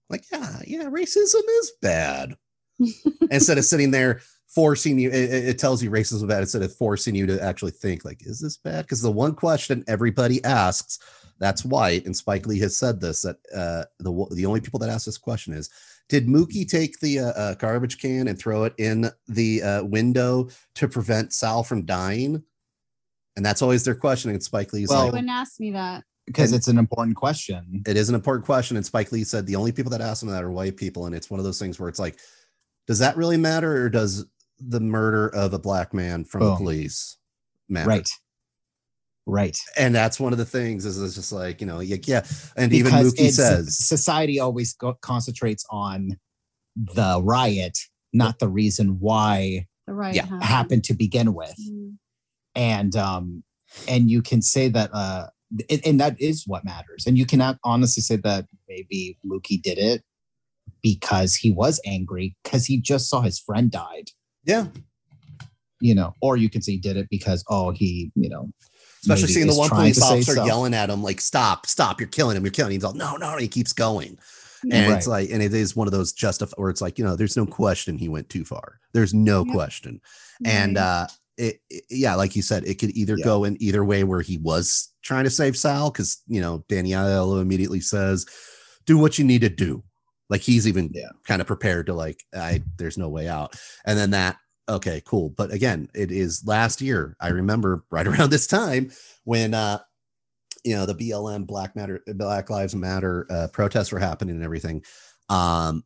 Like, 0.09 0.25
yeah, 0.31 0.59
yeah, 0.67 0.83
racism 0.85 1.41
is 1.61 1.71
bad. 1.81 2.35
instead 3.31 3.57
of 3.57 3.65
sitting 3.65 3.91
there 3.91 4.21
forcing 4.47 4.99
you, 4.99 5.09
it, 5.09 5.15
it- 5.33 5.45
it 5.49 5.59
tells 5.59 5.81
you 5.81 5.89
racism 5.89 6.15
is 6.15 6.23
bad 6.25 6.41
instead 6.41 6.61
of 6.61 6.75
forcing 6.75 7.15
you 7.15 7.25
to 7.25 7.41
actually 7.41 7.71
think, 7.71 8.03
like, 8.05 8.25
is 8.25 8.39
this 8.39 8.57
bad? 8.57 8.83
Because 8.85 9.01
the 9.01 9.11
one 9.11 9.33
question 9.33 9.83
everybody 9.87 10.43
asks, 10.43 10.99
that's 11.39 11.65
white, 11.65 12.05
and 12.05 12.15
Spike 12.15 12.45
Lee 12.45 12.59
has 12.59 12.77
said 12.77 12.99
this 13.01 13.21
that 13.23 13.37
uh, 13.55 13.83
the 13.99 14.27
the 14.35 14.45
only 14.45 14.61
people 14.61 14.79
that 14.79 14.89
ask 14.89 15.05
this 15.05 15.17
question 15.17 15.53
is, 15.53 15.69
did 16.09 16.27
Mookie 16.27 16.67
take 16.67 16.99
the 16.99 17.19
uh, 17.19 17.25
uh, 17.31 17.53
garbage 17.55 17.99
can 17.99 18.27
and 18.27 18.37
throw 18.37 18.63
it 18.65 18.73
in 18.77 19.09
the 19.27 19.61
uh, 19.63 19.83
window 19.83 20.49
to 20.75 20.87
prevent 20.87 21.33
Sal 21.33 21.63
from 21.63 21.85
dying? 21.85 22.43
And 23.35 23.45
that's 23.45 23.61
always 23.61 23.83
their 23.83 23.95
question. 23.95 24.31
And 24.31 24.41
Spike 24.43 24.73
Lee's 24.73 24.89
Well- 24.89 24.99
you 24.99 25.05
like, 25.05 25.13
wouldn't 25.13 25.29
ask 25.31 25.59
me 25.59 25.71
that. 25.71 26.03
because 26.27 26.53
it's 26.53 26.67
an 26.67 26.77
important 26.77 27.15
question. 27.15 27.81
it 27.87 27.97
is 27.97 28.09
an 28.09 28.15
important 28.15 28.45
question. 28.45 28.77
And 28.77 28.85
Spike 28.85 29.11
Lee 29.11 29.23
said 29.23 29.45
the 29.45 29.55
only 29.55 29.71
people 29.71 29.89
that 29.91 30.01
ask 30.01 30.21
him 30.23 30.29
that 30.29 30.43
are 30.43 30.51
white 30.51 30.77
people. 30.77 31.05
And 31.05 31.15
it's 31.15 31.29
one 31.29 31.39
of 31.39 31.43
those 31.43 31.59
things 31.59 31.79
where 31.79 31.89
it's 31.89 31.99
like, 31.99 32.19
does 32.87 32.99
that 32.99 33.17
really 33.17 33.37
matter? 33.37 33.83
Or 33.85 33.89
does 33.89 34.25
the 34.59 34.79
murder 34.79 35.27
of 35.29 35.53
a 35.53 35.59
black 35.59 35.93
man 35.93 36.23
from 36.23 36.43
the 36.45 36.55
police 36.55 37.17
matter? 37.69 37.89
Right. 37.89 38.09
Right. 39.25 39.57
And 39.77 39.95
that's 39.95 40.19
one 40.19 40.33
of 40.33 40.37
the 40.37 40.45
things 40.45 40.85
is 40.85 41.01
it's 41.01 41.15
just 41.15 41.31
like, 41.31 41.61
you 41.61 41.67
know, 41.67 41.77
like, 41.77 42.07
yeah. 42.07 42.25
And 42.57 42.73
even 42.73 42.91
Mookie 42.91 43.31
says, 43.31 43.77
society 43.77 44.39
always 44.39 44.73
go- 44.73 44.97
concentrates 45.01 45.65
on 45.69 46.17
the 46.75 47.21
riot, 47.23 47.77
not 48.11 48.39
the 48.39 48.49
reason 48.49 48.99
why 48.99 49.67
The 49.87 49.93
riot 49.93 50.15
Yeah, 50.17 50.25
hand. 50.25 50.43
happened 50.43 50.83
to 50.85 50.93
begin 50.93 51.33
with. 51.33 51.55
Mm. 51.59 51.97
And 52.55 52.95
um 52.95 53.43
and 53.87 54.09
you 54.09 54.21
can 54.21 54.41
say 54.41 54.67
that 54.69 54.89
uh 54.93 55.27
and, 55.69 55.81
and 55.85 55.99
that 55.99 56.19
is 56.19 56.47
what 56.47 56.65
matters 56.65 57.05
and 57.05 57.17
you 57.17 57.25
cannot 57.25 57.57
honestly 57.63 58.01
say 58.01 58.15
that 58.15 58.45
maybe 58.67 59.17
Mookie 59.25 59.61
did 59.61 59.77
it 59.77 60.03
because 60.81 61.35
he 61.35 61.51
was 61.51 61.79
angry 61.85 62.35
because 62.43 62.65
he 62.65 62.79
just 62.79 63.09
saw 63.09 63.21
his 63.21 63.39
friend 63.39 63.71
died 63.71 64.09
yeah, 64.45 64.65
you 65.79 65.95
know 65.95 66.13
or 66.21 66.37
you 66.37 66.49
can 66.49 66.61
say 66.61 66.73
he 66.73 66.77
did 66.77 66.97
it 66.97 67.07
because 67.09 67.43
oh 67.49 67.71
he 67.71 68.11
you 68.15 68.29
know 68.29 68.49
especially 69.03 69.33
seeing 69.33 69.47
the 69.47 69.53
one 69.53 69.69
police 69.69 70.01
officer 70.01 70.35
so. 70.35 70.45
yelling 70.45 70.73
at 70.73 70.89
him, 70.89 71.03
like, 71.03 71.19
stop, 71.19 71.65
stop, 71.65 71.99
you're 71.99 72.07
killing 72.07 72.37
him, 72.37 72.43
you're 72.43 72.51
killing 72.51 72.71
him. 72.71 72.77
He's 72.77 72.83
all, 72.85 72.93
no, 72.93 73.17
no, 73.17 73.33
and 73.33 73.41
he 73.41 73.47
keeps 73.47 73.73
going. 73.73 74.17
And 74.71 74.87
Right. 74.87 74.97
it's 74.97 75.07
like, 75.07 75.29
and 75.29 75.43
it 75.43 75.53
is 75.53 75.75
one 75.75 75.87
of 75.87 75.91
those 75.91 76.13
justify 76.13 76.53
where 76.55 76.69
it's 76.69 76.81
like, 76.81 76.97
you 76.97 77.03
know, 77.03 77.17
there's 77.17 77.35
no 77.35 77.45
question 77.45 77.97
he 77.97 78.07
went 78.07 78.29
too 78.29 78.45
far. 78.45 78.79
There's 78.93 79.13
no 79.13 79.43
Yep. 79.43 79.53
question. 79.53 80.01
and 80.45 80.77
uh 80.77 81.07
it, 81.37 81.57
it- 81.69 81.83
yeah 81.89 82.15
like 82.15 82.35
you 82.35 82.41
said 82.41 82.63
it 82.65 82.79
could 82.79 82.91
either 82.91 83.15
Yeah. 83.17 83.25
go 83.25 83.43
in 83.43 83.61
either 83.61 83.83
way 83.83 84.03
where 84.03 84.21
he 84.21 84.37
was 84.37 84.89
trying 85.01 85.23
to 85.23 85.29
save 85.29 85.57
sal 85.57 85.89
because 85.91 86.21
you 86.27 86.39
know 86.41 86.63
daniello 86.69 87.41
immediately 87.41 87.79
says 87.79 88.25
do 88.85 88.97
what 88.97 89.17
you 89.17 89.25
need 89.25 89.41
to 89.41 89.49
do 89.49 89.83
like 90.29 90.41
he's 90.41 90.67
even 90.67 90.89
Yeah. 90.93 91.09
kind 91.25 91.41
of 91.41 91.47
prepared 91.47 91.87
to 91.87 91.93
like 91.93 92.23
i 92.35 92.61
there's 92.77 92.97
no 92.97 93.09
way 93.09 93.27
out 93.27 93.55
and 93.85 93.97
then 93.97 94.11
that 94.11 94.37
okay 94.69 95.01
cool 95.05 95.29
but 95.31 95.51
again 95.51 95.89
it 95.93 96.11
is 96.11 96.43
last 96.45 96.81
year 96.81 97.15
i 97.19 97.29
remember 97.29 97.83
right 97.91 98.07
around 98.11 98.29
this 98.29 98.47
time 98.47 98.91
when 99.23 99.53
uh 99.53 99.79
you 100.63 100.75
know 100.75 100.85
the 100.85 100.95
blm 100.95 101.45
black 101.45 101.75
matter 101.75 102.01
black 102.15 102.49
lives 102.49 102.73
matter 102.75 103.25
uh 103.29 103.47
protests 103.51 103.91
were 103.91 103.99
happening 103.99 104.35
and 104.35 104.43
everything 104.45 104.81
um 105.29 105.83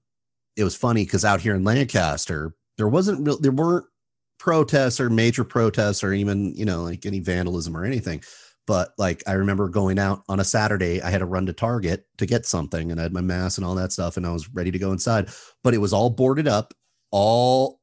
it 0.56 0.64
was 0.64 0.76
funny 0.76 1.04
because 1.06 1.24
out 1.26 1.42
here 1.42 1.56
in 1.56 1.64
lancaster 1.64 2.54
there 2.78 2.88
wasn't 2.88 3.26
real 3.26 3.40
there 3.40 3.52
weren't 3.52 3.86
protests 4.40 5.00
or 5.00 5.10
major 5.10 5.44
protests 5.44 6.04
or 6.04 6.14
even 6.14 6.54
you 6.56 6.66
know 6.66 6.84
like 6.84 7.06
any 7.06 7.20
vandalism 7.20 7.76
or 7.76 7.86
anything. 7.86 8.22
But 8.66 8.90
like 8.98 9.24
i 9.28 9.34
remember 9.34 9.70
going 9.70 9.98
out 9.98 10.24
on 10.28 10.40
a 10.40 10.44
saturday 10.44 11.02
i 11.02 11.10
had 11.10 11.20
to 11.20 11.26
run 11.26 11.46
to 11.46 11.54
target 11.54 12.06
to 12.18 12.26
get 12.26 12.46
something 12.46 12.92
and 12.92 13.00
i 13.00 13.04
had 13.04 13.14
my 13.14 13.22
mask 13.22 13.58
and 13.58 13.66
all 13.66 13.76
that 13.76 13.94
stuff 13.94 14.18
and 14.18 14.28
i 14.28 14.32
was 14.32 14.50
ready 14.54 14.72
to 14.72 14.80
go 14.80 14.92
inside. 14.92 15.30
But 15.64 15.74
it 15.74 15.80
was 15.80 15.94
all 15.94 16.10
boarded 16.10 16.48
up 16.48 16.74
all 17.12 17.80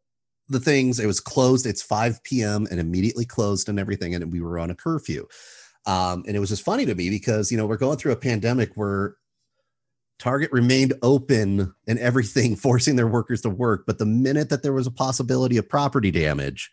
the 0.49 0.61
things 0.61 1.01
it 1.01 1.07
was 1.07 1.21
closed 1.21 1.65
it's 1.65 1.83
5 1.83 2.23
p.m 2.23 2.67
and 2.71 2.79
immediately 2.79 3.25
closed 3.25 3.71
and 3.71 3.81
everything 3.81 4.15
and 4.15 4.31
we 4.31 4.41
were 4.41 4.59
on 4.59 4.71
a 4.71 4.75
curfew. 4.75 5.27
Um, 5.87 6.25
and 6.27 6.35
it 6.37 6.41
was 6.41 6.49
just 6.49 6.65
funny 6.65 6.87
to 6.87 6.95
me 6.95 7.11
because 7.11 7.51
you 7.51 7.57
know 7.57 7.67
we're 7.67 7.77
going 7.77 7.99
through 7.99 8.13
a 8.13 8.17
pandemic 8.17 8.73
where 8.75 9.17
Target 10.19 10.53
remained 10.53 10.95
open 11.03 11.75
and 11.87 11.99
everything, 11.99 12.57
forcing 12.57 12.97
their 12.97 13.07
workers 13.09 13.41
to 13.43 13.51
work. 13.51 13.85
But 13.87 13.99
the 13.99 14.07
minute 14.07 14.51
that 14.51 14.63
there 14.63 14.73
was 14.73 14.87
a 14.87 14.91
possibility 14.93 15.57
of 15.57 15.69
property 15.69 16.11
damage, 16.11 16.71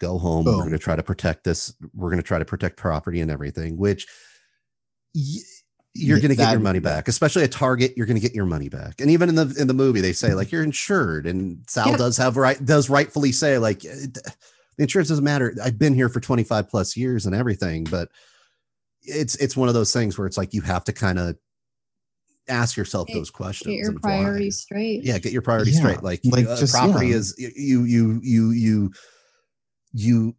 go 0.00 0.18
home. 0.18 0.44
We're 0.44 0.52
going 0.58 0.72
to 0.72 0.78
try 0.78 0.96
to 0.96 1.02
protect 1.02 1.44
this. 1.44 1.74
We're 1.94 2.10
going 2.10 2.22
to 2.22 2.26
try 2.26 2.38
to 2.38 2.44
protect 2.44 2.76
property 2.76 3.20
and 3.20 3.30
everything, 3.30 3.76
which 3.76 4.06
y- 5.14 5.40
you're 5.94 6.18
going 6.18 6.30
to 6.30 6.36
get 6.36 6.50
your 6.50 6.60
money 6.60 6.80
back, 6.80 7.06
especially 7.06 7.44
at 7.44 7.52
Target. 7.52 7.94
You're 7.96 8.06
going 8.06 8.16
to 8.16 8.20
get 8.20 8.34
your 8.34 8.46
money 8.46 8.68
back. 8.68 9.00
And 9.00 9.10
even 9.10 9.28
in 9.28 9.36
the 9.36 9.54
in 9.58 9.68
the 9.68 9.74
movie, 9.74 10.00
they 10.00 10.12
say 10.12 10.34
like 10.34 10.50
you're 10.50 10.64
insured, 10.64 11.26
and 11.26 11.58
Sal 11.68 11.90
Yep. 11.90 11.98
does 11.98 12.16
have 12.16 12.36
right 12.36 12.62
does 12.64 12.90
rightfully 12.90 13.30
say 13.30 13.58
like 13.58 13.84
eh, 13.84 14.06
the 14.12 14.32
insurance 14.82 15.08
doesn't 15.08 15.24
matter. 15.24 15.54
I've 15.62 15.78
been 15.78 15.94
here 15.94 16.08
for 16.08 16.18
25 16.18 16.68
plus 16.68 16.96
years 16.96 17.26
and 17.26 17.34
everything, 17.34 17.84
but 17.84 18.08
it's 19.02 19.36
it's 19.36 19.56
one 19.56 19.68
of 19.68 19.74
those 19.74 19.92
things 19.92 20.18
where 20.18 20.26
it's 20.26 20.36
like 20.36 20.52
you 20.52 20.62
have 20.62 20.82
to 20.84 20.92
kind 20.92 21.18
of 21.18 21.36
ask 22.48 22.76
yourself 22.76 23.08
Get- 23.08 23.14
those 23.14 23.30
questions. 23.30 23.68
Get 23.74 23.78
your 23.78 23.98
priorities 23.98 24.58
straight. 24.60 25.04
Yeah, 25.04 25.18
get 25.18 25.32
your 25.32 25.42
priorities 25.42 25.74
Yeah, 25.74 25.80
straight. 25.80 26.02
Like, 26.02 26.20
like, 26.24 26.46
uh, 26.46 26.56
just- 26.56 26.74
property 26.74 27.08
yeah. 27.08 27.16
is 27.16 27.34
you 27.38 27.84
you 27.84 28.20
you 28.22 28.50
you 28.50 28.92
you 29.92 30.36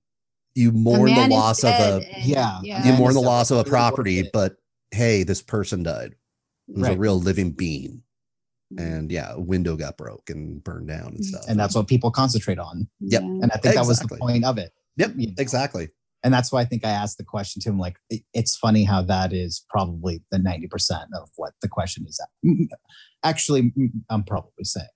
you 0.56 0.72
mourn 0.72 1.06
the 1.10 1.15
man 1.15 1.30
loss 1.32 1.64
of 1.64 1.72
a 1.72 2.02
and- 2.15 2.26
Yeah. 2.26 2.61
you 2.86 2.94
mourn 2.94 3.14
the 3.14 3.22
loss 3.22 3.52
of 3.52 3.57
a 3.57 3.64
property, 3.64 4.19
it. 4.19 4.32
but 4.34 4.56
hey, 4.91 5.23
this 5.23 5.41
person 5.41 5.84
died. 5.84 6.15
It 6.69 6.77
was 6.77 6.88
a 6.90 6.98
real 6.98 7.19
living 7.19 7.52
being. 7.52 8.02
And 8.77 9.11
yeah, 9.11 9.34
a 9.34 9.40
window 9.40 9.76
got 9.76 9.95
broke 9.98 10.30
and 10.30 10.64
burned 10.64 10.88
down 10.88 11.14
and 11.15 11.23
stuff. 11.26 11.45
and 11.48 11.57
that's 11.60 11.76
what 11.76 11.88
people 11.88 12.10
concentrate 12.11 12.57
on 12.60 12.90
Yep. 12.99 13.22
Yeah. 13.22 13.27
and 13.27 13.52
i 13.52 13.57
think 13.57 13.76
that 13.76 13.86
was 13.86 13.99
the 13.99 14.07
point 14.18 14.44
of 14.44 14.57
it 14.57 14.73
yep, 14.98 15.14
you 15.15 15.27
know. 15.27 15.34
exactly. 15.38 15.90
And 16.26 16.34
that's 16.34 16.52
why 16.52 16.60
I 16.60 16.65
think 16.65 16.84
I 16.85 16.89
asked 16.89 17.18
the 17.18 17.23
question 17.23 17.61
to 17.61 17.69
him. 17.69 17.80
Like, 17.80 17.95
it- 18.10 18.23
it's 18.34 18.57
funny 18.57 18.84
how 18.84 19.02
that 19.03 19.31
is 19.31 19.64
probably 19.69 20.22
the 20.31 20.39
ninety 20.39 20.68
percent 20.68 21.10
of 21.15 21.30
what 21.38 21.53
the 21.61 21.69
question 21.69 22.06
is. 22.10 22.19
At. 22.19 22.77
Actually, 23.23 23.72
I'm 24.10 24.23
probably 24.23 24.64
saying 24.64 24.88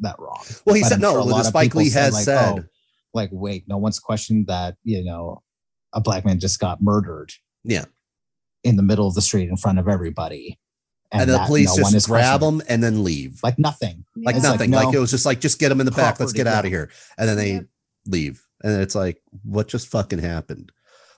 that 0.00 0.16
wrong. 0.18 0.42
Well, 0.64 0.74
he 0.74 0.82
But 0.82 0.88
said 0.88 0.94
I'm 0.96 1.00
no. 1.02 1.12
sure 1.12 1.20
a 1.20 1.24
well, 1.26 1.36
the 1.36 1.44
Spike 1.44 1.74
Lee 1.74 1.90
has 1.90 2.14
like, 2.14 2.24
said, 2.24 2.58
oh, 2.58 2.64
like, 3.14 3.30
wait, 3.32 3.64
no 3.68 3.78
one's 3.78 3.98
questioned 4.00 4.46
that 4.48 4.76
you 4.82 5.04
know 5.04 5.42
a 5.92 6.00
black 6.00 6.24
man 6.24 6.40
just 6.40 6.58
got 6.58 6.82
murdered 6.82 7.32
yeah. 7.64 7.84
in 8.64 8.76
the 8.76 8.82
middle 8.82 9.06
of 9.06 9.14
the 9.14 9.20
street 9.22 9.48
in 9.48 9.56
front 9.56 9.78
of 9.78 9.88
everybody, 9.88 10.58
And, 11.10 11.28
the 11.28 11.38
police 11.46 11.76
no 11.76 11.82
one 11.82 11.88
is 11.90 12.04
just 12.04 12.06
grab 12.08 12.40
questioning. 12.40 12.58
them 12.58 12.66
and 12.70 12.82
then 12.82 13.02
leave. 13.04 13.40
like 13.42 13.58
nothing. 13.58 14.04
like 14.16 14.36
It's 14.36 14.44
nothing. 14.44 14.70
Like, 14.70 14.92
no. 14.92 14.98
it 14.98 15.00
was 15.00 15.10
just 15.10 15.26
like, 15.26 15.40
just 15.40 15.58
get 15.58 15.68
them 15.70 15.80
in 15.80 15.86
the 15.86 15.90
back. 15.90 16.20
Let's 16.20 16.32
Property, 16.32 16.36
get 16.38 16.46
out 16.46 16.64
of 16.64 16.70
here. 16.70 16.90
And 17.18 17.28
then 17.28 17.36
they 17.36 17.52
Yep. 17.54 17.64
leave. 18.06 18.46
And 18.62 18.80
it's 18.80 18.94
like, 18.94 19.22
what 19.42 19.68
just 19.68 19.88
fucking 19.88 20.18
happened? 20.18 20.72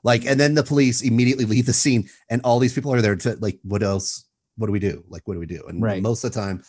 Like, 0.05 0.25
and 0.27 0.39
then 0.39 0.55
the 0.55 0.63
police 0.65 1.01
immediately 1.01 1.45
leave 1.45 1.67
the 1.67 1.73
scene, 1.73 2.09
and 2.29 2.41
all 2.43 2.59
these 2.59 2.75
people 2.75 2.93
are 2.93 3.03
there 3.03 3.17
to 3.17 3.37
like, 3.41 3.59
what 3.63 3.83
else? 3.83 4.25
What 4.57 4.67
do 4.67 4.73
we 4.73 4.81
do? 4.81 5.05
Like, 5.09 5.27
what 5.27 5.35
do 5.35 5.41
we 5.41 5.47
do? 5.47 5.65
And 5.69 5.83
Right. 5.83 6.03
most 6.03 6.25
of 6.25 6.33
the 6.33 6.41
time, 6.41 6.63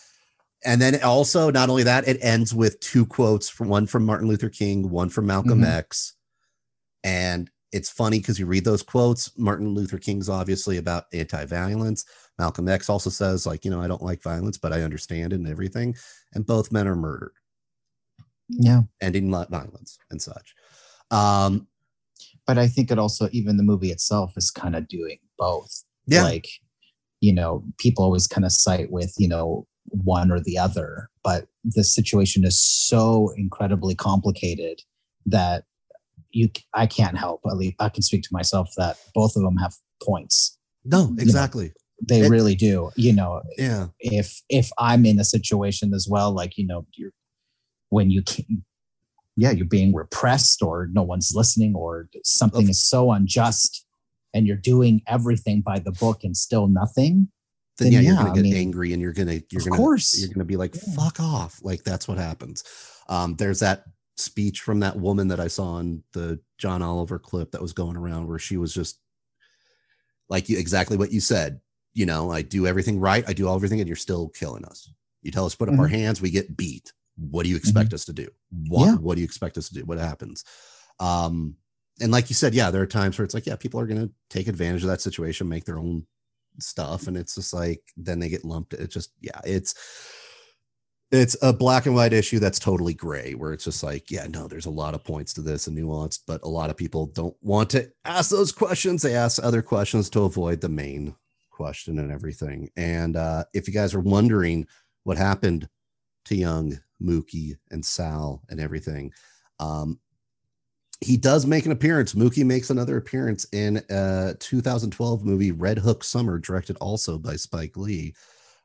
and 0.63 0.81
then 0.81 1.01
also 1.03 1.51
not 1.51 1.69
only 1.69 1.83
that, 1.83 2.07
it 2.07 2.17
ends 2.21 2.53
with 2.53 2.79
two 2.79 3.05
quotes 3.05 3.49
from 3.49 3.67
one 3.69 3.87
from 3.87 4.05
Martin 4.05 4.27
Luther 4.27 4.49
King, 4.49 4.89
one 4.89 5.09
from 5.09 5.25
Malcolm 5.25 5.61
Mhm. 5.61 5.65
X, 5.65 6.13
and 7.03 7.49
it's 7.71 7.89
funny 7.89 8.19
because 8.19 8.39
you 8.39 8.45
read 8.45 8.63
those 8.65 8.83
quotes. 8.83 9.35
Martin 9.37 9.69
Luther 9.69 9.97
King's 9.97 10.29
obviously 10.29 10.77
about 10.77 11.05
anti-violence. 11.11 12.05
Malcolm 12.37 12.69
X 12.69 12.87
also 12.87 13.09
says, 13.09 13.47
like, 13.47 13.65
you 13.65 13.71
know, 13.71 13.81
I 13.81 13.87
don't 13.87 14.03
like 14.03 14.21
violence, 14.21 14.59
but 14.59 14.71
I 14.71 14.83
understand 14.83 15.33
it 15.33 15.37
and 15.37 15.47
everything. 15.47 15.95
And 16.33 16.45
both 16.45 16.71
men 16.71 16.87
are 16.87 16.95
murdered, 16.95 17.33
Yeah, 18.47 18.83
ending 19.01 19.31
violence 19.31 19.97
and 20.11 20.21
such. 20.21 20.53
Um, 21.14 21.68
but 22.45 22.57
I 22.57 22.68
think 22.68 22.91
it 22.91 22.99
also 22.99 23.30
even 23.31 23.57
the 23.57 23.64
movie 23.64 23.91
itself 23.91 24.34
is 24.35 24.52
kind 24.52 24.76
of 24.76 24.88
doing 24.88 25.19
both. 25.38 25.84
yeah, 26.07 26.23
like 26.23 26.48
you 27.22 27.34
know 27.34 27.64
people 27.77 28.03
always 28.03 28.27
kind 28.27 28.44
of 28.45 28.52
cite 28.52 28.91
with 28.91 29.14
you 29.18 29.30
know 29.30 29.65
one 29.85 30.30
or 30.31 30.40
the 30.41 30.57
other 30.57 31.10
but 31.23 31.48
the 31.64 31.84
situation 31.84 32.44
is 32.44 32.61
so 32.61 33.31
incredibly 33.38 33.95
complicated 33.95 34.81
that 35.26 35.64
you 36.31 36.49
i 36.73 36.85
can't 36.85 37.18
help 37.18 37.40
at 37.49 37.56
least 37.57 37.76
i 37.80 37.88
can 37.90 38.02
speak 38.03 38.23
to 38.23 38.30
myself 38.34 38.68
that 38.76 38.98
both 39.14 39.35
of 39.38 39.44
them 39.44 39.56
have 39.57 39.73
points 40.02 40.57
no, 40.84 41.15
exactly. 41.18 41.72
they 42.10 42.22
It- 42.22 42.30
really 42.30 42.56
do 42.56 42.91
you 42.98 43.14
know 43.14 43.41
Yeah, 43.57 43.88
if 43.99 44.41
if 44.49 44.69
i'm 44.77 45.06
in 45.06 45.18
a 45.19 45.26
situation 45.26 45.94
as 45.94 46.06
well 46.10 46.31
like 46.34 46.57
you 46.57 46.65
know 46.68 46.85
you're 46.95 47.11
when 47.90 48.10
you 48.11 48.22
can 48.23 48.65
yeah 49.35 49.51
you're 49.51 49.65
being 49.65 49.93
repressed 49.93 50.61
or 50.61 50.88
no 50.91 51.01
one's 51.03 51.34
listening 51.35 51.76
or 51.76 52.07
something 52.23 52.69
is 52.69 52.81
so 52.84 53.11
unjust 53.11 53.85
and 54.34 54.45
you're 54.47 54.57
doing 54.57 55.01
everything 55.07 55.61
by 55.61 55.80
the 55.80 55.91
book 55.93 56.23
and 56.23 56.35
still 56.38 56.68
nothing 56.68 57.27
then, 57.80 57.91
Then 57.91 57.93
yeah, 57.93 57.99
you're 58.01 58.14
yeah, 58.14 58.18
gonna 58.19 58.31
I 58.31 58.35
get 58.35 58.43
mean, 58.43 58.55
angry 58.55 58.93
and 58.93 59.01
you're 59.01 59.14
gonna 59.14 59.39
you're 59.51 59.61
of 59.61 59.68
gonna 59.69 59.77
course. 59.77 60.19
you're 60.19 60.30
gonna 60.34 60.45
be 60.45 60.57
like 60.57 60.76
Yeah. 60.76 60.93
fuck 60.95 61.19
off 61.19 61.60
like 61.64 61.84
that's 61.84 62.07
what 62.07 62.18
happens 62.18 62.64
um 63.10 63.35
there's 63.35 63.60
that 63.61 63.85
speech 64.15 64.61
from 64.61 64.80
that 64.81 64.95
woman 64.95 65.27
that 65.30 65.39
i 65.39 65.47
saw 65.47 65.80
in 65.80 66.03
the 66.14 66.39
john 66.60 66.84
oliver 66.84 67.18
clip 67.18 67.51
that 67.51 67.61
was 67.61 67.73
going 67.73 67.97
around 67.97 68.27
where 68.27 68.38
she 68.38 68.57
was 68.57 68.72
just 68.73 68.99
like 70.30 70.49
you 70.49 70.57
exactly 70.57 70.97
what 70.97 71.11
you 71.11 71.19
said. 71.19 71.60
You 71.95 72.07
know, 72.07 72.31
I 72.31 72.41
do 72.41 72.65
everything 72.65 72.99
right, 72.99 73.23
I 73.27 73.34
do 73.34 73.53
everything, 73.53 73.80
and 73.80 73.88
you're 73.88 73.95
still 73.95 74.30
killing 74.30 74.65
us. 74.65 74.91
You 75.22 75.30
tell 75.31 75.45
us 75.45 75.51
to 75.51 75.57
put 75.60 75.69
up 75.69 75.77
our 75.77 75.88
hands, 75.88 76.22
we 76.22 76.31
get 76.31 76.57
beat. 76.57 76.91
What 77.15 77.44
do 77.44 77.49
you 77.49 77.56
expect 77.56 77.94
us 77.94 78.06
to 78.06 78.14
do? 78.14 78.27
What 78.68 78.85
Yeah. 78.85 78.95
what 78.95 79.15
do 79.15 79.22
you 79.22 79.26
expect 79.26 79.57
us 79.57 79.68
to 79.69 79.76
do? 79.76 79.85
What 79.85 79.98
happens? 79.99 80.44
Um, 80.99 81.56
and 82.02 82.11
like 82.11 82.30
you 82.30 82.35
said, 82.35 82.53
yeah, 82.56 82.72
there 82.72 82.81
are 82.81 82.88
times 82.88 83.18
where 83.18 83.26
it's 83.26 83.34
like, 83.35 83.45
yeah, 83.45 83.56
people 83.56 83.80
are 83.80 83.88
gonna 83.88 84.10
take 84.30 84.48
advantage 84.48 84.84
of 84.84 84.90
that 84.90 85.02
situation, 85.02 85.48
make 85.49 85.65
their 85.65 85.77
own 85.80 86.06
stuff, 86.60 87.07
and 87.07 87.15
it's 87.18 87.35
just 87.35 87.53
like 87.53 87.81
then 87.98 88.19
they 88.19 88.30
get 88.30 88.45
lumped. 88.45 88.73
It's 88.73 88.94
just 88.94 89.11
yeah, 89.22 89.40
it's 89.45 89.76
it's 91.11 91.38
a 91.44 91.53
black 91.53 91.85
and 91.85 91.94
white 91.94 92.14
issue 92.14 92.40
that's 92.40 92.57
totally 92.57 92.95
gray, 92.95 93.35
where 93.35 93.53
it's 93.53 93.65
just 93.65 93.84
like, 93.84 94.10
yeah, 94.10 94.26
no, 94.27 94.48
there's 94.48 94.65
a 94.65 94.72
lot 94.72 94.95
of 94.95 95.03
points 95.03 95.31
to 95.35 95.41
this 95.41 95.68
and 95.68 95.76
nuance 95.76 96.18
but 96.18 96.41
a 96.44 96.48
lot 96.49 96.72
of 96.72 96.77
people 96.77 97.06
don't 97.07 97.35
want 97.41 97.69
to 97.72 97.88
ask 98.06 98.31
those 98.31 98.52
questions. 98.52 99.03
They 99.03 99.15
ask 99.15 99.44
other 99.44 99.61
questions 99.61 100.10
to 100.11 100.22
avoid 100.22 100.60
the 100.61 100.69
main 100.69 101.15
question 101.52 101.99
and 101.99 102.11
everything. 102.11 102.69
And 102.76 103.15
uh, 103.15 103.44
if 103.53 103.68
you 103.68 103.73
guys 103.76 103.94
are 103.94 103.99
wondering 103.99 104.65
what 105.03 105.18
happened 105.18 105.69
to 106.26 106.35
young 106.35 106.80
Mookie 107.03 107.57
and 107.71 107.85
Sal 107.85 108.41
and 108.49 108.59
everything, 108.59 109.11
um, 109.59 109.99
he 111.01 111.17
does 111.17 111.45
make 111.45 111.65
an 111.65 111.71
appearance. 111.71 112.13
Mookie 112.13 112.45
makes 112.45 112.69
another 112.69 112.97
appearance 112.97 113.45
in 113.51 113.81
a 113.89 114.35
2012 114.39 115.25
movie 115.25 115.51
Red 115.51 115.77
Hook 115.77 116.03
Summer, 116.03 116.39
directed 116.39 116.77
also 116.77 117.17
by 117.17 117.35
Spike 117.35 117.75
Lee, 117.75 118.15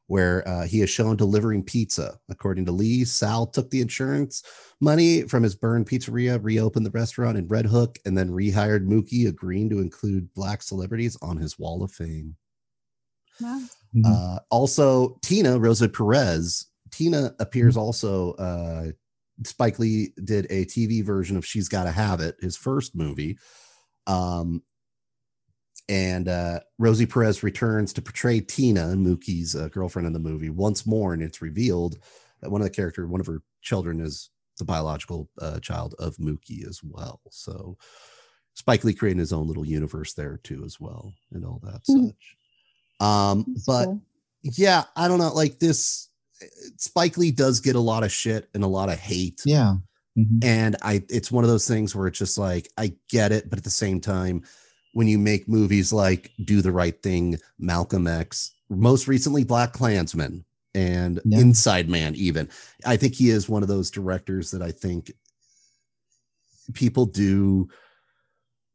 where 0.06 0.47
uh, 0.48 0.65
he 0.65 0.81
is 0.81 0.89
shown 0.89 1.16
delivering 1.16 1.65
pizza. 1.65 2.19
According 2.28 2.65
to 2.66 2.73
Lee, 2.73 3.05
Sal 3.05 3.47
took 3.47 3.70
the 3.70 3.81
insurance 3.81 4.43
money 4.81 5.23
from 5.23 5.43
his 5.43 5.55
burned 5.55 5.86
pizzeria, 5.86 6.39
reopened 6.43 6.86
the 6.86 6.90
restaurant 6.90 7.36
in 7.36 7.48
Red 7.48 7.66
Hook, 7.66 7.98
and 8.06 8.16
then 8.16 8.31
rehired 8.31 8.86
Mookie, 8.86 9.28
agreeing 9.28 9.69
to 9.70 9.81
include 9.81 10.32
black 10.35 10.62
celebrities 10.62 11.16
on 11.20 11.36
his 11.36 11.59
wall 11.59 11.82
of 11.82 11.90
fame. 11.90 12.36
Wow. 13.40 13.62
Mhm. 13.94 14.02
Uh, 14.05 14.39
also, 14.51 15.19
Tina 15.23 15.59
Rosie 15.59 15.89
Perez. 15.89 16.66
Tina 16.90 17.35
appears 17.39 17.77
also. 17.77 18.32
Uh, 18.35 18.93
Spike 19.44 19.78
Lee 19.78 20.12
did 20.24 20.47
a 20.51 20.65
TV 20.65 21.05
version 21.05 21.36
of 21.36 21.47
"She's 21.47 21.69
Gotta 21.69 21.90
Have 21.93 22.20
It," 22.20 22.36
his 22.40 22.56
first 22.56 22.94
movie. 22.97 23.39
Um, 24.06 24.62
and 25.89 26.28
uh, 26.28 26.60
Rosie 26.78 27.06
Perez 27.06 27.43
returns 27.43 27.93
to 27.94 28.02
portray 28.02 28.40
Tina, 28.40 28.89
Mookie's 28.94 29.56
uh, 29.56 29.69
girlfriend 29.69 30.06
in 30.06 30.12
the 30.12 30.19
movie, 30.19 30.51
once 30.51 30.86
more, 30.86 31.15
and 31.15 31.23
it's 31.23 31.40
revealed 31.40 31.98
that 32.43 32.51
one 32.51 32.60
of 32.60 32.66
the 32.66 32.70
character, 32.74 33.06
one 33.06 33.20
of 33.20 33.27
her 33.27 33.43
children, 33.62 34.01
is 34.01 34.31
the 34.59 34.65
biological 34.65 35.31
uh, 35.40 35.60
child 35.60 35.94
of 35.98 36.16
Mookie 36.16 36.66
as 36.69 36.81
well. 36.82 37.20
So 37.31 37.77
Spike 38.55 38.85
Lee 38.85 38.93
creating 38.93 39.20
his 39.20 39.32
own 39.32 39.47
little 39.47 39.65
universe 39.65 40.12
there 40.15 40.39
too, 40.43 40.62
as 40.65 40.78
well, 40.81 41.15
and 41.32 41.44
all 41.44 41.60
that 41.62 41.85
Mhm. 41.89 42.09
such. 42.09 42.36
Um, 43.06 43.44
That's 43.48 43.65
but 43.65 43.85
cool. 43.86 44.02
yeah, 44.43 44.85
I 44.97 45.06
don't 45.09 45.19
know. 45.20 45.32
Like 45.32 45.59
this, 45.59 46.09
Spike 46.77 47.16
Lee 47.19 47.31
does 47.32 47.60
get 47.60 47.77
a 47.77 47.81
lot 47.81 48.02
of 48.05 48.12
shit 48.12 48.48
and 48.55 48.62
a 48.65 48.69
lot 48.69 48.89
of 48.89 48.98
hate. 48.98 49.43
yeah. 49.44 49.77
Mhm. 50.16 50.43
And 50.44 50.77
I, 50.82 51.05
it's 51.09 51.31
one 51.31 51.44
of 51.44 51.51
those 51.51 51.69
things 51.69 51.94
where 51.94 52.09
it's 52.09 52.19
just 52.19 52.39
like, 52.39 52.69
I 52.77 52.93
get 53.09 53.31
it. 53.31 53.48
But 53.48 53.59
at 53.59 53.65
the 53.65 53.70
same 53.70 54.01
time, 54.01 54.43
when 54.93 55.06
you 55.06 55.16
make 55.19 55.48
movies 55.48 55.93
like 55.93 56.32
Do 56.44 56.60
the 56.60 56.73
Right 56.73 57.01
Thing, 57.02 57.39
Malcolm 57.59 58.06
X, 58.09 58.52
most 58.69 59.06
recently 59.06 59.44
Black 59.44 59.73
Klansman, 59.73 60.44
and 60.74 61.20
Yeah. 61.24 61.39
Inside 61.39 61.89
Man, 61.89 62.15
even, 62.16 62.48
I 62.85 62.97
think 62.97 63.15
he 63.15 63.31
is 63.31 63.48
one 63.48 63.62
of 63.62 63.69
those 63.69 63.90
directors 63.93 64.51
that 64.51 64.62
I 64.62 64.73
think 64.73 65.12
people 66.74 67.06
do 67.06 67.69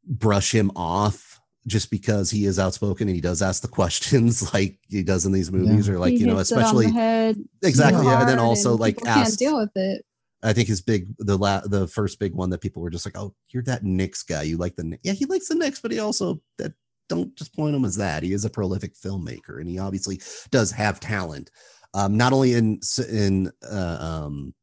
brush 0.06 0.54
him 0.54 0.70
off 0.76 1.40
just 1.66 1.90
because 1.90 2.30
he 2.30 2.44
is 2.44 2.58
outspoken 2.58 3.08
and 3.08 3.14
he 3.14 3.20
does 3.20 3.40
ask 3.40 3.62
the 3.62 3.68
questions 3.68 4.52
like 4.54 4.78
he 4.88 5.02
does 5.02 5.26
in 5.26 5.32
these 5.32 5.50
movies 5.50 5.88
or 5.88 5.98
like 5.98 6.12
He 6.12 6.18
you 6.18 6.26
know 6.26 6.36
hits 6.36 6.50
it 6.50 6.54
on 6.54 6.60
the 6.60 6.64
especially 6.66 6.92
head 6.92 7.36
exactly 7.62 8.04
yeah, 8.04 8.20
and 8.20 8.28
then 8.28 8.38
also 8.38 8.72
and 8.72 8.80
like 8.80 8.96
people 8.96 9.12
can't 9.12 9.26
asked 9.26 9.38
deal 9.38 9.56
with 9.56 9.70
it. 9.74 10.04
I 10.42 10.52
think 10.52 10.68
his 10.68 10.82
big 10.82 11.06
the 11.18 11.38
la- 11.38 11.66
the 11.66 11.88
first 11.88 12.18
big 12.18 12.34
one 12.34 12.50
that 12.50 12.60
people 12.60 12.82
were 12.82 12.90
just 12.90 13.06
like, 13.06 13.16
oh, 13.16 13.34
you're 13.48 13.62
that 13.62 13.82
Knicks 13.82 14.22
guy. 14.22 14.42
You 14.42 14.58
like 14.58 14.76
the 14.76 14.98
yeah, 15.02 15.14
he 15.14 15.24
likes 15.24 15.48
the 15.48 15.54
Knicks, 15.54 15.80
but 15.80 15.90
he 15.90 15.98
also 15.98 16.42
that 16.58 16.74
don't 17.08 17.34
just 17.34 17.56
point 17.56 17.74
him 17.74 17.84
as 17.84 17.96
that. 17.96 18.22
He 18.22 18.34
is 18.34 18.44
a 18.44 18.50
prolific 18.50 18.94
filmmaker, 18.94 19.58
and 19.58 19.68
he 19.68 19.78
obviously 19.78 20.20
does 20.50 20.70
have 20.72 21.00
talent, 21.00 21.50
um, 21.94 22.16
not 22.18 22.34
only 22.34 22.52
in 22.52 22.80
in 23.10 23.50
uh, 23.66 23.98
um, 24.00 24.54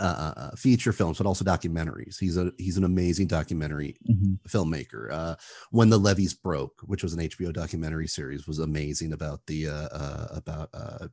uh, 0.00 0.34
uh, 0.36 0.56
feature 0.56 0.92
films, 0.92 1.18
but 1.18 1.26
also 1.26 1.44
documentaries. 1.44 2.18
He's 2.18 2.36
a 2.36 2.52
he's 2.58 2.76
an 2.76 2.84
amazing 2.84 3.26
documentary 3.28 3.96
Mhm. 4.08 4.38
filmmaker. 4.48 5.10
Uh, 5.12 5.36
when 5.70 5.90
the 5.90 5.98
levees 5.98 6.34
broke, 6.34 6.80
which 6.82 7.02
was 7.02 7.12
an 7.12 7.20
HBO 7.20 7.52
documentary 7.52 8.08
series, 8.08 8.46
was 8.46 8.58
amazing 8.58 9.12
about 9.12 9.46
the 9.46 9.68
uh, 9.68 9.88
uh, 9.92 10.28
about 10.32 10.70
uh, 10.74 11.08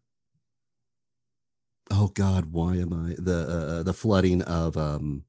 oh 1.91 2.07
god, 2.09 2.51
why 2.51 2.75
am 2.77 2.93
I 2.93 3.15
the 3.17 3.47
uh, 3.79 3.83
the 3.83 3.93
flooding 3.93 4.41
of 4.43 4.77
um, 4.77 5.25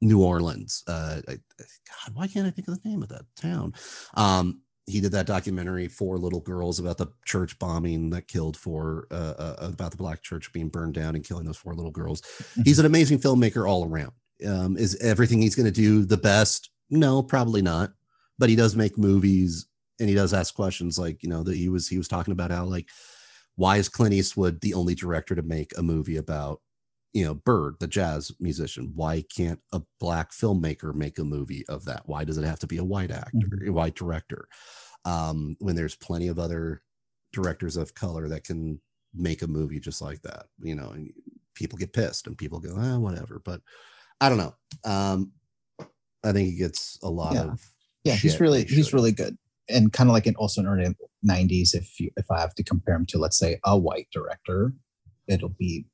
New 0.00 0.22
Orleans? 0.22 0.82
Uh, 0.86 1.20
I, 1.28 1.38
God, 1.58 2.14
why 2.14 2.26
can't 2.26 2.46
I 2.46 2.50
think 2.50 2.68
of 2.68 2.82
the 2.82 2.88
name 2.88 3.02
of 3.02 3.08
that 3.10 3.26
town? 3.36 3.74
Um, 4.14 4.62
he 4.90 5.00
did 5.00 5.12
that 5.12 5.26
documentary 5.26 5.88
for 5.88 6.18
little 6.18 6.40
girls 6.40 6.78
about 6.78 6.98
the 6.98 7.06
church 7.24 7.58
bombing 7.58 8.10
that 8.10 8.28
killed 8.28 8.56
four 8.56 9.06
uh, 9.10 9.34
uh, 9.38 9.56
about 9.60 9.90
the 9.90 9.96
black 9.96 10.22
church 10.22 10.52
being 10.52 10.68
burned 10.68 10.94
down 10.94 11.14
and 11.14 11.24
killing 11.24 11.44
those 11.44 11.56
four 11.56 11.74
little 11.74 11.90
girls. 11.90 12.22
He's 12.64 12.78
an 12.78 12.86
amazing 12.86 13.18
filmmaker 13.18 13.68
all 13.68 13.86
around. 13.86 14.12
Um, 14.46 14.76
is 14.76 14.96
everything 14.96 15.42
he's 15.42 15.54
going 15.54 15.66
to 15.66 15.72
do 15.72 16.04
the 16.04 16.16
best? 16.16 16.70
No 16.90 17.22
probably 17.22 17.62
not. 17.62 17.92
But 18.38 18.48
he 18.48 18.56
does 18.56 18.74
make 18.74 18.96
movies 18.96 19.66
and 20.00 20.08
he 20.08 20.14
does 20.14 20.34
ask 20.34 20.54
questions 20.54 20.98
like 20.98 21.22
you 21.22 21.28
know 21.28 21.42
that 21.42 21.56
he 21.56 21.68
was 21.68 21.86
he 21.86 21.98
was 21.98 22.08
talking 22.08 22.32
about 22.32 22.50
how 22.50 22.64
like 22.64 22.88
why 23.56 23.76
is 23.76 23.88
clint 23.88 24.14
eastwood 24.14 24.60
the 24.60 24.74
only 24.74 24.94
director 24.94 25.34
to 25.34 25.42
make 25.42 25.76
a 25.76 25.82
movie 25.82 26.16
about 26.16 26.60
you 27.12 27.24
know 27.24 27.34
bird 27.34 27.76
the 27.78 27.86
jazz 27.86 28.32
musician? 28.40 28.92
Why 28.94 29.22
can't 29.34 29.60
a 29.72 29.82
black 30.00 30.32
filmmaker 30.32 30.94
make 30.94 31.18
a 31.18 31.24
movie 31.24 31.64
of 31.68 31.84
that? 31.84 32.02
Why 32.06 32.24
does 32.24 32.38
it 32.38 32.44
have 32.44 32.58
to 32.60 32.66
be 32.66 32.78
a 32.78 32.84
white 32.84 33.10
actor 33.10 33.62
a 33.64 33.70
white 33.70 33.94
director 33.94 34.48
um 35.04 35.56
when 35.60 35.76
there's 35.76 35.94
plenty 35.96 36.28
of 36.28 36.38
other 36.38 36.82
directors 37.32 37.76
of 37.76 37.94
color 37.94 38.28
that 38.28 38.44
can 38.44 38.80
make 39.14 39.42
a 39.42 39.46
movie 39.46 39.80
just 39.80 40.02
like 40.02 40.20
that 40.22 40.46
you 40.60 40.74
know 40.74 40.90
and 40.90 41.12
people 41.54 41.78
get 41.78 41.92
pissed 41.92 42.26
and 42.26 42.36
people 42.38 42.60
go 42.60 42.74
ah, 42.76 42.98
whatever 42.98 43.40
but 43.44 43.60
i 44.20 44.28
don't 44.28 44.38
know 44.38 44.54
um 44.84 45.32
i 46.24 46.32
think 46.32 46.48
he 46.48 46.56
gets 46.56 46.98
a 47.02 47.08
lot 47.10 47.34
Yeah. 47.34 47.44
of 47.44 47.60
Yeah, 48.04 48.14
he's 48.14 48.40
really 48.40 48.64
he 48.64 48.76
he's 48.76 48.92
really 48.92 49.12
good, 49.12 49.36
and 49.68 49.92
kind 49.92 50.08
of 50.08 50.14
like 50.14 50.26
in 50.26 50.34
also 50.36 50.60
in 50.62 50.66
early 50.66 50.94
'90s. 51.26 51.74
If 51.74 52.00
you 52.00 52.10
if 52.16 52.30
I 52.30 52.40
have 52.40 52.54
to 52.54 52.62
compare 52.64 52.94
him 52.94 53.04
to 53.06 53.18
let's 53.18 53.38
say 53.38 53.58
a 53.64 53.76
white 53.78 54.08
director, 54.12 54.72
it'll 55.28 55.54
be 55.58 55.84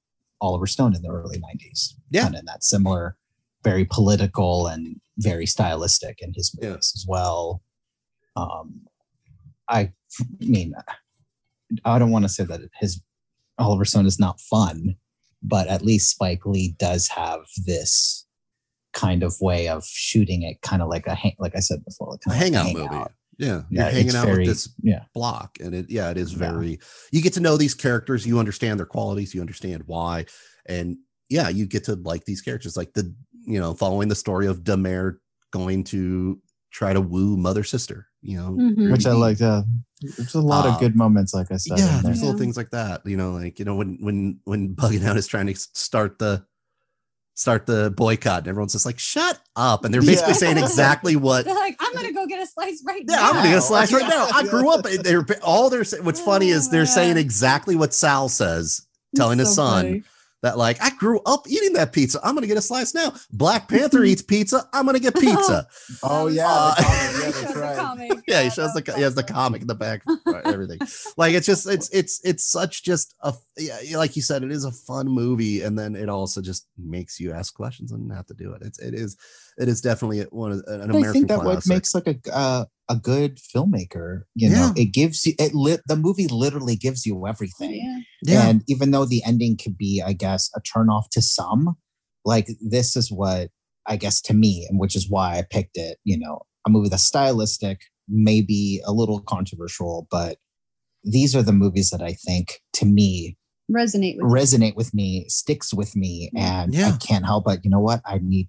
Oliver 0.40 0.66
Stone 0.68 0.94
in 0.94 1.02
the 1.02 1.10
early 1.10 1.38
'90s. 1.38 1.94
Yeah. 2.10 2.22
kind 2.22 2.34
of 2.34 2.40
in 2.40 2.44
that 2.46 2.62
similar, 2.62 3.16
very 3.64 3.84
political 3.84 4.66
and 4.68 5.00
very 5.18 5.46
stylistic 5.46 6.20
in 6.22 6.32
his 6.34 6.54
Yeah. 6.60 6.68
movies 6.70 6.92
as 6.94 7.04
well. 7.08 7.60
Um, 8.36 8.86
I 9.68 9.92
mean, 10.40 10.74
I 11.84 11.98
don't 11.98 12.10
want 12.10 12.24
to 12.24 12.28
say 12.28 12.44
that 12.44 12.60
his 12.80 13.00
Oliver 13.58 13.84
Stone 13.84 14.06
is 14.06 14.18
not 14.20 14.40
fun, 14.40 14.94
but 15.42 15.66
at 15.68 15.82
least 15.82 16.10
Spike 16.10 16.46
Lee 16.46 16.74
does 16.78 17.08
have 17.08 17.40
this 17.64 18.26
kind 18.92 19.22
of 19.22 19.34
way 19.40 19.68
of 19.68 19.84
shooting 19.84 20.42
it, 20.42 20.62
kind 20.62 20.82
of 20.82 20.88
like 20.88 21.06
a 21.06 21.14
hang, 21.14 21.34
like 21.38 21.56
I 21.56 21.60
said 21.60 21.84
before, 21.84 22.10
like 22.12 22.20
a 22.26 22.30
like 22.30 22.38
hangout 22.38 22.72
movie. 22.72 23.04
Yeah 23.38 23.62
Yeah, 23.70 23.82
you're 23.82 23.84
hanging 23.90 24.06
it's 24.06 24.14
out 24.14 24.26
very- 24.26 24.38
with 24.40 24.48
this 24.48 24.68
Yeah, 24.82 25.02
block 25.14 25.58
and 25.60 25.74
it 25.74 25.90
yeah 25.90 26.10
it 26.10 26.16
is 26.16 26.32
Yeah. 26.32 26.38
very 26.38 26.78
you 27.12 27.20
get 27.20 27.34
to 27.34 27.40
know 27.40 27.58
these 27.58 27.74
characters 27.74 28.26
you 28.26 28.38
understand 28.38 28.78
their 28.78 28.86
qualities 28.86 29.34
you 29.34 29.42
understand 29.42 29.82
why 29.86 30.24
and 30.66 30.96
yeah 31.28 31.50
you 31.50 31.66
get 31.66 31.84
to 31.84 31.96
like 31.96 32.24
these 32.24 32.40
characters 32.40 32.78
like 32.78 32.94
the 32.94 33.14
you 33.46 33.60
know 33.60 33.74
following 33.74 34.08
the 34.08 34.14
story 34.14 34.46
of 34.46 34.64
Da 34.64 34.76
Mayor 34.76 35.20
going 35.52 35.84
to 35.84 36.40
try 36.72 36.94
to 36.94 37.00
woo 37.02 37.36
mother 37.36 37.62
sister 37.62 38.06
you 38.26 38.36
know 38.38 38.50
Mhm. 38.50 38.90
which 38.92 39.06
I 39.06 39.12
like. 39.12 39.40
Uh, 39.40 39.62
there's 40.02 40.34
a 40.34 40.40
lot 40.40 40.66
Uh, 40.66 40.70
of 40.74 40.80
good 40.80 40.94
moments, 40.96 41.32
like 41.32 41.50
I 41.50 41.56
said. 41.56 41.78
yeah 41.78 41.86
in 41.86 41.92
there. 41.94 42.02
there's 42.02 42.22
little 42.22 42.38
things 42.38 42.56
like 42.56 42.70
that 42.70 43.00
you 43.06 43.16
know 43.16 43.32
like 43.32 43.58
you 43.58 43.64
know 43.64 43.74
when 43.76 43.96
when 44.00 44.40
when 44.44 44.74
bugging 44.80 45.04
out 45.04 45.16
is 45.16 45.26
trying 45.26 45.46
to 45.46 45.54
start 45.56 46.18
the 46.18 46.44
start 47.34 47.66
the 47.66 47.90
boycott 47.96 48.38
and 48.40 48.48
everyone's 48.48 48.72
just 48.72 48.86
like 48.86 48.98
shut 48.98 49.38
up 49.56 49.84
and 49.84 49.92
they're 49.92 50.00
basically 50.00 50.32
Yeah. 50.32 50.38
saying 50.38 50.58
exactly 50.66 51.16
what 51.16 51.44
They're 51.44 51.54
like, 51.54 51.76
I'm 51.80 51.92
gonna 51.94 52.12
go 52.12 52.26
get 52.26 52.42
a 52.42 52.46
slice 52.46 52.82
right 52.86 53.04
Yeah, 53.06 53.16
now. 53.16 53.22
Yeah, 53.22 53.28
I'm 53.28 53.34
gonna 53.36 53.48
get 53.50 53.58
a 53.58 53.62
slice 53.62 53.92
right 53.92 54.08
now. 54.08 54.26
I 54.32 54.42
grew 54.44 54.70
up. 54.70 54.84
They're 54.84 55.24
all 55.42 55.68
they're 55.70 55.84
sa- 55.84 55.98
what's 56.02 56.20
funny 56.20 56.48
is 56.48 56.68
Oh, 56.68 56.70
they're 56.70 56.86
saying 56.86 57.16
exactly 57.18 57.76
what 57.76 57.92
Sal 57.92 58.28
says, 58.30 58.86
It's 59.12 59.18
telling 59.20 59.38
his 59.38 59.54
son 59.54 59.84
funny. 59.84 60.02
That 60.42 60.58
like 60.58 60.76
I 60.82 60.90
grew 60.90 61.20
up 61.26 61.48
eating 61.48 61.72
that 61.74 61.92
pizza. 61.92 62.20
I'm 62.22 62.34
gonna 62.34 62.46
get 62.46 62.56
a 62.58 62.62
slice 62.62 62.94
now. 62.94 63.12
Black 63.32 63.68
Panther 63.68 64.04
eats 64.04 64.22
pizza. 64.22 64.68
I'm 64.72 64.86
gonna 64.86 64.98
get 65.00 65.14
pizza. 65.14 65.66
Oh 66.02 66.28
That 66.28 66.34
yeah, 66.34 66.46
Uh, 66.48 66.74
the 66.74 66.82
comic, 66.82 66.94
yeah, 66.96 67.30
shows 67.30 67.40
that's 67.40 67.54
the 67.54 67.60
right. 67.60 67.76
comic. 67.76 68.12
yeah, 68.28 68.42
he 68.42 68.50
shows 68.50 68.72
the 68.74 68.92
he 68.96 69.02
has 69.02 69.14
the 69.14 69.22
comic 69.22 69.62
in 69.62 69.66
the 69.68 69.74
back, 69.74 70.02
everything. 70.44 70.78
Like 71.16 71.34
it's 71.34 71.46
just 71.46 71.66
it's 71.66 71.88
it's 71.90 72.20
it's 72.24 72.44
such 72.44 72.84
just 72.84 73.14
a 73.20 73.32
yeah, 73.56 73.96
like 73.96 74.16
you 74.16 74.22
said, 74.22 74.42
it 74.42 74.52
is 74.52 74.64
a 74.64 74.72
fun 74.72 75.08
movie, 75.08 75.62
and 75.62 75.78
then 75.78 75.96
it 75.96 76.08
also 76.08 76.42
just 76.42 76.66
makes 76.78 77.18
you 77.18 77.32
ask 77.32 77.54
questions 77.54 77.90
and 77.92 78.12
have 78.12 78.26
to 78.26 78.34
do 78.34 78.52
it. 78.52 78.62
It's 78.62 78.78
it 78.78 78.94
is 78.94 79.16
it 79.58 79.68
is 79.68 79.80
definitely 79.80 80.22
one 80.30 80.52
of 80.52 80.62
an 80.66 80.82
American. 80.82 81.08
I 81.08 81.12
think 81.12 81.28
that 81.28 81.44
what 81.44 81.66
makes 81.66 81.94
like 81.94 82.06
a 82.06 82.16
uh, 82.32 82.64
a 82.88 82.96
good 82.96 83.38
filmmaker. 83.38 84.22
You 84.34 84.50
know, 84.50 84.72
it 84.76 84.86
gives 84.86 85.24
you 85.26 85.34
it. 85.38 85.54
Lit 85.54 85.80
the 85.86 85.96
movie 85.96 86.28
literally 86.28 86.76
gives 86.76 87.06
you 87.06 87.26
everything. 87.26 87.74
Yeah. 88.22 88.34
yeah, 88.34 88.48
And 88.48 88.62
even 88.68 88.90
though 88.90 89.04
the 89.04 89.22
ending 89.24 89.56
could 89.56 89.76
be, 89.76 90.02
I 90.04 90.12
guess, 90.12 90.50
a 90.54 90.60
turnoff 90.60 91.04
to 91.12 91.22
some, 91.22 91.76
like 92.24 92.48
this 92.60 92.96
is 92.96 93.10
what 93.10 93.50
I 93.86 93.96
guess 93.96 94.20
to 94.22 94.34
me, 94.34 94.66
and 94.68 94.78
which 94.78 94.94
is 94.94 95.10
why 95.10 95.38
I 95.38 95.44
picked 95.48 95.76
it. 95.76 95.98
You 96.04 96.18
know, 96.18 96.42
a 96.66 96.70
movie 96.70 96.88
that's 96.88 97.02
stylistic, 97.02 97.80
maybe 98.08 98.80
a 98.86 98.92
little 98.92 99.20
controversial, 99.20 100.06
but 100.10 100.38
these 101.02 101.36
are 101.36 101.42
the 101.42 101.52
movies 101.52 101.90
that 101.90 102.02
I 102.02 102.12
think 102.12 102.60
to 102.74 102.84
me 102.84 103.36
Resonate 103.70 104.16
with 104.16 104.32
resonate 104.32 104.76
with 104.76 104.94
me, 104.94 105.24
sticks 105.28 105.74
with 105.74 105.96
me, 105.96 106.30
and 106.36 106.76
I 106.76 106.96
can't 106.98 107.24
help 107.24 107.44
but 107.46 107.64
you 107.64 107.70
know 107.70 107.80
what 107.80 108.00
I 108.06 108.20
need. 108.22 108.48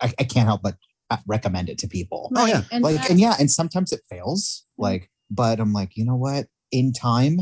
I, 0.00 0.12
I 0.18 0.24
can't 0.24 0.46
help 0.46 0.62
but 0.62 0.76
uh, 1.10 1.18
recommend 1.26 1.68
it 1.68 1.78
to 1.78 1.88
people. 1.88 2.30
Oh, 2.36 2.46
yeah. 2.46 2.62
And 2.72 2.82
like 2.82 3.08
and 3.10 3.18
yeah 3.20 3.34
and 3.38 3.50
sometimes 3.50 3.92
it 3.92 4.00
fails 4.10 4.64
like 4.78 5.10
but 5.30 5.58
i'm 5.58 5.72
like 5.72 5.96
you 5.96 6.04
know 6.04 6.16
what 6.16 6.46
in 6.70 6.92
time 6.92 7.38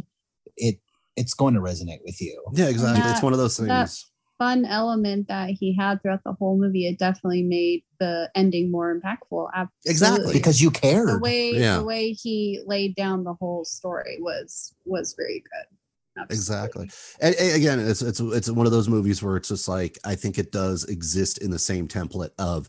it 0.57 0.77
it's 1.17 1.35
going 1.35 1.55
to 1.55 1.61
resonate 1.61 2.01
with 2.05 2.21
you 2.21 2.43
yeah, 2.55 2.69
exactly. 2.69 3.03
that- 3.03 3.13
it's 3.15 3.23
one 3.23 3.33
of 3.33 3.39
those 3.39 3.57
things. 3.57 3.69
that- 3.69 3.91
fun 4.37 4.65
element 4.65 5.29
that 5.29 5.51
he 5.51 5.77
had 5.77 6.03
throughout 6.03 6.21
the 6.25 6.33
whole 6.33 6.59
movie, 6.59 6.89
it 6.89 6.99
definitely 6.99 7.45
made 7.45 7.85
the 8.01 8.29
ending 8.35 8.69
more 8.69 8.93
impactful. 8.93 9.49
Absolutely. 9.55 9.91
Exactly. 9.91 10.33
because 10.33 10.61
you 10.61 10.73
care. 10.73 11.07
the 11.07 11.21
way 11.21 11.53
Yeah. 11.53 11.77
the 11.79 11.85
way 11.85 12.11
he 12.11 12.61
laid 12.67 12.97
down 12.97 13.23
the 13.23 13.35
whole 13.35 13.65
story 13.65 14.19
was 14.21 14.75
was 14.85 15.15
very 15.17 15.39
good. 15.41 15.79
Absolutely. 16.17 16.35
Exactly. 16.37 16.91
And, 17.21 17.35
and 17.37 17.57
again, 17.57 17.79
it's 17.81 18.03
it's 18.03 18.21
it's 18.21 18.51
one 18.51 18.67
of 18.67 18.73
those 18.73 18.89
movies 18.89 19.23
where 19.23 19.37
it's 19.37 19.49
just 19.49 19.69
like 19.69 19.99
I 20.05 20.15
think 20.15 20.39
it 20.39 20.53
does 20.53 20.85
exist 20.85 21.39
in 21.39 21.51
the 21.51 21.59
same 21.59 21.89
template 21.89 22.31
of 22.39 22.69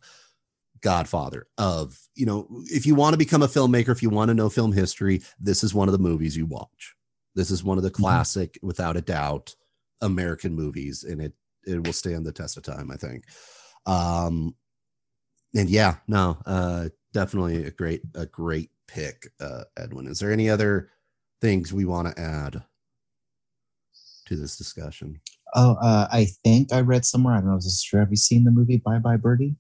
Godfather. 0.81 1.47
Of 1.57 1.97
you 2.15 2.25
know, 2.25 2.47
if 2.65 2.85
you 2.85 2.95
want 2.95 3.13
to 3.13 3.17
become 3.17 3.43
a 3.43 3.47
filmmaker, 3.47 3.89
if 3.89 4.01
you 4.03 4.09
want 4.09 4.29
to 4.29 4.35
know 4.35 4.49
film 4.49 4.71
history, 4.73 5.21
this 5.39 5.63
is 5.63 5.73
one 5.73 5.87
of 5.87 5.93
the 5.93 5.99
movies 5.99 6.35
you 6.37 6.45
watch. 6.45 6.95
This 7.35 7.51
is 7.51 7.63
one 7.63 7.77
of 7.77 7.83
the 7.83 7.91
Mm-hmm. 7.99 8.03
classic, 8.03 8.59
without 8.61 8.97
a 8.97 9.01
doubt, 9.01 9.55
American 10.01 10.53
movies, 10.55 11.03
and 11.03 11.21
it 11.21 11.33
it 11.65 11.85
will 11.85 11.93
stand 11.93 12.25
the 12.25 12.31
test 12.33 12.57
of 12.57 12.63
time. 12.63 12.91
I 12.91 12.95
think. 12.97 13.25
Um, 13.85 14.55
and 15.55 15.69
yeah, 15.69 15.97
no, 16.07 16.37
uh, 16.45 16.89
definitely 17.13 17.65
a 17.65 17.71
great 17.71 18.01
a 18.15 18.25
great 18.25 18.71
pick, 18.87 19.27
uh, 19.39 19.63
Edwin. 19.77 20.07
Is 20.07 20.19
there 20.19 20.31
any 20.31 20.49
other 20.49 20.89
things 21.41 21.73
we 21.73 21.85
want 21.85 22.07
to 22.09 22.21
add? 22.21 22.63
To 24.25 24.35
this 24.35 24.57
discussion. 24.57 25.19
oh 25.55 25.75
uh, 25.81 26.07
i 26.11 26.25
think 26.43 26.73
i 26.73 26.79
read 26.81 27.05
somewhere 27.05 27.35
i 27.35 27.37
don't 27.37 27.47
know 27.49 27.53
if 27.55 27.59
this 27.59 27.73
is 27.73 27.83
true 27.83 27.99
have 27.99 28.09
you 28.09 28.15
seen 28.17 28.43
the 28.43 28.49
movie 28.51 28.77
bye 28.77 28.97
bye 28.97 29.17
birdie 29.17 29.55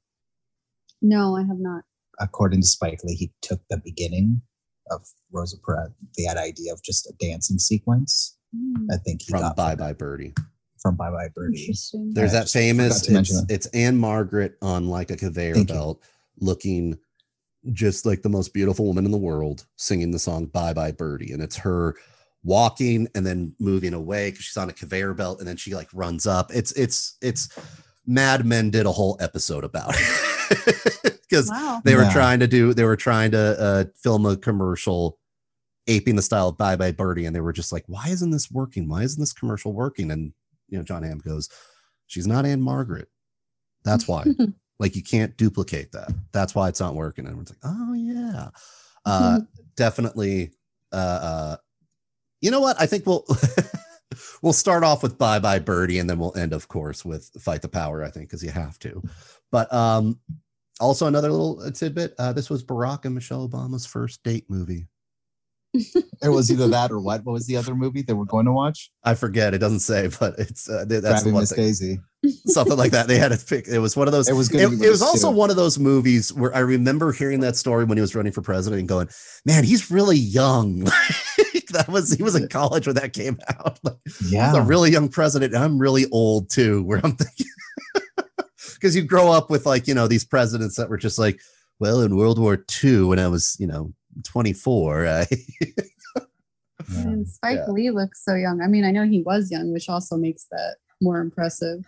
No, 1.01 1.35
I 1.35 1.41
have 1.43 1.59
not. 1.59 1.83
according 2.19 2.61
to 2.61 2.67
spike 2.67 3.01
lee 3.03 3.13
he 3.15 3.31
took 3.43 3.61
the 3.69 3.77
beginning 3.77 4.41
of 4.89 5.01
rosie 5.31 5.57
Perez, 5.65 5.91
the 6.15 6.27
idea 6.29 6.73
of 6.73 6.81
just 6.83 7.05
a 7.07 7.13
dancing 7.19 7.59
sequence 7.59 8.37
Hmm, 8.55 8.87
i 8.91 8.97
think 8.97 9.21
he 9.21 9.31
From 9.31 9.41
got 9.41 9.55
Bye 9.55 9.71
from, 9.75 9.79
Bye 9.79 9.93
Birdie. 9.93 10.33
from 10.81 10.95
bye 10.95 11.11
bye 11.11 11.29
birdie 11.35 11.73
There's 12.13 12.33
I 12.33 12.39
that 12.39 12.49
famous 12.49 12.93
forgot 12.99 13.05
to 13.05 13.11
mention 13.13 13.35
it's, 13.37 13.45
that. 13.47 13.53
it's 13.53 13.65
Ann-Margret 13.67 14.57
on 14.63 14.87
like 14.87 15.11
a 15.11 15.17
conveyor 15.17 15.55
Thank 15.55 15.69
you. 15.69 15.75
belt 15.75 16.01
looking 16.39 16.97
just 17.71 18.05
like 18.05 18.21
the 18.23 18.29
most 18.29 18.53
beautiful 18.53 18.85
woman 18.85 19.05
in 19.05 19.11
the 19.11 19.17
world 19.17 19.65
singing 19.75 20.09
the 20.11 20.19
song 20.19 20.45
Bye 20.47 20.73
Bye 20.73 20.91
Birdie. 20.91 21.31
And 21.33 21.41
it's 21.41 21.57
her 21.57 21.95
walking 22.45 23.07
and 23.15 23.25
then 23.25 23.53
moving 23.59 23.93
away 23.93 24.29
because 24.31 24.45
she's 24.45 24.55
on 24.57 24.69
a 24.69 24.73
conveyor 24.73 25.13
belt 25.15 25.39
and 25.39 25.47
then 25.47 25.57
she 25.57 25.75
like 25.75 25.89
runs 25.93 26.25
up. 26.25 26.51
It's 26.53 26.71
it's 26.73 27.17
it's 27.21 27.49
Mad 28.05 28.45
Men 28.45 28.69
did 28.69 28.85
a 28.85 28.91
whole 28.91 29.17
episode 29.19 29.63
about 29.65 29.93
it. 29.95 31.11
Because 31.27 31.49
Wow. 31.49 31.81
they 31.83 31.95
were 31.95 32.03
Yeah. 32.03 32.13
trying 32.13 32.39
to 32.41 32.47
do 32.47 32.73
they 32.75 32.83
were 32.83 32.95
trying 32.95 33.31
to 33.31 33.59
uh 33.59 33.83
film 34.01 34.27
a 34.27 34.37
commercial 34.37 35.17
aping 35.87 36.15
the 36.15 36.21
style 36.21 36.49
of 36.49 36.57
bye 36.57 36.75
bye 36.75 36.91
birdie 36.91 37.25
and 37.25 37.35
they 37.35 37.41
were 37.41 37.51
just 37.51 37.71
like 37.71 37.83
why 37.87 38.09
isn't 38.09 38.29
this 38.29 38.51
working 38.51 38.87
why 38.87 39.01
isn't 39.01 39.19
this 39.19 39.33
commercial 39.33 39.73
working 39.73 40.11
and 40.11 40.33
you 40.69 40.77
know 40.77 40.83
jon 40.83 41.01
Hamm 41.01 41.17
goes 41.17 41.49
she's 42.05 42.27
not 42.27 42.45
ann-margret 42.45 43.07
that's 43.83 44.07
why 44.07 44.23
like 44.79 44.95
you 44.95 45.01
can't 45.01 45.35
duplicate 45.35 45.91
that 45.93 46.11
that's 46.31 46.53
why 46.53 46.69
it's 46.69 46.79
not 46.79 46.93
working 46.93 47.25
and 47.25 47.29
everyone's 47.31 47.49
like 47.49 47.59
oh 47.63 47.93
yeah 47.93 48.49
uh 49.05 49.39
definitely 49.75 50.51
uh 50.93 50.95
uh 50.95 51.55
you 52.45 52.51
know 52.51 52.61
what? 52.61 52.79
I 52.79 52.85
think 52.85 53.07
we'll 53.07 53.25
we'll 54.43 54.53
start 54.53 54.83
off 54.83 55.01
with 55.01 55.17
bye 55.17 55.39
bye 55.39 55.57
birdie 55.57 55.97
and 55.97 56.07
then 56.07 56.19
we'll 56.19 56.37
end 56.37 56.53
of 56.53 56.67
course 56.67 57.03
with 57.03 57.31
fight 57.41 57.63
the 57.63 57.67
power 57.67 58.03
i 58.03 58.09
think 58.09 58.29
because 58.29 58.43
you 58.43 58.51
have 58.51 58.77
to. 58.79 59.01
But 59.51 59.73
um 59.73 60.19
also 60.79 61.07
another 61.07 61.31
little 61.31 61.71
tidbit 61.71 62.13
uh 62.19 62.33
this 62.33 62.49
was 62.49 62.63
barack 62.63 63.05
and 63.05 63.15
michelle 63.15 63.49
obama's 63.49 63.87
first 63.87 64.21
date 64.23 64.45
movie. 64.47 64.87
It 66.23 66.29
was 66.29 66.49
either 66.49 66.67
that 66.69 66.91
or 66.91 66.99
what? 67.01 67.23
What 67.25 67.33
was 67.33 67.45
the 67.45 67.57
other 67.57 67.75
movie 67.75 68.01
they 68.01 68.13
we're 68.13 68.25
going 68.25 68.45
to 68.45 68.51
watch? 68.51 68.89
I 69.03 69.13
forget. 69.13 69.53
It 69.53 69.57
doesn't 69.59 69.81
say 69.81 70.09
but 70.19 70.33
it's 70.39 70.69
uh, 70.69 70.85
th- 70.87 71.03
that's 71.03 71.23
the 71.23 71.31
one 71.31 71.41
miss 71.41 71.51
thing. 71.51 71.65
Daisy. 71.65 71.99
Something 72.47 72.77
like 72.77 72.91
that. 72.91 73.07
They 73.07 73.17
had 73.17 73.31
to 73.31 73.37
pick 73.37 73.67
it 73.67 73.79
was 73.79 73.97
one 73.97 74.07
of 74.07 74.11
those 74.13 74.29
it 74.29 74.33
was 74.33 74.49
good 74.49 74.61
it, 74.61 74.85
it 74.85 74.89
was 74.89 75.01
also 75.01 75.29
too. 75.29 75.37
one 75.37 75.49
of 75.49 75.55
those 75.55 75.77
movies 75.77 76.31
where 76.33 76.55
I 76.55 76.59
remember 76.59 77.11
hearing 77.11 77.41
that 77.41 77.57
story 77.57 77.83
when 77.83 77.97
he 77.97 78.01
was 78.01 78.15
running 78.15 78.31
for 78.31 78.41
president 78.41 78.79
and 78.79 78.87
going, 78.87 79.09
"Man, 79.45 79.63
he's 79.63 79.91
really 79.91 80.17
young." 80.17 80.87
That 81.75 81.87
was 81.89 82.11
he 82.13 82.23
was 82.23 82.35
in 82.35 82.47
college 82.47 82.87
when 82.87 82.95
that 82.95 83.13
came 83.13 83.37
out. 83.49 83.79
Like, 83.83 83.95
yeah 84.29 84.47
He's 84.51 84.57
a 84.57 84.63
really 84.63 84.91
young 84.91 85.09
president. 85.09 85.53
And 85.53 85.63
I'm 85.63 85.77
really 85.77 86.05
old 86.11 86.49
too. 86.49 86.83
Where 86.83 86.99
I'm 87.03 87.15
thinking, 87.15 87.47
because 88.75 88.95
you 88.95 89.03
grow 89.03 89.31
up 89.31 89.49
with 89.49 89.65
like 89.65 89.87
you 89.87 89.93
know 89.93 90.07
these 90.07 90.25
presidents 90.25 90.75
that 90.77 90.89
were 90.89 90.97
just 90.97 91.19
like, 91.19 91.39
well, 91.79 92.01
in 92.01 92.15
World 92.15 92.39
War 92.39 92.63
II 92.83 93.03
when 93.03 93.19
I 93.19 93.27
was 93.27 93.55
you 93.59 93.67
know 93.67 93.93
24, 94.23 95.07
I 95.07 95.27
Yeah. 96.91 97.01
And 97.01 97.27
Spike 97.27 97.59
Yeah. 97.65 97.71
Lee 97.71 97.89
looks 97.91 98.23
so 98.23 98.35
young. 98.35 98.61
I 98.61 98.67
mean, 98.67 98.83
I 98.85 98.91
know 98.91 99.05
he 99.05 99.21
was 99.23 99.49
young, 99.49 99.71
which 99.73 99.89
also 99.89 100.17
makes 100.17 100.45
that 100.51 100.75
more 101.01 101.19
impressive. 101.19 101.83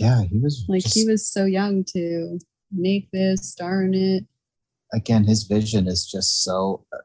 yeah 0.00 0.22
he 0.22 0.38
was 0.38 0.64
Like 0.68 0.84
he 0.86 1.04
was 1.04 1.26
so 1.26 1.44
young 1.44 1.84
to 1.92 2.38
make 2.72 3.10
this, 3.12 3.50
star 3.52 3.82
in 3.84 3.94
it. 3.94 4.24
again, 4.94 5.24
his 5.24 5.42
vision 5.44 5.86
is 5.86 6.06
just 6.10 6.42
so 6.42 6.84
uh, 6.92 6.98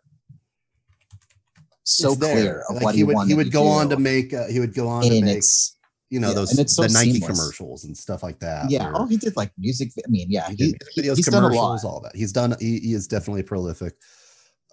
so 1.84 2.16
there. 2.16 2.34
clear 2.34 2.64
of 2.70 2.76
Like, 2.76 2.84
what 2.84 2.96
he 2.96 3.04
would 3.04 3.28
he 3.28 3.34
would 3.34 3.52
go 3.52 3.68
on 3.68 3.90
to 3.90 3.98
make 3.98 4.34
uh, 4.34 4.48
he 4.48 4.60
would 4.60 4.74
go 4.74 4.88
on 4.88 5.04
to 5.04 5.08
and 5.10 5.26
make 5.26 5.38
it's 5.38 5.78
you 6.10 6.20
know 6.20 6.30
yeah, 6.30 6.34
those 6.36 6.52
and 6.52 6.60
it's 6.60 6.76
so 6.76 6.84
the 6.84 6.90
Nike 6.90 7.14
seamless. 7.20 7.40
commercials 7.40 7.84
and 7.86 7.96
stuff 7.98 8.22
like 8.24 8.40
that. 8.40 8.70
yeah. 8.70 8.92
Oh, 8.94 9.06
he 9.06 9.18
did 9.18 9.36
like 9.38 9.52
music. 9.58 9.92
I 9.98 10.10
mean, 10.10 10.28
yeah, 10.30 10.50
he 10.50 10.56
he, 10.56 10.72
did 10.74 10.82
he- 10.94 11.02
videos, 11.04 11.16
he's 11.18 11.28
done 11.28 11.44
a 11.44 11.48
lot. 11.48 11.52
commercials, 11.52 11.86
all 11.86 12.02
that. 12.02 12.16
He's 12.16 12.32
done. 12.34 12.56
He, 12.60 12.80
he 12.80 12.94
is 12.94 13.08
definitely 13.08 13.42
a 13.42 13.46
prolific 13.46 13.96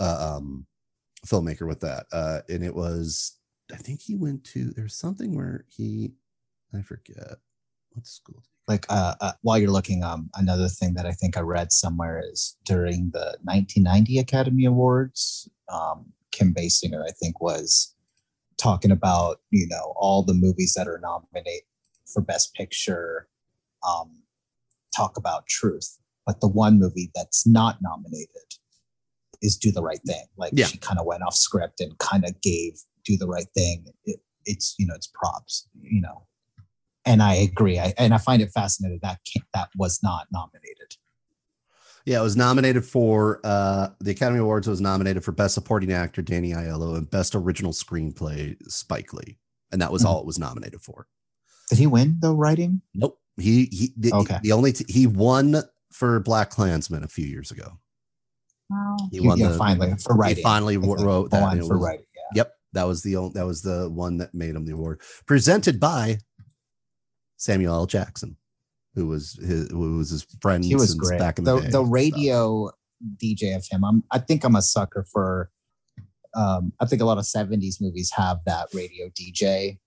uh, 0.00 0.36
um, 0.36 0.66
filmmaker 1.26 1.66
with 1.66 1.80
that. 1.80 2.06
Uh, 2.12 2.40
and 2.48 2.64
it 2.64 2.74
was, 2.74 3.36
I 3.72 3.76
think 3.76 4.00
he 4.00 4.16
went 4.16 4.44
to. 4.46 4.70
There's 4.70 4.96
something 4.96 5.36
where 5.36 5.64
he, 5.68 6.12
I 6.74 6.82
forget 6.82 7.36
what 7.92 8.06
school. 8.06 8.42
Like 8.66 8.84
uh, 8.90 9.14
uh, 9.20 9.32
while 9.42 9.58
you're 9.58 9.70
looking, 9.70 10.02
um, 10.02 10.28
another 10.34 10.68
thing 10.68 10.92
that 10.94 11.06
I 11.06 11.12
think 11.12 11.36
I 11.36 11.40
read 11.40 11.72
somewhere 11.72 12.20
is 12.32 12.56
during 12.64 13.10
the 13.12 13.38
1990 13.44 14.18
Academy 14.18 14.64
Awards, 14.66 15.48
um, 15.72 16.12
Kim 16.38 16.54
Basinger, 16.54 17.02
I 17.06 17.10
think, 17.12 17.40
was 17.40 17.94
talking 18.58 18.90
about 18.90 19.40
you 19.50 19.66
know 19.66 19.92
all 19.96 20.22
the 20.22 20.34
movies 20.34 20.74
that 20.76 20.88
are 20.88 21.00
nominated 21.02 21.62
for 22.12 22.22
Best 22.22 22.54
Picture, 22.54 23.28
um, 23.88 24.22
talk 24.96 25.16
about 25.16 25.46
truth, 25.46 25.98
but 26.26 26.40
the 26.40 26.48
one 26.48 26.78
movie 26.78 27.10
that's 27.14 27.46
not 27.46 27.78
nominated 27.82 28.28
is 29.42 29.56
Do 29.56 29.70
the 29.70 29.82
Right 29.82 30.00
Thing. 30.06 30.24
Like 30.36 30.52
Yeah. 30.54 30.66
she 30.66 30.78
kind 30.78 30.98
of 30.98 31.06
went 31.06 31.22
off 31.22 31.34
script 31.34 31.80
and 31.80 31.96
kind 31.98 32.24
of 32.24 32.40
gave 32.40 32.72
Do 33.04 33.16
the 33.16 33.26
Right 33.26 33.48
Thing. 33.54 33.86
It, 34.04 34.20
it's 34.46 34.74
you 34.78 34.86
know 34.86 34.94
it's 34.94 35.10
props, 35.14 35.66
you 35.80 36.00
know 36.00 36.26
and 37.08 37.22
I 37.22 37.34
agree. 37.36 37.78
I, 37.78 37.94
and 37.96 38.12
I 38.12 38.18
find 38.18 38.42
it 38.42 38.50
fascinating 38.52 38.98
that 39.02 39.18
that 39.54 39.70
was 39.76 40.00
not 40.02 40.26
nominated. 40.30 40.96
Yeah, 42.08 42.20
it 42.20 42.22
was 42.22 42.36
nominated 42.38 42.86
for 42.86 43.38
uh, 43.44 43.90
the 44.00 44.12
Academy 44.12 44.38
Awards. 44.40 44.66
It 44.66 44.70
Was 44.70 44.80
nominated 44.80 45.22
for 45.22 45.32
Best 45.32 45.52
Supporting 45.52 45.92
Actor 45.92 46.22
Danny 46.22 46.52
Aiello 46.52 46.96
and 46.96 47.10
Best 47.10 47.34
Original 47.34 47.72
Screenplay 47.72 48.56
Spike 48.70 49.12
Lee, 49.12 49.36
and 49.72 49.82
that 49.82 49.92
was 49.92 50.02
Mhm. 50.02 50.06
all 50.06 50.20
it 50.20 50.24
was 50.26 50.38
nominated 50.38 50.80
for. 50.80 51.06
Did 51.68 51.76
he 51.78 51.86
win 51.86 52.16
the 52.20 52.34
writing? 52.34 52.80
Nope. 52.94 53.20
He 53.36 53.66
he 53.66 53.92
the, 53.96 54.12
Okay. 54.14 54.38
the 54.42 54.52
only 54.52 54.72
t- 54.72 54.86
he 54.88 55.06
won 55.06 55.56
for 55.92 56.18
Black 56.20 56.48
Klansman 56.48 57.04
a 57.04 57.08
few 57.08 57.26
years 57.26 57.50
ago. 57.50 57.78
Wow. 58.70 58.96
He 59.12 59.20
won 59.20 59.36
yeah, 59.38 59.48
the 59.48 59.58
finally 59.58 59.94
for 60.02 60.14
writing. 60.16 60.36
He 60.38 60.42
finally 60.42 60.74
I 60.76 60.78
wrote 60.78 61.30
that. 61.30 61.42
Won 61.42 61.60
for 61.60 61.76
was- 61.76 61.84
writing. 61.84 62.06
Yeah. 62.16 62.22
Yep, 62.36 62.52
that 62.72 62.84
was 62.84 63.02
the 63.02 63.16
only, 63.16 63.32
that 63.34 63.44
was 63.44 63.60
the 63.60 63.90
one 63.90 64.16
that 64.16 64.32
made 64.32 64.54
him 64.54 64.64
the 64.64 64.72
award. 64.72 65.02
Presented 65.26 65.78
by 65.78 66.20
Samuel 67.36 67.74
L. 67.74 67.86
Jackson, 67.86 68.38
who 68.98 69.06
was 69.06 69.38
his 69.40 69.70
who 69.70 69.96
was 69.98 70.10
his 70.10 70.26
friend 70.42 70.64
He 70.64 70.74
was 70.74 70.94
great. 70.94 71.18
back 71.18 71.38
in 71.38 71.44
the, 71.44 71.54
the 71.56 71.60
day. 71.62 71.70
the 71.70 71.84
radio 71.84 72.70
DJ 73.22 73.56
of 73.56 73.64
him. 73.70 73.84
I'm 73.84 74.02
I 74.10 74.18
think 74.18 74.44
I'm 74.44 74.56
a 74.56 74.62
sucker 74.62 75.04
for. 75.12 75.50
Um, 76.34 76.72
I 76.80 76.84
think 76.86 77.00
a 77.00 77.04
lot 77.06 77.18
of 77.18 77.24
'70s 77.24 77.80
movies 77.80 78.10
have 78.14 78.38
that 78.44 78.66
radio 78.74 79.08
DJ 79.18 79.78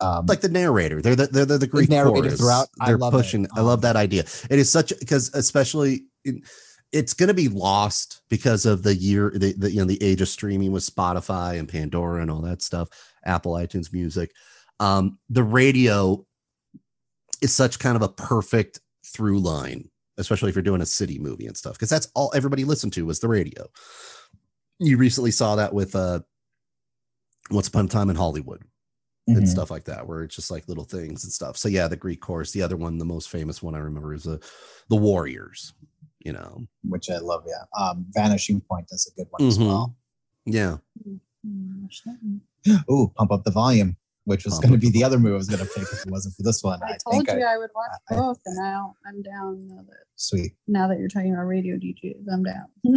Um, 0.00 0.26
like 0.26 0.40
the 0.40 0.48
narrator. 0.48 1.00
They're 1.00 1.14
the 1.16 1.26
they're 1.28 1.44
the, 1.46 1.58
the 1.58 1.66
Greek 1.66 1.88
narrator 1.88 2.22
chorus. 2.28 2.40
throughout. 2.40 2.68
I 2.80 2.86
They're 2.88 2.98
love 2.98 3.14
it. 3.14 3.18
pushing. 3.18 3.46
I 3.56 3.60
Um, 3.60 3.66
love 3.66 3.82
that 3.82 3.94
idea. 3.96 4.24
It 4.50 4.58
is 4.58 4.70
such 4.70 4.92
because 4.98 5.30
especially 5.34 6.04
in, 6.24 6.42
it's 6.92 7.14
going 7.14 7.28
to 7.28 7.34
be 7.34 7.48
lost 7.48 8.22
because 8.28 8.66
of 8.66 8.82
the 8.82 8.94
year 8.94 9.30
the, 9.34 9.52
the 9.56 9.70
you 9.70 9.78
know 9.78 9.84
the 9.86 10.02
age 10.02 10.20
of 10.20 10.28
streaming 10.28 10.72
with 10.72 10.82
Spotify 10.84 11.58
and 11.58 11.68
Pandora 11.68 12.20
and 12.22 12.30
all 12.30 12.40
that 12.42 12.62
stuff, 12.62 12.88
Apple 13.24 13.52
iTunes 13.52 13.92
Music. 13.92 14.32
Um, 14.80 15.18
the 15.30 15.42
radio 15.44 16.25
is 17.42 17.54
such 17.54 17.78
kind 17.78 17.96
of 17.96 18.02
a 18.02 18.08
perfect 18.08 18.80
through 19.04 19.38
line, 19.40 19.88
especially 20.18 20.48
if 20.50 20.54
you're 20.56 20.62
doing 20.62 20.80
a 20.80 20.86
city 20.86 21.18
movie 21.18 21.46
and 21.46 21.56
stuff, 21.56 21.74
because 21.74 21.90
that's 21.90 22.08
all 22.14 22.32
everybody 22.34 22.64
listened 22.64 22.92
to 22.94 23.06
was 23.06 23.20
the 23.20 23.28
radio. 23.28 23.66
You 24.78 24.96
recently 24.98 25.30
saw 25.30 25.56
that 25.56 25.72
with 25.72 25.94
uh, 25.94 26.20
Once 27.50 27.68
Upon 27.68 27.86
a 27.86 27.88
Time 27.88 28.10
in 28.10 28.16
Hollywood 28.16 28.62
and 29.26 29.38
mhm. 29.42 29.48
stuff 29.48 29.70
like 29.70 29.84
that, 29.84 30.06
where 30.06 30.22
it's 30.22 30.36
just 30.36 30.50
like 30.50 30.68
little 30.68 30.84
things 30.84 31.24
and 31.24 31.32
stuff. 31.32 31.56
So 31.56 31.68
yeah, 31.68 31.88
the 31.88 31.96
Greek 31.96 32.20
chorus. 32.20 32.52
The 32.52 32.62
other 32.62 32.76
one, 32.76 32.98
the 32.98 33.04
most 33.04 33.28
famous 33.30 33.62
one 33.62 33.74
I 33.74 33.78
remember 33.78 34.12
is 34.14 34.24
the 34.24 34.40
the 34.88 34.96
Warriors. 34.96 35.72
You 36.20 36.32
know, 36.32 36.66
which 36.82 37.08
I 37.08 37.18
love. 37.18 37.44
Yeah. 37.46 37.64
Um, 37.80 38.04
Vanishing 38.10 38.60
Point 38.60 38.86
is 38.90 39.10
a 39.12 39.14
good 39.16 39.28
one 39.30 39.46
as 39.46 39.58
Mhm. 39.58 39.66
well. 39.68 39.96
yeah, 40.44 40.78
watch 41.82 42.02
that 42.04 42.84
Pump 43.16 43.30
Up 43.30 43.44
the 43.44 43.50
Volume, 43.52 43.96
which 44.26 44.44
was 44.44 44.54
Pump 44.54 44.62
going 44.64 44.72
to 44.72 44.78
be 44.78 44.90
the 44.90 44.98
the 44.98 45.04
other 45.04 45.18
move 45.18 45.34
I 45.34 45.36
was 45.36 45.48
going 45.48 45.64
to 45.64 45.72
pick 45.72 45.84
if 45.84 46.04
it 46.04 46.10
wasn't 46.10 46.34
for 46.34 46.42
this 46.42 46.62
one. 46.62 46.80
I, 46.82 46.86
I, 46.86 46.96
told 47.04 47.26
think 47.26 47.38
you 47.38 47.44
I, 47.44 47.54
I, 47.54 47.58
would 47.58 47.70
watch 47.74 47.90
I- 48.10 48.14
I- 48.14 48.18
both, 48.18 48.38
and 48.44 48.56
now 48.56 48.94
I'm 49.06 49.22
down. 49.22 49.68
Now 49.68 49.84
that 49.88 49.96
sweet. 50.16 50.52
now 50.66 50.88
that 50.88 50.98
you're 50.98 51.08
talking 51.08 51.32
about 51.32 51.46
radio 51.46 51.76
DJs, 51.76 52.24
I'm 52.32 52.42
down. 52.42 52.66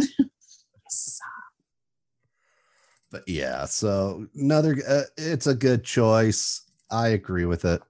but 3.10 3.22
yeah. 3.26 3.64
So 3.64 4.26
another, 4.34 4.76
uh, 4.88 5.02
it's 5.16 5.46
a 5.46 5.54
good 5.54 5.84
choice. 5.84 6.62
I 6.90 7.08
agree 7.08 7.44
with 7.44 7.64
it. 7.64 7.80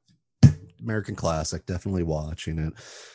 American 0.83 1.15
classic, 1.15 1.67
definitely 1.67 2.03
watching 2.03 2.59
it. 2.59 2.73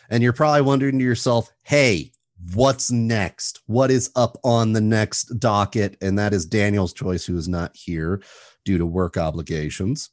And 0.10 0.22
you're 0.22 0.34
probably 0.34 0.62
wondering 0.62 1.00
to 1.00 1.06
yourself, 1.06 1.52
hey, 1.64 2.12
what's 2.54 2.92
next? 2.92 3.62
What 3.66 3.92
is 3.92 4.12
up 4.16 4.38
on 4.44 4.74
the 4.74 4.82
next 4.82 5.40
docket? 5.40 5.98
And 6.02 6.18
that 6.20 6.34
is 6.34 6.46
Daniel's 6.46 6.94
choice, 6.94 7.26
who 7.26 7.38
is 7.38 7.48
not 7.48 7.76
here 7.76 8.22
due 8.66 8.78
to 8.78 8.86
work 8.86 9.18
obligations. 9.18 10.10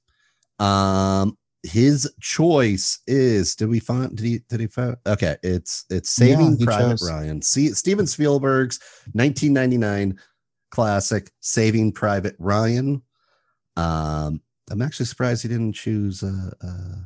Um, 0.59 1.37
his 1.63 2.13
choice 2.21 3.01
is 3.07 3.55
did 3.55 3.69
we 3.69 3.79
find 3.79 4.17
did 4.17 4.27
he 4.27 4.41
did 4.49 4.61
he 4.61 4.67
find 4.67 4.97
okay 5.07 5.37
it's 5.45 5.85
it's 5.91 6.11
saving 6.11 6.57
he 6.59 6.65
private 6.65 6.99
chose. 6.99 7.09
ryan. 7.09 7.41
See 7.41 7.69
steven 7.69 8.07
spielberg's 8.07 8.81
1999 9.13 10.19
classic 10.71 11.31
saving 11.41 11.93
private 11.93 12.35
ryan. 12.39 13.03
Um 13.77 14.41
i'm 14.71 14.83
actually 14.83 15.07
surprised 15.07 15.43
he 15.43 15.49
didn't 15.49 15.75
choose 15.75 16.23
uh, 16.25 16.51
uh 16.63 16.97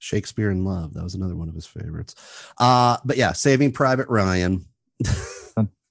shakespeare 0.00 0.50
in 0.50 0.64
love. 0.64 0.94
That 0.94 1.04
was 1.04 1.14
another 1.14 1.36
one 1.36 1.48
of 1.48 1.54
his 1.54 1.66
favorites. 1.66 2.16
Uh 2.58 2.96
but 3.04 3.16
yeah 3.16 3.32
saving 3.32 3.72
private 3.72 4.08
ryan. 4.08 4.66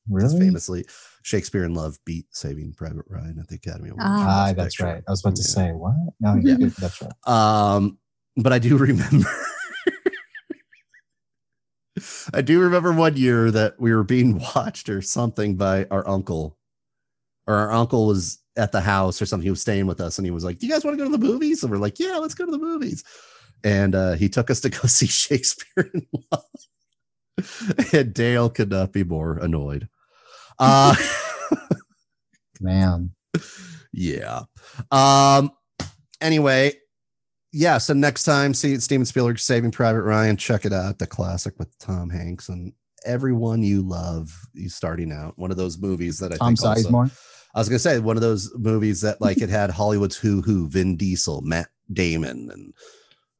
Really? 0.09 0.37
famously 0.37 0.85
shakespeare 1.23 1.63
in 1.63 1.73
love 1.73 1.97
beat 2.05 2.25
saving 2.31 2.73
private 2.73 3.05
ryan 3.09 3.39
at 3.39 3.47
the 3.47 3.55
academy 3.55 3.89
Awards 3.89 4.05
Ah. 4.07 4.53
that's 4.55 4.79
right. 4.79 5.01
I 5.07 5.11
was 5.11 5.21
about 5.23 5.35
to 5.37 5.41
Yeah. 5.41 5.47
say 5.47 5.71
what? 5.71 5.93
No, 6.19 6.35
Yeah. 6.35 6.55
yeah, 6.59 6.67
that's 6.79 7.01
right. 7.01 7.11
Um, 7.25 7.97
but 8.37 8.53
I 8.53 8.59
do 8.59 8.77
remember. 8.89 9.27
I 12.33 12.41
do 12.41 12.59
remember 12.59 12.91
one 12.91 13.15
year 13.15 13.51
that 13.51 13.79
we 13.79 13.93
were 13.93 14.03
being 14.03 14.39
watched 14.55 14.89
or 14.89 15.01
something 15.01 15.55
by 15.55 15.85
our 15.91 16.07
uncle, 16.07 16.57
or 17.45 17.53
our 17.55 17.71
uncle 17.71 18.07
was 18.07 18.39
at 18.57 18.71
the 18.71 18.81
house 18.81 19.21
or 19.21 19.25
something. 19.27 19.45
He 19.45 19.51
was 19.51 19.61
staying 19.61 19.85
with 19.85 20.01
us, 20.01 20.17
and 20.17 20.25
he 20.25 20.31
was 20.31 20.43
like, 20.43 20.57
"Do 20.57 20.65
you 20.65 20.73
guys 20.73 20.83
want 20.83 20.97
to 20.97 21.03
go 21.05 21.09
to 21.11 21.15
the 21.17 21.23
movies?" 21.23 21.61
And 21.61 21.71
we're 21.71 21.77
like, 21.77 21.99
"Yeah, 21.99 22.17
let's 22.17 22.33
go 22.33 22.45
to 22.45 22.51
the 22.51 22.57
movies." 22.57 23.03
And 23.63 23.93
uh, 23.95 24.13
he 24.13 24.27
took 24.27 24.49
us 24.49 24.59
to 24.61 24.69
go 24.69 24.79
see 24.87 25.05
Shakespeare 25.05 25.91
in 25.93 26.07
Love, 26.31 26.45
and 27.93 28.11
Dale 28.13 28.49
could 28.49 28.71
not 28.71 28.91
be 28.91 29.03
more 29.03 29.37
annoyed. 29.37 29.87
Uh, 30.63 30.95
Man. 32.61 33.11
yeah. 33.91 34.43
Um. 34.91 35.51
Anyway, 36.21 36.73
yeah. 37.51 37.77
So 37.77 37.93
next 37.93 38.23
time, 38.23 38.53
see 38.53 38.79
Steven 38.79 39.05
Spielberg 39.05 39.39
Saving 39.39 39.71
Private 39.71 40.03
Ryan. 40.03 40.37
Check 40.37 40.65
it 40.65 40.73
out. 40.73 40.99
The 40.99 41.07
classic 41.07 41.55
with 41.59 41.77
Tom 41.79 42.09
Hanks 42.09 42.47
and 42.49 42.71
everyone 43.05 43.63
you 43.63 43.81
love. 43.81 44.31
He's 44.53 44.75
starting 44.75 45.11
out. 45.11 45.37
One 45.37 45.51
of 45.51 45.57
those 45.57 45.77
movies 45.77 46.19
that 46.19 46.31
I 46.31 46.37
Tom 46.37 46.55
think 46.55 46.65
also- 46.65 46.89
Sizemore. 46.89 47.11
I 47.55 47.59
was 47.59 47.69
gonna 47.69 47.77
say 47.79 47.99
one 47.99 48.17
of 48.17 48.21
those 48.21 48.51
movies 48.57 49.01
that 49.01 49.21
like 49.21 49.39
it 49.39 49.49
had 49.49 49.69
Hollywood's 49.69 50.15
who 50.17 50.41
who, 50.41 50.67
Vin 50.69 50.95
Diesel, 50.97 51.41
Matt 51.41 51.67
Damon, 51.91 52.49
and 52.51 52.73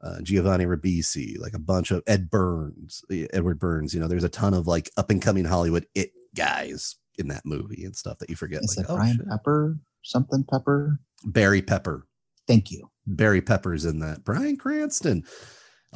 uh, 0.02 0.22
Giovanni 0.22 0.66
Ribisi, 0.66 1.40
like 1.40 1.54
a 1.56 1.60
bunch 1.60 1.90
of 1.90 2.04
Ed 2.06 2.30
Burns, 2.30 3.04
Edward 3.32 3.58
Burns. 3.58 3.92
You 3.92 4.00
know, 4.02 4.08
there's 4.08 4.24
a 4.24 4.30
ton 4.30 4.54
of 4.54 4.68
like 4.68 4.92
up 4.98 5.10
and 5.10 5.20
coming 5.20 5.46
Hollywood 5.46 5.88
it 5.96 6.12
guys 6.36 6.96
in 7.18 7.28
that 7.30 7.46
movie 7.46 7.84
and 7.84 7.96
stuff 7.96 8.18
that 8.20 8.30
you 8.30 8.36
forget. 8.36 8.62
Is 8.64 8.78
like, 8.78 8.86
it 8.86 8.92
oh, 8.92 8.96
Brian 8.96 9.18
shit. 9.18 9.30
Pepper? 9.30 9.78
Something 10.04 10.46
Pepper? 10.50 11.00
Barry 11.26 11.62
Pepper. 11.62 12.08
Thank 12.48 12.72
you. 12.72 12.90
Barry 13.06 13.42
Pepper's 13.42 13.86
in 13.86 14.00
that. 14.00 14.24
Bryan 14.24 14.58
Cranston. 14.58 15.24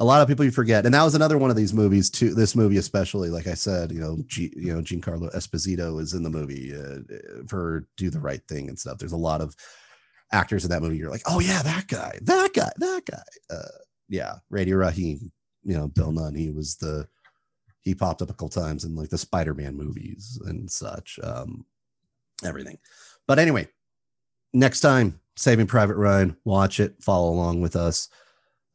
A 0.00 0.04
lot 0.04 0.22
of 0.22 0.28
people 0.28 0.44
you 0.44 0.52
forget, 0.52 0.84
and 0.86 0.94
that 0.94 1.02
was 1.02 1.16
another 1.16 1.38
one 1.38 1.50
of 1.50 1.56
these 1.56 1.74
movies 1.74 2.08
too. 2.08 2.32
This 2.32 2.54
movie, 2.54 2.76
especially, 2.76 3.30
like 3.30 3.48
I 3.48 3.54
said, 3.54 3.90
you 3.90 3.98
know, 4.00 4.18
G, 4.26 4.52
you 4.56 4.72
know, 4.72 4.80
Giancarlo 4.80 5.34
Esposito 5.34 6.00
is 6.00 6.12
in 6.12 6.22
the 6.22 6.30
movie 6.30 6.72
uh, 6.72 6.98
for 7.48 7.88
"Do 7.96 8.08
the 8.08 8.20
Right 8.20 8.40
Thing" 8.48 8.68
and 8.68 8.78
stuff. 8.78 8.98
There's 8.98 9.12
a 9.12 9.16
lot 9.16 9.40
of 9.40 9.56
actors 10.32 10.64
in 10.64 10.70
that 10.70 10.82
movie. 10.82 10.98
You're 10.98 11.10
like, 11.10 11.22
oh 11.26 11.40
yeah, 11.40 11.62
that 11.62 11.88
guy, 11.88 12.16
that 12.22 12.52
guy, 12.54 12.70
that 12.76 13.02
guy. 13.10 13.22
Uh, 13.54 13.78
yeah, 14.08 14.34
Radio 14.50 14.76
Raheem. 14.76 15.32
You 15.64 15.76
know, 15.76 15.88
Bill 15.88 16.12
Nunn. 16.12 16.36
He 16.36 16.50
was 16.50 16.76
the 16.76 17.08
he 17.88 17.94
popped 17.94 18.20
up 18.22 18.28
a 18.28 18.34
couple 18.34 18.50
times 18.50 18.84
in 18.84 18.94
like 18.94 19.08
the 19.08 19.18
Spider-Man 19.18 19.76
movies 19.76 20.38
and 20.44 20.70
such. 20.70 21.18
Um, 21.22 21.64
everything. 22.44 22.78
But 23.26 23.38
anyway, 23.38 23.68
next 24.52 24.80
time, 24.80 25.20
Saving 25.36 25.66
Private 25.66 25.96
Ryan, 25.96 26.36
watch 26.44 26.80
it, 26.80 27.02
follow 27.02 27.30
along 27.30 27.62
with 27.62 27.76
us. 27.76 28.08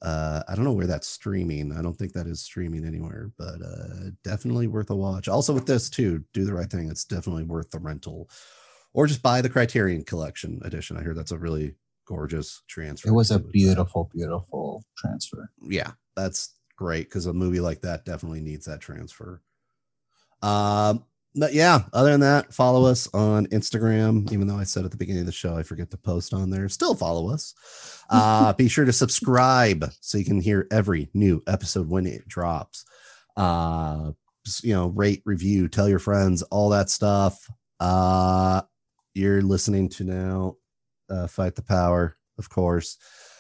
Uh, 0.02 0.42
I 0.50 0.56
don't 0.56 0.66
know 0.66 0.74
where 0.74 0.88
that's 0.88 1.08
streaming. 1.08 1.72
I 1.72 1.82
don't 1.82 1.94
think 1.94 2.14
that 2.14 2.28
is 2.28 2.42
streaming 2.42 2.86
anywhere, 2.86 3.32
but 3.38 3.62
uh, 3.62 4.10
definitely 4.24 4.68
worth 4.68 4.90
a 4.90 4.96
watch. 4.96 5.28
Also, 5.28 5.54
with 5.54 5.66
this 5.66 5.90
too, 5.90 6.24
do 6.34 6.44
the 6.44 6.54
right 6.54 6.70
thing. 6.70 6.90
It's 6.90 7.06
definitely 7.06 7.44
worth 7.44 7.70
the 7.72 7.80
rental, 7.80 8.30
or 8.94 9.08
just 9.08 9.22
buy 9.22 9.42
the 9.42 9.50
Criterion 9.50 10.04
Collection 10.04 10.60
edition. 10.66 10.98
I 10.98 11.04
hear 11.04 11.14
that's 11.14 11.32
a 11.32 11.38
really 11.38 11.76
gorgeous 12.06 12.64
transfer. 12.68 13.10
It 13.10 13.14
was 13.14 13.32
a 13.32 13.40
beautiful, 13.40 14.10
beautiful 14.12 14.84
transfer. 14.98 15.50
Yeah, 15.62 15.92
that's 16.16 16.56
great 16.76 17.10
because 17.10 17.26
a 17.26 17.34
movie 17.34 17.60
like 17.60 17.82
that 17.82 18.06
definitely 18.06 18.42
needs 18.42 18.66
that 18.66 18.82
transfer. 18.82 19.42
Um, 20.42 21.06
but 21.36 21.54
yeah, 21.54 21.84
other 21.94 22.12
than 22.12 22.20
that, 22.20 22.54
follow 22.54 22.86
us 22.86 23.08
on 23.14 23.48
Instagram. 23.48 24.32
Even 24.32 24.48
though 24.48 24.58
I 24.58 24.66
said 24.66 24.86
at 24.86 24.92
the 24.92 24.98
beginning 24.98 25.22
of 25.22 25.26
the 25.26 25.32
show, 25.32 25.58
I 25.58 25.64
forget 25.64 25.90
to 25.92 25.98
post 25.98 26.34
on 26.34 26.50
there. 26.50 26.70
Still 26.70 26.96
follow 26.96 27.30
us. 27.30 27.54
Uh, 28.10 28.54
be 28.54 28.68
sure 28.68 28.86
to 28.86 28.94
subscribe 28.94 29.90
so 30.00 30.20
you 30.20 30.26
can 30.26 30.40
hear 30.40 30.68
every 30.70 31.10
new 31.16 31.42
episode 31.48 31.90
when 31.90 32.06
it 32.06 32.28
drops. 32.28 32.86
Uh, 33.36 34.12
you 34.62 34.74
know, 34.74 34.88
rate, 34.88 35.24
review, 35.26 35.68
tell 35.68 35.90
your 35.90 35.98
friends, 35.98 36.44
all 36.44 36.70
that 36.70 36.92
stuff. 36.92 37.50
Uh, 37.80 38.62
you're 39.16 39.42
listening 39.42 39.90
to 39.90 40.04
now, 40.04 40.58
uh, 41.10 41.26
Fight 41.28 41.56
the 41.56 41.64
Power, 41.64 42.16
of 42.38 42.50
course, 42.50 42.98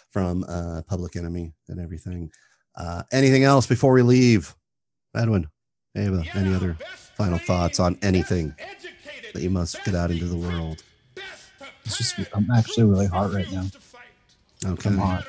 from 0.09 0.43
uh, 0.47 0.81
Public 0.87 1.15
Enemy 1.15 1.53
and 1.67 1.79
everything. 1.79 2.31
Uh, 2.75 3.03
anything 3.11 3.43
else 3.43 3.67
before 3.67 3.93
we 3.93 4.01
leave? 4.01 4.55
Edwin, 5.15 5.47
Ava, 5.95 6.23
any 6.33 6.53
other 6.55 6.75
final 7.15 7.37
thoughts 7.37 7.79
on 7.79 7.97
anything 8.01 8.55
that 9.33 9.41
you 9.41 9.49
must 9.49 9.83
get 9.83 9.95
out 9.95 10.09
into 10.11 10.25
the 10.25 10.37
world? 10.37 10.83
It's 11.85 11.97
just, 11.97 12.15
I'm 12.33 12.49
actually 12.51 12.85
really 12.85 13.07
hot 13.07 13.31
right 13.31 13.51
now. 13.51 13.65
Okay. 14.65 14.89
I'm 14.89 14.97
hot. 14.97 15.25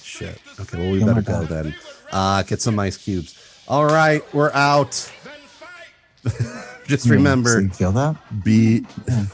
Shit. 0.00 0.38
Okay, 0.60 0.78
well, 0.78 0.92
we 0.92 1.02
Oh 1.02 1.06
better 1.06 1.22
go 1.22 1.40
God. 1.40 1.48
then. 1.48 1.74
Uh, 2.12 2.42
get 2.42 2.60
some 2.62 2.78
ice 2.78 2.96
cubes. 2.96 3.62
All 3.68 3.84
right, 3.86 4.22
we're 4.32 4.52
out. 4.52 5.10
Just 6.86 7.04
so 7.04 7.10
remember 7.10 7.62
you 7.62 7.70
feel 7.70 7.92
that? 7.92 8.16
be 8.44 8.86
Yeah. 9.08 9.24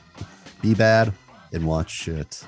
be 0.62 0.74
bad 0.74 1.12
and 1.52 1.66
watch 1.66 1.90
shit. 1.90 2.44